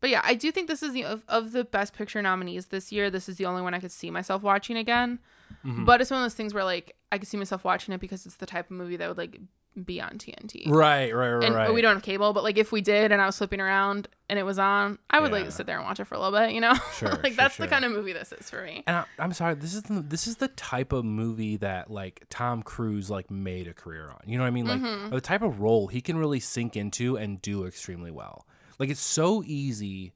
But 0.00 0.10
yeah, 0.10 0.22
I 0.24 0.34
do 0.34 0.50
think 0.50 0.68
this 0.68 0.82
is 0.82 0.92
the 0.92 1.04
of, 1.04 1.22
of 1.28 1.52
the 1.52 1.64
best 1.64 1.92
picture 1.94 2.22
nominees 2.22 2.66
this 2.66 2.90
year. 2.90 3.10
This 3.10 3.28
is 3.28 3.36
the 3.36 3.46
only 3.46 3.62
one 3.62 3.74
I 3.74 3.80
could 3.80 3.92
see 3.92 4.10
myself 4.10 4.42
watching 4.42 4.76
again. 4.76 5.18
Mm-hmm. 5.64 5.84
But 5.84 6.00
it's 6.00 6.10
one 6.10 6.20
of 6.20 6.24
those 6.24 6.34
things 6.34 6.54
where 6.54 6.64
like 6.64 6.96
I 7.12 7.18
could 7.18 7.28
see 7.28 7.36
myself 7.36 7.64
watching 7.64 7.92
it 7.92 8.00
because 8.00 8.24
it's 8.24 8.36
the 8.36 8.46
type 8.46 8.66
of 8.70 8.76
movie 8.76 8.96
that 8.96 9.08
would 9.08 9.18
like 9.18 9.38
be 9.84 10.00
on 10.00 10.12
TNT. 10.18 10.68
Right, 10.68 11.14
right, 11.14 11.30
right. 11.32 11.44
And 11.44 11.54
right. 11.54 11.72
we 11.72 11.80
don't 11.80 11.94
have 11.94 12.02
cable, 12.02 12.32
but 12.32 12.42
like 12.42 12.58
if 12.58 12.72
we 12.72 12.80
did 12.80 13.12
and 13.12 13.20
I 13.22 13.26
was 13.26 13.38
flipping 13.38 13.60
around 13.60 14.08
and 14.28 14.38
it 14.38 14.42
was 14.42 14.58
on, 14.58 14.98
I 15.10 15.20
would 15.20 15.30
like 15.32 15.40
Yeah. 15.42 15.46
to 15.46 15.52
sit 15.52 15.66
there 15.66 15.76
and 15.76 15.84
watch 15.86 16.00
it 16.00 16.06
for 16.06 16.16
a 16.16 16.18
little 16.20 16.36
bit, 16.38 16.52
you 16.52 16.60
know? 16.60 16.74
Sure, 16.96 17.10
like 17.10 17.26
sure, 17.26 17.30
that's 17.36 17.54
sure. 17.54 17.66
the 17.66 17.70
kind 17.70 17.84
of 17.84 17.92
movie 17.92 18.12
this 18.12 18.32
is 18.32 18.50
for 18.50 18.64
me. 18.64 18.82
And 18.86 18.96
I, 18.96 19.04
I'm 19.18 19.32
sorry, 19.32 19.54
this 19.54 19.74
is 19.74 19.82
the, 19.84 20.00
this 20.00 20.26
is 20.26 20.36
the 20.36 20.48
type 20.48 20.92
of 20.92 21.04
movie 21.04 21.56
that 21.58 21.88
like 21.90 22.24
Tom 22.30 22.62
Cruise 22.62 23.10
like 23.10 23.30
made 23.30 23.68
a 23.68 23.72
career 23.74 24.08
on. 24.10 24.20
You 24.26 24.38
know 24.38 24.44
what 24.44 24.48
I 24.48 24.50
mean? 24.50 24.66
Like 24.66 24.80
Mm-hmm. 24.80 25.10
the 25.14 25.20
type 25.20 25.42
of 25.42 25.60
role 25.60 25.86
he 25.86 26.00
can 26.00 26.16
really 26.16 26.40
sink 26.40 26.76
into 26.76 27.16
and 27.16 27.40
do 27.40 27.64
extremely 27.64 28.10
well. 28.10 28.46
Like 28.80 28.88
it's 28.88 29.00
so 29.00 29.44
easy. 29.46 30.14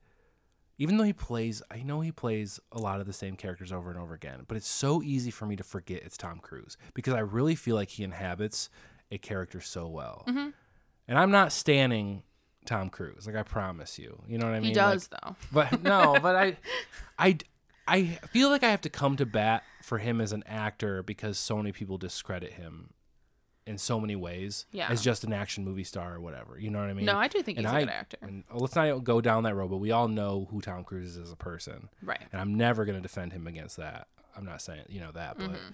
Even 0.79 0.97
though 0.97 1.05
he 1.05 1.13
plays, 1.13 1.63
I 1.71 1.83
know 1.85 2.01
he 2.01 2.11
plays 2.11 2.59
a 2.73 2.81
lot 2.81 2.99
of 2.99 3.07
the 3.07 3.13
same 3.13 3.37
characters 3.37 3.71
over 3.71 3.91
and 3.91 4.01
over 4.01 4.13
again, 4.13 4.45
but 4.49 4.57
it's 4.57 4.67
so 4.67 5.03
easy 5.03 5.31
for 5.31 5.47
me 5.47 5.55
to 5.55 5.63
forget 5.63 6.03
it's 6.03 6.17
Tom 6.17 6.41
Cruise 6.41 6.77
because 6.95 7.15
I 7.15 7.21
really 7.21 7.55
feel 7.55 7.77
like 7.77 7.91
he 7.91 8.03
inhabits 8.03 8.71
a 9.13 9.19
character 9.19 9.61
so 9.61 9.87
well. 9.87 10.25
Mm-hmm. 10.27 10.49
And 11.07 11.19
I'm 11.19 11.31
not 11.31 11.53
standing 11.53 12.25
Tom 12.67 12.91
Cruise, 12.91 13.27
like 13.27 13.37
I 13.37 13.45
promise 13.45 13.99
you. 14.01 14.21
You 14.27 14.39
know 14.39 14.47
what 14.47 14.55
I 14.55 14.61
mean? 14.61 14.71
He 14.71 14.75
Like, 14.75 14.95
does 14.95 15.09
though. 15.09 15.37
but 15.53 15.83
no, 15.85 16.19
but 16.21 16.35
I, 16.35 16.57
I, 17.19 17.39
I 17.87 18.05
feel 18.33 18.49
like 18.49 18.65
I 18.65 18.71
have 18.71 18.81
to 18.81 18.91
come 18.91 19.17
to 19.17 19.27
bat 19.27 19.63
for 19.83 19.99
him 19.99 20.21
as 20.21 20.33
an 20.33 20.43
actor 20.47 21.03
because 21.05 21.39
so 21.39 21.57
many 21.59 21.71
people 21.71 21.99
discredit 21.99 22.55
him 22.55 22.95
in 23.67 23.79
so 23.79 23.99
many 23.99 24.15
ways 24.15 24.67
Yeah. 24.73 24.89
as 24.91 25.01
just 25.03 25.25
an 25.25 25.33
action 25.33 25.65
movie 25.65 25.85
star 25.85 26.15
or 26.15 26.21
whatever. 26.21 26.59
You 26.59 26.71
know 26.71 26.81
what 26.81 26.91
I 26.91 26.93
mean? 26.93 27.07
No, 27.07 27.17
I 27.17 27.29
do 27.29 27.41
think 27.43 27.57
And 27.59 27.67
he's 27.67 27.73
a 27.73 27.77
I- 27.77 27.81
good 27.81 27.91
actor. 27.91 28.19
And 28.21 28.45
let's 28.53 28.75
not 28.77 29.05
go 29.05 29.21
down 29.21 29.45
that 29.45 29.55
road, 29.55 29.71
but 29.71 29.79
we 29.79 29.91
all 29.91 30.09
know 30.09 30.49
who 30.51 30.61
Tom 30.61 30.85
Cruise 30.85 31.11
is 31.11 31.17
as 31.19 31.33
a 31.33 31.37
person, 31.37 31.89
Right. 32.03 32.21
and 32.33 32.41
I'm 32.41 32.55
never 32.55 32.85
going 32.85 32.97
to 32.99 33.03
defend 33.03 33.33
him 33.33 33.47
against 33.47 33.77
that. 33.79 34.09
I'm 34.37 34.45
not 34.45 34.61
saying 34.63 34.83
you 34.89 35.01
know 35.01 35.13
that, 35.13 35.39
but. 35.39 35.51
Mm-hmm. 35.51 35.71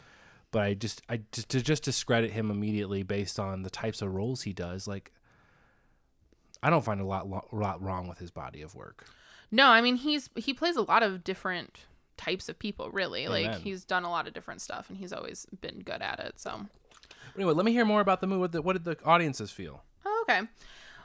But 0.52 0.62
I 0.62 0.74
just, 0.74 1.00
I 1.08 1.20
just 1.30 1.48
to 1.50 1.62
just 1.62 1.84
discredit 1.84 2.32
him 2.32 2.50
immediately 2.50 3.04
based 3.04 3.38
on 3.38 3.62
the 3.62 3.70
types 3.70 4.02
of 4.02 4.12
roles 4.12 4.42
he 4.42 4.52
does. 4.52 4.88
Like, 4.88 5.12
I 6.62 6.70
don't 6.70 6.84
find 6.84 7.00
a 7.00 7.04
lot, 7.04 7.28
lo- 7.28 7.46
lot 7.52 7.80
wrong 7.82 8.08
with 8.08 8.18
his 8.18 8.30
body 8.32 8.60
of 8.62 8.74
work. 8.74 9.06
No, 9.52 9.66
I 9.68 9.80
mean 9.80 9.96
he's 9.96 10.28
he 10.36 10.52
plays 10.52 10.76
a 10.76 10.82
lot 10.82 11.02
of 11.02 11.24
different 11.24 11.86
types 12.16 12.48
of 12.48 12.58
people, 12.58 12.90
really. 12.90 13.28
Like 13.28 13.56
he's 13.60 13.84
done 13.84 14.04
a 14.04 14.10
lot 14.10 14.26
of 14.28 14.34
different 14.34 14.60
stuff 14.60 14.88
and 14.90 14.98
he's 14.98 15.12
always 15.12 15.46
been 15.60 15.80
good 15.80 16.02
at 16.02 16.18
it. 16.20 16.38
So 16.40 16.66
Anyway, 17.36 17.52
let 17.54 17.64
me 17.64 17.72
hear 17.72 17.84
more 17.84 18.00
about 18.00 18.20
the 18.20 18.26
movie. 18.26 18.40
What, 18.40 18.52
the, 18.52 18.62
what 18.62 18.72
did 18.74 18.84
the 18.84 18.96
audiences 19.04 19.50
feel? 19.50 19.84
Oh, 20.04 20.24
okay. 20.28 20.42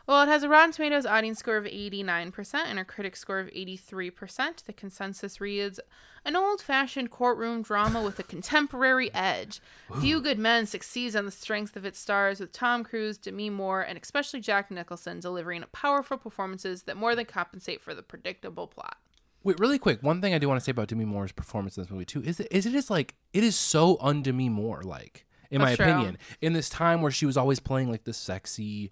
Well, 0.08 0.22
it 0.22 0.28
has 0.28 0.44
a 0.44 0.50
Rotten 0.50 0.72
Tomatoes 0.72 1.08
audience 1.08 1.40
score 1.40 1.58
of 1.58 1.66
89% 1.66 2.54
and 2.54 2.78
a 2.78 2.86
critic 2.86 3.16
score 3.16 3.40
of 3.40 3.48
83%. 3.48 4.64
The 4.64 4.74
consensus 4.74 5.42
reads 5.42 5.80
An 6.24 6.36
old 6.36 6.62
fashioned 6.62 7.10
courtroom 7.10 7.64
drama 7.64 8.04
with 8.04 8.20
a 8.20 8.24
contemporary 8.24 9.12
edge. 9.16 9.62
Few 10.00 10.22
Good 10.22 10.38
Men 10.38 10.68
succeeds 10.68 11.16
on 11.16 11.26
the 11.26 11.32
strength 11.32 11.76
of 11.76 11.86
its 11.86 12.00
stars, 12.00 12.40
with 12.40 12.52
Tom 12.52 12.84
Cruise, 12.84 13.18
Demi 13.18 13.50
Moore, 13.50 13.82
and 13.82 13.98
especially 13.98 14.42
Jack 14.42 14.70
Nicholson 14.70 15.20
delivering 15.20 15.64
powerful 15.72 16.18
performances 16.18 16.84
that 16.84 16.98
more 16.98 17.16
than 17.16 17.26
compensate 17.26 17.82
for 17.82 17.96
the 17.96 18.04
predictable 18.04 18.68
plot. 18.68 18.98
Wait, 19.44 19.60
really 19.60 19.80
quick. 19.80 20.04
One 20.04 20.22
thing 20.22 20.36
I 20.36 20.40
do 20.40 20.48
want 20.48 20.60
to 20.60 20.64
say 20.64 20.72
about 20.72 20.88
Demi 20.88 21.06
Moore's 21.06 21.32
performance 21.32 21.78
in 21.78 21.84
this 21.84 21.92
movie 21.92 22.06
too 22.06 22.22
is 22.24 22.40
it, 22.40 22.48
is 22.52 22.68
it 22.68 22.76
is 22.76 22.92
like 22.92 23.16
it 23.34 23.44
is 23.44 23.56
so 23.56 23.98
un 24.02 24.22
Demi 24.22 24.50
Moore 24.50 24.82
like 24.84 25.26
in 25.56 25.62
my 25.62 25.70
That's 25.72 25.78
true. 25.78 25.86
opinion. 25.92 26.18
In 26.42 26.54
this 26.54 26.70
time 26.70 27.02
where 27.02 27.12
she 27.12 27.26
was 27.26 27.38
always 27.38 27.60
playing 27.60 27.90
like 27.90 28.04
the 28.04 28.14
sexy, 28.14 28.92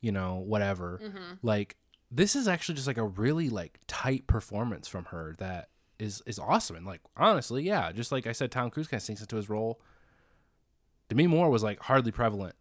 you 0.00 0.12
know, 0.12 0.36
whatever. 0.36 1.00
Mm-hmm. 1.02 1.34
Like 1.42 1.76
this 2.10 2.36
is 2.36 2.46
actually 2.46 2.74
just 2.74 2.86
like 2.86 2.98
a 2.98 3.04
really 3.06 3.48
like 3.48 3.78
tight 3.86 4.26
performance 4.26 4.86
from 4.86 5.06
her 5.06 5.34
that 5.38 5.68
is 5.98 6.22
is 6.26 6.38
awesome 6.38 6.76
and 6.76 6.86
like 6.86 7.00
honestly, 7.16 7.62
yeah, 7.62 7.90
just 7.92 8.12
like 8.12 8.26
I 8.26 8.32
said, 8.32 8.50
Tom 8.50 8.70
Cruise 8.70 8.86
kind 8.88 8.98
of 9.00 9.04
sinks 9.04 9.20
into 9.22 9.36
his 9.36 9.48
role. 9.48 9.80
Demi 11.08 11.26
Moore 11.26 11.50
was 11.50 11.62
like 11.62 11.80
hardly 11.80 12.12
prevalent. 12.12 12.54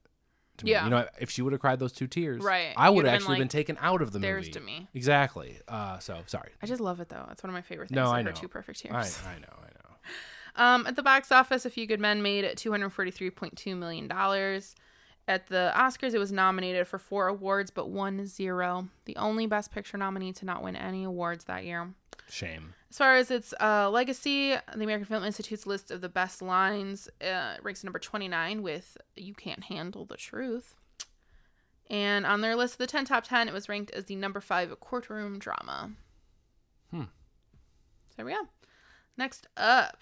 To 0.57 0.65
me. 0.65 0.71
Yeah. 0.71 0.83
you 0.83 0.89
know, 0.89 1.07
if 1.19 1.29
she 1.31 1.41
would 1.41 1.53
have 1.53 1.61
cried 1.61 1.79
those 1.79 1.93
two 1.93 2.07
tears, 2.07 2.43
Right. 2.43 2.73
I 2.75 2.89
would 2.89 3.05
have 3.05 3.13
have 3.13 3.19
been 3.19 3.23
actually 3.23 3.37
been 3.39 3.47
taken 3.47 3.77
out 3.81 4.01
of 4.01 4.11
the 4.11 4.19
"There's 4.19 4.47
movie. 4.47 4.51
Demi." 4.59 4.89
Exactly. 4.93 5.57
Uh, 5.67 5.97
so 5.99 6.19
sorry. 6.27 6.51
I 6.61 6.65
just 6.67 6.81
love 6.81 6.99
it, 6.99 7.07
though. 7.09 7.25
It's 7.31 7.41
one 7.41 7.49
of 7.49 7.53
my 7.53 7.61
favorite 7.61 7.87
things. 7.89 7.95
No, 7.95 8.11
I 8.11 8.17
her 8.17 8.23
know. 8.29 8.31
two 8.33 8.47
perfect 8.49 8.85
I. 8.91 8.97
I 8.99 8.99
know, 8.99 9.07
I 9.25 9.39
know. 9.39 9.80
Um, 10.55 10.85
at 10.87 10.95
the 10.95 11.03
box 11.03 11.31
office, 11.31 11.65
A 11.65 11.69
Few 11.69 11.85
Good 11.87 11.99
Men 11.99 12.21
made 12.21 12.45
$243.2 12.45 13.77
million. 13.77 14.11
At 15.27 15.47
the 15.47 15.71
Oscars, 15.75 16.13
it 16.13 16.19
was 16.19 16.31
nominated 16.31 16.87
for 16.87 16.97
four 16.97 17.27
awards, 17.27 17.71
but 17.71 17.89
won 17.89 18.25
zero. 18.25 18.89
The 19.05 19.15
only 19.17 19.47
Best 19.47 19.71
Picture 19.71 19.97
nominee 19.97 20.33
to 20.33 20.45
not 20.45 20.63
win 20.63 20.75
any 20.75 21.03
awards 21.03 21.45
that 21.45 21.63
year. 21.63 21.93
Shame. 22.29 22.73
As 22.89 22.97
far 22.97 23.15
as 23.15 23.31
its 23.31 23.53
uh, 23.61 23.89
legacy, 23.89 24.55
the 24.75 24.83
American 24.83 25.05
Film 25.05 25.23
Institute's 25.23 25.65
list 25.65 25.91
of 25.91 26.01
the 26.01 26.09
best 26.09 26.41
lines 26.41 27.07
uh, 27.21 27.55
ranks 27.61 27.83
number 27.83 27.99
29 27.99 28.61
with 28.63 28.97
You 29.15 29.33
Can't 29.33 29.63
Handle 29.63 30.05
the 30.05 30.17
Truth. 30.17 30.75
And 31.89 32.25
on 32.25 32.41
their 32.41 32.55
list 32.55 32.75
of 32.75 32.77
the 32.79 32.87
10 32.87 33.05
top 33.05 33.25
10, 33.25 33.47
it 33.47 33.53
was 33.53 33.69
ranked 33.69 33.91
as 33.91 34.05
the 34.05 34.15
number 34.15 34.39
five 34.39 34.77
courtroom 34.79 35.39
drama. 35.39 35.91
Hmm. 36.89 37.01
So 37.01 38.15
there 38.17 38.25
we 38.25 38.31
go. 38.31 38.47
Next 39.17 39.47
up. 39.55 39.97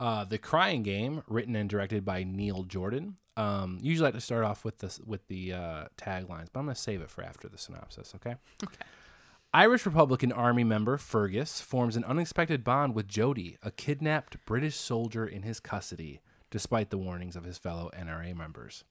Uh, 0.00 0.24
the 0.24 0.38
Crying 0.38 0.82
Game, 0.82 1.22
written 1.28 1.54
and 1.54 1.68
directed 1.68 2.04
by 2.04 2.24
Neil 2.24 2.62
Jordan. 2.64 3.16
Um, 3.36 3.78
usually 3.80 4.06
like 4.06 4.14
to 4.14 4.20
start 4.20 4.44
off 4.44 4.64
with 4.64 4.78
this 4.78 4.98
with 5.06 5.26
the 5.28 5.52
uh, 5.52 5.84
taglines, 5.96 6.48
but 6.52 6.60
I'm 6.60 6.66
gonna 6.66 6.74
save 6.74 7.02
it 7.02 7.10
for 7.10 7.22
after 7.22 7.48
the 7.48 7.58
synopsis. 7.58 8.14
Okay. 8.16 8.36
Okay. 8.64 8.76
Irish 9.52 9.84
Republican 9.84 10.30
Army 10.30 10.62
member 10.62 10.96
Fergus 10.96 11.60
forms 11.60 11.96
an 11.96 12.04
unexpected 12.04 12.62
bond 12.62 12.94
with 12.94 13.08
Jody, 13.08 13.58
a 13.64 13.72
kidnapped 13.72 14.36
British 14.44 14.76
soldier 14.76 15.26
in 15.26 15.42
his 15.42 15.58
custody, 15.58 16.20
despite 16.52 16.90
the 16.90 16.98
warnings 16.98 17.34
of 17.34 17.42
his 17.42 17.58
fellow 17.58 17.90
IRA 17.92 18.32
members. 18.32 18.84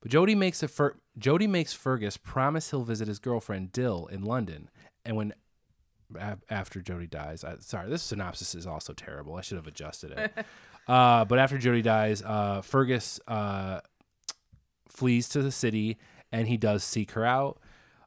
But 0.00 0.10
Jody 0.10 0.34
makes 0.34 0.60
a 0.64 0.66
Fer- 0.66 0.96
Jody 1.16 1.46
makes 1.46 1.72
Fergus 1.72 2.16
promise 2.16 2.70
he'll 2.70 2.82
visit 2.82 3.06
his 3.06 3.20
girlfriend 3.20 3.70
Dill 3.70 4.06
in 4.06 4.22
London, 4.22 4.70
and 5.04 5.16
when 5.16 5.34
after 6.50 6.80
Jody 6.80 7.06
dies, 7.06 7.44
I, 7.44 7.56
sorry, 7.60 7.88
this 7.88 8.02
synopsis 8.02 8.54
is 8.54 8.66
also 8.66 8.92
terrible. 8.92 9.36
I 9.36 9.40
should 9.40 9.56
have 9.56 9.66
adjusted 9.66 10.12
it. 10.12 10.46
uh, 10.88 11.24
but 11.24 11.38
after 11.38 11.58
Jody 11.58 11.82
dies, 11.82 12.22
uh, 12.22 12.62
Fergus 12.62 13.20
uh, 13.26 13.80
flees 14.88 15.28
to 15.30 15.42
the 15.42 15.52
city 15.52 15.98
and 16.30 16.48
he 16.48 16.56
does 16.56 16.84
seek 16.84 17.12
her 17.12 17.24
out. 17.24 17.58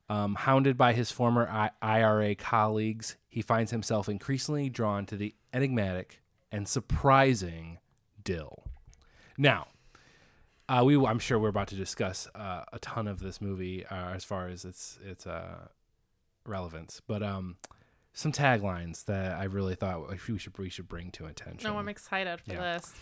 Um, 0.07 0.35
hounded 0.35 0.77
by 0.77 0.93
his 0.93 1.11
former 1.11 1.47
I- 1.49 1.71
IRA 1.81 2.35
colleagues, 2.35 3.17
he 3.27 3.41
finds 3.41 3.71
himself 3.71 4.07
increasingly 4.07 4.69
drawn 4.69 5.07
to 5.07 5.17
the 5.17 5.33
enigmatic 5.51 6.21
and 6.51 6.67
surprising 6.67 7.79
Dill. 8.23 8.65
Now, 9.37 9.67
uh, 10.67 10.83
we 10.85 10.97
I'm 10.97 11.19
sure 11.19 11.37
we're 11.37 11.49
about 11.49 11.67
to 11.69 11.75
discuss 11.75 12.27
uh, 12.33 12.63
a 12.71 12.79
ton 12.79 13.07
of 13.07 13.19
this 13.19 13.39
movie 13.39 13.85
uh, 13.85 14.11
as 14.13 14.23
far 14.23 14.47
as 14.47 14.65
its 14.65 14.97
its 15.05 15.27
uh, 15.27 15.67
relevance, 16.45 17.01
but 17.05 17.21
um, 17.21 17.57
some 18.15 18.31
taglines 18.31 19.05
that 19.05 19.33
I 19.37 19.43
really 19.43 19.75
thought 19.75 20.09
we 20.09 20.39
should 20.39 20.57
we 20.57 20.69
should 20.69 20.87
bring 20.87 21.11
to 21.11 21.25
attention. 21.25 21.69
No, 21.69 21.77
I'm 21.77 21.89
excited 21.89 22.39
for 22.41 22.53
Yeah. 22.53 22.73
this. 22.77 22.93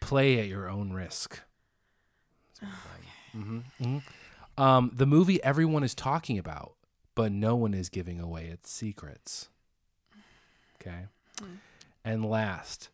Play 0.00 0.38
at 0.40 0.46
your 0.46 0.70
own 0.70 0.92
risk. 0.94 1.40
hmm 3.32 3.58
hmm 3.78 3.98
Um, 4.56 4.90
the 4.94 5.06
movie 5.06 5.42
everyone 5.42 5.82
is 5.82 5.94
talking 5.94 6.38
about, 6.38 6.74
but 7.14 7.32
no 7.32 7.54
one 7.56 7.74
is 7.74 7.88
giving 7.88 8.20
away 8.20 8.46
its 8.46 8.70
secrets. 8.70 9.48
Okay. 10.80 11.06
And 12.04 12.24
last, 12.24 12.88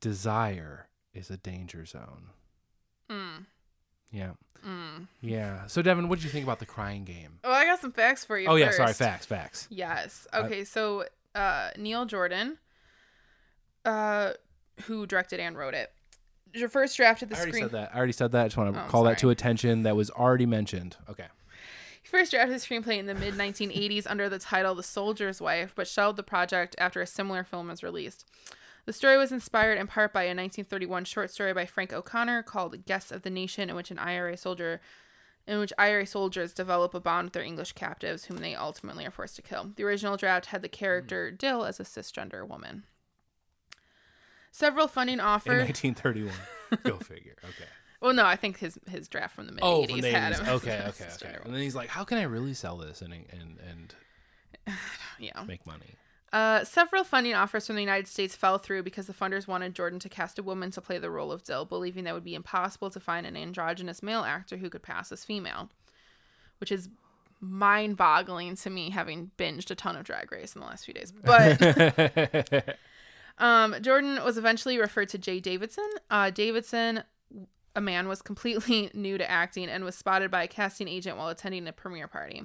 desire 0.00 0.88
is 1.12 1.28
a 1.30 1.36
danger 1.36 1.84
zone. 1.84 2.30
Mm. 3.10 3.46
Yeah. 4.12 4.30
Mm. 4.66 5.06
Yeah. 5.20 5.66
So 5.66 5.82
Devin, 5.82 6.08
what 6.08 6.18
did 6.18 6.24
you 6.24 6.30
think 6.30 6.44
about 6.44 6.58
the 6.58 6.66
crying 6.66 7.04
game? 7.04 7.38
Oh, 7.44 7.52
I 7.52 7.64
got 7.64 7.80
some 7.80 7.92
facts 7.92 8.24
for 8.24 8.38
you. 8.38 8.48
oh 8.48 8.56
yeah, 8.56 8.70
sorry, 8.72 8.92
facts, 8.92 9.26
facts. 9.26 9.68
Yes. 9.70 10.26
Okay, 10.34 10.64
so 10.64 11.04
uh, 11.34 11.70
Neil 11.76 12.04
Jordan, 12.06 12.58
uh, 13.84 14.32
who 14.82 15.06
directed 15.06 15.40
and 15.40 15.56
wrote 15.56 15.74
it, 15.74 15.92
your 16.54 16.68
first 16.68 16.96
draft 16.96 17.22
of 17.22 17.28
the 17.28 17.36
I 17.36 17.38
already 17.38 17.52
screen. 17.52 17.64
said 17.64 17.72
that. 17.72 17.90
I 17.94 17.98
already 17.98 18.12
said 18.12 18.32
that. 18.32 18.44
I 18.44 18.46
just 18.48 18.56
want 18.56 18.74
to 18.74 18.80
Oh, 18.84 18.86
call 18.88 19.04
that 19.04 19.18
to 19.18 19.30
attention. 19.30 19.82
That 19.82 19.96
was 19.96 20.10
already 20.10 20.46
mentioned. 20.46 20.96
Okay. 21.08 21.26
He 22.02 22.08
first 22.08 22.30
drafted 22.32 22.56
the 22.58 22.60
screenplay 22.60 22.98
in 22.98 23.06
the 23.06 23.14
mid 23.14 23.34
1980s 23.34 24.06
under 24.08 24.28
the 24.28 24.38
title 24.38 24.74
The 24.74 24.82
Soldier's 24.82 25.40
Wife, 25.40 25.72
but 25.76 25.86
shelved 25.86 26.18
the 26.18 26.22
project 26.22 26.74
after 26.78 27.00
a 27.02 27.06
similar 27.06 27.44
film 27.44 27.68
was 27.68 27.82
released. 27.82 28.24
The 28.88 28.94
story 28.94 29.18
was 29.18 29.32
inspired 29.32 29.76
in 29.76 29.86
part 29.86 30.14
by 30.14 30.22
a 30.22 30.28
1931 30.28 31.04
short 31.04 31.30
story 31.30 31.52
by 31.52 31.66
Frank 31.66 31.92
O'Connor 31.92 32.42
called 32.44 32.86
Guests 32.86 33.12
of 33.12 33.20
the 33.20 33.28
Nation, 33.28 33.68
in 33.68 33.76
which 33.76 33.90
an 33.90 33.98
IRA 33.98 34.34
soldier 34.34 34.80
in 35.46 35.58
which 35.58 35.74
IRA 35.76 36.06
soldiers 36.06 36.54
develop 36.54 36.94
a 36.94 37.00
bond 37.00 37.26
with 37.26 37.32
their 37.34 37.42
English 37.42 37.72
captives, 37.72 38.24
whom 38.24 38.38
they 38.38 38.54
ultimately 38.54 39.04
are 39.04 39.10
forced 39.10 39.36
to 39.36 39.42
kill. 39.42 39.72
The 39.76 39.82
original 39.82 40.16
draft 40.16 40.46
had 40.46 40.62
the 40.62 40.70
character 40.70 41.28
hmm. 41.28 41.36
Dill 41.36 41.66
as 41.66 41.78
a 41.78 41.82
cisgender 41.82 42.48
woman. 42.48 42.84
Several 44.52 44.88
funding 44.88 45.18
In 45.18 45.20
offers. 45.20 45.66
1931. 45.66 46.32
Go 46.84 46.96
figure. 47.04 47.36
Okay. 47.44 47.68
Well, 48.00 48.14
no, 48.14 48.24
I 48.24 48.36
think 48.36 48.56
his 48.56 48.78
his 48.88 49.06
draft 49.06 49.34
from 49.34 49.48
the 49.48 49.52
mid 49.52 49.64
80s 49.64 49.66
Oh, 49.66 49.86
from 49.86 50.00
the 50.00 50.10
had 50.12 50.32
80s. 50.32 50.38
him. 50.38 50.48
Okay, 50.54 50.84
okay, 50.88 51.08
okay. 51.12 51.36
And 51.44 51.54
then 51.54 51.60
he's 51.60 51.74
like, 51.74 51.90
"How 51.90 52.04
can 52.04 52.16
I 52.16 52.22
really 52.22 52.54
sell 52.54 52.78
this 52.78 53.02
and 53.02 53.12
and 53.12 53.58
and 53.68 54.74
Yeah. 55.18 55.42
make 55.46 55.66
money?" 55.66 55.98
Uh, 56.32 56.62
several 56.62 57.04
funding 57.04 57.34
offers 57.34 57.66
from 57.66 57.76
the 57.76 57.82
United 57.82 58.06
States 58.06 58.36
fell 58.36 58.58
through 58.58 58.82
because 58.82 59.06
the 59.06 59.14
funders 59.14 59.46
wanted 59.46 59.74
Jordan 59.74 59.98
to 60.00 60.08
cast 60.08 60.38
a 60.38 60.42
woman 60.42 60.70
to 60.72 60.80
play 60.80 60.98
the 60.98 61.10
role 61.10 61.32
of 61.32 61.42
Dill, 61.42 61.64
believing 61.64 62.04
that 62.04 62.10
it 62.10 62.14
would 62.14 62.24
be 62.24 62.34
impossible 62.34 62.90
to 62.90 63.00
find 63.00 63.26
an 63.26 63.36
androgynous 63.36 64.02
male 64.02 64.22
actor 64.22 64.58
who 64.58 64.68
could 64.68 64.82
pass 64.82 65.10
as 65.10 65.24
female, 65.24 65.70
which 66.60 66.70
is 66.70 66.90
mind 67.40 67.96
boggling 67.96 68.56
to 68.56 68.68
me 68.68 68.90
having 68.90 69.30
binged 69.38 69.70
a 69.70 69.74
ton 69.74 69.96
of 69.96 70.04
Drag 70.04 70.30
Race 70.30 70.54
in 70.54 70.60
the 70.60 70.66
last 70.66 70.84
few 70.84 70.94
days. 70.94 71.12
But 71.24 72.76
um, 73.38 73.76
Jordan 73.80 74.22
was 74.22 74.36
eventually 74.36 74.78
referred 74.78 75.08
to 75.10 75.18
Jaye 75.18 75.40
Davidson. 75.40 75.88
Uh, 76.10 76.30
Davidson, 76.30 77.04
a 77.78 77.80
man, 77.80 78.08
was 78.08 78.20
completely 78.20 78.90
new 78.94 79.16
to 79.16 79.30
acting 79.30 79.68
and 79.68 79.84
was 79.84 79.94
spotted 79.94 80.30
by 80.30 80.42
a 80.42 80.48
casting 80.48 80.88
agent 80.88 81.16
while 81.16 81.28
attending 81.28 81.66
a 81.66 81.72
premiere 81.72 82.08
party. 82.08 82.42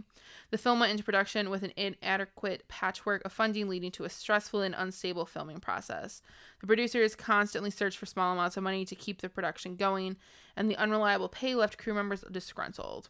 The 0.52 0.58
film 0.58 0.80
went 0.80 0.92
into 0.92 1.04
production 1.04 1.50
with 1.50 1.64
an 1.64 1.74
inadequate 1.76 2.68
patchwork 2.70 3.26
of 3.26 3.34
funding, 3.34 3.68
leading 3.68 3.92
to 3.92 4.06
a 4.06 4.10
stressful 4.10 4.62
and 4.62 4.76
unstable 4.78 5.26
filming 5.26 5.60
process. 5.60 6.22
The 6.62 6.68
producers 6.68 7.16
constantly 7.16 7.72
searched 7.72 7.98
for 7.98 8.06
small 8.06 8.34
amounts 8.34 8.56
of 8.56 8.64
money 8.64 8.86
to 8.86 8.96
keep 8.96 9.22
the 9.22 9.30
production 9.30 9.76
going, 9.76 10.18
and 10.56 10.70
the 10.70 10.78
unreliable 10.78 11.30
pay 11.30 11.56
left 11.56 11.78
crew 11.78 11.94
members 11.94 12.24
disgruntled. 12.32 13.10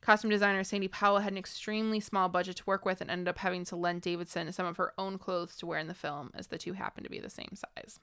Costume 0.00 0.30
designer 0.30 0.62
Sandy 0.62 0.86
Powell 0.86 1.20
had 1.20 1.32
an 1.32 1.38
extremely 1.38 1.98
small 1.98 2.28
budget 2.28 2.56
to 2.56 2.64
work 2.66 2.84
with 2.84 3.00
and 3.00 3.10
ended 3.10 3.26
up 3.26 3.38
having 3.38 3.64
to 3.64 3.76
lend 3.76 4.02
Davidson 4.02 4.52
some 4.52 4.66
of 4.66 4.76
her 4.76 4.92
own 4.98 5.18
clothes 5.18 5.56
to 5.56 5.66
wear 5.66 5.78
in 5.78 5.88
the 5.88 5.94
film, 5.94 6.30
as 6.34 6.48
the 6.48 6.58
two 6.58 6.74
happened 6.74 7.04
to 7.04 7.10
be 7.10 7.20
the 7.20 7.30
same 7.30 7.54
size. 7.54 7.98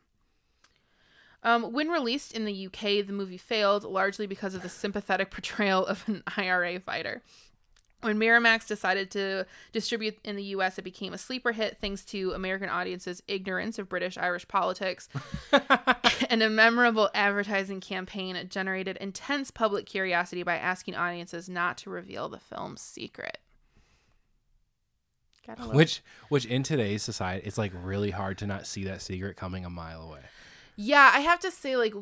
Um, 1.43 1.71
when 1.71 1.89
released 1.89 2.33
in 2.33 2.45
the 2.45 2.67
UK, 2.67 3.05
the 3.05 3.13
movie 3.13 3.37
failed 3.37 3.83
largely 3.83 4.27
because 4.27 4.53
of 4.53 4.61
the 4.61 4.69
sympathetic 4.69 5.31
portrayal 5.31 5.85
of 5.85 6.03
an 6.07 6.23
IRA 6.37 6.79
fighter. 6.79 7.21
When 8.01 8.17
Miramax 8.17 8.67
decided 8.67 9.11
to 9.11 9.45
distribute 9.71 10.17
in 10.23 10.35
the 10.35 10.43
US, 10.55 10.79
it 10.79 10.83
became 10.83 11.13
a 11.13 11.19
sleeper 11.19 11.51
hit 11.51 11.77
thanks 11.79 12.03
to 12.05 12.31
American 12.31 12.67
audiences' 12.67 13.21
ignorance 13.27 13.77
of 13.77 13.89
British 13.89 14.17
Irish 14.17 14.47
politics. 14.47 15.07
and 16.29 16.41
a 16.41 16.49
memorable 16.49 17.09
advertising 17.13 17.79
campaign 17.79 18.47
generated 18.49 18.97
intense 18.97 19.51
public 19.51 19.85
curiosity 19.85 20.41
by 20.41 20.57
asking 20.57 20.95
audiences 20.95 21.47
not 21.47 21.77
to 21.79 21.91
reveal 21.91 22.27
the 22.27 22.39
film's 22.39 22.81
secret. 22.81 23.37
Which 25.75 26.01
which 26.29 26.45
in 26.45 26.63
today's 26.63 27.03
society, 27.03 27.45
it's 27.45 27.57
like 27.57 27.71
really 27.83 28.11
hard 28.11 28.37
to 28.39 28.47
not 28.47 28.65
see 28.65 28.83
that 28.85 29.01
secret 29.01 29.35
coming 29.35 29.65
a 29.65 29.69
mile 29.69 30.01
away. 30.03 30.21
Yeah, 30.75 31.11
I 31.13 31.19
have 31.21 31.39
to 31.41 31.51
say, 31.51 31.75
like, 31.77 31.93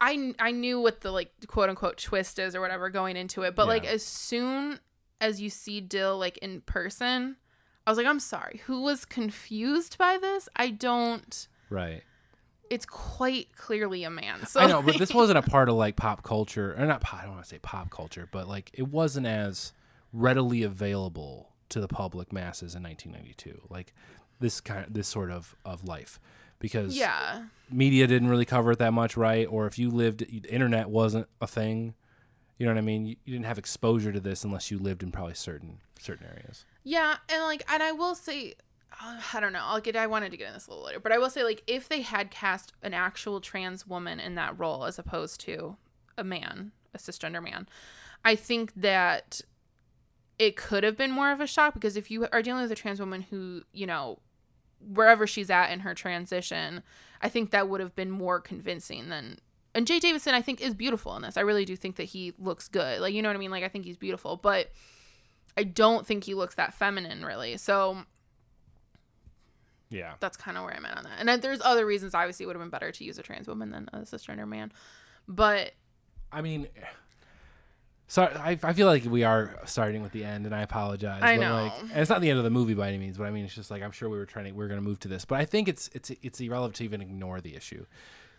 I 0.00 0.34
I 0.38 0.50
knew 0.50 0.80
what 0.80 1.00
the 1.00 1.10
like 1.12 1.32
quote 1.46 1.68
unquote 1.68 1.96
twist 1.96 2.38
is 2.38 2.54
or 2.56 2.60
whatever 2.60 2.90
going 2.90 3.16
into 3.16 3.42
it, 3.42 3.54
but 3.54 3.68
like 3.68 3.86
as 3.86 4.04
soon 4.04 4.80
as 5.20 5.40
you 5.40 5.48
see 5.48 5.80
Dill 5.80 6.18
like 6.18 6.38
in 6.38 6.60
person, 6.62 7.36
I 7.86 7.90
was 7.90 7.98
like, 7.98 8.06
I'm 8.06 8.18
sorry, 8.20 8.62
who 8.66 8.82
was 8.82 9.04
confused 9.04 9.96
by 9.98 10.18
this? 10.18 10.48
I 10.56 10.70
don't. 10.70 11.46
Right. 11.70 12.02
It's 12.68 12.86
quite 12.86 13.54
clearly 13.56 14.02
a 14.02 14.10
man. 14.10 14.46
So 14.46 14.58
I 14.58 14.66
know, 14.66 14.82
but 14.82 14.98
this 14.98 15.14
wasn't 15.14 15.38
a 15.38 15.42
part 15.50 15.68
of 15.68 15.76
like 15.76 15.94
pop 15.94 16.22
culture, 16.24 16.74
or 16.76 16.86
not. 16.86 17.00
pop- 17.00 17.20
I 17.20 17.24
don't 17.24 17.34
want 17.34 17.44
to 17.44 17.48
say 17.48 17.58
pop 17.58 17.90
culture, 17.90 18.28
but 18.32 18.48
like 18.48 18.70
it 18.74 18.88
wasn't 18.88 19.26
as 19.26 19.72
readily 20.12 20.62
available 20.64 21.50
to 21.68 21.80
the 21.80 21.88
public 21.88 22.32
masses 22.32 22.74
in 22.74 22.82
1992. 22.82 23.68
Like 23.70 23.94
this 24.40 24.60
kind, 24.60 24.86
this 24.90 25.06
sort 25.06 25.30
of 25.30 25.54
of 25.64 25.84
life, 25.84 26.18
because 26.62 26.96
yeah, 26.96 27.42
media 27.70 28.06
didn't 28.06 28.28
really 28.28 28.46
cover 28.46 28.72
it 28.72 28.78
that 28.78 28.94
much, 28.94 29.16
right? 29.18 29.46
Or 29.46 29.66
if 29.66 29.78
you 29.78 29.90
lived, 29.90 30.20
the 30.20 30.48
internet 30.48 30.88
wasn't 30.88 31.28
a 31.40 31.46
thing. 31.46 31.94
You 32.56 32.66
know 32.66 32.72
what 32.72 32.78
I 32.78 32.82
mean? 32.82 33.04
You, 33.04 33.16
you 33.24 33.32
didn't 33.34 33.46
have 33.46 33.58
exposure 33.58 34.12
to 34.12 34.20
this 34.20 34.44
unless 34.44 34.70
you 34.70 34.78
lived 34.78 35.02
in 35.02 35.10
probably 35.10 35.34
certain 35.34 35.80
certain 35.98 36.26
areas. 36.26 36.64
yeah, 36.84 37.16
and 37.28 37.42
like, 37.42 37.64
and 37.70 37.82
I 37.82 37.92
will 37.92 38.14
say. 38.14 38.54
uh, 39.02 39.20
I 39.34 39.40
don't 39.40 39.52
know. 39.52 39.62
I'll 39.62 39.80
get. 39.80 39.96
I 39.96 40.06
wanted 40.06 40.30
to 40.30 40.36
get 40.36 40.48
in 40.48 40.54
this 40.54 40.68
a 40.68 40.70
little 40.70 40.86
later, 40.86 41.00
but 41.00 41.12
I 41.12 41.18
will 41.18 41.30
say, 41.30 41.42
like, 41.42 41.62
if 41.66 41.88
they 41.88 42.02
had 42.02 42.30
cast 42.30 42.72
an 42.82 42.94
actual 42.94 43.40
trans 43.40 43.86
woman 43.86 44.20
in 44.20 44.36
that 44.36 44.58
role 44.58 44.84
as 44.84 44.98
opposed 44.98 45.40
to 45.42 45.76
a 46.16 46.22
man, 46.24 46.72
a 46.94 46.98
cisgender 46.98 47.42
man, 47.42 47.66
I 48.24 48.36
think 48.36 48.72
that 48.76 49.40
it 50.38 50.56
could 50.56 50.84
have 50.84 50.96
been 50.96 51.10
more 51.10 51.32
of 51.32 51.40
a 51.40 51.46
shock 51.46 51.74
because 51.74 51.96
if 51.96 52.10
you 52.10 52.26
are 52.32 52.42
dealing 52.42 52.62
with 52.62 52.72
a 52.72 52.76
trans 52.76 53.00
woman 53.00 53.22
who, 53.22 53.62
you 53.72 53.86
know, 53.86 54.18
wherever 54.86 55.26
she's 55.26 55.50
at 55.50 55.70
in 55.70 55.80
her 55.80 55.94
transition, 55.94 56.82
I 57.20 57.28
think 57.28 57.50
that 57.50 57.68
would 57.68 57.80
have 57.80 57.94
been 57.94 58.10
more 58.10 58.40
convincing 58.40 59.08
than. 59.08 59.38
And 59.74 59.86
Jaye 59.86 60.00
Davidson, 60.00 60.34
I 60.34 60.42
think, 60.42 60.60
is 60.60 60.74
beautiful 60.74 61.16
in 61.16 61.22
this. 61.22 61.36
I 61.36 61.40
really 61.40 61.64
do 61.64 61.76
think 61.76 61.96
that 61.96 62.04
he 62.04 62.34
looks 62.38 62.68
good. 62.68 63.00
Like, 63.00 63.14
you 63.14 63.22
know 63.22 63.28
what 63.30 63.36
I 63.36 63.38
mean? 63.38 63.50
Like, 63.50 63.64
I 63.64 63.68
think 63.68 63.84
he's 63.86 63.96
beautiful, 63.96 64.36
but 64.36 64.70
I 65.56 65.64
don't 65.64 66.06
think 66.06 66.24
he 66.24 66.34
looks 66.34 66.56
that 66.56 66.74
feminine, 66.74 67.24
really. 67.24 67.56
So 67.56 68.04
Yeah. 69.90 70.14
that's 70.20 70.36
kind 70.36 70.56
of 70.58 70.64
where 70.64 70.74
I'm 70.74 70.84
at 70.84 70.96
on 70.98 71.04
that. 71.04 71.12
And 71.18 71.42
there's 71.42 71.60
other 71.62 71.86
reasons, 71.86 72.14
obviously, 72.14 72.44
it 72.44 72.46
would 72.48 72.56
have 72.56 72.62
been 72.62 72.70
better 72.70 72.92
to 72.92 73.04
use 73.04 73.18
a 73.18 73.22
trans 73.22 73.48
woman 73.48 73.70
than 73.70 73.88
a 73.92 74.00
cisgender 74.00 74.46
man. 74.46 74.72
But 75.28 75.72
I 76.30 76.40
mean, 76.42 76.68
so 78.12 78.24
I, 78.24 78.58
I 78.62 78.74
feel 78.74 78.86
like 78.86 79.06
we 79.06 79.24
are 79.24 79.58
starting 79.64 80.02
with 80.02 80.12
the 80.12 80.22
end, 80.22 80.44
and 80.44 80.54
I 80.54 80.60
apologize. 80.60 81.22
I 81.22 81.38
but 81.38 81.42
know. 81.42 81.54
Like, 81.54 81.80
and 81.80 81.92
it's 81.92 82.10
not 82.10 82.20
the 82.20 82.28
end 82.28 82.36
of 82.36 82.44
the 82.44 82.50
movie 82.50 82.74
by 82.74 82.88
any 82.88 82.98
means, 82.98 83.16
but 83.16 83.24
I 83.24 83.30
mean, 83.30 83.46
it's 83.46 83.54
just 83.54 83.70
like 83.70 83.82
I'm 83.82 83.90
sure 83.90 84.10
we 84.10 84.18
were 84.18 84.26
trying 84.26 84.44
to 84.44 84.52
we 84.52 84.62
are 84.62 84.68
going 84.68 84.78
to 84.78 84.86
move 84.86 85.00
to 85.00 85.08
this, 85.08 85.24
but 85.24 85.40
I 85.40 85.46
think 85.46 85.66
it's 85.66 85.88
it's 85.94 86.10
it's 86.20 86.38
irrelevant 86.38 86.74
to 86.74 86.84
even 86.84 87.00
ignore 87.00 87.40
the 87.40 87.56
issue. 87.56 87.86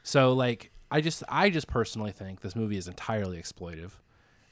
So 0.03 0.31
like, 0.33 0.69
I 0.91 1.01
just 1.01 1.23
I 1.27 1.49
just 1.49 1.65
personally 1.65 2.11
think 2.11 2.41
this 2.41 2.55
movie 2.55 2.77
is 2.77 2.87
entirely 2.87 3.41
exploitive, 3.41 3.93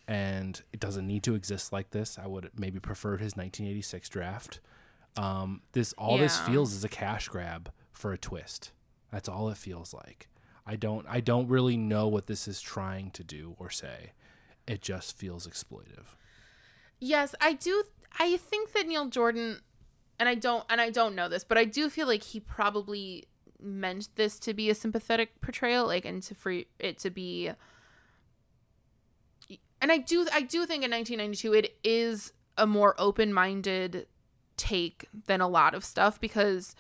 and 0.08 0.60
it 0.74 0.80
doesn't 0.80 1.06
need 1.06 1.22
to 1.26 1.36
exist 1.36 1.72
like 1.72 1.92
this. 1.92 2.18
I 2.18 2.26
would 2.26 2.50
maybe 2.58 2.80
prefer 2.80 3.12
his 3.18 3.36
1986 3.36 4.10
draft. 4.10 4.60
Um, 5.18 5.62
this 5.74 5.94
all 6.00 6.18
this 6.18 6.40
feels 6.40 6.74
is 6.74 6.84
a 6.84 6.90
cash 6.90 7.28
grab 7.28 7.72
for 7.92 8.12
a 8.12 8.18
twist. 8.18 8.72
That's 9.12 9.30
all 9.30 9.50
it 9.50 9.58
feels 9.58 9.94
like. 9.94 10.30
I 10.66 10.78
don't 10.78 11.06
I 11.08 11.20
don't 11.20 11.48
really 11.48 11.78
know 11.78 12.08
what 12.08 12.26
this 12.26 12.48
is 12.48 12.60
trying 12.60 13.12
to 13.12 13.24
do 13.24 13.56
or 13.60 13.70
say. 13.70 14.14
It 14.72 14.82
just 14.82 15.18
feels 15.18 15.48
exploitive. 15.48 16.16
Yes, 17.00 17.36
I 17.42 17.54
do. 17.54 17.84
I 18.20 18.38
think 18.38 18.74
that 18.74 18.88
Neil 18.88 19.10
Jordan, 19.10 19.62
and 20.20 20.30
I 20.30 20.36
don't, 20.36 20.64
and 20.70 20.80
I 20.80 20.90
don't 20.90 21.16
know 21.16 21.28
this, 21.28 21.44
but 21.44 21.58
I 21.58 21.66
do 21.66 21.90
feel 21.90 22.08
like 22.08 22.24
he 22.24 22.40
probably 22.40 23.26
meant 23.60 24.10
this 24.16 24.40
to 24.40 24.54
be 24.54 24.70
a 24.70 24.76
sympathetic 24.76 25.42
portrayal, 25.42 25.88
like, 25.88 26.06
and 26.06 26.22
to 26.24 26.36
for 26.36 26.52
it 26.80 27.00
to 27.00 27.10
be 27.10 27.52
and 29.82 29.92
I 29.92 29.98
do 29.98 30.28
I 30.32 30.42
do 30.42 30.66
think 30.66 30.84
in 30.84 30.92
1992 30.92 31.54
it 31.54 31.78
is 31.84 32.34
a 32.58 32.68
more 32.68 32.96
open-minded 32.98 34.08
take 34.56 35.08
than 35.26 35.42
a 35.42 35.48
lot 35.48 35.74
of 35.74 35.84
stuff 35.84 36.22
because 36.22 36.76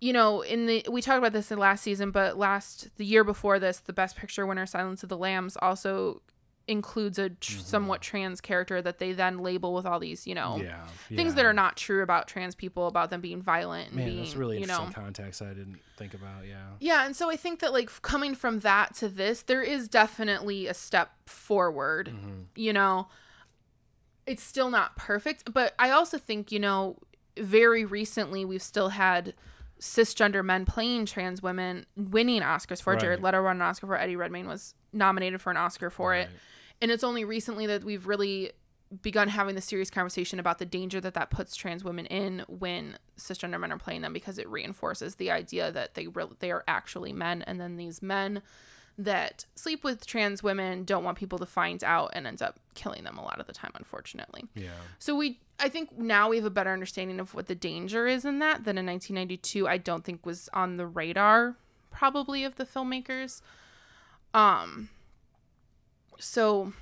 you 0.00 0.12
know 0.12 0.42
in 0.42 0.66
the 0.66 0.84
we 0.90 1.00
talked 1.00 1.18
about 1.18 1.32
this 1.32 1.52
in 1.52 1.58
last 1.58 1.82
season 1.82 2.10
but 2.10 2.36
last 2.36 2.88
the 2.96 3.04
year 3.04 3.22
before 3.22 3.60
this 3.60 3.78
the 3.78 3.92
best 3.92 4.16
picture 4.16 4.44
winner 4.44 4.66
Silence 4.66 5.02
of 5.02 5.08
the 5.08 5.16
Lambs 5.16 5.56
also 5.62 6.20
includes 6.68 7.18
a 7.18 7.28
tr- 7.30 7.58
somewhat 7.58 8.00
trans 8.00 8.40
character 8.40 8.80
that 8.80 8.98
they 8.98 9.12
then 9.12 9.38
label 9.38 9.74
with 9.74 9.84
all 9.84 9.98
these 9.98 10.26
you 10.26 10.34
know 10.34 10.60
Yeah, 10.62 10.86
things 11.08 11.30
yeah. 11.32 11.36
that 11.36 11.46
are 11.46 11.52
not 11.52 11.76
true 11.76 12.02
about 12.02 12.28
trans 12.28 12.54
people 12.54 12.86
about 12.86 13.10
them 13.10 13.20
being 13.20 13.42
violent 13.42 13.88
and 13.88 13.96
Man, 13.96 14.06
being 14.06 14.18
that's 14.18 14.36
really 14.36 14.56
you 14.58 14.62
interesting 14.62 14.86
know 14.88 14.92
context 14.94 15.42
I 15.42 15.48
didn't 15.48 15.80
think 15.96 16.14
about. 16.14 16.46
Yeah. 16.46 16.56
yeah, 16.80 17.04
and 17.04 17.14
so 17.16 17.30
I 17.30 17.36
think 17.36 17.60
that 17.60 17.72
like 17.72 17.90
coming 18.02 18.34
from 18.34 18.60
that 18.60 18.94
to 18.96 19.08
this, 19.08 19.42
there 19.42 19.62
is 19.62 19.88
definitely 19.88 20.66
a 20.66 20.74
step 20.74 21.10
forward. 21.28 22.08
Mm-hmm. 22.08 22.40
You 22.56 22.72
know, 22.72 23.08
it's 24.26 24.42
still 24.42 24.70
not 24.70 24.96
perfect, 24.96 25.52
but 25.52 25.74
I 25.78 25.90
also 25.90 26.16
think, 26.18 26.52
you 26.52 26.58
know, 26.60 26.96
very 27.36 27.84
recently 27.84 28.44
we've 28.44 28.62
still 28.62 28.90
had 28.90 29.34
cisgender 29.80 30.44
men 30.44 30.64
playing 30.64 31.06
trans 31.06 31.42
women 31.42 31.86
winning 31.96 32.40
Oscars 32.42 32.80
for 32.80 32.94
it. 32.94 33.00
Jared 33.00 33.20
Right. 33.20 33.34
Leto 33.34 33.42
won 33.44 33.56
an 33.56 33.62
Oscar 33.62 33.86
for. 33.88 33.98
Eddie 33.98 34.14
Redmayne 34.16 34.46
was 34.46 34.74
nominated 34.92 35.40
for 35.40 35.50
an 35.50 35.56
Oscar 35.56 35.90
for 35.90 36.14
it. 36.14 36.28
And 36.82 36.90
it's 36.90 37.04
only 37.04 37.24
recently 37.24 37.66
that 37.68 37.84
we've 37.84 38.06
really 38.06 38.52
begun 39.00 39.28
having 39.28 39.54
the 39.54 39.60
serious 39.60 39.88
conversation 39.88 40.38
about 40.38 40.58
the 40.58 40.66
danger 40.66 41.00
that 41.00 41.14
that 41.14 41.30
puts 41.30 41.56
trans 41.56 41.82
women 41.82 42.04
in 42.06 42.44
when 42.48 42.98
cisgender 43.16 43.58
men 43.58 43.72
are 43.72 43.78
playing 43.78 44.02
them 44.02 44.12
because 44.12 44.36
it 44.36 44.46
reinforces 44.48 45.14
the 45.14 45.30
idea 45.30 45.72
that 45.72 45.94
they 45.94 46.08
re- 46.08 46.26
they 46.40 46.50
are 46.50 46.62
actually 46.68 47.12
men 47.12 47.40
and 47.42 47.58
then 47.58 47.76
these 47.76 48.02
men 48.02 48.42
that 48.98 49.46
sleep 49.54 49.82
with 49.82 50.04
trans 50.04 50.42
women 50.42 50.84
don't 50.84 51.04
want 51.04 51.16
people 51.16 51.38
to 51.38 51.46
find 51.46 51.82
out 51.82 52.10
and 52.12 52.26
ends 52.26 52.42
up 52.42 52.58
killing 52.74 53.04
them 53.04 53.16
a 53.16 53.22
lot 53.22 53.40
of 53.40 53.46
the 53.46 53.52
time 53.52 53.70
unfortunately. 53.76 54.44
Yeah. 54.54 54.70
So 54.98 55.16
we 55.16 55.40
I 55.58 55.70
think 55.70 55.96
now 55.96 56.28
we 56.28 56.36
have 56.36 56.44
a 56.44 56.50
better 56.50 56.72
understanding 56.72 57.18
of 57.18 57.34
what 57.34 57.46
the 57.46 57.54
danger 57.54 58.06
is 58.06 58.26
in 58.26 58.40
that 58.40 58.64
than 58.64 58.76
in 58.76 58.84
1992 58.84 59.66
I 59.66 59.78
don't 59.78 60.04
think 60.04 60.26
was 60.26 60.50
on 60.52 60.76
the 60.76 60.86
radar 60.86 61.56
probably 61.90 62.44
of 62.44 62.56
the 62.56 62.66
filmmakers. 62.66 63.40
Um 64.34 64.90
so 66.22 66.72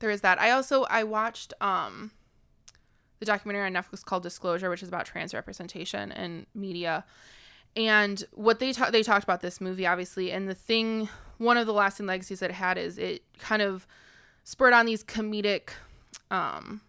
there 0.00 0.10
is 0.10 0.20
that. 0.20 0.40
I 0.40 0.50
also 0.50 0.84
I 0.84 1.04
watched 1.04 1.52
um 1.60 2.10
the 3.18 3.26
documentary 3.26 3.66
on 3.66 3.72
Netflix 3.72 4.04
called 4.04 4.22
Disclosure 4.22 4.70
which 4.70 4.82
is 4.82 4.88
about 4.88 5.06
trans 5.06 5.34
representation 5.34 6.12
in 6.12 6.46
media. 6.54 7.04
And 7.76 8.22
what 8.32 8.58
they 8.58 8.72
they 8.72 9.02
talked 9.02 9.24
about 9.24 9.40
this 9.40 9.60
movie 9.60 9.86
obviously 9.86 10.32
and 10.32 10.48
the 10.48 10.54
thing 10.54 11.08
one 11.38 11.56
of 11.56 11.66
the 11.66 11.72
lasting 11.72 12.06
legacies 12.06 12.40
that 12.40 12.50
it 12.50 12.54
had 12.54 12.76
is 12.76 12.98
it 12.98 13.22
kind 13.38 13.62
of 13.62 13.86
spurred 14.44 14.72
on 14.72 14.86
these 14.86 15.04
comedic 15.04 15.70
um 16.30 16.80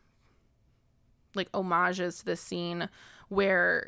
like 1.36 1.50
homages 1.54 2.20
to 2.20 2.26
the 2.26 2.36
scene 2.36 2.90
where 3.30 3.88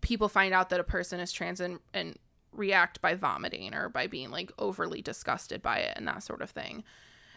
people 0.00 0.28
find 0.28 0.54
out 0.54 0.70
that 0.70 0.80
a 0.80 0.84
person 0.84 1.20
is 1.20 1.32
trans 1.32 1.60
and, 1.60 1.78
and 1.92 2.18
react 2.52 3.00
by 3.00 3.14
vomiting 3.14 3.74
or 3.74 3.88
by 3.88 4.06
being 4.06 4.30
like 4.30 4.52
overly 4.58 5.02
disgusted 5.02 5.62
by 5.62 5.78
it 5.78 5.96
and 5.96 6.06
that 6.06 6.22
sort 6.22 6.42
of 6.42 6.50
thing. 6.50 6.84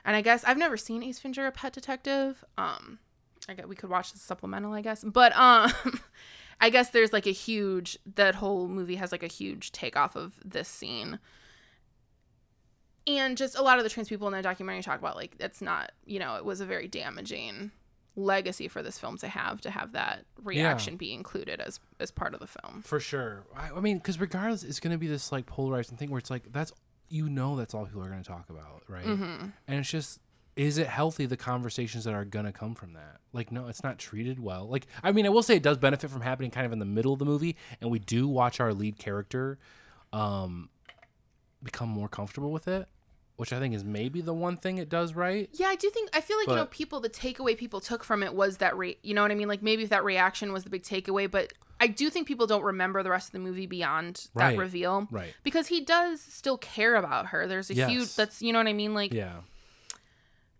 And 0.06 0.16
I 0.16 0.22
guess 0.22 0.43
I've 0.43 0.58
never 0.58 0.78
seen 0.78 1.03
Ace 1.03 1.20
Ventura 1.20 1.51
Pet 1.51 1.74
Detective. 1.74 2.43
Um 2.58 2.99
I 3.49 3.53
guess 3.53 3.66
we 3.66 3.76
could 3.76 3.89
watch 3.89 4.14
the 4.14 4.20
supplemental, 4.20 4.74
I 4.74 4.82
guess. 4.82 5.03
But 5.03 5.36
um 5.36 5.72
I 6.62 6.70
guess 6.70 6.89
there's 6.89 7.12
like 7.12 7.28
a 7.28 7.32
huge 7.32 7.97
that 8.16 8.36
whole 8.36 8.68
movie 8.68 8.95
has 8.95 9.12
like 9.12 9.24
a 9.24 9.28
huge 9.28 9.72
takeoff 9.72 10.16
of 10.16 10.39
this 10.45 10.70
scene. 10.70 11.20
And 13.08 13.38
just 13.38 13.58
a 13.58 13.62
lot 13.62 13.78
of 13.78 13.84
the 13.84 13.89
trans 13.89 14.10
people 14.10 14.28
in 14.28 14.34
the 14.34 14.41
documentary 14.41 14.82
talk 14.82 14.99
about 14.99 15.16
like 15.16 15.36
it's 15.39 15.62
not, 15.62 15.91
you 16.06 16.20
know, 16.20 16.36
it 16.36 16.45
was 16.45 16.62
a 16.62 16.66
very 16.66 16.88
damaging 16.88 17.72
legacy 18.16 18.68
for 18.68 18.82
this 18.82 18.97
film 18.97 19.18
to 19.18 19.28
have 19.28 19.60
to 19.62 19.70
have 19.70 19.91
that 19.91 20.26
reaction 20.41 20.95
be 20.95 21.14
included 21.14 21.60
as 21.60 21.80
as 21.99 22.12
part 22.12 22.34
of 22.34 22.39
the 22.39 22.47
film. 22.47 22.82
For 22.82 22.99
sure. 22.99 23.45
I, 23.56 23.70
I 23.76 23.80
mean, 23.80 23.97
because 23.97 24.20
regardless, 24.20 24.64
it's 24.64 24.80
going 24.80 24.91
to 24.91 24.97
be 24.97 25.08
this 25.08 25.32
like 25.32 25.45
polarizing 25.45 25.97
thing 25.97 26.10
where 26.10 26.20
it's 26.20 26.32
like 26.32 26.51
that's 26.51 26.72
you 27.10 27.30
know 27.30 27.56
that's 27.56 27.74
all 27.74 27.86
people 27.86 28.03
are 28.03 28.10
going 28.10 28.22
to 28.22 28.28
talk 28.28 28.49
about, 28.49 28.84
right? 28.88 29.06
Mm-hmm. 29.06 29.47
And 29.68 29.80
it's 29.80 29.89
just 29.89 30.20
is 30.56 30.78
it 30.78 30.88
healthy 30.88 31.26
the 31.26 31.36
conversations 31.36 32.06
that 32.06 32.14
are 32.14 32.24
going 32.24 32.45
to 32.45 32.51
come 32.51 32.76
from 32.76 32.93
that? 32.93 33.18
Like, 33.34 33.51
no, 33.51 33.68
it's 33.68 33.84
not 33.84 33.99
treated 33.99 34.39
well. 34.39 34.70
Like, 34.70 34.88
I 35.03 35.12
mean, 35.12 35.26
I 35.26 35.30
will 35.30 35.43
say 35.43 35.58
it 35.58 35.64
does 35.64 35.78
benefit 35.78 36.10
from 36.10 36.22
happening 36.22 36.49
kind 36.49 36.66
of 36.66 36.72
in 36.72 36.80
the 36.80 36.86
middle 36.86 37.12
of 37.12 37.20
the 37.20 37.26
movie, 37.26 37.58
and 37.82 37.91
we 37.91 37.99
do 37.99 38.28
watch 38.28 38.60
our 38.60 38.74
lead 38.74 38.97
character 38.97 39.58
um 40.14 40.70
become 41.64 41.89
more 41.89 42.08
comfortable 42.08 42.51
with 42.51 42.68
it, 42.68 42.88
which 43.38 43.52
I 43.52 43.60
think 43.60 43.76
is 43.76 43.84
maybe 43.84 44.22
the 44.22 44.34
one 44.34 44.56
thing 44.58 44.78
it 44.78 44.90
does 44.90 45.14
right. 45.14 45.50
Yeah, 45.54 45.68
I 45.68 45.76
do 45.76 45.90
think 45.90 46.10
I 46.14 46.22
feel 46.22 46.38
like 46.38 46.48
you 46.48 46.56
know 46.56 46.66
people 46.68 47.00
the 47.00 47.10
takeaway 47.10 47.58
people 47.58 47.82
took 47.82 48.04
from 48.04 48.24
it 48.24 48.34
was 48.34 48.58
that 48.58 48.78
re- 48.78 48.98
you 49.04 49.14
know 49.14 49.22
what 49.22 49.32
I 49.32 49.36
mean 49.36 49.48
like 49.48 49.62
maybe 49.62 49.84
if 49.84 49.90
that 49.90 50.04
reaction 50.04 50.54
was 50.54 50.64
the 50.64 50.70
big 50.70 50.84
takeaway 50.84 51.30
but 51.30 51.54
I 51.80 51.88
do 51.88 52.10
think 52.10 52.28
people 52.28 52.48
don't 52.48 52.64
remember 52.64 53.04
the 53.04 53.10
rest 53.10 53.28
of 53.30 53.32
the 53.34 53.40
movie 53.40 53.68
beyond 53.68 54.30
that 54.36 54.58
reveal 54.58 55.08
right. 55.12 55.34
because 55.44 55.68
he 55.68 55.82
does 55.82 56.22
still 56.22 56.58
care 56.58 56.96
about 56.96 57.28
her 57.28 57.48
there's 57.48 57.70
a 57.70 57.74
huge 57.74 58.16
that's 58.16 58.42
you 58.42 58.54
know 58.54 58.60
what 58.60 58.68
I 58.68 58.74
mean 58.74 58.94
like 58.94 59.14
Yeah. 59.14 59.42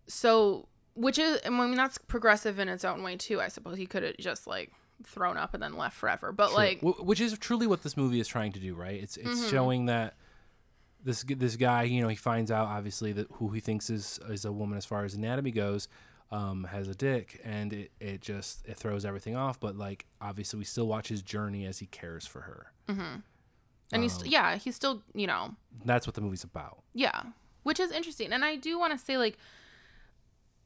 so 0.06 0.68
which 0.94 1.18
is 1.18 1.40
I 1.46 1.48
mean 1.48 1.74
that's 1.74 1.96
progressive 1.98 2.58
in 2.58 2.68
its 2.68 2.84
own 2.84 3.02
way 3.02 3.16
too 3.16 3.40
I 3.40 3.48
suppose 3.48 3.78
he 3.78 3.86
could 3.86 4.02
have 4.02 4.16
just 4.18 4.46
like 4.46 4.72
thrown 5.04 5.36
up 5.36 5.54
and 5.54 5.62
then 5.62 5.76
left 5.76 5.96
forever 5.96 6.32
but 6.32 6.48
True. 6.48 6.56
like 6.56 6.80
which 6.82 7.20
is 7.20 7.36
truly 7.38 7.66
what 7.66 7.82
this 7.82 7.96
movie 7.96 8.20
is 8.20 8.28
trying 8.28 8.52
to 8.52 8.60
do, 8.60 8.74
right? 8.74 9.02
It's 9.02 9.16
it's 9.16 9.40
mm-hmm. 9.40 9.50
showing 9.50 9.86
that 9.86 10.14
this 11.06 11.22
this 11.26 11.56
guy, 11.56 11.84
you 11.84 12.02
know, 12.02 12.08
he 12.08 12.16
finds 12.16 12.50
out 12.50 12.66
obviously 12.66 13.12
that 13.12 13.30
who 13.34 13.48
he 13.50 13.60
thinks 13.60 13.88
is 13.88 14.20
is 14.28 14.44
a 14.44 14.52
woman 14.52 14.76
as 14.76 14.84
far 14.84 15.04
as 15.04 15.14
anatomy 15.14 15.52
goes, 15.52 15.88
um, 16.30 16.64
has 16.64 16.88
a 16.88 16.94
dick, 16.94 17.40
and 17.44 17.72
it 17.72 17.92
it 18.00 18.20
just 18.20 18.66
it 18.66 18.76
throws 18.76 19.04
everything 19.06 19.34
off. 19.36 19.58
But 19.58 19.76
like 19.76 20.04
obviously, 20.20 20.58
we 20.58 20.64
still 20.64 20.86
watch 20.88 21.08
his 21.08 21.22
journey 21.22 21.64
as 21.64 21.78
he 21.78 21.86
cares 21.86 22.26
for 22.26 22.42
her. 22.42 22.72
and 22.88 24.02
he's 24.02 24.16
um, 24.20 24.26
yeah 24.26 24.56
he's 24.56 24.74
still 24.74 25.02
you 25.14 25.26
know 25.26 25.54
That's 25.84 26.06
what 26.06 26.14
the 26.14 26.20
movie's 26.20 26.44
about. 26.44 26.82
Yeah, 26.92 27.22
which 27.62 27.80
is 27.80 27.90
interesting. 27.92 28.32
And 28.32 28.44
I 28.44 28.56
do 28.56 28.78
want 28.78 28.92
to 28.92 28.98
say, 28.98 29.16
like, 29.16 29.38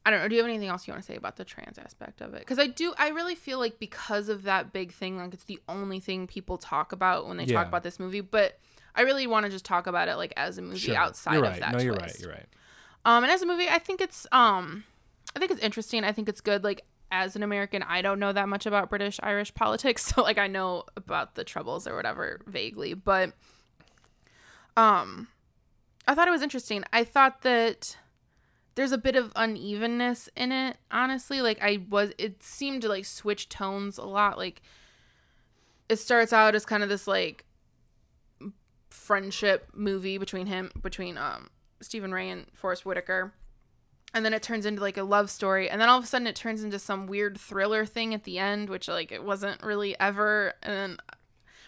I 0.05 0.09
don't 0.09 0.21
know. 0.21 0.27
Do 0.27 0.35
you 0.35 0.41
have 0.41 0.49
anything 0.49 0.69
else 0.69 0.87
you 0.87 0.93
want 0.93 1.03
to 1.03 1.07
say 1.11 1.15
about 1.17 1.35
the 1.35 1.45
trans 1.45 1.77
aspect 1.77 2.21
of 2.21 2.33
it? 2.33 2.39
Because 2.39 2.57
I 2.57 2.65
do, 2.65 2.93
I 2.97 3.09
really 3.09 3.35
feel 3.35 3.59
like 3.59 3.77
because 3.77 4.29
of 4.29 4.43
that 4.43 4.73
big 4.73 4.91
thing, 4.91 5.17
like 5.17 5.33
it's 5.35 5.43
the 5.43 5.59
only 5.69 5.99
thing 5.99 6.25
people 6.25 6.57
talk 6.57 6.91
about 6.91 7.27
when 7.27 7.37
they 7.37 7.43
Yeah. 7.43 7.57
talk 7.57 7.67
about 7.67 7.83
this 7.83 7.99
movie. 7.99 8.21
But 8.21 8.57
I 8.95 9.01
really 9.01 9.27
want 9.27 9.45
to 9.45 9.51
just 9.51 9.65
talk 9.65 9.87
about 9.87 10.07
it 10.07 10.15
like 10.15 10.33
as 10.37 10.57
a 10.57 10.61
movie 10.61 10.79
Sure. 10.79 10.95
outside 10.97 11.35
you're 11.35 11.45
of 11.45 11.59
that. 11.59 11.71
No, 11.73 11.79
you're 11.79 11.93
right. 11.95 12.15
You're 12.19 12.31
right. 12.31 12.47
Um, 13.05 13.23
and 13.23 13.31
as 13.31 13.41
a 13.41 13.45
movie, 13.45 13.67
I 13.69 13.79
think 13.79 14.01
it's 14.01 14.27
um, 14.31 14.83
I 15.35 15.39
think 15.39 15.51
it's 15.51 15.61
interesting. 15.61 16.03
I 16.03 16.11
think 16.11 16.29
it's 16.29 16.41
good. 16.41 16.63
Like 16.63 16.83
as 17.11 17.35
an 17.35 17.43
American, 17.43 17.83
I 17.83 18.01
don't 18.01 18.19
know 18.19 18.31
that 18.31 18.47
much 18.47 18.65
about 18.65 18.89
British 18.89 19.19
Irish 19.23 19.53
politics, 19.53 20.05
so 20.15 20.21
like 20.21 20.37
I 20.37 20.47
know 20.47 20.83
about 20.95 21.35
the 21.35 21.43
troubles 21.43 21.87
or 21.87 21.95
whatever 21.95 22.41
vaguely, 22.45 22.93
but 22.93 23.33
um, 24.77 25.27
I 26.07 26.15
thought 26.15 26.27
it 26.27 26.31
was 26.31 26.41
interesting. 26.41 26.83
I 26.93 27.03
thought 27.03 27.41
that 27.41 27.97
there's 28.75 28.91
a 28.91 28.97
bit 28.97 29.15
of 29.15 29.31
unevenness 29.35 30.29
in 30.35 30.51
it. 30.51 30.77
Honestly, 30.91 31.41
like 31.41 31.61
I 31.61 31.83
was, 31.89 32.13
it 32.17 32.41
seemed 32.43 32.81
to 32.83 32.87
like 32.89 33.05
switch 33.05 33.49
tones 33.49 33.97
a 33.97 34.05
lot. 34.05 34.37
Like 34.37 34.61
it 35.89 35.97
starts 35.97 36.31
out 36.31 36.55
as 36.55 36.65
kind 36.65 36.83
of 36.83 36.89
this 36.89 37.07
like 37.07 37.45
friendship 39.01 39.67
movie 39.73 40.17
between 40.17 40.45
him 40.45 40.71
between 40.81 41.17
um 41.17 41.49
Stephen 41.81 42.13
Rea 42.13 42.29
and 42.29 42.45
Forest 42.53 42.85
Whitaker. 42.85 43.33
And 44.13 44.25
then 44.25 44.33
it 44.33 44.43
turns 44.43 44.65
into 44.65 44.81
like 44.81 44.97
a 44.97 45.03
love 45.03 45.29
story, 45.31 45.69
and 45.69 45.79
then 45.81 45.87
all 45.89 45.97
of 45.97 46.03
a 46.03 46.07
sudden 46.07 46.27
it 46.27 46.35
turns 46.35 46.63
into 46.63 46.77
some 46.79 47.07
weird 47.07 47.37
thriller 47.39 47.85
thing 47.85 48.13
at 48.13 48.25
the 48.25 48.39
end, 48.39 48.69
which 48.69 48.87
like 48.87 49.11
it 49.11 49.23
wasn't 49.23 49.63
really 49.63 49.97
ever. 49.99 50.53
And 50.61 50.73
then 50.73 50.97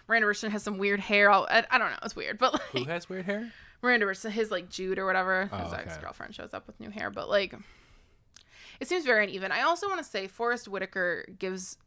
Miranda 0.08 0.28
Richardson 0.28 0.52
has 0.52 0.62
some 0.62 0.78
weird 0.78 1.00
hair. 1.00 1.30
All 1.32 1.48
I, 1.50 1.64
I 1.72 1.78
don't 1.78 1.90
know, 1.92 1.98
it's 2.04 2.16
weird, 2.16 2.38
but 2.38 2.60
Who 2.74 2.84
has 2.84 3.08
weird 3.10 3.26
hair? 3.26 3.52
Miranda 3.82 4.06
Richardson, 4.06 4.32
his 4.32 4.52
like 4.52 4.70
Jude 4.70 5.00
or 5.00 5.06
whatever, 5.06 5.50
Oh, 5.52 5.58
his 5.58 5.74
okay. 5.74 5.84
ex 5.84 5.98
girlfriend 5.98 6.36
shows 6.36 6.54
up 6.54 6.68
with 6.68 6.80
new 6.82 6.90
hair, 6.90 7.10
but 7.10 7.30
like 7.30 7.54
it 8.80 8.88
seems 8.90 9.06
very 9.06 9.24
uneven. 9.24 9.52
I 9.54 9.62
also 9.62 9.88
want 9.88 10.00
to 10.00 10.04
say 10.04 10.28
Forest 10.28 10.68
Whitaker 10.68 11.26
gives 11.40 11.78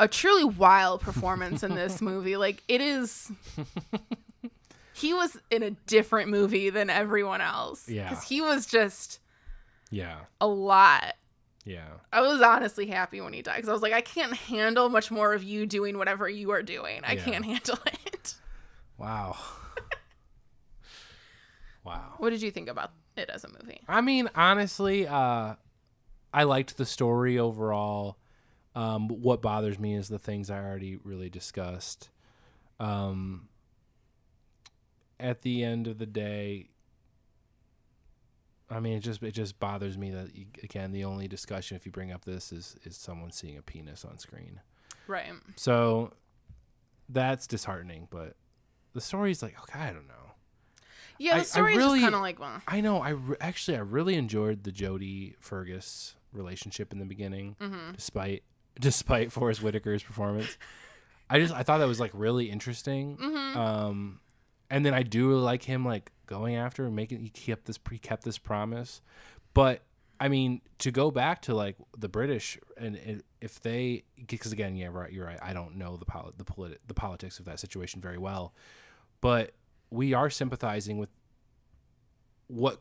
a 0.00 0.08
truly 0.08 0.44
wild 0.44 1.00
performance 1.02 1.62
in 1.62 1.74
this 1.76 2.02
movie. 2.02 2.36
Like 2.36 2.64
it 2.66 2.80
is 2.80 3.30
he 4.96 5.14
was 5.14 5.36
in 5.50 5.62
a 5.62 5.70
different 5.70 6.30
movie 6.30 6.70
than 6.70 6.90
everyone 6.90 7.40
else. 7.40 7.88
Yeah. 7.88 8.08
Because 8.08 8.24
he 8.24 8.40
was 8.40 8.66
just 8.66 9.20
Yeah. 9.90 10.20
a 10.40 10.46
lot. 10.46 11.14
Yeah. 11.64 11.88
I 12.12 12.20
was 12.22 12.40
honestly 12.40 12.86
happy 12.86 13.20
when 13.20 13.32
he 13.32 13.42
died 13.42 13.56
because 13.56 13.68
I 13.68 13.72
was 13.72 13.82
like, 13.82 13.92
I 13.92 14.00
can't 14.00 14.34
handle 14.34 14.88
much 14.88 15.10
more 15.10 15.34
of 15.34 15.42
you 15.42 15.66
doing 15.66 15.98
whatever 15.98 16.28
you 16.28 16.50
are 16.52 16.62
doing. 16.62 17.00
I 17.04 17.14
Yeah. 17.14 17.24
can't 17.24 17.44
handle 17.44 17.78
it. 18.06 18.34
Wow. 18.96 19.36
wow. 21.84 22.14
What 22.18 22.30
did 22.30 22.42
you 22.42 22.50
think 22.50 22.68
about 22.68 22.92
it 23.16 23.30
as 23.30 23.44
a 23.44 23.48
movie? 23.48 23.80
I 23.88 24.00
mean, 24.00 24.28
honestly, 24.34 25.06
uh, 25.06 25.54
I 26.32 26.42
liked 26.44 26.76
the 26.76 26.86
story 26.86 27.38
overall. 27.38 28.18
Um, 28.74 29.08
what 29.08 29.40
bothers 29.40 29.78
me 29.78 29.94
is 29.94 30.08
the 30.08 30.18
things 30.18 30.50
I 30.50 30.58
already 30.58 30.96
really 31.02 31.30
discussed. 31.30 32.10
Um, 32.78 33.48
at 35.18 35.42
the 35.42 35.62
end 35.64 35.86
of 35.86 35.98
the 35.98 36.06
day, 36.06 36.68
I 38.70 38.80
mean, 38.80 38.94
it 38.96 39.00
just 39.00 39.22
it 39.22 39.32
just 39.32 39.58
bothers 39.60 39.96
me 39.96 40.10
that 40.10 40.34
you, 40.34 40.46
again 40.62 40.92
the 40.92 41.04
only 41.04 41.28
discussion 41.28 41.76
if 41.76 41.86
you 41.86 41.92
bring 41.92 42.10
up 42.12 42.24
this 42.24 42.52
is 42.52 42.76
is 42.84 42.96
someone 42.96 43.30
seeing 43.30 43.56
a 43.56 43.62
penis 43.62 44.04
on 44.04 44.18
screen. 44.18 44.60
Right. 45.06 45.32
So 45.54 46.12
that's 47.08 47.46
disheartening. 47.46 48.08
But 48.10 48.34
the 48.92 49.00
story's 49.00 49.42
like, 49.42 49.56
okay, 49.62 49.78
I 49.78 49.92
don't 49.92 50.08
know. 50.08 50.14
Yeah, 51.18 51.32
I- 51.32 51.36
I 51.36 51.38
the 51.40 51.44
story 51.44 51.72
is 51.72 51.78
really- 51.78 51.98
just 52.00 52.04
kind 52.04 52.14
of 52.16 52.20
like, 52.22 52.40
well, 52.40 52.60
I 52.66 52.80
know. 52.80 52.98
I 53.00 53.10
re- 53.10 53.36
actually 53.40 53.76
I 53.76 53.80
really 53.80 54.16
enjoyed 54.16 54.64
the 54.64 54.72
Jody 54.72 55.36
Fergus 55.38 56.16
relationship 56.32 56.92
in 56.92 56.98
the 56.98 57.04
beginning, 57.06 57.54
Mm-hmm. 57.60 57.92
despite 57.94 58.42
despite 58.80 59.30
Forest 59.32 59.62
Whitaker's 59.62 60.02
performance. 60.02 60.58
I 61.30 61.38
just 61.38 61.54
I 61.54 61.62
thought 61.62 61.78
that 61.78 61.88
was 61.88 62.00
like 62.00 62.10
really 62.14 62.50
interesting. 62.50 63.16
Mm-hmm. 63.16 63.58
Um, 63.58 64.20
and 64.70 64.84
then 64.84 64.94
I 64.94 65.02
do 65.02 65.36
like 65.36 65.62
him 65.64 65.84
like 65.84 66.12
going 66.26 66.56
after 66.56 66.84
and 66.86 66.94
making 66.96 67.20
he 67.20 67.28
kept 67.30 67.66
this 67.66 67.78
he 67.90 67.98
kept 67.98 68.24
this 68.24 68.38
promise, 68.38 69.00
but 69.54 69.82
I 70.18 70.28
mean 70.28 70.60
to 70.78 70.90
go 70.90 71.10
back 71.10 71.42
to 71.42 71.54
like 71.54 71.76
the 71.96 72.08
British 72.08 72.58
and, 72.76 72.96
and 72.96 73.22
if 73.40 73.60
they 73.60 74.04
because 74.26 74.52
again 74.52 74.74
yeah 74.76 74.88
right 74.90 75.12
you're 75.12 75.26
right 75.26 75.38
I 75.42 75.52
don't 75.52 75.76
know 75.76 75.96
the 75.96 76.04
poli- 76.06 76.32
the 76.36 76.44
politi- 76.44 76.78
the 76.86 76.94
politics 76.94 77.38
of 77.38 77.44
that 77.44 77.60
situation 77.60 78.00
very 78.00 78.18
well, 78.18 78.54
but 79.20 79.52
we 79.90 80.14
are 80.14 80.30
sympathizing 80.30 80.98
with 80.98 81.10
what 82.48 82.80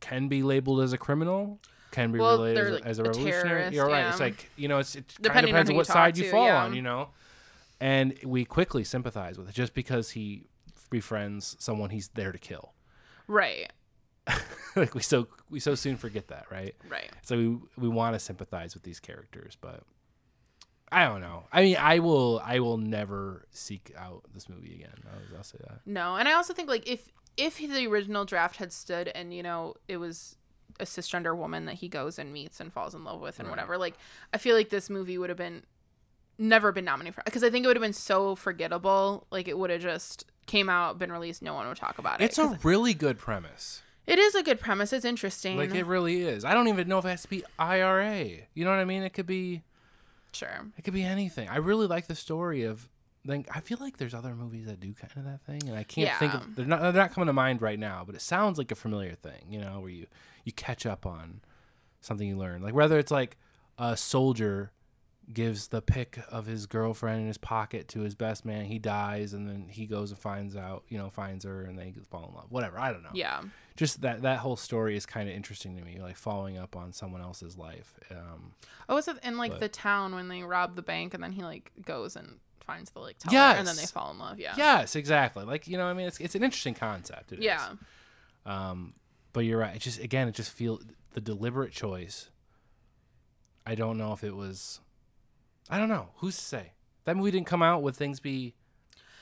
can 0.00 0.28
be 0.28 0.42
labeled 0.42 0.80
as 0.80 0.92
a 0.92 0.98
criminal 0.98 1.58
can 1.90 2.12
be 2.12 2.18
Well, 2.18 2.38
related 2.38 2.56
they're, 2.56 2.64
as, 2.66 2.70
a- 2.70 2.74
like, 2.74 2.86
as 2.86 2.98
a 2.98 3.02
a 3.02 3.04
revolutionary. 3.06 3.74
You're 3.74 3.86
right. 3.86 4.08
It's 4.10 4.20
like 4.20 4.50
you 4.56 4.68
know, 4.68 4.78
it's 4.78 4.94
it 4.94 5.06
kind 5.08 5.16
of 5.18 5.22
Depending 5.22 5.44
on 5.44 5.46
depends 5.54 5.70
on 5.70 5.76
what 5.76 5.86
side 5.86 6.18
you 6.18 6.30
fall 6.30 6.44
yeah. 6.46 6.64
on, 6.64 6.74
you 6.74 6.82
know. 6.82 7.08
And 7.80 8.14
we 8.24 8.44
quickly 8.44 8.84
sympathize 8.84 9.38
with 9.38 9.48
it 9.48 9.54
just 9.54 9.72
because 9.72 10.10
he 10.10 10.44
befriends 10.90 11.56
someone 11.58 11.90
he's 11.90 12.08
there 12.08 12.32
to 12.32 12.38
kill. 12.38 12.74
right, 13.26 13.72
like 14.76 14.94
we 14.94 15.02
so 15.02 15.28
we 15.50 15.60
so 15.60 15.74
soon 15.74 15.96
forget 15.96 16.28
that, 16.28 16.46
right? 16.50 16.74
right. 16.88 17.10
So 17.22 17.36
we 17.36 17.58
we 17.76 17.88
want 17.88 18.14
to 18.14 18.18
sympathize 18.18 18.74
with 18.74 18.82
these 18.82 19.00
characters, 19.00 19.56
but 19.60 19.82
I 20.90 21.06
don't 21.06 21.20
know. 21.20 21.44
I 21.52 21.62
mean, 21.62 21.76
I 21.78 21.98
will 21.98 22.40
I 22.44 22.60
will 22.60 22.78
never 22.78 23.46
seek 23.50 23.92
out 23.96 24.24
this 24.34 24.48
movie 24.48 24.74
again. 24.74 25.02
I'll, 25.06 25.38
I'll 25.38 25.44
say 25.44 25.58
that. 25.60 25.80
No, 25.86 26.16
and 26.16 26.28
I 26.28 26.32
also 26.32 26.54
think 26.54 26.68
like 26.68 26.88
if 26.88 27.08
if 27.36 27.58
the 27.58 27.86
original 27.86 28.24
draft 28.24 28.56
had 28.56 28.72
stood 28.72 29.08
and 29.08 29.32
you 29.34 29.42
know 29.42 29.74
it 29.86 29.98
was 29.98 30.36
a 30.80 30.84
cisgender 30.84 31.36
woman 31.36 31.64
that 31.64 31.74
he 31.74 31.88
goes 31.88 32.18
and 32.18 32.32
meets 32.32 32.60
and 32.60 32.72
falls 32.72 32.94
in 32.94 33.04
love 33.04 33.20
with 33.20 33.40
and 33.40 33.50
whatever, 33.50 33.76
like 33.76 33.94
I 34.32 34.38
feel 34.38 34.56
like 34.56 34.70
this 34.70 34.88
movie 34.88 35.18
would 35.18 35.28
have 35.30 35.38
been 35.38 35.62
never 36.38 36.72
been 36.72 36.84
nominated 36.84 37.14
for 37.14 37.22
because 37.24 37.44
I 37.44 37.50
think 37.50 37.64
it 37.64 37.68
would 37.68 37.76
have 37.76 37.82
been 37.82 37.92
so 37.92 38.34
forgettable. 38.34 39.26
Like 39.30 39.48
it 39.48 39.58
would 39.58 39.70
have 39.70 39.82
just 39.82 40.24
came 40.48 40.68
out, 40.68 40.98
been 40.98 41.12
released, 41.12 41.40
no 41.42 41.54
one 41.54 41.68
would 41.68 41.76
talk 41.76 41.98
about 41.98 42.20
it. 42.20 42.24
It's 42.24 42.38
a 42.38 42.58
really 42.64 42.94
good 42.94 43.18
premise. 43.18 43.82
it 44.06 44.18
is 44.18 44.34
a 44.34 44.42
good 44.42 44.58
premise. 44.58 44.92
It's 44.92 45.04
interesting. 45.04 45.56
Like 45.56 45.74
it 45.74 45.86
really 45.86 46.22
is. 46.22 46.44
I 46.44 46.54
don't 46.54 46.66
even 46.66 46.88
know 46.88 46.98
if 46.98 47.04
it 47.04 47.10
has 47.10 47.22
to 47.22 47.28
be 47.28 47.44
IRA. 47.58 48.24
You 48.54 48.64
know 48.64 48.70
what 48.70 48.80
I 48.80 48.84
mean? 48.84 49.02
It 49.04 49.10
could 49.12 49.26
be 49.26 49.62
sure. 50.32 50.66
It 50.76 50.82
could 50.82 50.94
be 50.94 51.04
anything. 51.04 51.48
I 51.48 51.56
really 51.58 51.86
like 51.86 52.06
the 52.08 52.14
story 52.16 52.64
of. 52.64 52.88
Then 53.24 53.44
I 53.54 53.60
feel 53.60 53.76
like 53.80 53.98
there's 53.98 54.14
other 54.14 54.34
movies 54.34 54.66
that 54.66 54.80
do 54.80 54.94
kind 54.94 55.12
of 55.16 55.24
that 55.24 55.42
thing, 55.42 55.68
and 55.68 55.76
I 55.76 55.82
can't 55.82 56.16
think 56.18 56.32
Yeah. 56.32 56.38
of. 56.40 56.54
They're 56.56 56.64
not. 56.64 56.80
They're 56.80 56.92
not 56.92 57.12
coming 57.12 57.26
to 57.26 57.32
mind 57.32 57.60
right 57.60 57.78
now, 57.78 58.02
but 58.06 58.14
it 58.14 58.22
sounds 58.22 58.56
like 58.58 58.70
a 58.70 58.74
familiar 58.76 59.14
thing. 59.14 59.46
You 59.50 59.60
know, 59.60 59.80
where 59.80 59.90
you 59.90 60.06
you 60.44 60.52
catch 60.52 60.86
up 60.86 61.04
on 61.04 61.40
something 62.00 62.26
you 62.26 62.38
learn. 62.38 62.62
Like 62.62 62.74
whether 62.74 62.98
it's 62.98 63.10
like 63.10 63.36
a 63.76 63.96
soldier 63.96 64.72
gives 65.32 65.68
the 65.68 65.82
pick 65.82 66.18
of 66.30 66.46
his 66.46 66.66
girlfriend 66.66 67.20
in 67.20 67.26
his 67.26 67.38
pocket 67.38 67.86
to 67.88 68.00
his 68.00 68.14
best 68.14 68.44
man, 68.44 68.64
he 68.64 68.78
dies, 68.78 69.34
and 69.34 69.48
then 69.48 69.66
he 69.68 69.86
goes 69.86 70.10
and 70.10 70.18
finds 70.18 70.56
out. 70.56 70.84
You 70.88 70.98
know, 70.98 71.10
finds 71.10 71.44
her, 71.44 71.62
and 71.62 71.78
they 71.78 71.92
fall 72.10 72.28
in 72.28 72.34
love. 72.34 72.46
Whatever. 72.50 72.78
I 72.78 72.92
don't 72.92 73.02
know. 73.02 73.10
Yeah. 73.12 73.42
Just 73.76 74.00
that 74.02 74.22
that 74.22 74.38
whole 74.38 74.56
story 74.56 74.96
is 74.96 75.06
kind 75.06 75.28
of 75.28 75.34
interesting 75.34 75.76
to 75.76 75.84
me. 75.84 75.98
Like 76.00 76.16
following 76.16 76.58
up 76.58 76.74
on 76.76 76.92
someone 76.92 77.20
else's 77.20 77.56
life. 77.56 77.94
Um, 78.10 78.52
Oh, 78.88 78.94
was 78.94 79.06
it 79.06 79.18
in 79.22 79.36
like 79.36 79.52
But- 79.52 79.60
the 79.60 79.68
town 79.68 80.14
when 80.14 80.28
they 80.28 80.42
rob 80.42 80.74
the 80.76 80.82
bank 80.82 81.12
and 81.14 81.22
then 81.22 81.32
he 81.32 81.42
like 81.42 81.70
goes 81.84 82.16
and 82.16 82.38
finds 82.66 82.90
the 82.90 82.98
like 83.00 83.18
teller 83.18 83.36
and 83.56 83.66
then 83.66 83.76
they 83.76 83.86
fall 83.86 84.10
in 84.10 84.18
love. 84.18 84.38
Yeah. 84.38 84.54
Yes, 84.56 84.96
exactly. 84.96 85.44
Like 85.44 85.68
you 85.68 85.76
know, 85.78 85.86
I 85.86 85.92
mean, 85.92 86.06
it's 86.08 86.18
it's 86.20 86.34
an 86.34 86.42
interesting 86.42 86.74
concept. 86.74 87.32
It 87.32 87.38
is. 87.40 87.44
Yeah. 87.44 87.72
Um, 88.46 88.94
but 89.34 89.40
you're 89.40 89.58
right. 89.58 89.76
It 89.76 89.80
just 89.82 90.00
again, 90.00 90.26
it 90.26 90.34
just 90.34 90.50
feel 90.50 90.80
the 91.12 91.20
deliberate 91.20 91.72
choice. 91.72 92.30
I 93.66 93.74
don't 93.74 93.98
know 93.98 94.12
if 94.14 94.24
it 94.24 94.34
was. 94.34 94.80
I 95.70 95.78
don't 95.78 95.88
know. 95.88 96.08
Who's 96.16 96.36
to 96.36 96.42
say 96.44 96.72
that 97.04 97.16
movie 97.16 97.30
didn't 97.30 97.46
come 97.46 97.62
out? 97.62 97.82
Would 97.82 97.96
things 97.96 98.20
be 98.20 98.54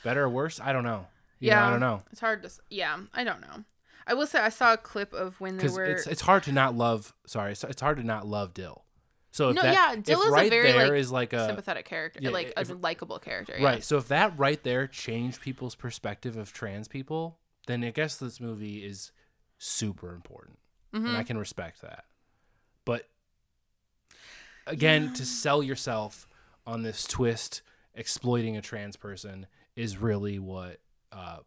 better 0.03 0.23
or 0.23 0.29
worse? 0.29 0.59
I 0.59 0.71
don't 0.73 0.83
know. 0.83 1.07
You 1.39 1.51
know, 1.51 1.55
yeah. 1.57 1.67
I 1.67 1.71
don't 1.71 1.79
know 1.79 2.01
It's 2.11 2.19
hard 2.21 2.43
to. 2.43 2.49
Yeah, 2.69 2.97
I 3.13 3.23
don't 3.23 3.41
know. 3.41 3.63
I 4.07 4.13
will 4.13 4.25
say 4.27 4.39
I 4.39 4.49
saw 4.49 4.73
a 4.73 4.77
clip 4.77 5.13
of 5.13 5.39
when 5.41 5.57
they 5.57 5.67
were. 5.67 5.83
it's 5.85 6.07
it's 6.07 6.21
hard 6.21 6.43
to 6.43 6.51
not 6.51 6.75
love. 6.75 7.13
Sorry, 7.25 7.51
it's, 7.51 7.63
it's 7.63 7.81
hard 7.81 7.97
to 7.97 8.03
not 8.03 8.25
love 8.25 8.53
Dill. 8.53 8.83
So 9.31 9.49
if 9.49 9.55
No, 9.55 9.61
that, 9.61 9.73
yeah, 9.73 9.95
Dill 10.01 10.21
is 10.21 10.27
a 10.33 10.49
very, 10.49 10.71
there 10.71 10.89
like, 10.89 10.99
is 10.99 11.11
like 11.11 11.33
a 11.33 11.45
sympathetic 11.45 11.85
character, 11.85 12.19
yeah, 12.23 12.29
like 12.29 12.53
if- 12.57 12.69
a 12.71 12.73
likable 12.73 13.19
character. 13.19 13.53
Right. 13.53 13.75
yes. 13.75 13.85
So 13.85 13.97
if 13.97 14.07
that 14.07 14.33
right 14.39 14.63
there 14.63 14.87
changed 14.87 15.41
people's 15.41 15.75
perspective 15.75 16.37
of 16.37 16.53
trans 16.53 16.87
people, 16.87 17.37
then 17.67 17.83
I 17.83 17.91
guess 17.91 18.15
this 18.15 18.39
movie 18.39 18.83
is 18.83 19.11
super 19.59 20.13
important. 20.15 20.57
And 20.93 21.05
Mm-hmm. 21.05 21.15
I 21.17 21.23
can 21.23 21.37
respect 21.37 21.81
that. 21.81 22.05
But 22.85 23.07
again, 24.65 25.13
to 25.13 25.25
sell 25.25 25.61
yourself 25.61 26.27
on 26.67 26.83
this 26.83 27.05
twist 27.05 27.63
exploiting 27.95 28.55
a 28.55 28.61
trans 28.61 28.95
person 28.95 29.47
is 29.75 29.97
really 29.97 30.37
what 30.37 30.79
uh 31.11 31.37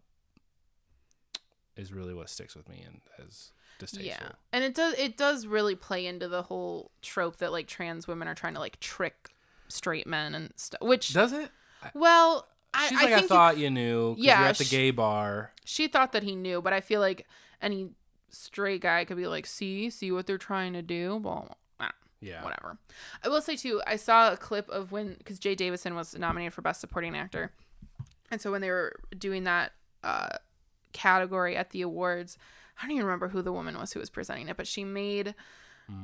is 1.76 1.92
really 1.92 2.14
what 2.14 2.28
sticks 2.28 2.54
with 2.56 2.68
me 2.68 2.82
and 2.86 3.00
as 3.24 3.52
distasteful. 3.78 4.26
Yeah, 4.26 4.32
and 4.52 4.64
it 4.64 4.74
does 4.74 4.94
it 4.98 5.16
does 5.16 5.46
really 5.46 5.74
play 5.74 6.06
into 6.06 6.28
the 6.28 6.42
whole 6.42 6.90
trope 7.02 7.36
that 7.38 7.52
like 7.52 7.66
trans 7.66 8.06
women 8.08 8.28
are 8.28 8.34
trying 8.34 8.54
to 8.54 8.60
like 8.60 8.78
trick 8.80 9.30
straight 9.68 10.06
men 10.06 10.34
and 10.34 10.52
stuff. 10.56 10.80
Which 10.82 11.12
Does 11.12 11.32
it? 11.32 11.50
well, 11.94 12.48
I, 12.74 12.88
She's 12.88 12.98
I 12.98 13.04
like, 13.04 13.12
I, 13.14 13.20
you- 13.20 13.26
thought 13.28 13.58
you, 13.58 13.70
knew. 13.70 14.14
Yeah, 14.18 14.40
You're 14.40 14.48
at 14.48 14.58
the 14.58 14.64
sh- 14.64 14.70
gay 14.70 14.90
bar. 14.90 15.52
she 15.64 15.86
thought 15.88 16.12
that 16.12 16.22
he 16.24 16.34
knew, 16.34 16.60
but 16.60 16.72
I 16.72 16.80
feel 16.80 17.00
like 17.00 17.26
any 17.62 17.90
straight 18.30 18.80
guy 18.82 19.04
could 19.04 19.16
be 19.16 19.26
like, 19.26 19.46
see, 19.46 19.90
see 19.90 20.10
what 20.12 20.26
they're 20.26 20.38
trying 20.38 20.72
to 20.74 20.82
do. 20.82 21.16
Well, 21.22 21.56
Yeah. 22.20 22.44
whatever. 22.44 22.76
I 23.24 23.28
will 23.28 23.40
say 23.40 23.56
too, 23.56 23.80
I 23.86 23.96
saw 23.96 24.32
a 24.32 24.36
clip 24.36 24.68
of 24.68 24.92
when 24.92 25.14
because 25.14 25.38
Jaye 25.38 25.56
Davidson 25.56 25.94
was 25.94 26.16
nominated 26.16 26.52
for 26.52 26.62
Best 26.62 26.80
Supporting 26.80 27.16
Actor, 27.16 27.50
and 28.30 28.40
so 28.40 28.50
when 28.50 28.60
they 28.60 28.70
were 28.70 29.00
doing 29.16 29.44
that 29.44 29.72
uh, 30.04 30.28
category 30.92 31.56
at 31.56 31.70
the 31.70 31.82
awards, 31.82 32.36
I 32.78 32.82
don't 32.82 32.92
even 32.92 33.04
remember 33.04 33.28
who 33.28 33.42
the 33.42 33.52
woman 33.52 33.78
was 33.78 33.92
who 33.92 34.00
was 34.00 34.10
presenting 34.10 34.48
it, 34.48 34.56
but 34.56 34.66
she 34.66 34.84
made 34.84 35.34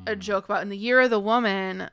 a 0.07 0.17
joke 0.17 0.47
about 0.47 0.63
in 0.63 0.69
the 0.69 0.77
year 0.77 1.01
of 1.03 1.11
the 1.11 1.21
woman. 1.21 1.91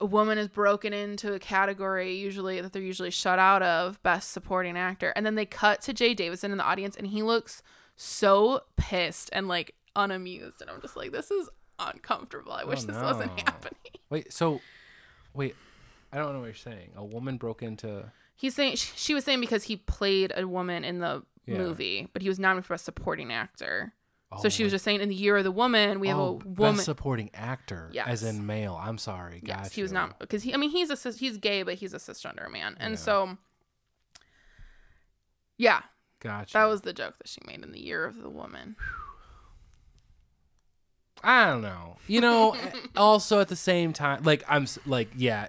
A 0.00 0.06
woman 0.06 0.38
is 0.38 0.48
broken 0.48 0.94
into 0.94 1.34
a 1.34 1.38
category 1.38 2.14
usually 2.16 2.62
that 2.62 2.72
they're 2.72 2.80
usually 2.80 3.10
shut 3.10 3.38
out 3.38 3.62
of 3.62 4.02
best 4.02 4.30
supporting 4.30 4.78
actor, 4.78 5.12
and 5.14 5.26
then 5.26 5.34
they 5.34 5.44
cut 5.44 5.82
to 5.82 5.92
Jaye 5.92 6.16
Davidson 6.16 6.52
in 6.52 6.56
the 6.56 6.64
audience, 6.64 6.96
and 6.96 7.06
he 7.08 7.22
looks 7.22 7.62
so 7.96 8.62
pissed 8.76 9.28
and 9.34 9.48
like 9.48 9.74
unamused, 9.94 10.62
and 10.62 10.70
I'm 10.70 10.80
just 10.80 10.96
like, 10.96 11.12
this 11.12 11.30
is 11.30 11.50
uncomfortable. 11.80 12.52
I 12.52 12.62
oh, 12.62 12.68
wish 12.68 12.84
this 12.84 12.96
wasn't 12.96 13.38
happening. 13.40 13.74
Wait, 14.10 14.32
so 14.32 14.60
wait, 15.34 15.54
I 16.12 16.18
don't 16.18 16.32
know 16.32 16.40
what 16.40 16.46
you're 16.46 16.54
saying. 16.54 16.90
A 16.96 17.04
woman 17.04 17.36
broke 17.36 17.62
into 17.62 18.10
He's 18.34 18.54
saying 18.54 18.76
sh- 18.76 18.92
she 18.96 19.14
was 19.14 19.22
saying 19.24 19.40
because 19.40 19.64
he 19.64 19.76
played 19.76 20.32
a 20.34 20.48
woman 20.48 20.82
in 20.82 20.98
the 20.98 21.22
Yeah. 21.46 21.58
movie, 21.58 22.08
but 22.12 22.22
he 22.22 22.28
was 22.28 22.38
nominated 22.38 22.66
for 22.66 22.74
best 22.74 22.84
supporting 22.86 23.32
actor. 23.32 23.92
oh, 24.32 24.42
so 24.42 24.48
she 24.48 24.64
was 24.64 24.72
oh. 24.72 24.74
just 24.74 24.84
saying 24.84 25.00
in 25.00 25.08
the 25.08 25.14
year 25.14 25.36
of 25.36 25.44
the 25.44 25.52
woman, 25.52 26.00
we 26.00 26.08
have 26.08 26.18
oh, 26.18 26.40
a 26.44 26.48
woman. 26.48 26.74
best 26.76 26.86
supporting 26.86 27.30
actor, 27.34 27.92
as 28.04 28.24
in 28.24 28.46
male. 28.46 28.76
I'm 28.80 28.98
sorry. 28.98 29.42
yes, 29.44 29.56
Gotcha. 29.58 29.74
he 29.74 29.82
was 29.82 29.92
not 29.92 30.18
because 30.18 30.42
he. 30.42 30.52
I 30.54 30.56
mean, 30.56 30.70
he's 30.70 30.90
a 30.90 31.12
he's 31.12 31.36
gay, 31.38 31.62
but 31.62 31.74
he's 31.74 31.94
a 31.94 31.98
cisgender 31.98 32.50
man, 32.50 32.76
and 32.80 32.92
Yeah. 32.94 32.98
so 32.98 33.38
yeah, 35.56 35.82
Gotcha. 36.20 36.54
that 36.54 36.64
was 36.64 36.80
the 36.80 36.92
joke 36.92 37.18
that 37.18 37.28
she 37.28 37.40
made 37.46 37.62
in 37.62 37.72
the 37.72 37.80
year 37.80 38.04
of 38.04 38.22
the 38.22 38.30
woman. 38.30 38.76
I 41.22 41.46
don't 41.46 41.62
know. 41.62 41.96
You 42.06 42.20
know, 42.20 42.56
also 42.96 43.40
at 43.40 43.48
the 43.48 43.56
same 43.56 43.92
time, 43.92 44.22
like 44.24 44.42
I'm 44.48 44.66
like 44.86 45.10
yeah. 45.16 45.48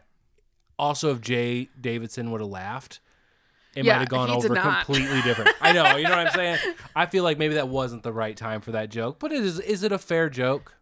Also, 0.78 1.12
if 1.12 1.22
Jaye 1.22 1.70
Davidson 1.80 2.32
would 2.32 2.42
have 2.42 2.50
laughed, 2.50 3.00
it 3.76 3.86
Yeah, 3.86 3.94
might 3.94 4.00
have 4.00 4.10
gone 4.10 4.30
over 4.32 4.56
completely 4.56 5.22
different. 5.22 5.52
I 5.62 5.72
know. 5.74 5.96
You 5.96 6.04
know 6.06 6.10
what 6.18 6.28
I'm 6.28 6.34
saying? 6.34 6.58
I 6.96 7.06
feel 7.06 7.24
like 7.24 7.38
maybe 7.38 7.54
that 7.56 7.68
wasn't 7.68 8.02
the 8.04 8.12
right 8.14 8.36
time 8.36 8.62
for 8.62 8.72
that 8.72 8.90
joke, 8.90 9.20
but 9.20 9.32
it 9.32 9.44
is. 9.44 9.60
Is 9.60 9.84
it 9.84 9.92
a 9.92 9.98
fair 10.00 10.30
joke? 10.30 10.76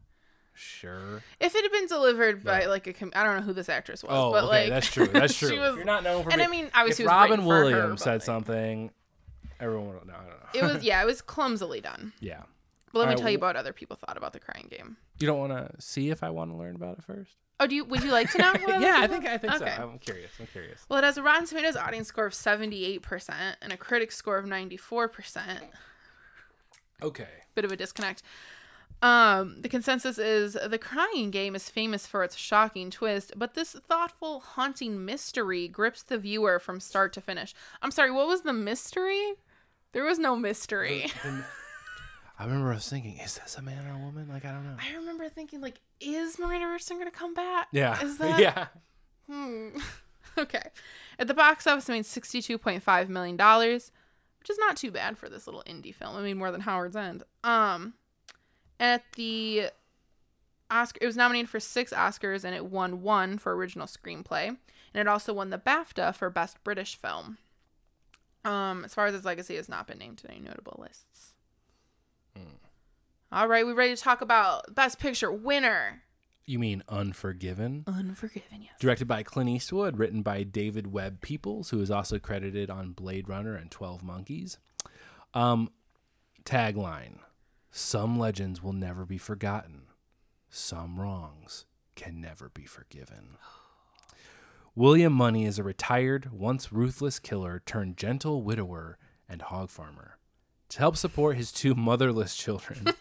Sure. 0.53 1.23
If 1.39 1.55
it 1.55 1.63
had 1.63 1.71
been 1.71 1.87
delivered 1.87 2.43
by 2.43 2.65
like 2.65 2.85
a, 2.87 2.91
com- 2.93 3.13
I 3.15 3.23
don't 3.23 3.37
know 3.37 3.41
who 3.43 3.53
this 3.53 3.69
actress 3.69 4.03
was, 4.03 4.11
Oh, 4.13 4.31
but 4.31 4.43
okay, 4.45 4.63
like 4.63 4.69
that's 4.69 4.87
true. 4.91 5.07
That's 5.07 5.33
she 5.35 5.47
true. 5.47 5.59
was- 5.59 5.75
You're 5.77 5.85
not 5.85 6.03
known 6.03 6.23
for. 6.23 6.31
and 6.33 6.41
I 6.41 6.47
mean, 6.47 6.69
obviously, 6.73 7.05
if 7.05 7.09
Robin 7.09 7.41
for 7.41 7.55
her, 7.55 7.63
Williams 7.65 8.01
said 8.03 8.15
like, 8.15 8.21
something, 8.23 8.91
everyone 9.59 9.87
would. 9.95 10.05
No, 10.07 10.13
I 10.13 10.17
don't 10.17 10.27
know. 10.27 10.67
It 10.69 10.73
was 10.73 10.83
yeah, 10.83 11.01
it 11.01 11.05
was 11.05 11.21
clumsily 11.21 11.79
done. 11.81 12.11
yeah. 12.19 12.41
But 12.91 12.99
let 12.99 13.09
me 13.09 13.15
tell 13.15 13.29
you 13.29 13.37
about 13.37 13.47
what 13.47 13.55
other 13.57 13.73
people 13.73 13.95
thought 13.95 14.17
about 14.17 14.33
the 14.33 14.39
crying 14.39 14.67
game. 14.69 14.97
You 15.19 15.27
don't 15.27 15.37
want 15.39 15.51
to 15.51 15.81
see 15.81 16.09
if 16.09 16.23
I 16.23 16.29
want 16.29 16.51
to 16.51 16.57
learn 16.57 16.75
about 16.75 16.97
it 16.97 17.03
first? 17.03 17.31
Oh, 17.59 17.67
do 17.67 17.75
you? 17.75 17.83
Would 17.85 18.03
you 18.03 18.11
like 18.11 18.31
to 18.31 18.37
know? 18.37 18.53
yeah, 18.79 18.95
I 18.99 19.07
think 19.07 19.25
I 19.25 19.37
think 19.37 19.53
Okay. 19.55 19.73
so. 19.75 19.89
I'm 19.91 19.99
curious. 19.99 20.31
I'm 20.39 20.47
curious. 20.47 20.85
Well, 20.89 20.99
it 20.99 21.03
has 21.05 21.17
a 21.17 21.21
Rotten 21.23 21.45
Tomatoes 21.45 21.75
audience 21.75 22.07
score 22.07 22.25
of 22.25 22.33
78% 22.33 23.55
and 23.61 23.73
a 23.73 23.77
critic 23.77 24.11
score 24.11 24.37
of 24.37 24.45
94%. 24.45 25.59
Okay. 27.01 27.27
Bit 27.55 27.65
of 27.65 27.71
a 27.71 27.75
disconnect. 27.75 28.23
Um, 29.01 29.61
the 29.61 29.69
consensus 29.69 30.17
is 30.17 30.57
the 30.67 30.77
crying 30.77 31.31
game 31.31 31.55
is 31.55 31.69
famous 31.69 32.05
for 32.05 32.23
its 32.23 32.35
shocking 32.35 32.89
twist, 32.91 33.31
but 33.37 33.53
this 33.53 33.71
thoughtful, 33.87 34.41
haunting 34.41 35.05
mystery 35.05 35.69
grips 35.69 36.03
the 36.03 36.17
viewer 36.17 36.59
from 36.59 36.81
start 36.81 37.13
to 37.13 37.21
finish. 37.21 37.53
I'm 37.81 37.91
sorry, 37.91 38.11
what 38.11 38.27
was 38.27 38.41
the 38.41 38.51
mystery? 38.51 39.35
There 39.93 40.03
was 40.03 40.19
no 40.19 40.35
mystery. 40.35 41.09
I 42.39 42.45
remember 42.45 42.71
I 42.71 42.75
was 42.75 42.87
thinking, 42.87 43.17
is 43.17 43.37
this 43.37 43.57
a 43.57 43.61
man 43.61 43.85
or 43.85 43.95
a 43.95 44.05
woman? 44.05 44.29
Like 44.29 44.45
I 44.45 44.51
don't 44.51 44.63
know. 44.63 44.77
I 44.81 44.95
remember 44.95 45.27
thinking, 45.27 45.59
like, 45.59 45.81
is 45.99 46.39
Miranda 46.39 46.67
Richardson 46.67 46.97
gonna 46.97 47.11
come 47.11 47.33
back? 47.33 47.67
Yeah. 47.73 48.01
Is 48.01 48.17
that 48.19 48.39
yeah. 48.39 48.67
Hmm. 49.29 49.77
okay. 50.37 50.63
At 51.19 51.27
the 51.27 51.33
box 51.33 51.67
office, 51.67 51.89
it 51.89 51.91
made 51.91 52.05
$62.5 52.05 53.09
million, 53.09 53.35
which 53.35 54.49
is 54.49 54.57
not 54.57 54.77
too 54.77 54.89
bad 54.89 55.17
for 55.17 55.27
this 55.27 55.47
little 55.47 55.63
indie 55.67 55.93
film. 55.93 56.15
I 56.15 56.21
mean, 56.21 56.37
more 56.37 56.51
than 56.51 56.61
Howards 56.61 56.95
End. 56.95 57.23
Um, 57.43 57.93
at 58.79 59.03
the 59.17 59.69
Oscar, 60.71 60.99
it 61.01 61.05
was 61.05 61.17
nominated 61.17 61.49
for 61.49 61.59
six 61.59 61.91
Oscars 61.91 62.45
and 62.45 62.55
it 62.55 62.65
won 62.65 63.01
one 63.01 63.37
for 63.37 63.53
original 63.53 63.85
screenplay, 63.85 64.47
and 64.47 64.57
it 64.93 65.07
also 65.07 65.33
won 65.33 65.49
the 65.49 65.57
BAFTA 65.57 66.15
for 66.15 66.29
best 66.29 66.63
British 66.63 66.95
film. 66.95 67.37
Um, 68.45 68.85
as 68.85 68.93
far 68.93 69.07
as 69.07 69.13
its 69.13 69.25
legacy, 69.25 69.57
has 69.57 69.67
not 69.67 69.87
been 69.87 69.97
named 69.97 70.19
to 70.19 70.31
any 70.31 70.39
notable 70.39 70.79
lists. 70.81 71.33
All 73.31 73.47
right, 73.47 73.65
we 73.65 73.73
ready 73.73 73.95
to 73.95 74.01
talk 74.01 74.21
about 74.21 74.73
best 74.73 74.97
picture 74.97 75.31
winner? 75.31 76.01
You 76.45 76.57
mean 76.57 76.81
Unforgiven? 76.89 77.83
Unforgiven, 77.85 78.63
yes. 78.63 78.71
Directed 78.79 79.07
by 79.07 79.21
Clint 79.21 79.51
Eastwood, 79.51 79.99
written 79.99 80.23
by 80.23 80.41
David 80.41 80.91
Webb 80.91 81.21
Peoples, 81.21 81.69
who 81.69 81.79
is 81.79 81.91
also 81.91 82.17
credited 82.17 82.71
on 82.71 82.93
Blade 82.93 83.29
Runner 83.29 83.53
and 83.53 83.69
12 83.69 84.01
Monkeys. 84.01 84.57
Um, 85.35 85.69
tagline 86.43 87.19
Some 87.69 88.17
legends 88.17 88.63
will 88.63 88.73
never 88.73 89.05
be 89.05 89.19
forgotten, 89.19 89.83
some 90.49 90.99
wrongs 90.99 91.65
can 91.95 92.19
never 92.19 92.49
be 92.49 92.65
forgiven. 92.65 93.37
William 94.75 95.13
Munny 95.13 95.45
is 95.45 95.59
a 95.59 95.63
retired, 95.63 96.31
once 96.31 96.71
ruthless 96.71 97.19
killer 97.19 97.61
turned 97.63 97.95
gentle 97.95 98.41
widower 98.41 98.97
and 99.27 99.43
hog 99.43 99.69
farmer. 99.69 100.18
To 100.69 100.79
help 100.79 100.97
support 100.97 101.35
his 101.35 101.51
two 101.51 101.73
motherless 101.73 102.35
children, 102.35 102.93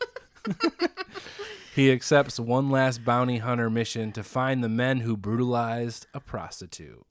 he 1.75 1.93
accepts 1.93 2.41
one 2.41 2.71
last 2.71 3.05
bounty 3.05 3.39
hunter 3.39 3.69
mission 3.69 4.11
to 4.13 4.23
find 4.23 4.65
the 4.65 4.69
men 4.69 5.01
who 5.01 5.17
brutalized 5.17 6.07
a 6.15 6.21
prostitute, 6.21 7.05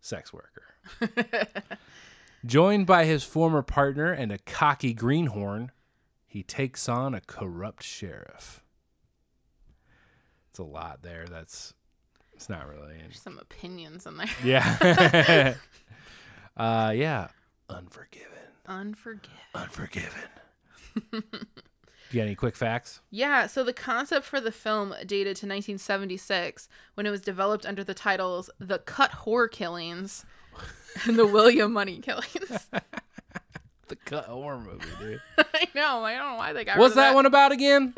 sex 0.00 0.32
worker. 0.32 0.62
Joined 2.46 2.86
by 2.86 3.04
his 3.04 3.22
former 3.24 3.62
partner 3.62 4.10
and 4.10 4.32
a 4.32 4.38
cocky 4.38 4.94
greenhorn, 4.94 5.72
he 6.26 6.42
takes 6.42 6.88
on 6.88 7.14
a 7.14 7.20
corrupt 7.20 7.82
sheriff. 7.82 8.64
It's 10.50 10.58
a 10.58 10.64
lot 10.64 11.02
there. 11.02 11.26
That's 11.28 11.74
it's 12.34 12.48
not 12.48 12.66
really. 12.68 12.96
Some 13.12 13.38
opinions 13.38 14.06
in 14.06 14.16
there. 14.16 14.26
Yeah. 14.44 15.54
uh 16.56 16.92
yeah. 16.94 17.28
Unforgiven. 17.68 18.28
Unforgiven. 18.68 19.30
Unforgiven. 19.54 20.20
Do 21.10 21.22
you 22.16 22.20
got 22.20 22.26
any 22.26 22.34
quick 22.34 22.54
facts? 22.54 23.00
Yeah, 23.10 23.46
so 23.46 23.64
the 23.64 23.72
concept 23.72 24.24
for 24.26 24.40
the 24.40 24.52
film 24.52 24.90
dated 25.00 25.36
to 25.36 25.46
1976 25.46 26.68
when 26.94 27.06
it 27.06 27.10
was 27.10 27.20
developed 27.20 27.66
under 27.66 27.82
the 27.82 27.94
titles 27.94 28.50
The 28.58 28.78
Cut 28.78 29.10
Whore 29.24 29.50
Killings 29.50 30.24
and 31.04 31.18
The 31.18 31.26
William 31.26 31.72
Munny 31.72 31.98
Killings. 32.00 32.68
The 33.88 33.96
cut 33.96 34.26
horror 34.26 34.58
movie, 34.58 34.84
dude. 35.00 35.20
I 35.38 35.66
know, 35.74 36.04
I 36.04 36.14
don't 36.14 36.32
know 36.32 36.36
why 36.36 36.52
they 36.52 36.62
got 36.62 36.76
What's 36.76 36.94
rid 36.94 37.04
of 37.04 37.08
that 37.08 37.14
one 37.14 37.24
about 37.24 37.52
again? 37.52 37.94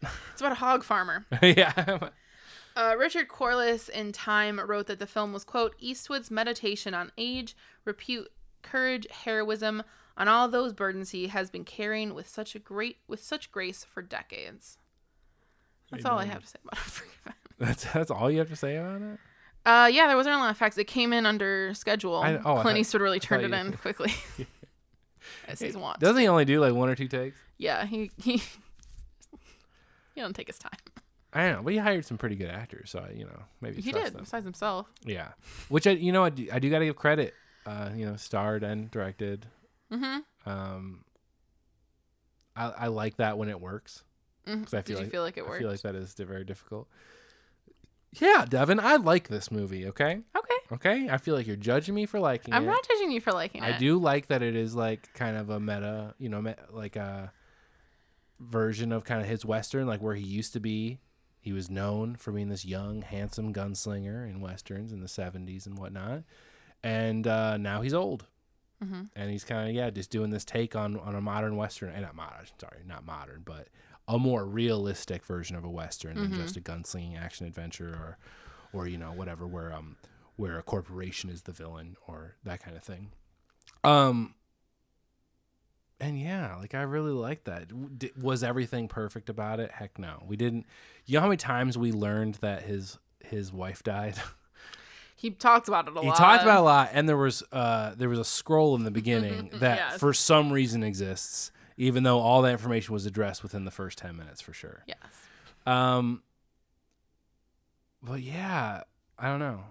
It's 0.00 0.40
about 0.40 0.52
a 0.52 0.54
hog 0.54 0.82
farmer. 0.84 1.26
yeah. 1.42 2.08
Uh, 2.74 2.94
Richard 2.98 3.28
Corliss 3.28 3.90
in 3.90 4.10
Time 4.12 4.58
wrote 4.58 4.86
that 4.86 4.98
the 4.98 5.06
film 5.06 5.34
was, 5.34 5.44
quote, 5.44 5.74
Eastwood's 5.78 6.30
meditation 6.30 6.94
on 6.94 7.12
age, 7.18 7.54
repute, 7.84 8.28
courage, 8.62 9.06
heroism, 9.10 9.82
on 10.16 10.28
all 10.28 10.48
those 10.48 10.72
burdens 10.72 11.10
he 11.10 11.28
has 11.28 11.50
been 11.50 11.64
carrying 11.64 12.14
with 12.14 12.28
such 12.28 12.54
a 12.54 12.58
great 12.58 12.98
with 13.08 13.22
such 13.22 13.50
grace 13.52 13.84
for 13.84 14.02
decades. 14.02 14.78
That's 15.90 16.04
all 16.04 16.18
I 16.18 16.26
have 16.26 16.42
to 16.42 16.46
say 16.48 16.58
about 16.64 16.78
Unforgiven. 16.78 17.32
That's 17.58 17.92
that's 17.92 18.10
all 18.10 18.30
you 18.30 18.38
have 18.38 18.48
to 18.48 18.56
say 18.56 18.76
about 18.76 19.02
it? 19.02 19.18
Uh, 19.66 19.90
yeah, 19.92 20.06
there 20.06 20.16
wasn't 20.16 20.34
a 20.34 20.38
lot 20.38 20.50
of 20.50 20.56
facts. 20.56 20.78
It 20.78 20.86
came 20.86 21.12
in 21.12 21.26
under 21.26 21.74
schedule. 21.74 22.16
I- 22.16 22.36
oh, 22.42 22.62
Clint 22.62 22.78
Eastwood 22.78 23.02
really 23.02 23.20
turned 23.20 23.42
it 23.44 23.52
in 23.52 23.72
quickly. 23.76 24.14
As 25.48 25.60
he's 25.60 25.76
wont. 25.76 26.00
Doesn't 26.00 26.18
he 26.20 26.28
only 26.28 26.44
do 26.46 26.60
like 26.60 26.72
one 26.72 26.88
or 26.88 26.94
two 26.94 27.08
takes? 27.08 27.36
Yeah, 27.58 27.84
he 27.84 28.10
he 28.16 28.42
he 30.14 30.20
don't 30.20 30.34
take 30.34 30.46
his 30.46 30.58
time. 30.58 30.72
I 31.32 31.44
don't 31.46 31.56
know, 31.56 31.62
but 31.62 31.72
he 31.74 31.78
hired 31.78 32.04
some 32.04 32.18
pretty 32.18 32.34
good 32.36 32.48
actors, 32.50 32.90
so 32.90 33.00
I, 33.00 33.12
you 33.12 33.24
know 33.24 33.42
maybe 33.60 33.80
He 33.82 33.92
did, 33.92 34.14
them. 34.14 34.22
besides 34.22 34.44
himself. 34.44 34.90
Yeah, 35.04 35.28
which 35.68 35.86
I 35.86 35.90
you 35.92 36.12
know 36.12 36.24
I 36.24 36.30
do, 36.30 36.48
I 36.52 36.58
do 36.58 36.70
got 36.70 36.78
to 36.80 36.86
give 36.86 36.96
credit. 36.96 37.34
Uh, 37.66 37.90
you 37.94 38.06
know, 38.06 38.16
starred 38.16 38.62
and 38.62 38.90
directed. 38.90 39.46
Mm-hmm. 39.92 40.50
Um, 40.50 41.04
I 42.56 42.64
I 42.70 42.86
like 42.88 43.16
that 43.16 43.36
when 43.38 43.48
it 43.48 43.60
works. 43.60 44.02
mm 44.46 44.64
'cause 44.64 44.74
I 44.74 44.78
Did 44.78 44.86
feel 44.86 44.96
you 44.98 45.02
like, 45.04 45.10
feel 45.12 45.22
like 45.22 45.36
it 45.36 45.44
I 45.44 45.48
worked? 45.48 45.60
feel 45.60 45.70
like 45.70 45.82
that 45.82 45.94
is 45.94 46.14
very 46.14 46.44
difficult. 46.44 46.88
Yeah, 48.18 48.44
Devin, 48.48 48.80
I 48.80 48.96
like 48.96 49.28
this 49.28 49.50
movie. 49.52 49.86
Okay, 49.86 50.20
okay. 50.36 50.54
okay. 50.72 51.08
I 51.10 51.18
feel 51.18 51.34
like 51.36 51.46
you're 51.46 51.54
judging 51.54 51.94
me 51.94 52.06
for 52.06 52.18
liking 52.18 52.52
I'm 52.52 52.64
it. 52.64 52.66
not 52.66 52.86
judging 52.88 53.12
you 53.12 53.20
for 53.20 53.32
liking 53.32 53.62
I 53.62 53.70
it. 53.70 53.78
do 53.78 53.98
like 53.98 54.26
that 54.28 54.42
it 54.42 54.56
is 54.56 54.74
like 54.74 55.12
kind 55.14 55.36
of 55.36 55.48
a 55.50 55.60
meta, 55.60 56.14
you 56.18 56.28
know, 56.28 56.42
me- 56.42 56.54
like 56.70 56.96
a 56.96 57.32
version 58.40 58.90
of 58.90 59.04
kind 59.04 59.20
of 59.20 59.28
his 59.28 59.44
western, 59.44 59.86
like 59.86 60.00
where 60.02 60.14
he 60.16 60.24
used 60.24 60.52
to 60.54 60.60
be. 60.60 60.98
He 61.40 61.52
was 61.52 61.70
known 61.70 62.16
for 62.16 62.32
being 62.32 62.48
this 62.48 62.64
young, 62.64 63.02
handsome 63.02 63.52
gunslinger 63.54 64.28
in 64.28 64.40
westerns 64.40 64.92
in 64.92 65.00
the 65.00 65.06
'70s 65.08 65.66
and 65.66 65.78
whatnot, 65.78 66.24
and 66.82 67.26
uh, 67.26 67.56
now 67.56 67.80
he's 67.82 67.94
old, 67.94 68.26
Mhm. 68.82 69.10
and 69.14 69.30
he's 69.30 69.44
kind 69.44 69.68
of 69.68 69.74
yeah, 69.74 69.90
just 69.90 70.10
doing 70.10 70.30
this 70.30 70.44
take 70.44 70.74
on 70.76 70.98
on 70.98 71.14
a 71.14 71.20
modern 71.20 71.56
western, 71.56 71.90
and 71.90 72.02
not 72.02 72.14
modern, 72.14 72.46
sorry, 72.60 72.82
not 72.86 73.04
modern, 73.04 73.42
but 73.44 73.68
a 74.08 74.18
more 74.18 74.44
realistic 74.44 75.24
version 75.24 75.54
of 75.56 75.64
a 75.64 75.70
western 75.70 76.16
than 76.16 76.32
just 76.34 76.56
a 76.56 76.60
gunslinging 76.60 77.16
action 77.20 77.46
adventure 77.46 77.90
or, 77.90 78.18
or 78.72 78.86
you 78.88 78.98
know 78.98 79.12
whatever 79.12 79.46
where 79.46 79.72
um 79.72 79.96
where 80.36 80.58
a 80.58 80.62
corporation 80.62 81.28
is 81.30 81.42
the 81.42 81.52
villain 81.52 81.96
or 82.08 82.36
that 82.44 82.60
kind 82.60 82.76
of 82.76 82.82
thing. 82.82 83.12
Um. 83.84 84.34
And 86.02 86.18
yeah, 86.18 86.56
like 86.56 86.74
I 86.74 86.80
really 86.80 87.12
like 87.12 87.44
that. 87.44 87.70
Was 88.18 88.42
everything 88.42 88.88
perfect 88.88 89.28
about 89.28 89.60
it? 89.60 89.70
Heck 89.70 89.98
no. 89.98 90.22
We 90.26 90.34
didn't. 90.36 90.64
You 91.04 91.14
know 91.14 91.20
how 91.20 91.26
many 91.26 91.36
times 91.36 91.76
we 91.76 91.92
learned 91.92 92.36
that 92.36 92.62
his 92.62 92.98
his 93.22 93.52
wife 93.52 93.82
died. 93.82 94.16
He 95.20 95.30
talked 95.30 95.68
about 95.68 95.86
it 95.86 95.94
a 95.96 96.00
he 96.00 96.06
lot. 96.08 96.16
talked 96.16 96.42
about 96.42 96.56
it 96.56 96.60
a 96.60 96.62
lot, 96.62 96.90
and 96.94 97.06
there 97.08 97.16
was 97.16 97.42
uh 97.52 97.94
there 97.94 98.08
was 98.08 98.18
a 98.18 98.24
scroll 98.24 98.74
in 98.74 98.84
the 98.84 98.90
beginning 98.90 99.50
that 99.54 99.76
Yes. 99.76 99.98
for 100.00 100.14
some 100.14 100.50
reason 100.50 100.82
exists, 100.82 101.52
even 101.76 102.04
though 102.04 102.18
all 102.20 102.40
that 102.42 102.52
information 102.52 102.94
was 102.94 103.04
addressed 103.04 103.42
within 103.42 103.64
the 103.66 103.70
first 103.70 103.98
ten 103.98 104.16
minutes 104.16 104.40
for 104.40 104.52
sure. 104.54 104.82
Yes. 104.86 104.96
Um. 105.66 106.22
But 108.02 108.22
yeah, 108.22 108.82
I 109.18 109.28
don't 109.28 109.40
know. 109.40 109.62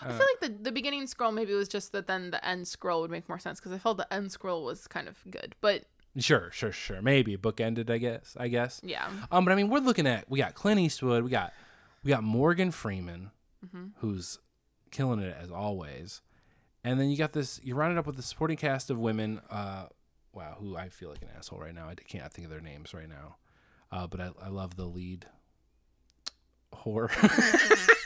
I 0.00 0.08
feel 0.08 0.18
like 0.18 0.40
the, 0.40 0.62
the 0.62 0.72
beginning 0.72 1.06
scroll 1.08 1.32
maybe 1.32 1.52
was 1.52 1.68
just 1.68 1.90
that 1.92 2.06
then 2.06 2.30
the 2.30 2.44
end 2.46 2.66
scroll 2.68 3.00
would 3.02 3.10
make 3.10 3.28
more 3.28 3.38
sense 3.38 3.58
because 3.58 3.72
I 3.72 3.78
felt 3.78 3.96
the 3.96 4.12
end 4.12 4.30
scroll 4.30 4.64
was 4.64 4.86
kind 4.86 5.08
of 5.08 5.18
good. 5.30 5.54
But 5.60 5.84
Sure, 6.18 6.50
sure, 6.52 6.72
sure. 6.72 7.02
Maybe 7.02 7.34
book 7.36 7.60
ended. 7.60 7.90
I 7.90 7.98
guess. 7.98 8.36
I 8.38 8.48
guess. 8.48 8.80
yeah. 8.84 9.08
Um, 9.32 9.44
but 9.44 9.50
I 9.52 9.54
mean, 9.56 9.68
we're 9.68 9.80
looking 9.80 10.06
at 10.06 10.30
we 10.30 10.38
got 10.38 10.54
Clint 10.54 10.78
Eastwood, 10.80 11.24
we 11.24 11.30
got 11.30 11.52
we 12.04 12.08
got 12.10 12.22
Morgan 12.22 12.70
Freeman, 12.70 13.30
Mm-hmm. 13.66 13.86
who's 13.98 14.38
killing 14.92 15.18
it 15.18 15.36
as 15.40 15.50
always, 15.50 16.20
and 16.84 17.00
then 17.00 17.10
you 17.10 17.16
got 17.16 17.32
this. 17.32 17.60
You're 17.64 17.82
it 17.82 17.98
up 17.98 18.06
with 18.06 18.16
the 18.16 18.22
supporting 18.22 18.56
cast 18.56 18.90
of 18.90 18.98
women. 18.98 19.40
Uh, 19.50 19.86
wow, 20.32 20.56
who 20.60 20.76
I 20.76 20.88
feel 20.88 21.10
like 21.10 21.22
an 21.22 21.28
asshole 21.36 21.58
right 21.58 21.74
now. 21.74 21.88
I 21.88 21.94
can't 21.94 22.32
think 22.32 22.44
of 22.44 22.50
their 22.50 22.60
names 22.60 22.94
right 22.94 23.08
now, 23.08 23.36
uh, 23.90 24.06
but 24.06 24.20
I, 24.20 24.30
I 24.40 24.48
love 24.48 24.76
the 24.76 24.86
lead. 24.86 25.26
Whore, 26.72 27.10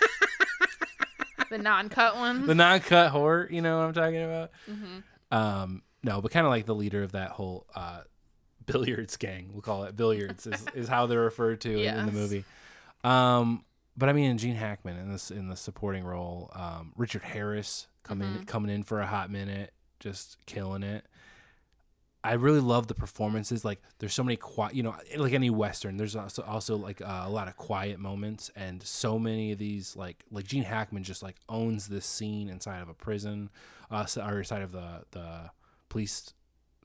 The 1.50 1.58
non 1.58 1.88
cut 1.88 2.16
one. 2.16 2.46
the 2.46 2.54
non-cut 2.54 3.12
whore. 3.12 3.50
You 3.50 3.62
know 3.62 3.78
what 3.78 3.84
I'm 3.84 3.92
talking 3.92 4.22
about? 4.22 4.50
Mm-hmm. 4.68 5.34
Um, 5.36 5.82
no, 6.02 6.20
but 6.20 6.30
kind 6.32 6.46
of 6.46 6.50
like 6.50 6.66
the 6.66 6.74
leader 6.74 7.02
of 7.02 7.12
that 7.12 7.30
whole 7.30 7.66
uh, 7.74 8.00
billiards 8.64 9.16
gang. 9.16 9.50
We'll 9.52 9.62
call 9.62 9.84
it 9.84 9.96
billiards 9.96 10.46
is, 10.46 10.64
is 10.74 10.88
how 10.88 11.06
they're 11.06 11.20
referred 11.20 11.60
to 11.62 11.82
in, 11.82 11.98
in 11.98 12.06
the 12.06 12.12
movie. 12.12 12.44
Um, 13.04 13.64
but 13.96 14.08
I 14.08 14.12
mean, 14.12 14.36
Gene 14.38 14.54
Hackman 14.56 14.96
in 14.98 15.10
this 15.12 15.30
in 15.30 15.48
the 15.48 15.56
supporting 15.56 16.04
role, 16.04 16.50
um, 16.54 16.92
Richard 16.96 17.22
Harris 17.22 17.86
coming 18.02 18.28
Mm-hmm. 18.28 18.42
coming 18.44 18.70
in 18.74 18.82
for 18.82 19.00
a 19.00 19.06
hot 19.06 19.30
minute, 19.30 19.72
just 20.00 20.36
killing 20.46 20.82
it. 20.82 21.06
I 22.24 22.32
really 22.32 22.58
love 22.60 22.88
the 22.88 22.94
performances. 22.94 23.64
Like, 23.64 23.80
there's 24.00 24.12
so 24.12 24.24
many 24.24 24.36
quiet, 24.36 24.74
you 24.74 24.82
know, 24.82 24.96
like 25.16 25.32
any 25.32 25.48
western. 25.48 25.96
There's 25.96 26.16
also 26.16 26.42
also 26.42 26.76
like 26.76 27.00
uh, 27.00 27.22
a 27.24 27.30
lot 27.30 27.46
of 27.46 27.56
quiet 27.56 28.00
moments, 28.00 28.50
and 28.56 28.82
so 28.82 29.16
many 29.18 29.52
of 29.52 29.58
these, 29.58 29.94
like 29.94 30.24
like 30.32 30.44
Gene 30.46 30.64
Hackman 30.64 31.04
just 31.04 31.22
like 31.22 31.36
owns 31.48 31.86
this 31.86 32.04
scene 32.04 32.48
inside 32.48 32.82
of 32.82 32.88
a 32.88 32.94
prison, 32.94 33.48
uh, 33.92 34.06
or 34.16 34.38
inside 34.38 34.62
of 34.62 34.72
the 34.72 35.04
the 35.12 35.50
police 35.88 36.32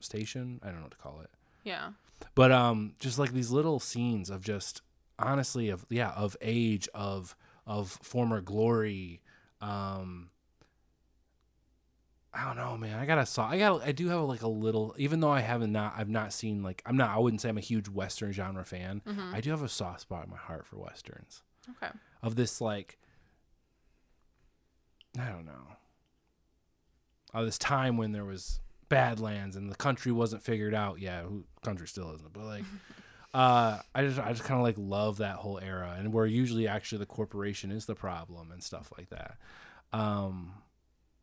station. 0.00 0.60
I 0.62 0.66
don't 0.66 0.76
know 0.76 0.82
what 0.82 0.92
to 0.92 0.96
call 0.98 1.20
it. 1.22 1.30
Yeah. 1.64 1.90
but 2.36 2.50
um 2.52 2.94
just 3.00 3.18
like 3.18 3.32
these 3.32 3.50
little 3.50 3.78
scenes 3.80 4.30
of 4.30 4.42
just 4.42 4.80
honestly 5.18 5.68
of 5.68 5.84
yeah 5.88 6.10
of 6.10 6.36
age 6.40 6.88
of 6.94 7.36
of 7.66 7.90
former 8.02 8.40
glory 8.40 9.20
um 9.60 10.30
I 12.34 12.46
don't 12.46 12.56
know, 12.56 12.78
man. 12.78 12.98
I 12.98 13.04
got 13.04 13.18
a 13.18 13.26
saw. 13.26 13.46
I 13.46 13.58
got. 13.58 13.82
I 13.82 13.92
do 13.92 14.08
have 14.08 14.22
like 14.22 14.40
a 14.40 14.48
little. 14.48 14.94
Even 14.96 15.20
though 15.20 15.30
I 15.30 15.40
haven't 15.40 15.70
not. 15.70 15.92
I've 15.98 16.08
not 16.08 16.32
seen 16.32 16.62
like. 16.62 16.82
I'm 16.86 16.96
not. 16.96 17.10
I 17.10 17.18
wouldn't 17.18 17.42
say 17.42 17.50
I'm 17.50 17.58
a 17.58 17.60
huge 17.60 17.88
Western 17.90 18.32
genre 18.32 18.64
fan. 18.64 19.02
I 19.34 19.42
do 19.42 19.50
have 19.50 19.62
a 19.62 19.68
soft 19.68 20.00
spot 20.00 20.24
in 20.24 20.30
my 20.30 20.38
heart 20.38 20.66
for 20.66 20.78
westerns. 20.78 21.42
Okay. 21.76 21.92
Of 22.22 22.36
this 22.36 22.58
like. 22.60 22.98
I 25.20 25.28
don't 25.28 25.44
know. 25.44 25.76
Of 27.34 27.44
this 27.44 27.58
time 27.58 27.98
when 27.98 28.12
there 28.12 28.24
was 28.24 28.60
Badlands 28.88 29.54
and 29.54 29.70
the 29.70 29.76
country 29.76 30.10
wasn't 30.10 30.42
figured 30.42 30.74
out. 30.74 31.00
Yeah, 31.00 31.22
who 31.24 31.44
country 31.62 31.86
still 31.86 32.14
isn't. 32.14 32.32
But 32.32 32.44
like, 32.44 32.64
uh, 33.34 33.78
I 33.94 34.02
just 34.04 34.18
I 34.18 34.32
just 34.32 34.44
kind 34.44 34.60
of 34.60 34.64
like 34.64 34.76
love 34.78 35.18
that 35.18 35.36
whole 35.36 35.58
era 35.58 35.96
and 35.98 36.12
where 36.12 36.26
usually 36.26 36.68
actually 36.68 36.98
the 36.98 37.06
corporation 37.06 37.70
is 37.72 37.86
the 37.86 37.94
problem 37.94 38.52
and 38.52 38.62
stuff 38.62 38.92
like 38.96 39.08
that. 39.10 39.36
Um, 39.92 40.54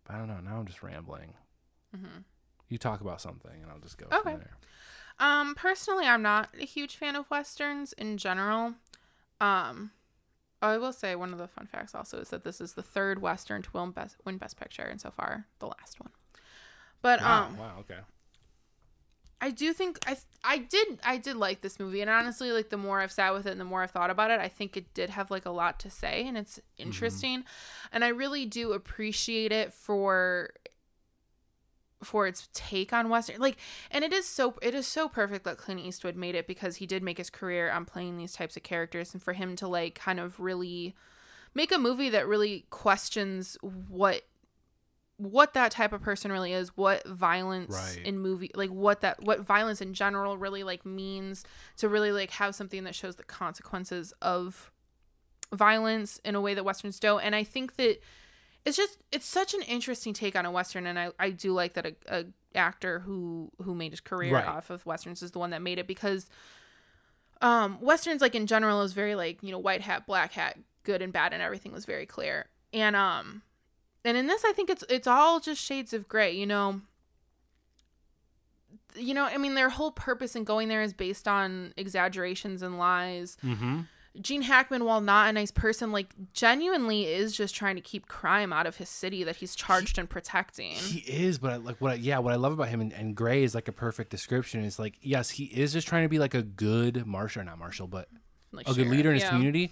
but 0.05 0.15
I 0.15 0.17
don't 0.19 0.27
know. 0.27 0.39
Now 0.39 0.57
I'm 0.57 0.65
just 0.65 0.81
rambling. 0.83 1.33
You 2.67 2.77
talk 2.77 3.01
about 3.01 3.19
something 3.19 3.61
and 3.63 3.71
I'll 3.71 3.79
just 3.79 3.97
go 3.97 4.05
Okay. 4.13 4.31
from 4.31 4.39
there. 4.39 4.57
Um, 5.19 5.55
personally, 5.55 6.05
I'm 6.05 6.21
not 6.21 6.49
a 6.59 6.65
huge 6.65 6.95
fan 6.95 7.15
of 7.15 7.29
westerns 7.29 7.93
in 7.93 8.17
general. 8.17 8.75
Um, 9.41 9.91
I 10.61 10.77
will 10.77 10.93
say 10.93 11.15
one 11.15 11.31
of 11.33 11.39
the 11.39 11.47
fun 11.47 11.65
facts 11.67 11.95
also 11.95 12.19
is 12.19 12.29
that 12.29 12.43
this 12.43 12.61
is 12.61 12.73
the 12.73 12.83
third 12.83 13.21
western 13.21 13.61
to 13.63 13.69
win 13.73 13.91
best 13.91 14.17
win 14.23 14.37
best 14.37 14.59
picture, 14.59 14.83
and 14.83 15.01
so 15.01 15.09
far 15.09 15.45
the 15.59 15.65
last 15.67 15.99
one. 15.99 16.11
But 17.01 17.21
Wow. 17.21 17.47
um, 17.47 17.57
wow. 17.57 17.75
Okay. 17.79 17.99
I 19.41 19.51
do 19.51 19.71
think 19.73 19.99
I 20.05 20.17
I 20.43 20.57
did 20.57 20.99
I 21.03 21.17
did 21.17 21.35
like 21.35 21.61
this 21.61 21.79
movie, 21.79 22.01
and 22.01 22.09
honestly, 22.09 22.51
like 22.51 22.69
the 22.69 22.77
more 22.77 22.99
I've 22.99 23.11
sat 23.11 23.33
with 23.33 23.45
it 23.45 23.51
and 23.51 23.59
the 23.59 23.65
more 23.65 23.83
I've 23.83 23.91
thought 23.91 24.09
about 24.09 24.31
it, 24.31 24.39
I 24.39 24.49
think 24.49 24.75
it 24.75 24.93
did 24.93 25.09
have 25.09 25.31
like 25.31 25.45
a 25.45 25.51
lot 25.51 25.79
to 25.81 25.89
say, 25.89 26.25
and 26.27 26.37
it's 26.37 26.57
mm-hmm. 26.57 26.87
interesting, 26.87 27.43
and 27.91 28.03
I 28.03 28.09
really 28.09 28.45
do 28.45 28.73
appreciate 28.73 29.51
it 29.51 29.73
for 29.73 30.51
for 32.03 32.27
its 32.27 32.47
take 32.53 32.93
on 32.93 33.09
western 33.09 33.39
like 33.41 33.57
and 33.91 34.05
it 34.05 34.13
is 34.13 34.25
so 34.25 34.55
it 34.61 34.73
is 34.73 34.87
so 34.87 35.09
perfect 35.09 35.43
that 35.43 35.57
clint 35.57 35.81
eastwood 35.81 36.15
made 36.15 36.33
it 36.33 36.47
because 36.47 36.77
he 36.77 36.85
did 36.85 37.03
make 37.03 37.17
his 37.17 37.29
career 37.29 37.69
on 37.69 37.83
playing 37.83 38.15
these 38.15 38.31
types 38.31 38.55
of 38.55 38.63
characters 38.63 39.13
and 39.13 39.21
for 39.21 39.33
him 39.33 39.53
to 39.53 39.67
like 39.67 39.95
kind 39.95 40.17
of 40.17 40.39
really 40.39 40.95
make 41.53 41.73
a 41.73 41.77
movie 41.77 42.09
that 42.09 42.25
really 42.25 42.65
questions 42.69 43.57
what 43.61 44.21
what 45.19 45.53
that 45.53 45.69
type 45.71 45.91
of 45.93 46.01
person 46.01 46.31
really 46.31 46.53
is 46.53 46.69
what 46.77 47.05
violence 47.05 47.71
Right. 47.97 48.05
in 48.05 48.19
movie 48.19 48.49
like 48.55 48.69
what 48.69 49.01
that 49.01 49.21
what 49.21 49.41
violence 49.41 49.81
in 49.81 49.93
general 49.93 50.37
really 50.37 50.63
like 50.63 50.85
means 50.85 51.43
to 51.77 51.87
really 51.89 52.11
like 52.13 52.31
have 52.31 52.55
something 52.55 52.85
that 52.85 52.95
shows 52.95 53.17
the 53.17 53.23
consequences 53.23 54.13
of 54.21 54.71
violence 55.53 56.19
in 56.23 56.35
a 56.35 56.41
way 56.41 56.53
that 56.53 56.63
westerns 56.63 56.99
don't 57.01 57.21
and 57.21 57.35
i 57.35 57.43
think 57.43 57.75
that 57.75 57.99
it's 58.65 58.77
just 58.77 58.97
it's 59.11 59.25
such 59.25 59.53
an 59.53 59.61
interesting 59.63 60.13
take 60.13 60.35
on 60.37 60.45
a 60.45 60.51
western 60.51 60.87
and 60.87 60.97
i, 60.97 61.09
I 61.19 61.31
do 61.31 61.51
like 61.51 61.73
that 61.73 61.85
a, 61.85 61.95
a 62.07 62.25
actor 62.55 62.99
who 62.99 63.51
who 63.61 63.75
made 63.75 63.91
his 63.91 63.99
career 63.99 64.35
Right. 64.35 64.47
off 64.47 64.69
of 64.69 64.85
westerns 64.85 65.21
is 65.21 65.31
the 65.31 65.39
one 65.39 65.49
that 65.49 65.61
made 65.61 65.79
it 65.79 65.87
because 65.87 66.29
um 67.41 67.77
westerns 67.81 68.21
like 68.21 68.35
in 68.35 68.47
general 68.47 68.81
is 68.83 68.93
very 68.93 69.15
like 69.15 69.41
you 69.43 69.51
know 69.51 69.59
white 69.59 69.81
hat 69.81 70.05
black 70.05 70.33
hat 70.33 70.57
good 70.83 71.01
and 71.01 71.11
bad 71.13 71.33
and 71.33 71.41
everything 71.41 71.71
was 71.71 71.85
very 71.85 72.05
clear 72.05 72.45
and 72.73 72.95
um 72.95 73.41
and 74.05 74.17
in 74.17 74.27
this 74.27 74.43
i 74.45 74.51
think 74.51 74.69
it's 74.69 74.83
it's 74.89 75.07
all 75.07 75.39
just 75.39 75.61
shades 75.61 75.93
of 75.93 76.07
gray 76.07 76.31
you 76.31 76.45
know 76.45 76.81
you 78.95 79.13
know 79.13 79.25
i 79.25 79.37
mean 79.37 79.55
their 79.55 79.69
whole 79.69 79.91
purpose 79.91 80.35
in 80.35 80.43
going 80.43 80.67
there 80.67 80.81
is 80.81 80.93
based 80.93 81.27
on 81.27 81.73
exaggerations 81.77 82.61
and 82.61 82.77
lies 82.77 83.37
Mm-hmm. 83.43 83.81
Gene 84.21 84.41
Hackman, 84.41 84.85
while 84.85 85.01
not 85.01 85.29
a 85.29 85.33
nice 85.33 85.51
person, 85.51 85.91
like 85.91 86.13
genuinely 86.33 87.05
is 87.05 87.35
just 87.35 87.55
trying 87.55 87.75
to 87.75 87.81
keep 87.81 88.07
crime 88.07 88.51
out 88.51 88.65
of 88.65 88.77
his 88.77 88.89
city 88.89 89.23
that 89.23 89.37
he's 89.37 89.55
charged 89.55 89.97
and 89.97 90.09
protecting. 90.09 90.73
He 90.73 90.99
is, 90.99 91.37
but 91.37 91.51
I, 91.51 91.55
like 91.57 91.79
what 91.79 91.91
I, 91.91 91.95
yeah, 91.95 92.17
what 92.19 92.33
I 92.33 92.37
love 92.37 92.53
about 92.53 92.69
him 92.69 92.81
and, 92.81 92.91
and 92.91 93.15
Gray 93.15 93.43
is 93.43 93.53
like 93.53 93.67
a 93.67 93.71
perfect 93.71 94.09
description. 94.09 94.63
Is 94.63 94.79
like 94.79 94.95
yes, 95.01 95.29
he 95.29 95.45
is 95.45 95.73
just 95.73 95.87
trying 95.87 96.03
to 96.03 96.09
be 96.09 96.19
like 96.19 96.33
a 96.33 96.41
good 96.41 97.05
marshal, 97.05 97.43
not 97.43 97.59
marshal, 97.59 97.87
but 97.87 98.09
like 98.51 98.67
a 98.67 98.73
good 98.73 98.87
leader 98.87 99.09
in 99.09 99.15
his 99.15 99.23
yeah. 99.23 99.29
community. 99.29 99.71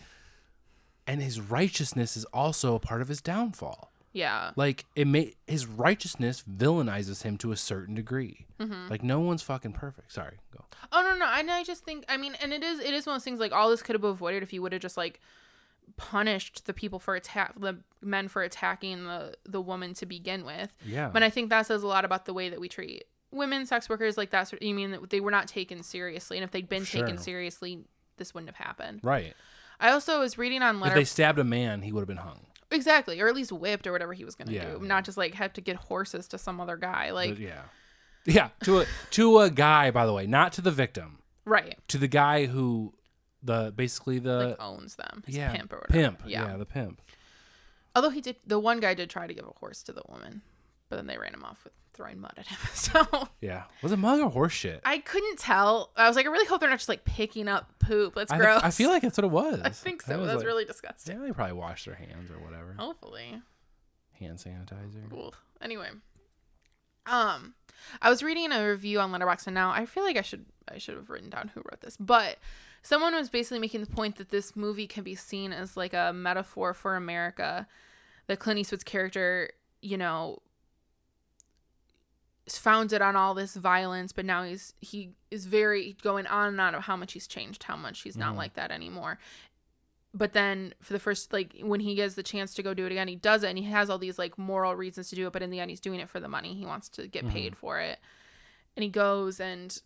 And 1.07 1.21
his 1.21 1.39
righteousness 1.39 2.15
is 2.15 2.25
also 2.25 2.75
a 2.75 2.79
part 2.79 3.01
of 3.01 3.07
his 3.07 3.21
downfall. 3.21 3.91
Yeah. 4.17 4.51
Like 4.55 4.85
it 4.95 5.05
may 5.05 5.35
his 5.45 5.67
righteousness 5.67 6.43
villainizes 6.49 7.21
him 7.21 7.37
to 7.37 7.51
a 7.51 7.55
certain 7.55 7.93
degree. 7.93 8.47
Mm-hmm. 8.59 8.89
Like 8.89 9.03
no 9.03 9.19
one's 9.19 9.43
fucking 9.43 9.73
perfect. 9.73 10.11
Sorry, 10.11 10.37
go. 10.51 10.65
Oh 10.91 11.01
no, 11.01 11.15
no, 11.17 11.31
and 11.31 11.51
I 11.51 11.63
just 11.63 11.83
think 11.83 12.03
I 12.09 12.17
mean, 12.17 12.35
and 12.41 12.51
it 12.51 12.63
is 12.63 12.79
it 12.79 12.93
is 12.93 13.05
one 13.05 13.15
of 13.15 13.19
those 13.19 13.25
things 13.25 13.39
like 13.39 13.51
all 13.51 13.69
this 13.69 13.83
could 13.83 13.93
have 13.93 14.01
been 14.01 14.09
avoided 14.11 14.41
if 14.41 14.53
you 14.53 14.63
would 14.63 14.73
have 14.73 14.81
just 14.81 14.97
like 14.97 15.19
punished 15.97 16.65
the 16.65 16.73
people 16.73 16.99
for 16.99 17.15
attack 17.15 17.53
the 17.59 17.77
men 18.01 18.27
for 18.27 18.41
attacking 18.41 19.05
the 19.05 19.35
the 19.45 19.61
woman 19.61 19.93
to 19.93 20.07
begin 20.07 20.45
with. 20.45 20.73
Yeah. 20.83 21.09
But 21.13 21.21
I 21.21 21.29
think 21.29 21.51
that 21.51 21.67
says 21.67 21.83
a 21.83 21.87
lot 21.87 22.03
about 22.03 22.25
the 22.25 22.33
way 22.33 22.49
that 22.49 22.59
we 22.59 22.67
treat 22.67 23.05
women 23.29 23.65
sex 23.67 23.87
workers 23.87 24.17
like 24.17 24.31
that's 24.31 24.53
you 24.61 24.73
mean 24.73 24.91
that 24.91 25.09
they 25.11 25.19
were 25.19 25.31
not 25.31 25.47
taken 25.47 25.83
seriously 25.83 26.37
and 26.37 26.43
if 26.43 26.51
they'd 26.51 26.69
been 26.69 26.85
taken 26.85 27.17
seriously 27.17 27.83
this 28.15 28.33
wouldn't 28.33 28.49
have 28.49 28.65
happened. 28.65 28.99
right. 29.03 29.35
I 29.79 29.91
also 29.91 30.21
was 30.21 30.39
reading 30.39 30.63
on 30.63 30.81
If 30.81 30.95
they 30.95 31.03
stabbed 31.03 31.37
a 31.37 31.43
man, 31.43 31.83
he 31.83 31.91
would 31.91 31.99
have 32.01 32.07
been 32.07 32.17
hung. 32.17 32.39
Exactly, 32.71 33.19
or 33.21 33.27
at 33.27 33.35
least 33.35 33.51
whipped 33.51 33.87
or 33.87 33.91
whatever 33.91 34.13
he 34.13 34.25
was 34.25 34.35
gonna 34.35 34.51
Yeah, 34.51 34.65
do, 34.73 34.79
yeah. 34.81 34.87
not 34.87 35.05
just 35.05 35.17
like 35.17 35.33
have 35.35 35.53
to 35.53 35.61
get 35.61 35.75
horses 35.77 36.27
to 36.29 36.37
some 36.37 36.59
other 36.59 36.75
guy. 36.77 37.11
Like, 37.11 37.31
But 37.31 37.39
yeah. 37.39 37.61
Yeah, 38.25 38.49
to 38.63 38.81
a 38.81 38.85
to 39.11 39.39
a 39.39 39.49
guy 39.49 39.89
by 39.91 40.05
the 40.05 40.11
way, 40.13 40.27
not 40.27 40.51
to 40.53 40.61
the 40.61 40.71
victim. 40.71 41.19
right, 41.45 41.77
To 41.87 41.97
the 41.97 42.09
guy 42.09 42.45
who 42.47 42.93
the 43.41 43.71
basically 43.75 44.19
the 44.19 44.47
like 44.49 44.55
owns 44.61 44.95
them, 44.95 45.23
his 45.25 45.37
yeah, 45.37 45.51
pimp 45.55 45.71
or 45.71 45.77
whatever. 45.77 45.93
pimp. 46.17 46.21
Yeah. 46.25 46.57
the 46.57 46.65
pimp. 46.65 47.01
Although 47.95 48.09
he 48.09 48.19
did, 48.21 48.35
the 48.45 48.59
one 48.59 48.79
guy 48.79 48.93
did 48.93 49.09
try 49.09 49.27
to 49.27 49.33
give 49.33 49.45
a 49.45 49.51
horse 49.59 49.81
to 49.83 49.93
the 49.93 50.01
woman, 50.09 50.41
but 50.89 50.97
then 50.97 51.07
they 51.07 51.17
ran 51.17 51.33
him 51.33 51.43
off 51.45 51.63
with 51.63 51.73
throwing 51.97 52.21
mud 52.21 52.33
at 52.37 52.47
him. 52.47 52.57
So 52.73 53.27
Yeah. 53.41 53.63
Was 53.81 53.91
it 53.91 53.97
mud 53.97 54.21
or 54.21 54.29
horse 54.29 54.53
shit? 54.53 54.79
I 54.85 54.99
couldn't 54.99 55.37
tell. 55.39 55.91
I 55.97 56.07
was 56.07 56.15
like, 56.15 56.25
I 56.25 56.29
really 56.29 56.45
hope 56.45 56.61
they're 56.61 56.69
not 56.69 56.77
just 56.79 56.87
like 56.87 57.03
picking 57.03 57.49
up 57.49 57.73
poop. 57.79 58.15
That's 58.15 58.31
I, 58.31 58.37
gross. 58.37 58.61
I 58.63 58.69
feel 58.69 58.89
like 58.89 59.01
that's 59.01 59.17
what 59.17 59.25
it 59.25 59.31
was. 59.31 59.59
I 59.61 59.69
think 59.71 60.01
so. 60.03 60.17
was 60.19 60.27
That's 60.27 60.37
like- 60.37 60.45
really 60.47 60.63
disgusting. 60.65 61.17
Yeah, 61.19 61.25
they 61.25 61.33
probably 61.33 61.53
washed 61.53 61.85
their 61.85 61.95
hands 61.95 62.31
or 62.31 62.39
whatever. 62.39 62.75
Hopefully. 62.79 63.41
Hand 64.19 64.37
sanitizer. 64.37 65.09
Cool. 65.09 65.33
Anyway, 65.61 65.89
um, 67.05 67.53
I 68.01 68.09
was 68.09 68.21
reading 68.23 68.51
a 68.51 68.67
review 68.69 68.99
on 68.99 69.11
Letterboxd, 69.11 69.47
and 69.47 69.53
now 69.53 69.71
I 69.71 69.85
feel 69.85 70.03
like 70.03 70.17
I 70.17 70.21
should 70.21 70.45
I 70.67 70.77
should 70.77 70.95
have 70.95 71.09
written 71.09 71.29
down 71.29 71.49
who 71.53 71.61
wrote 71.61 71.81
this, 71.81 71.95
but 71.97 72.37
someone 72.81 73.15
was 73.15 73.29
basically 73.29 73.59
making 73.59 73.81
the 73.81 73.87
point 73.87 74.17
that 74.17 74.29
this 74.29 74.55
movie 74.55 74.87
can 74.87 75.03
be 75.03 75.15
seen 75.15 75.53
as 75.53 75.77
like 75.77 75.93
a 75.93 76.11
metaphor 76.13 76.73
for 76.73 76.95
America. 76.95 77.67
That 78.27 78.39
Clint 78.39 78.59
Eastwood's 78.59 78.83
character, 78.83 79.51
you 79.81 79.97
know, 79.97 80.39
is 82.47 82.57
founded 82.57 83.01
on 83.01 83.15
all 83.15 83.33
this 83.33 83.55
violence, 83.55 84.13
but 84.13 84.25
now 84.25 84.43
he's 84.43 84.73
he 84.79 85.11
is 85.29 85.45
very 85.45 85.97
going 86.01 86.25
on 86.25 86.47
and 86.47 86.61
on 86.61 86.73
of 86.73 86.83
how 86.83 86.95
much 86.95 87.13
he's 87.13 87.27
changed, 87.27 87.63
how 87.63 87.75
much 87.75 88.01
he's 88.01 88.17
not 88.17 88.29
mm-hmm. 88.29 88.37
like 88.37 88.53
that 88.55 88.71
anymore. 88.71 89.19
But 90.13 90.33
then 90.33 90.73
for 90.81 90.93
the 90.93 90.99
first 90.99 91.33
like 91.33 91.55
when 91.61 91.81
he 91.81 91.93
gets 91.93 92.15
the 92.15 92.23
chance 92.23 92.53
to 92.55 92.63
go 92.63 92.73
do 92.73 92.85
it 92.85 92.91
again 92.91 93.07
he 93.07 93.15
does 93.15 93.43
it 93.43 93.49
and 93.49 93.57
he 93.57 93.65
has 93.65 93.89
all 93.89 93.99
these 93.99 94.17
like 94.17 94.37
moral 94.37 94.75
reasons 94.75 95.09
to 95.09 95.15
do 95.15 95.27
it 95.27 95.33
but 95.33 95.43
in 95.43 95.51
the 95.51 95.59
end 95.59 95.69
he's 95.69 95.81
doing 95.81 95.99
it 95.99 96.09
for 96.09 96.19
the 96.19 96.29
money. 96.29 96.55
He 96.55 96.65
wants 96.65 96.89
to 96.89 97.07
get 97.07 97.27
paid 97.27 97.51
mm-hmm. 97.51 97.59
for 97.59 97.79
it. 97.79 97.99
And 98.75 98.83
he 98.83 98.89
goes 98.89 99.39
and 99.39 99.79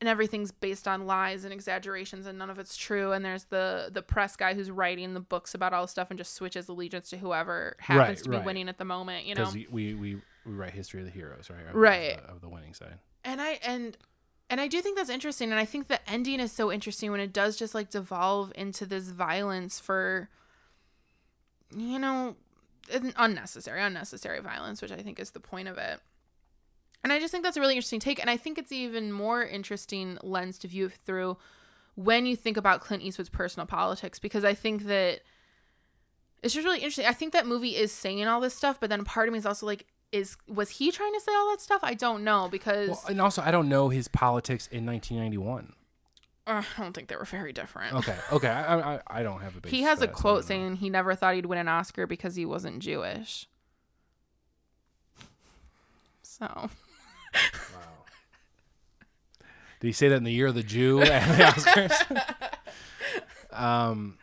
and 0.00 0.08
everything's 0.08 0.50
based 0.52 0.86
on 0.86 1.06
lies 1.06 1.44
and 1.44 1.52
exaggerations 1.52 2.26
and 2.26 2.36
none 2.36 2.50
of 2.50 2.58
it's 2.58 2.76
true. 2.76 3.12
And 3.12 3.24
there's 3.24 3.44
the 3.44 3.88
the 3.90 4.02
press 4.02 4.36
guy 4.36 4.52
who's 4.52 4.70
writing 4.70 5.14
the 5.14 5.20
books 5.20 5.54
about 5.54 5.72
all 5.72 5.82
this 5.82 5.92
stuff 5.92 6.10
and 6.10 6.18
just 6.18 6.34
switches 6.34 6.68
allegiance 6.68 7.08
to 7.10 7.16
whoever 7.16 7.76
happens 7.78 8.18
Right, 8.18 8.24
to 8.24 8.30
be 8.30 8.36
right. 8.36 8.46
winning 8.46 8.68
at 8.68 8.76
the 8.78 8.84
moment 8.84 9.24
you 9.24 9.34
know? 9.34 9.46
Because 9.46 9.54
we, 9.70 9.94
we 9.94 10.20
we 10.46 10.52
write 10.52 10.72
history 10.72 11.00
of 11.00 11.06
the 11.06 11.12
heroes, 11.12 11.48
right? 11.50 11.66
Of- 11.68 11.74
Right. 11.74 12.16
Of 12.18 12.22
the, 12.26 12.32
of 12.32 12.40
the 12.40 12.48
winning 12.48 12.74
side. 12.74 12.98
and 13.24 13.40
i 13.40 13.58
and 13.64 13.96
and 14.50 14.60
i 14.60 14.66
do 14.68 14.80
think 14.82 14.96
that's 14.96 15.08
interesting 15.10 15.50
and 15.50 15.58
i 15.60 15.64
think 15.64 15.86
the 15.88 16.00
ending 16.10 16.40
is 16.40 16.50
so 16.52 16.70
interesting 16.72 17.10
when 17.10 17.20
it 17.20 17.32
does 17.32 17.56
just 17.56 17.74
like 17.74 17.90
devolve 17.90 18.52
into 18.56 18.84
this 18.84 19.08
violence 19.10 19.78
for 19.80 20.28
you 21.74 21.98
know 21.98 22.36
unnecessary 23.16 23.80
unnecessary 23.80 24.40
violence 24.40 24.82
which 24.82 24.90
i 24.92 24.96
think 24.96 25.18
is 25.20 25.30
the 25.30 25.40
point 25.40 25.68
of 25.68 25.78
it 25.78 26.00
and 27.04 27.12
i 27.12 27.18
just 27.20 27.30
think 27.30 27.44
that's 27.44 27.56
a 27.56 27.60
really 27.60 27.74
interesting 27.76 28.00
take 28.00 28.20
and 28.20 28.28
i 28.28 28.36
think 28.36 28.58
it's 28.58 28.72
even 28.72 29.12
more 29.12 29.42
interesting 29.44 30.18
lens 30.22 30.58
to 30.58 30.66
view 30.68 30.88
through 30.88 31.36
when 31.94 32.26
you 32.26 32.34
think 32.36 32.56
about 32.56 32.80
clint 32.80 33.02
eastwood's 33.02 33.30
personal 33.30 33.66
politics 33.66 34.18
because 34.18 34.44
i 34.44 34.52
think 34.52 34.84
that 34.84 35.20
it's 36.42 36.52
just 36.52 36.64
really 36.66 36.78
interesting 36.80 37.06
i 37.06 37.12
think 37.12 37.32
that 37.32 37.46
movie 37.46 37.76
is 37.76 37.92
saying 37.92 38.26
all 38.26 38.40
this 38.40 38.54
stuff 38.54 38.78
but 38.80 38.90
then 38.90 39.04
part 39.04 39.28
of 39.28 39.32
me 39.32 39.38
is 39.38 39.46
also 39.46 39.64
like 39.64 39.86
is 40.12 40.36
was 40.46 40.70
he 40.70 40.92
trying 40.92 41.12
to 41.14 41.20
say 41.20 41.32
all 41.34 41.50
that 41.50 41.60
stuff 41.60 41.80
i 41.82 41.94
don't 41.94 42.22
know 42.22 42.48
because 42.50 42.90
Well, 42.90 43.02
and 43.08 43.20
also, 43.20 43.42
I 43.42 43.50
don't 43.50 43.68
know 43.68 43.88
his 43.88 44.06
politics 44.08 44.68
in 44.70 44.84
1991. 44.86 45.72
Uh, 46.44 46.62
I 46.76 46.82
don't 46.82 46.92
think 46.92 47.06
they 47.08 47.14
were 47.16 47.24
very 47.24 47.52
different. 47.52 47.94
Okay, 47.94 48.16
okay, 48.32 48.48
I, 48.48 48.94
I, 48.94 49.00
I 49.06 49.22
don't 49.22 49.40
have 49.40 49.54
a. 49.64 49.68
He 49.68 49.82
has 49.82 49.98
a 49.98 50.06
that, 50.06 50.12
quote 50.12 50.42
know. 50.42 50.48
saying 50.48 50.76
he 50.76 50.90
never 50.90 51.14
thought 51.14 51.34
he'd 51.36 51.46
win 51.46 51.58
an 51.58 51.68
Oscar 51.68 52.04
because 52.06 52.34
he 52.34 52.44
wasn't 52.44 52.80
Jewish. 52.80 53.46
So, 56.22 56.46
wow. 56.46 56.70
Did 59.80 59.86
he 59.86 59.92
say 59.92 60.08
that 60.08 60.16
in 60.16 60.24
the 60.24 60.32
year 60.32 60.48
of 60.48 60.56
the 60.56 60.64
Jew 60.64 61.00
at 61.02 61.36
the 61.36 61.44
Oscars? 61.44 62.22
um, 63.56 64.18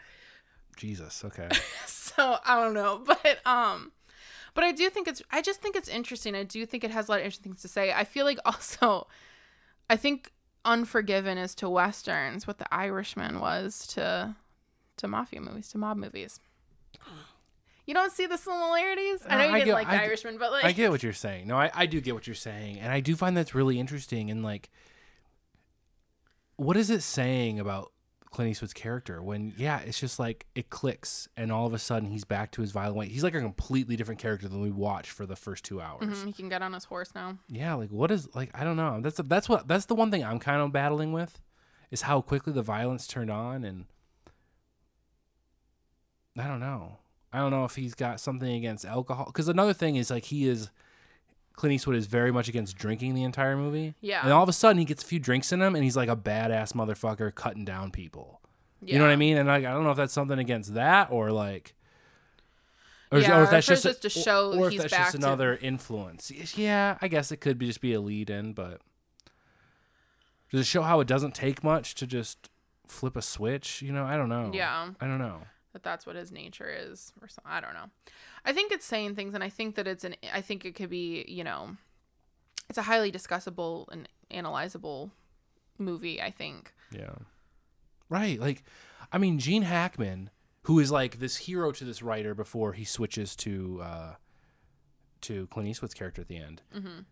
Jesus. 0.76 1.24
Okay. 1.24 1.48
so 1.86 2.38
I 2.46 2.62
don't 2.62 2.74
know, 2.74 3.02
but 3.06 3.40
um, 3.48 3.94
but 4.60 4.66
I 4.66 4.74
do 4.74 4.90
think 4.90 5.08
it's. 5.08 5.22
I 5.32 5.42
just 5.42 5.62
think 5.62 5.78
it's 5.78 5.88
interesting. 5.88 6.36
I 6.36 6.44
do 6.44 6.66
think 6.66 6.84
it 6.84 6.92
has 6.92 7.08
a 7.08 7.12
lot 7.12 7.20
of 7.22 7.26
interesting 7.26 7.54
things 7.54 7.62
to 7.62 7.70
say. 7.70 7.94
I 7.94 8.04
feel 8.04 8.26
like 8.26 8.40
also, 8.46 9.08
I 9.90 9.96
think 9.96 10.34
Unforgiven 10.66 11.38
is 11.38 11.56
to 11.56 11.70
westerns 11.70 12.46
what 12.46 12.58
the 12.58 12.66
Irishman 12.74 13.40
was 13.40 13.88
to 13.88 14.36
to 14.98 15.08
mafia 15.08 15.40
movies 15.40 15.70
to 15.70 15.78
mob 15.78 15.96
movies. 15.96 16.40
You 17.86 17.96
don't 17.96 18.12
see 18.12 18.28
the 18.28 18.38
similarities. 18.38 19.22
I 19.28 19.38
know 19.38 19.44
you 19.46 19.50
I 19.50 19.54
didn't 19.54 19.66
get- 19.68 19.74
like 19.74 19.88
I 19.88 19.92
the 19.94 19.98
get- 19.98 20.08
Irishman, 20.10 20.38
but 20.38 20.52
like 20.52 20.66
I 20.66 20.74
get 20.74 20.92
what 20.92 21.02
you're 21.06 21.12
saying. 21.14 21.48
No, 21.48 21.56
I, 21.58 21.72
I 21.74 21.86
do 21.88 22.00
get 22.02 22.14
what 22.14 22.28
you're 22.28 22.36
saying. 22.36 22.80
And 22.80 22.92
I 22.92 23.00
do 23.00 23.16
find 23.16 23.36
that's 23.38 23.56
really 23.56 23.80
interesting. 23.80 24.30
And 24.30 24.44
like, 24.44 24.70
what 26.58 26.78
is 26.78 26.90
it 26.92 27.02
saying 27.02 27.60
about 27.60 27.92
Clint 28.32 28.52
Eastwood's 28.52 28.74
character 28.74 29.24
when, 29.24 29.54
yeah, 29.58 29.80
it's 29.80 30.00
just 30.00 30.20
like 30.20 30.46
it 30.54 30.70
clicks 30.70 31.28
and 31.36 31.52
all 31.52 31.66
of 31.66 31.74
a 31.74 31.80
sudden 31.80 32.10
he's 32.12 32.26
back 32.26 32.52
to 32.52 32.62
his 32.62 32.72
violent 32.72 32.96
way. 32.98 33.08
He's 33.08 33.24
like 33.24 33.34
a 33.34 33.42
completely 33.42 33.96
different 33.96 34.22
character 34.22 34.48
than 34.48 34.62
we 34.62 34.70
watched 34.70 35.10
for 35.10 35.26
the 35.26 35.36
first 35.36 35.66
two 35.66 35.82
hours. 35.82 36.04
Mhm, 36.04 36.28
he 36.28 36.34
can 36.34 36.48
get 36.48 36.62
on 36.62 36.74
his 36.74 36.84
horse 36.84 37.12
now. 37.16 37.40
Yeah, 37.48 37.74
like 37.74 37.90
what 37.90 38.12
is 38.12 38.28
like 38.36 38.52
I 38.54 38.64
don't 38.64 38.78
know. 38.78 39.02
That's 39.02 39.18
that's 39.18 39.50
what 39.50 39.68
that's 39.68 39.86
the 39.86 39.96
one 39.96 40.12
thing 40.12 40.24
I'm 40.24 40.38
kind 40.40 40.62
of 40.62 40.72
battling 40.72 41.12
with 41.12 41.42
is 41.90 42.04
how 42.04 42.22
quickly 42.22 42.54
the 42.54 42.62
violence 42.62 43.08
turned 43.08 43.32
on 43.32 43.64
and 43.64 43.86
I 46.38 46.48
don't 46.48 46.60
know. 46.60 47.00
I 47.34 47.40
don't 47.40 47.52
know 47.52 47.66
if 47.66 47.76
he's 47.76 47.96
got 47.96 48.20
something 48.20 48.52
against 48.54 48.86
alcohol 48.86 49.26
cuz 49.32 49.48
another 49.48 49.74
thing 49.74 49.96
is 49.96 50.10
like 50.12 50.26
he 50.26 50.48
is 50.48 50.70
Clint 51.60 51.74
Eastwood 51.74 51.98
is 51.98 52.06
very 52.06 52.32
much 52.32 52.48
against 52.48 52.78
drinking 52.78 53.16
the 53.16 53.24
entire 53.26 53.58
movie. 53.58 53.94
Yeah. 54.00 54.24
And 54.24 54.32
all 54.32 54.42
of 54.42 54.48
a 54.48 54.54
sudden 54.54 54.78
he 54.78 54.86
gets 54.86 55.04
a 55.04 55.06
few 55.06 55.20
drinks 55.20 55.52
in 55.52 55.62
him 55.62 55.76
and 55.76 55.84
he's 55.84 55.98
like 55.98 56.08
a 56.08 56.16
badass 56.16 56.72
motherfucker 56.72 57.36
cutting 57.36 57.66
down 57.66 57.92
people. 57.92 58.40
Yeah. 58.82 58.94
You 58.94 59.00
know 59.00 59.06
what 59.08 59.12
I 59.12 59.18
mean? 59.18 59.36
And 59.36 59.46
like 59.50 59.66
I 59.66 59.72
don't 59.72 59.84
know 59.84 59.92
if 59.92 59.98
that's 59.98 60.14
something 60.14 60.40
against 60.40 60.76
that 60.76 61.12
or 61.12 61.34
like 61.34 61.76
or, 63.12 63.20
Yeah, 63.20 63.36
or 63.36 63.42
or 63.42 63.44
if 63.44 63.50
that's 63.50 63.68
just, 63.68 63.84
just 63.84 64.02
to 64.04 64.10
show 64.10 64.54
or 64.58 64.68
if 64.68 64.72
he's 64.72 64.82
that's 64.84 64.94
back 64.94 65.08
just 65.12 65.20
to- 65.20 65.28
another 65.28 65.58
influence. 65.58 66.32
Yeah, 66.58 66.98
I 67.02 67.10
guess 67.10 67.30
it 67.30 67.42
could 67.42 67.58
be 67.58 67.66
just 67.68 67.82
be 67.82 67.92
a 67.94 68.00
lead 68.00 68.30
in, 68.30 68.54
but 68.54 68.80
does 70.52 70.62
it 70.62 70.66
show 70.66 70.82
how 70.84 71.02
it 71.02 71.08
doesn't 71.10 71.36
take 71.36 71.62
much 71.62 71.94
to 71.96 72.08
just 72.08 72.50
flip 72.88 73.18
a 73.18 73.22
switch? 73.22 73.82
You 73.82 73.92
know, 73.92 74.06
I 74.06 74.16
don't 74.16 74.30
know. 74.30 74.52
Yeah. 74.54 74.92
I 75.02 75.08
don't 75.08 75.20
know. 75.20 75.42
That 75.74 75.84
that's 75.84 76.06
what 76.06 76.16
his 76.16 76.32
nature 76.32 76.70
is 76.70 77.12
or 77.22 77.28
something. 77.28 77.52
I 77.52 77.62
don't 77.62 77.74
know. 77.74 77.90
I 78.46 78.54
think 78.54 78.72
it's 78.72 78.86
saying 78.86 79.16
things 79.16 79.34
and 79.36 79.44
I 79.44 79.50
think 79.50 79.76
that 79.76 79.88
it's 79.88 80.04
an 80.04 80.16
I 80.34 80.42
think 80.42 80.66
it 80.66 80.76
could 80.76 80.90
be, 80.90 81.26
you 81.28 81.44
know, 81.44 81.78
it's 82.70 82.78
a 82.78 82.84
highly 82.84 83.12
discussable 83.12 83.88
and 83.92 84.08
analyzable 84.32 85.12
movie, 85.78 86.22
I 86.22 86.32
think. 86.32 86.74
Yeah. 86.92 87.16
Right. 88.10 88.40
Like, 88.40 88.64
I 89.12 89.18
mean, 89.18 89.40
Gene 89.40 89.62
Hackman, 89.64 90.30
who 90.64 90.80
is 90.80 90.92
like 90.92 91.20
this 91.20 91.38
hero 91.38 91.72
to 91.72 91.86
this 91.86 92.02
writer 92.02 92.34
before 92.34 92.74
he 92.74 92.84
switches 92.84 93.36
to 93.38 93.82
uh, 93.84 94.14
to 95.22 95.48
Clint 95.48 95.70
Eastwood's 95.70 95.94
character 95.94 96.22
at 96.22 96.28
the 96.28 96.38
end. 96.38 96.62
Mhm. 96.76 97.06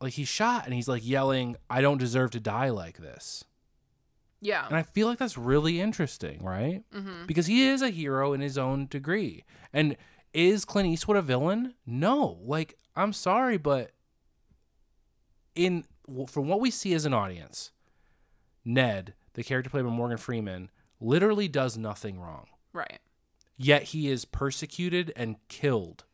Like 0.00 0.12
he's 0.12 0.28
shot 0.28 0.64
and 0.64 0.74
he's 0.74 0.88
like 0.88 1.04
yelling, 1.06 1.56
"I 1.68 1.80
don't 1.80 1.98
deserve 1.98 2.30
to 2.32 2.40
die 2.40 2.70
like 2.70 2.98
this." 2.98 3.44
Yeah. 4.40 4.66
And 4.66 4.76
I 4.76 4.82
feel 4.82 5.08
like 5.08 5.18
that's 5.18 5.36
really 5.38 5.80
interesting, 5.80 6.44
right? 6.44 6.82
Mhm. 6.92 7.26
Because 7.26 7.46
he 7.46 7.66
is 7.66 7.82
a 7.82 7.90
hero 7.90 8.32
in 8.32 8.40
his 8.40 8.56
own 8.56 8.86
degree. 8.86 9.44
And 9.72 9.96
is 10.32 10.64
Clint 10.64 10.88
Eastwood 10.88 11.16
a 11.16 11.22
villain? 11.22 11.74
No. 11.86 12.38
Like, 12.42 12.78
I'm 12.94 13.12
sorry, 13.12 13.56
but 13.56 13.92
in 15.54 15.84
from 16.28 16.48
what 16.48 16.60
we 16.60 16.70
see 16.70 16.94
as 16.94 17.04
an 17.04 17.12
audience, 17.12 17.72
Ned, 18.64 19.14
the 19.34 19.42
character 19.44 19.70
played 19.70 19.84
by 19.84 19.90
Morgan 19.90 20.18
Freeman, 20.18 20.70
literally 21.00 21.48
does 21.48 21.76
nothing 21.76 22.18
wrong. 22.20 22.46
Right. 22.72 23.00
Yet 23.56 23.82
he 23.84 24.08
is 24.08 24.24
persecuted 24.24 25.12
and 25.16 25.36
killed 25.48 26.04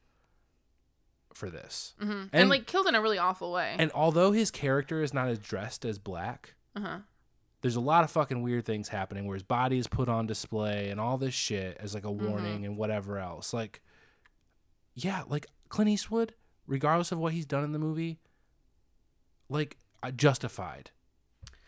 for 1.33 1.51
this. 1.51 1.95
hmm 1.99 2.11
And, 2.11 2.31
And- 2.33 2.49
like 2.51 2.66
killed 2.66 2.87
in 2.87 2.95
a 2.95 3.03
really 3.03 3.18
awful 3.18 3.53
way. 3.53 3.77
And 3.79 3.91
although 3.93 4.33
his 4.33 4.51
character 4.51 5.03
is 5.03 5.12
not 5.12 5.29
as 5.29 5.39
dressed 5.39 5.85
as 5.85 5.99
black, 5.99 6.55
uh-huh. 6.75 7.01
There's 7.64 7.76
a 7.76 7.80
lot 7.80 8.04
of 8.04 8.10
fucking 8.10 8.42
weird 8.42 8.66
things 8.66 8.88
happening 8.90 9.26
where 9.26 9.34
his 9.36 9.42
body 9.42 9.78
is 9.78 9.86
put 9.86 10.06
on 10.06 10.26
display 10.26 10.90
and 10.90 11.00
all 11.00 11.16
this 11.16 11.32
shit 11.32 11.78
as 11.80 11.94
like 11.94 12.04
a 12.04 12.10
warning 12.12 12.66
and 12.66 12.76
whatever 12.76 13.18
else. 13.18 13.54
Like, 13.54 13.80
yeah, 14.92 15.22
like 15.28 15.46
Clint 15.70 15.88
Eastwood, 15.90 16.34
regardless 16.66 17.10
of 17.10 17.18
what 17.18 17.32
he's 17.32 17.46
done 17.46 17.64
in 17.64 17.72
the 17.72 17.78
movie, 17.78 18.18
like 19.48 19.78
uh, 20.02 20.10
justified 20.10 20.90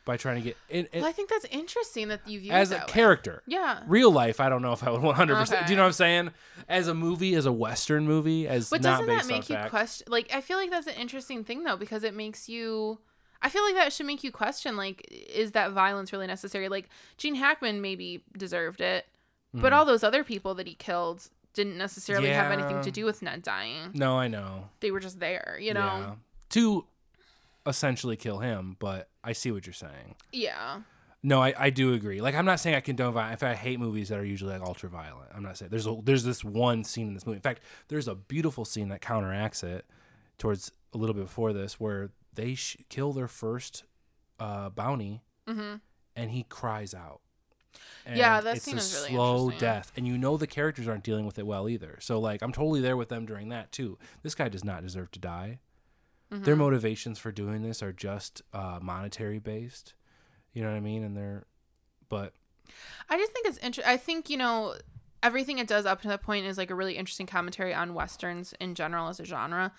by 0.04 0.16
trying 0.18 0.36
to 0.36 0.42
get 0.42 0.56
in, 0.68 0.86
in- 0.92 1.00
Well, 1.00 1.08
I 1.08 1.12
think 1.12 1.30
that's 1.30 1.46
interesting 1.46 2.08
that 2.08 2.28
you 2.28 2.40
view 2.40 2.52
as 2.52 2.70
it 2.70 2.74
a 2.76 2.78
way. 2.80 2.84
character. 2.88 3.42
Yeah. 3.46 3.80
Real 3.86 4.10
life, 4.10 4.38
I 4.38 4.48
don't 4.50 4.60
know 4.62 4.72
if 4.72 4.84
I 4.86 4.90
would 4.90 5.00
100. 5.02 5.34
percent 5.34 5.66
Do 5.66 5.72
you 5.72 5.76
know 5.76 5.82
what 5.84 5.86
I'm 5.88 5.92
saying? 5.94 6.30
As 6.68 6.88
a 6.88 6.94
movie, 6.94 7.34
as 7.34 7.46
a 7.46 7.52
Western 7.52 8.04
movie, 8.06 8.46
as 8.46 8.68
But 8.70 8.82
doesn't 8.82 9.06
that 9.06 9.26
make 9.26 9.48
you 9.48 9.56
fact. 9.56 9.70
question? 9.70 10.06
Like, 10.10 10.30
I 10.32 10.42
feel 10.42 10.58
like 10.58 10.70
that's 10.70 10.86
an 10.86 10.94
interesting 10.94 11.42
thing 11.42 11.64
though, 11.64 11.76
because 11.76 12.04
it 12.04 12.14
makes 12.14 12.48
you. 12.50 12.98
I 13.42 13.48
feel 13.48 13.64
like 13.64 13.74
that 13.74 13.92
should 13.92 14.06
make 14.06 14.24
you 14.24 14.32
question, 14.32 14.76
like, 14.76 15.06
is 15.10 15.52
that 15.52 15.72
violence 15.72 16.12
really 16.12 16.26
necessary? 16.26 16.68
Like, 16.68 16.88
Gene 17.16 17.34
Hackman 17.34 17.80
maybe 17.80 18.22
deserved 18.36 18.80
it, 18.80 19.06
but 19.52 19.72
hmm. 19.72 19.78
all 19.78 19.84
those 19.84 20.02
other 20.02 20.24
people 20.24 20.54
that 20.54 20.66
he 20.66 20.74
killed 20.74 21.28
didn't 21.54 21.78
necessarily 21.78 22.28
have 22.28 22.52
anything. 22.52 22.82
To 22.82 22.90
do 22.90 23.04
with 23.04 23.22
Ned 23.22 23.42
dying. 23.42 23.90
No, 23.94 24.18
I 24.18 24.28
know. 24.28 24.68
They 24.80 24.90
were 24.90 25.00
just 25.00 25.20
there, 25.20 25.58
you 25.60 25.74
know? 25.74 25.80
Yeah. 25.80 26.14
To 26.50 26.86
essentially 27.66 28.16
kill 28.16 28.38
him, 28.38 28.76
but 28.78 29.08
I 29.24 29.32
see 29.32 29.50
what 29.50 29.66
you're 29.66 29.72
saying. 29.72 30.14
Yeah. 30.32 30.80
No, 31.22 31.42
I, 31.42 31.54
I 31.58 31.70
do 31.70 31.94
agree. 31.94 32.20
Like 32.20 32.36
I'm 32.36 32.44
not 32.44 32.60
saying 32.60 32.76
I 32.76 32.80
condone 32.80 33.12
violence. 33.12 33.32
In 33.32 33.38
fact, 33.38 33.58
I 33.58 33.60
hate 33.60 33.80
movies 33.80 34.10
that 34.10 34.18
are 34.18 34.24
usually 34.24 34.52
like 34.52 34.62
ultra 34.62 34.88
violent. 34.88 35.30
I'm 35.34 35.42
not 35.42 35.58
saying 35.58 35.70
there's 35.70 35.86
a, 35.86 35.96
there's 36.04 36.22
this 36.22 36.44
one 36.44 36.84
scene 36.84 37.08
in 37.08 37.14
this 37.14 37.26
movie. 37.26 37.36
In 37.36 37.42
fact, 37.42 37.62
there's 37.88 38.06
a 38.06 38.14
beautiful 38.14 38.64
scene 38.64 38.90
that 38.90 39.00
counteracts 39.00 39.64
it 39.64 39.86
towards 40.38 40.70
a 40.94 40.98
little 40.98 41.14
bit 41.14 41.24
before 41.24 41.52
this, 41.52 41.80
where 41.80 42.10
they 42.36 42.54
sh- 42.54 42.76
kill 42.88 43.12
their 43.12 43.28
first 43.28 43.84
uh, 44.38 44.68
bounty, 44.70 45.22
Mhm. 45.48 45.80
and 46.14 46.30
he 46.30 46.44
cries 46.44 46.94
out. 46.94 47.20
Yeah, 48.06 48.38
And 48.38 48.46
that 48.46 48.56
it's 48.56 48.66
a 48.68 48.70
really 48.70 48.80
slow 48.80 49.50
death, 49.50 49.92
and 49.96 50.06
you 50.06 50.16
know 50.16 50.36
the 50.36 50.46
characters 50.46 50.86
aren't 50.86 51.02
dealing 51.04 51.26
with 51.26 51.38
it 51.38 51.46
well 51.46 51.68
either. 51.68 51.98
So 52.00 52.20
like, 52.20 52.40
I'm 52.42 52.52
totally 52.52 52.80
there 52.80 52.96
with 52.96 53.08
them 53.08 53.26
during 53.26 53.48
that 53.48 53.72
too. 53.72 53.98
This 54.22 54.34
guy 54.34 54.48
does 54.48 54.64
not 54.64 54.82
deserve 54.82 55.10
to 55.12 55.18
die. 55.18 55.58
Mm-hmm. 56.32 56.44
Their 56.44 56.56
motivations 56.56 57.18
for 57.18 57.32
doing 57.32 57.62
this 57.62 57.82
are 57.82 57.92
just 57.92 58.42
uh, 58.52 58.78
monetary 58.80 59.38
based. 59.38 59.94
You 60.52 60.62
know 60.62 60.70
what 60.70 60.76
I 60.76 60.80
mean? 60.80 61.02
And 61.02 61.16
they're, 61.16 61.44
but 62.08 62.32
I 63.10 63.16
just 63.18 63.32
think 63.32 63.46
it's 63.46 63.58
interesting. 63.58 63.92
I 63.92 63.96
think 63.96 64.30
you 64.30 64.36
know 64.36 64.74
everything 65.22 65.58
it 65.58 65.66
does 65.66 65.86
up 65.86 66.02
to 66.02 66.08
that 66.08 66.22
point 66.22 66.46
is 66.46 66.56
like 66.58 66.70
a 66.70 66.74
really 66.74 66.96
interesting 66.96 67.26
commentary 67.26 67.74
on 67.74 67.94
westerns 67.94 68.54
in 68.60 68.74
general 68.74 69.08
as 69.08 69.18
a 69.20 69.24
genre, 69.24 69.72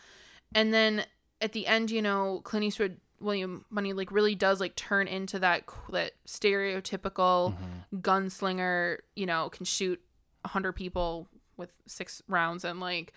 and 0.54 0.74
then 0.74 1.06
at 1.42 1.54
the 1.54 1.68
end, 1.68 1.92
you 1.92 2.02
know, 2.02 2.42
Clint 2.44 2.66
Eastwood, 2.66 2.98
William 3.20 3.66
Munny, 3.70 3.94
like 3.94 4.12
really 4.12 4.36
does 4.36 4.60
like 4.60 4.76
turn 4.76 5.08
into 5.08 5.40
that 5.40 5.64
that 5.90 6.14
stereotypical 6.28 7.54
mm-hmm. 7.54 7.98
gunslinger. 8.00 8.98
You 9.16 9.26
know, 9.26 9.50
can 9.50 9.66
shoot 9.66 10.02
a 10.44 10.50
hundred 10.50 10.74
people 10.74 11.28
with 11.58 11.72
six 11.86 12.22
rounds 12.28 12.64
and 12.64 12.80
like, 12.80 13.14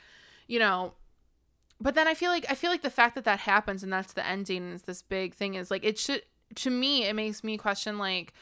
you 0.47 0.59
know. 0.59 0.95
But 1.83 1.95
then 1.95 2.07
I 2.07 2.15
feel 2.15 2.31
like 2.31 2.45
I 2.51 2.55
feel 2.55 2.71
like 2.71 2.83
the 2.83 2.91
fact 2.91 3.15
that 3.15 3.25
that 3.25 3.41
happens 3.41 3.83
and 3.83 3.93
that's 3.93 4.13
the 4.13 4.27
ending 4.27 4.65
and 4.65 4.75
it's 4.75 4.83
this 4.83 5.03
big 5.03 5.35
thing 5.35 5.55
is 5.55 5.71
like 5.71 5.85
it 5.85 5.99
should 5.99 6.23
to 6.57 6.71
me 6.71 7.05
it 7.05 7.15
makes 7.15 7.45
me 7.45 7.57
question 7.57 7.99
like 7.99 8.33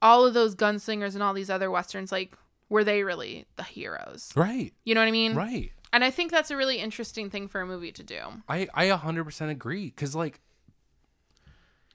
all 0.00 0.26
of 0.26 0.34
those 0.34 0.54
gunslingers 0.54 1.14
and 1.14 1.22
all 1.22 1.34
these 1.34 1.50
other 1.50 1.70
westerns 1.70 2.12
like 2.12 2.36
were 2.68 2.84
they 2.84 3.04
really 3.04 3.46
the 3.56 3.62
heroes 3.62 4.32
right, 4.36 4.72
you 4.84 4.94
know 4.94 5.00
what 5.00 5.08
i 5.08 5.12
mean 5.12 5.34
right. 5.34 5.72
And 5.92 6.04
i 6.04 6.10
think 6.10 6.30
that's 6.30 6.50
a 6.50 6.56
really 6.56 6.78
interesting 6.78 7.30
thing 7.30 7.48
for 7.48 7.60
a 7.60 7.66
movie 7.66 7.92
to 7.92 8.02
do. 8.02 8.20
I 8.48 8.68
I 8.74 8.86
100% 8.88 9.50
agree 9.50 9.86
because 9.86 10.14
like 10.14 10.40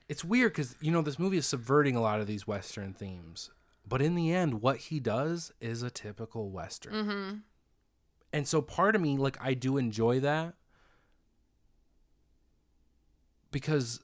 it's 0.09 0.23
weird 0.23 0.53
because 0.53 0.75
you 0.79 0.91
know 0.91 1.01
this 1.01 1.19
movie 1.19 1.37
is 1.37 1.45
subverting 1.45 1.95
a 1.95 2.01
lot 2.01 2.19
of 2.19 2.27
these 2.27 2.47
Western 2.47 2.93
themes, 2.93 3.49
but 3.87 4.01
in 4.01 4.15
the 4.15 4.33
end, 4.33 4.61
what 4.61 4.77
he 4.77 4.99
does 4.99 5.51
is 5.59 5.83
a 5.83 5.89
typical 5.89 6.49
Western, 6.49 6.93
mm-hmm. 6.93 7.35
and 8.31 8.47
so 8.47 8.61
part 8.61 8.95
of 8.95 9.01
me 9.01 9.17
like 9.17 9.37
I 9.41 9.53
do 9.53 9.77
enjoy 9.77 10.19
that 10.21 10.53
because 13.51 14.01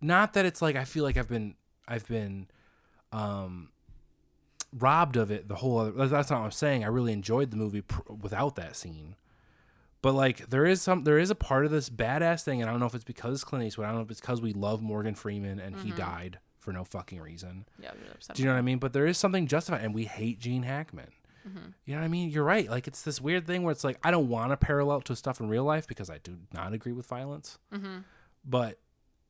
not 0.00 0.32
that 0.34 0.44
it's 0.44 0.62
like 0.62 0.76
I 0.76 0.84
feel 0.84 1.04
like 1.04 1.16
I've 1.16 1.28
been 1.28 1.54
I've 1.86 2.06
been 2.08 2.48
um 3.12 3.70
robbed 4.74 5.16
of 5.16 5.30
it 5.30 5.48
the 5.48 5.56
whole 5.56 5.78
other, 5.78 6.06
that's 6.08 6.30
not 6.30 6.38
what 6.38 6.46
I'm 6.46 6.50
saying. 6.52 6.82
I 6.82 6.88
really 6.88 7.12
enjoyed 7.12 7.50
the 7.50 7.58
movie 7.58 7.82
pr- 7.82 8.10
without 8.10 8.56
that 8.56 8.74
scene 8.74 9.16
but 10.02 10.14
like 10.14 10.48
there 10.50 10.66
is 10.66 10.82
some 10.82 11.04
there 11.04 11.18
is 11.18 11.30
a 11.30 11.34
part 11.34 11.64
of 11.64 11.70
this 11.70 11.88
badass 11.88 12.42
thing 12.42 12.60
and 12.60 12.68
I 12.68 12.72
don't 12.72 12.80
know 12.80 12.86
if 12.86 12.94
it's 12.94 13.04
because 13.04 13.34
it's 13.34 13.44
Clint 13.44 13.64
Eastwood 13.64 13.86
I 13.86 13.90
don't 13.90 13.98
know 13.98 14.04
if 14.04 14.10
it's 14.10 14.20
because 14.20 14.40
we 14.40 14.52
love 14.52 14.82
Morgan 14.82 15.14
Freeman 15.14 15.58
and 15.58 15.76
he 15.76 15.90
died 15.90 16.38
for 16.58 16.72
no 16.72 16.84
fucking 16.84 17.20
reason 17.20 17.66
yeah 17.80 17.90
I'm 17.92 17.98
really 17.98 18.10
upset 18.12 18.36
do 18.36 18.42
you 18.42 18.46
know 18.48 18.54
what 18.54 18.58
I 18.58 18.62
mean 18.62 18.78
but 18.78 18.92
there 18.92 19.06
is 19.06 19.18
something 19.18 19.46
justified 19.46 19.82
and 19.82 19.94
we 19.94 20.04
hate 20.04 20.38
Gene 20.38 20.64
Hackman 20.64 21.10
you 21.84 21.94
know 21.94 22.00
what 22.00 22.04
I 22.04 22.08
mean 22.08 22.30
you're 22.30 22.44
right 22.44 22.70
like 22.70 22.86
it's 22.86 23.02
this 23.02 23.20
weird 23.20 23.46
thing 23.46 23.62
where 23.64 23.72
it's 23.72 23.82
like 23.82 23.98
I 24.04 24.10
don't 24.10 24.28
want 24.28 24.52
to 24.52 24.56
parallel 24.56 25.00
to 25.02 25.16
stuff 25.16 25.40
in 25.40 25.48
real 25.48 25.64
life 25.64 25.88
because 25.88 26.08
I 26.08 26.18
do 26.18 26.38
not 26.52 26.72
agree 26.72 26.92
with 26.92 27.06
violence 27.06 27.58
mm-hmm. 27.72 27.98
but 28.44 28.78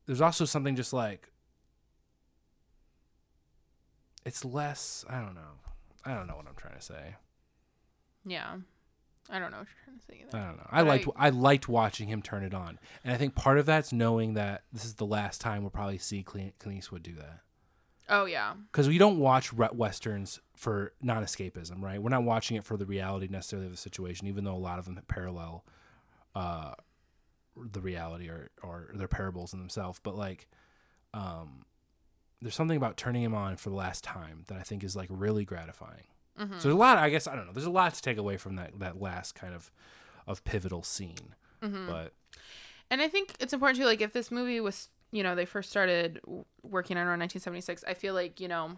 there's 0.04 0.20
also 0.20 0.44
something 0.44 0.76
just 0.76 0.92
like 0.92 1.32
it's 4.24 4.44
less. 4.44 5.04
I 5.08 5.20
don't 5.20 5.34
know. 5.34 5.58
I 6.04 6.14
don't 6.14 6.26
know 6.26 6.36
what 6.36 6.46
I'm 6.46 6.54
trying 6.56 6.76
to 6.76 6.82
say. 6.82 7.16
Yeah. 8.24 8.56
I 9.30 9.38
don't 9.38 9.50
know 9.50 9.58
what 9.58 9.68
you're 9.68 9.84
trying 9.84 9.98
to 9.98 10.04
say 10.04 10.24
either. 10.26 10.36
I 10.36 10.46
don't 10.46 10.56
know. 10.56 10.66
I 10.70 10.82
But 10.82 10.88
liked 10.88 11.08
I, 11.16 11.30
liked 11.30 11.68
watching 11.68 12.08
him 12.08 12.22
turn 12.22 12.42
it 12.42 12.54
on, 12.54 12.78
and 13.04 13.14
I 13.14 13.16
think 13.16 13.34
part 13.34 13.58
of 13.58 13.66
that's 13.66 13.92
knowing 13.92 14.34
that 14.34 14.64
this 14.72 14.84
is 14.84 14.94
the 14.94 15.06
last 15.06 15.40
time 15.40 15.62
we'll 15.62 15.70
probably 15.70 15.98
see 15.98 16.22
Clint, 16.22 16.54
Clint 16.58 16.78
Eastwood 16.78 17.02
do 17.02 17.14
that. 17.14 17.40
Oh 18.08 18.24
yeah. 18.26 18.54
Because 18.70 18.88
we 18.88 18.98
don't 18.98 19.18
watch 19.18 19.52
westerns 19.52 20.40
for 20.56 20.92
non-escapism, 21.00 21.80
right? 21.80 22.02
We're 22.02 22.10
not 22.10 22.24
watching 22.24 22.56
it 22.56 22.64
for 22.64 22.76
the 22.76 22.84
reality 22.84 23.28
necessarily 23.30 23.66
of 23.66 23.72
the 23.72 23.78
situation, 23.78 24.26
even 24.26 24.44
though 24.44 24.54
a 24.54 24.58
lot 24.58 24.78
of 24.78 24.84
them 24.84 25.00
parallel 25.08 25.64
uh, 26.34 26.72
the 27.56 27.80
reality 27.80 28.28
or 28.28 28.50
or 28.62 28.90
they're 28.94 29.08
parables 29.08 29.52
in 29.52 29.60
themselves. 29.60 30.00
But 30.02 30.16
like, 30.16 30.48
um, 31.14 31.64
there's 32.40 32.54
something 32.54 32.76
about 32.76 32.96
turning 32.96 33.22
him 33.22 33.34
on 33.34 33.56
for 33.56 33.70
the 33.70 33.76
last 33.76 34.02
time 34.04 34.44
that 34.48 34.58
I 34.58 34.62
think 34.62 34.82
is 34.84 34.96
like 34.96 35.08
really 35.10 35.44
gratifying. 35.44 36.04
Mm-hmm. 36.38 36.54
So 36.58 36.62
there's 36.62 36.74
a 36.74 36.78
lot. 36.78 36.98
I 36.98 37.10
guess 37.10 37.26
I 37.26 37.36
don't 37.36 37.46
know. 37.46 37.52
There's 37.52 37.66
a 37.66 37.70
lot 37.70 37.94
to 37.94 38.02
take 38.02 38.16
away 38.18 38.36
from 38.36 38.56
that 38.56 38.78
that 38.78 39.00
last 39.00 39.34
kind 39.34 39.54
of 39.54 39.70
of 40.26 40.42
pivotal 40.44 40.82
scene. 40.82 41.34
Mm-hmm. 41.62 41.86
But 41.88 42.12
And 42.90 43.00
I 43.02 43.08
think 43.08 43.34
it's 43.40 43.52
important 43.52 43.78
too. 43.78 43.84
Like, 43.86 44.00
if 44.00 44.12
this 44.12 44.30
movie 44.30 44.60
was, 44.60 44.88
you 45.10 45.22
know, 45.22 45.34
they 45.34 45.44
first 45.44 45.70
started 45.70 46.20
working 46.62 46.96
on 46.96 47.02
around 47.06 47.20
1976, 47.20 47.84
I 47.86 47.94
feel 47.94 48.14
like, 48.14 48.40
you 48.40 48.48
know, 48.48 48.76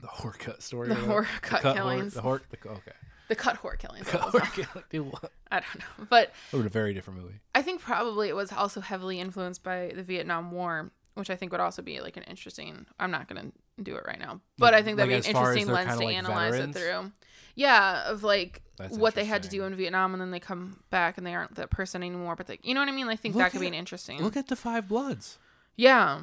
the 0.00 0.06
horror 0.08 0.34
cut 0.38 0.62
story, 0.62 0.88
The 0.88 0.94
or 0.94 0.96
whatever. 0.96 1.12
horror 1.12 1.28
cut 1.42 1.62
horror- 1.62 1.74
killings. 1.74 2.14
the 2.14 2.20
horror, 2.22 2.42
the, 2.50 2.68
okay, 2.70 2.92
the 3.28 3.34
cut 3.34 3.56
horror 3.56 3.76
killings. 3.76 4.06
cut 4.08 4.20
horror 4.20 4.48
killing. 4.54 4.84
Dude, 4.90 5.06
what? 5.12 5.30
I 5.50 5.60
don't 5.60 5.78
know, 5.78 6.06
but 6.10 6.32
it 6.52 6.56
would 6.56 6.66
a 6.66 6.70
very 6.70 6.92
different 6.94 7.20
movie. 7.20 7.40
I 7.54 7.62
think 7.62 7.80
probably 7.80 8.28
it 8.28 8.36
was 8.36 8.52
also 8.52 8.80
heavily 8.80 9.20
influenced 9.20 9.62
by 9.62 9.92
the 9.94 10.02
Vietnam 10.02 10.50
War, 10.50 10.90
which 11.14 11.30
I 11.30 11.36
think 11.36 11.52
would 11.52 11.60
also 11.60 11.80
be 11.82 12.00
like 12.00 12.16
an 12.16 12.24
interesting. 12.24 12.86
I'm 12.98 13.10
not 13.10 13.28
gonna 13.28 13.52
do 13.82 13.96
it 13.96 14.04
right 14.06 14.18
now, 14.18 14.40
but 14.58 14.74
I 14.74 14.82
think 14.82 14.96
that'd 14.96 15.12
like 15.12 15.24
be 15.24 15.28
an 15.28 15.36
interesting 15.36 15.68
lens 15.68 15.98
to 15.98 16.04
like 16.04 16.16
analyze 16.16 16.52
veterans? 16.52 16.76
it 16.76 16.78
through. 16.78 17.12
Yeah, 17.56 18.10
of 18.10 18.22
like 18.22 18.62
That's 18.78 18.96
what 18.96 19.14
they 19.14 19.24
had 19.24 19.42
to 19.44 19.48
do 19.48 19.64
in 19.64 19.74
Vietnam, 19.76 20.12
and 20.12 20.20
then 20.20 20.30
they 20.30 20.40
come 20.40 20.80
back 20.90 21.18
and 21.18 21.26
they 21.26 21.34
aren't 21.34 21.54
that 21.56 21.70
person 21.70 22.02
anymore. 22.02 22.36
But 22.36 22.46
they, 22.48 22.58
you 22.62 22.74
know 22.74 22.80
what 22.80 22.88
I 22.88 22.92
mean? 22.92 23.08
I 23.08 23.16
think 23.16 23.34
Look 23.34 23.44
that 23.44 23.52
could 23.52 23.60
be 23.60 23.66
an 23.66 23.74
interesting. 23.74 24.20
Look 24.22 24.36
at 24.36 24.48
the 24.48 24.56
Five 24.56 24.88
Bloods. 24.88 25.38
yeah, 25.76 26.20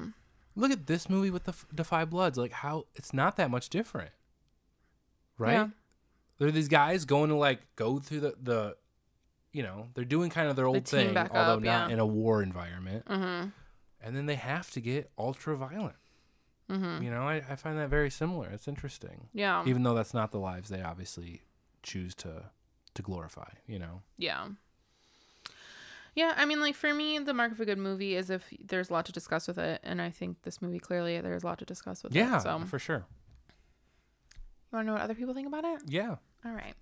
Look 0.56 0.72
at 0.72 0.88
this 0.88 1.10
movie 1.10 1.30
with 1.30 1.46
the 1.46 1.54
the 1.72 1.84
Five 1.84 2.10
Bloods. 2.10 2.38
Like 2.38 2.52
how 2.52 2.86
it's 2.96 3.14
not 3.14 3.38
that 3.38 3.50
much 3.50 3.70
different, 3.70 4.12
right? 5.38 5.54
Yeah. 5.54 5.68
There 6.38 6.48
are 6.48 6.52
these 6.52 6.68
guys 6.68 7.06
going 7.06 7.30
to 7.30 7.36
like 7.36 7.60
go 7.76 8.00
through 8.00 8.20
the 8.22 8.36
the, 8.42 8.76
you 9.54 9.64
know, 9.64 9.88
they're 9.94 10.04
doing 10.04 10.30
kind 10.30 10.50
of 10.50 10.56
their 10.56 10.66
old 10.68 10.86
team 10.86 11.14
thing, 11.14 11.18
although 11.18 11.58
up, 11.58 11.64
not 11.64 11.88
yeah. 11.90 11.94
in 11.94 12.00
a 12.00 12.06
war 12.06 12.44
environment. 12.44 13.06
hmm 13.08 13.50
And 14.04 14.16
then 14.16 14.26
they 14.26 14.36
have 14.36 14.72
to 14.72 14.82
get 14.82 15.12
ultra 15.18 15.56
violent. 15.56 15.96
Hmm 16.72 17.02
You 17.02 17.12
know, 17.12 17.24
I, 17.28 17.36
I 17.50 17.56
find 17.56 17.78
that 17.78 17.90
very 17.90 18.10
similar. 18.10 18.50
It's 18.50 18.68
interesting, 18.68 19.28
yeah, 19.34 19.64
even 19.66 19.84
though 19.84 19.94
that's 19.94 20.14
not 20.14 20.32
the 20.32 20.40
lives 20.40 20.70
they 20.70 20.82
obviously 20.82 21.42
choose 21.84 22.16
to 22.16 22.46
to 22.94 23.02
glorify. 23.02 23.50
You 23.68 23.80
know. 23.80 24.02
yeah. 24.18 24.48
Yeah, 26.14 26.34
I 26.36 26.44
mean, 26.44 26.60
like 26.60 26.76
for 26.76 26.94
me, 26.94 27.20
the 27.20 27.34
mark 27.34 27.54
of 27.54 27.62
a 27.62 27.66
good 27.66 27.78
movie 27.78 28.16
is 28.16 28.30
if 28.30 28.44
there's 28.60 28.90
a 28.90 28.94
lot 28.94 29.06
to 29.06 29.14
discuss 29.14 29.48
with 29.48 29.58
it, 29.58 29.80
and 29.82 30.02
I 30.02 30.10
think 30.10 30.42
this 30.42 30.62
movie 30.62 30.80
clearly 30.80 31.20
there's 31.22 31.44
a 31.44 31.46
lot 31.46 31.60
to 31.60 31.66
discuss 31.66 32.04
with 32.04 32.14
Yeah, 32.14 32.38
it. 32.38 32.42
So, 32.42 32.60
for 32.66 32.80
sure. 32.80 33.06
You 34.72 34.76
want 34.76 34.84
to 34.86 34.88
know 34.88 34.94
what 34.94 35.02
other 35.02 35.16
people 35.16 35.34
think 35.34 35.48
about 35.48 35.64
it? 35.64 35.82
Yeah. 35.88 36.16
All 36.46 36.52
right. 36.52 36.74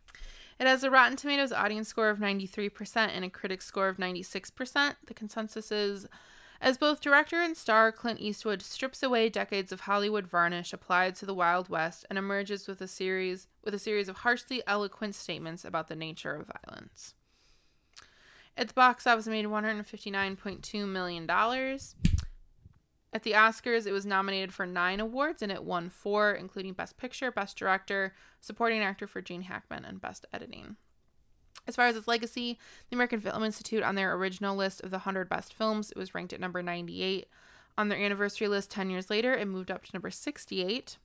It 0.59 0.65
has 0.67 0.83
a 0.83 0.89
Rotten 0.89 1.15
Tomatoes 1.15 1.51
audience 1.51 1.87
score 1.87 2.09
of 2.09 2.17
93% 2.17 2.97
and 3.15 3.23
a 3.23 3.29
critic 3.29 3.61
score 3.61 3.87
of 3.87 3.97
96%. 3.97 4.95
The 5.05 5.13
consensus 5.13 5.71
is 5.71 6.07
as 6.61 6.77
both 6.77 7.01
director 7.01 7.41
and 7.41 7.55
star, 7.55 7.91
Clint 7.91 8.19
Eastwood 8.19 8.61
strips 8.61 9.01
away 9.01 9.29
decades 9.29 9.71
of 9.71 9.81
Hollywood 9.81 10.27
varnish 10.27 10.73
applied 10.73 11.15
to 11.15 11.25
the 11.25 11.33
Wild 11.33 11.69
West 11.69 12.05
and 12.09 12.19
emerges 12.19 12.67
with 12.67 12.81
a 12.81 12.87
series 12.87 13.47
with 13.63 13.73
a 13.73 13.79
series 13.79 14.09
of 14.09 14.17
harshly 14.17 14.61
eloquent 14.67 15.15
statements 15.15 15.63
about 15.63 15.87
the 15.87 15.95
nature 15.95 16.35
of 16.35 16.51
violence. 16.65 17.13
At 18.57 18.67
the 18.67 18.73
box 18.73 19.07
office, 19.07 19.27
made 19.27 19.45
$159.2 19.45 20.87
million. 20.87 21.29
At 23.11 23.23
the 23.23 23.31
Oscars, 23.31 23.87
it 23.87 23.93
was 23.93 24.05
nominated 24.05 24.53
for 24.53 24.65
nine 24.65 24.99
awards 24.99 25.41
and 25.41 25.51
it 25.51 25.63
won 25.63 25.89
four, 25.89 26.33
including 26.33 26.73
Best 26.73 26.97
Picture, 26.97 27.31
Best 27.31 27.57
Director, 27.57 28.13
Supporting 28.41 28.81
Actor 28.81 29.07
for 29.07 29.21
Gene 29.21 29.43
Hackman, 29.43 29.85
and 29.85 30.01
Best 30.01 30.25
Editing. 30.33 30.75
As 31.69 31.75
far 31.75 31.85
as 31.85 31.95
its 31.95 32.07
legacy, 32.07 32.57
the 32.89 32.95
American 32.95 33.21
Film 33.21 33.43
Institute, 33.43 33.83
on 33.83 33.93
their 33.93 34.11
original 34.15 34.55
list 34.55 34.81
of 34.81 34.89
the 34.89 34.97
100 34.97 35.29
best 35.29 35.53
films, 35.53 35.91
it 35.91 35.97
was 35.99 36.15
ranked 36.15 36.33
at 36.33 36.39
number 36.39 36.63
98. 36.63 37.27
On 37.77 37.89
their 37.89 37.99
anniversary 37.99 38.47
list 38.47 38.71
10 38.71 38.89
years 38.89 39.11
later, 39.11 39.35
it 39.35 39.47
moved 39.47 39.69
up 39.69 39.85
to 39.85 39.91
number 39.93 40.09
68. 40.09 40.97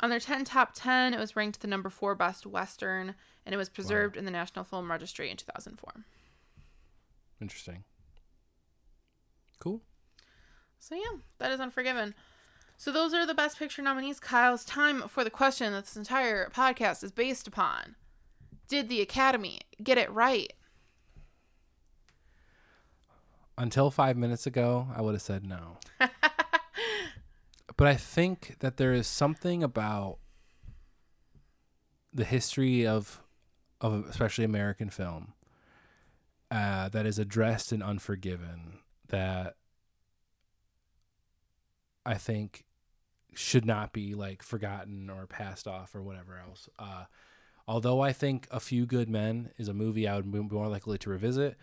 On 0.00 0.10
their 0.10 0.18
10 0.18 0.46
top 0.46 0.72
10, 0.74 1.14
it 1.14 1.20
was 1.20 1.36
ranked 1.36 1.60
the 1.60 1.68
number 1.68 1.90
4 1.90 2.16
best 2.16 2.44
Western, 2.44 3.14
and 3.46 3.54
it 3.54 3.56
was 3.56 3.68
preserved 3.68 4.16
in 4.16 4.24
the 4.24 4.32
National 4.32 4.64
Film 4.64 4.90
Registry 4.90 5.30
in 5.30 5.36
2004. 5.36 6.04
Interesting. 7.40 7.84
Cool. 9.60 9.80
So 10.80 10.96
yeah, 10.96 11.20
that 11.38 11.52
is 11.52 11.60
Unforgiven. 11.60 12.16
So 12.76 12.90
those 12.90 13.14
are 13.14 13.24
the 13.24 13.32
best 13.32 13.60
picture 13.60 13.80
nominees. 13.80 14.18
Kyle's 14.18 14.64
time 14.64 15.02
for 15.02 15.22
the 15.22 15.30
question 15.30 15.72
that 15.72 15.84
this 15.84 15.96
entire 15.96 16.48
podcast 16.48 17.04
is 17.04 17.12
based 17.12 17.46
upon. 17.46 17.94
Did 18.68 18.88
the 18.88 19.00
Academy 19.00 19.60
get 19.82 19.98
it 19.98 20.10
right? 20.10 20.52
Until 23.56 23.90
five 23.90 24.16
minutes 24.16 24.46
ago, 24.46 24.88
I 24.94 25.00
would 25.00 25.14
have 25.14 25.22
said 25.22 25.44
no. 25.44 25.78
but 25.98 27.86
I 27.86 27.94
think 27.94 28.56
that 28.60 28.76
there 28.78 28.92
is 28.92 29.06
something 29.06 29.62
about 29.62 30.18
the 32.12 32.24
history 32.24 32.86
of, 32.86 33.20
of 33.80 34.06
especially 34.08 34.44
American 34.44 34.90
film, 34.90 35.34
uh, 36.50 36.88
that 36.88 37.06
is 37.06 37.18
addressed 37.18 37.72
in 37.72 37.82
Unforgiven 37.82 38.78
that 39.08 39.56
I 42.06 42.14
think 42.14 42.64
should 43.34 43.64
not 43.64 43.92
be 43.92 44.14
like 44.14 44.42
forgotten 44.42 45.10
or 45.10 45.26
passed 45.26 45.66
off 45.66 45.94
or 45.94 46.02
whatever 46.02 46.38
else. 46.38 46.68
Uh, 46.78 47.04
although 47.66 48.00
I 48.00 48.12
think 48.12 48.46
A 48.50 48.60
Few 48.60 48.86
Good 48.86 49.08
Men 49.08 49.50
is 49.56 49.68
a 49.68 49.74
movie 49.74 50.06
I 50.08 50.16
would 50.16 50.30
be 50.30 50.38
more 50.40 50.68
likely 50.68 50.98
to 50.98 51.10
revisit 51.10 51.56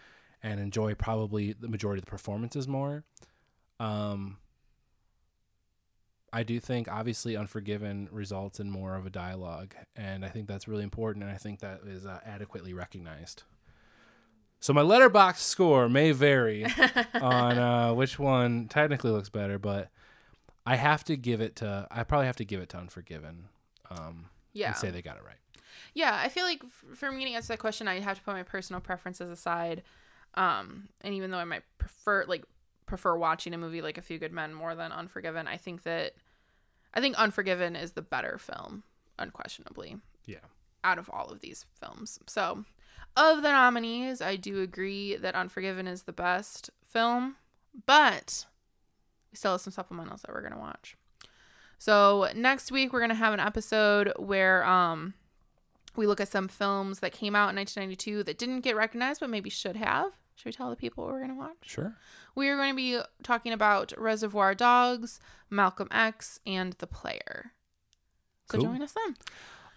and 0.44 0.60
enjoy 0.60 0.96
probably 0.96 1.54
the 1.54 1.68
majority 1.68 2.00
of 2.00 2.06
the 2.06 2.10
performances 2.12 2.68
more. 2.68 3.04
Um, 3.80 4.38
I 6.34 6.44
do 6.44 6.60
think 6.60 6.88
obviously 6.90 7.36
Unforgiven 7.36 8.08
results 8.12 8.60
in 8.60 8.70
more 8.72 8.96
of 8.96 9.06
a 9.06 9.10
dialogue, 9.10 9.76
and 9.96 10.24
I 10.24 10.30
think 10.30 10.48
that's 10.48 10.68
really 10.68 10.84
important, 10.84 11.24
and 11.24 11.32
I 11.32 11.38
think 11.38 11.60
that 11.60 11.82
is 11.86 12.06
uh, 12.06 12.20
adequately 12.26 12.74
recognized. 12.74 13.44
So 14.62 14.72
my 14.74 14.82
Letterboxd 14.82 15.38
score 15.38 15.90
may 15.90 16.12
vary 16.12 16.66
on 17.16 17.58
uh, 17.58 17.94
which 17.94 18.18
one 18.18 18.68
technically 18.70 19.12
looks 19.12 19.30
better, 19.30 19.60
but 19.60 19.90
I 20.66 20.76
have 20.76 21.04
to 21.06 21.18
give 21.18 21.42
it 21.42 21.58
to. 21.58 21.88
I 21.92 22.04
probably 22.04 22.28
have 22.28 22.36
to 22.38 22.46
give 22.46 22.62
it 22.62 22.70
to 22.70 22.78
Unforgiven. 22.78 23.50
Um, 23.90 24.30
Yeah. 24.54 24.68
and 24.68 24.78
say 24.78 24.90
they 24.92 25.02
got 25.02 25.18
it 25.18 25.24
right. 25.26 25.36
Yeah, 25.94 26.18
I 26.22 26.30
feel 26.30 26.46
like 26.46 26.62
f- 26.64 26.98
for 26.98 27.12
me 27.12 27.26
to 27.26 27.32
answer 27.32 27.50
that 27.54 27.60
question, 27.60 27.88
I 27.88 28.00
have 28.00 28.18
to 28.18 28.24
put 28.24 28.34
my 28.34 28.44
personal 28.44 28.80
preferences 28.82 29.30
aside. 29.30 29.84
Um, 30.36 30.90
and 31.02 31.14
even 31.14 31.32
though 31.32 31.38
I 31.38 31.44
might 31.44 31.64
prefer 31.78 32.26
like 32.26 32.46
prefer 32.86 33.16
watching 33.16 33.54
a 33.54 33.58
movie 33.58 33.82
like 33.82 33.98
A 33.98 34.02
Few 34.02 34.18
Good 34.20 34.34
Men 34.34 34.54
more 34.54 34.76
than 34.76 34.92
Unforgiven, 34.92 35.48
I 35.48 35.58
think 35.58 35.84
that 35.84 36.14
I 36.94 37.00
think 37.02 37.18
Unforgiven 37.18 37.76
is 37.76 37.92
the 37.94 38.02
better 38.02 38.38
film, 38.38 38.84
unquestionably, 39.20 39.98
Yeah. 40.26 40.40
out 40.84 40.98
of 41.00 41.10
all 41.12 41.30
of 41.30 41.40
these 41.40 41.66
films. 41.80 42.20
So, 42.28 42.66
of 43.16 43.42
the 43.42 43.52
nominees, 43.52 44.22
I 44.22 44.36
do 44.36 44.62
agree 44.62 45.16
that 45.16 45.36
Unforgiven 45.36 45.88
is 45.88 46.04
the 46.04 46.12
best 46.14 46.70
film, 46.86 47.36
but 47.86 48.46
we 49.32 49.38
still 49.38 49.54
have 49.54 49.62
some 49.62 49.72
supplementals 49.74 50.22
that 50.22 50.32
we're 50.34 50.42
gonna 50.42 50.60
watch. 50.60 50.96
So 51.78 52.30
next 52.36 52.72
week 52.72 52.94
we're 52.94 53.00
gonna 53.02 53.16
have 53.16 53.34
an 53.34 53.40
episode 53.40 54.12
where 54.18 54.64
um 54.66 55.14
we 55.96 56.08
look 56.08 56.22
at 56.22 56.28
some 56.30 56.48
films 56.48 57.00
that 57.00 57.12
came 57.12 57.36
out 57.36 57.50
in 57.50 57.56
1992 57.56 58.24
that 58.24 58.38
didn't 58.38 58.62
get 58.62 58.76
recognized 58.76 59.20
but 59.20 59.30
maybe 59.30 59.50
should 59.50 59.76
have. 59.76 60.12
Should 60.36 60.46
we 60.46 60.52
tell 60.54 60.70
the 60.70 60.76
people 60.76 61.04
what 61.04 61.14
we're 61.14 61.22
gonna 61.22 61.36
watch? 61.36 61.58
Sure. 61.66 61.96
We 62.34 62.48
are 62.50 62.56
going 62.56 62.72
to 62.72 62.76
be 62.76 63.00
talking 63.24 63.52
about 63.52 63.92
Reservoir 63.98 64.56
Dogs, 64.56 65.20
Malcolm 65.50 65.90
X, 65.92 66.40
and 66.48 66.74
The 66.80 66.88
Player. 66.88 67.52
So 68.50 68.58
Cool. 68.58 68.68
join 68.68 68.82
us 68.82 68.94
then. 68.94 69.16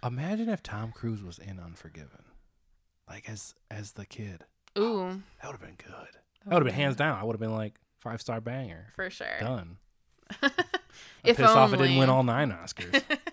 Imagine 0.05 0.49
if 0.49 0.63
Tom 0.63 0.93
Cruise 0.93 1.23
was 1.23 1.39
in 1.39 1.59
Unforgiven, 1.59 2.25
like 3.09 3.29
as 3.29 3.55
as 3.71 3.93
the 3.93 4.07
kid. 4.07 4.45
Ooh, 4.79 5.21
That 5.43 5.49
would 5.51 5.61
have 5.61 5.61
been 5.61 5.77
good. 5.77 6.09
That 6.47 6.55
would 6.55 6.63
have 6.63 6.65
been 6.65 6.75
hands 6.75 6.97
down. 6.97 7.19
I 7.19 7.25
would 7.25 7.33
have 7.35 7.41
been 7.41 7.55
like 7.55 7.75
five 7.99 8.21
star 8.21 8.41
banger. 8.41 8.93
for 8.95 9.11
sure. 9.11 9.39
Done. 9.41 9.77
if 11.25 11.37
Pissed 11.37 11.41
off 11.41 11.69
I 11.69 11.77
didn't 11.77 11.87
only. 11.87 11.99
win 11.99 12.09
all 12.11 12.23
nine 12.23 12.51
Oscars. 12.53 13.03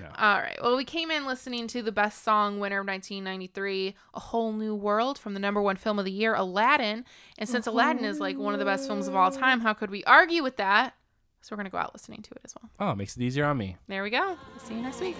Yeah. 0.00 0.12
All 0.16 0.40
right. 0.40 0.58
Well, 0.62 0.76
we 0.76 0.84
came 0.84 1.10
in 1.10 1.26
listening 1.26 1.66
to 1.68 1.82
the 1.82 1.92
best 1.92 2.24
song 2.24 2.58
winner 2.58 2.80
of 2.80 2.86
1993, 2.86 3.94
A 4.14 4.20
Whole 4.20 4.52
New 4.52 4.74
World, 4.74 5.18
from 5.18 5.34
the 5.34 5.40
number 5.40 5.60
one 5.60 5.76
film 5.76 5.98
of 5.98 6.04
the 6.04 6.10
year, 6.10 6.34
Aladdin. 6.34 7.04
And 7.38 7.48
since 7.48 7.66
Aladdin 7.66 8.04
is 8.04 8.18
like 8.20 8.38
one 8.38 8.54
of 8.54 8.58
the 8.58 8.64
best 8.64 8.86
films 8.86 9.08
of 9.08 9.14
all 9.14 9.30
time, 9.30 9.60
how 9.60 9.74
could 9.74 9.90
we 9.90 10.02
argue 10.04 10.42
with 10.42 10.56
that? 10.56 10.94
So 11.42 11.52
we're 11.52 11.56
going 11.56 11.66
to 11.66 11.70
go 11.70 11.78
out 11.78 11.94
listening 11.94 12.22
to 12.22 12.30
it 12.32 12.40
as 12.44 12.54
well. 12.60 12.70
Oh, 12.80 12.92
it 12.92 12.96
makes 12.96 13.16
it 13.16 13.22
easier 13.22 13.46
on 13.46 13.56
me. 13.56 13.76
There 13.88 14.02
we 14.02 14.10
go. 14.10 14.36
See 14.58 14.74
you 14.74 14.82
next 14.82 15.00
week. 15.00 15.16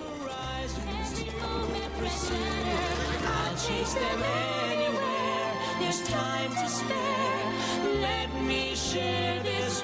There's 5.81 6.09
time 6.09 6.51
to 6.51 6.69
spare. 6.69 7.52
Let 8.01 8.35
me 8.43 8.74
share 8.74 9.43
this 9.43 9.82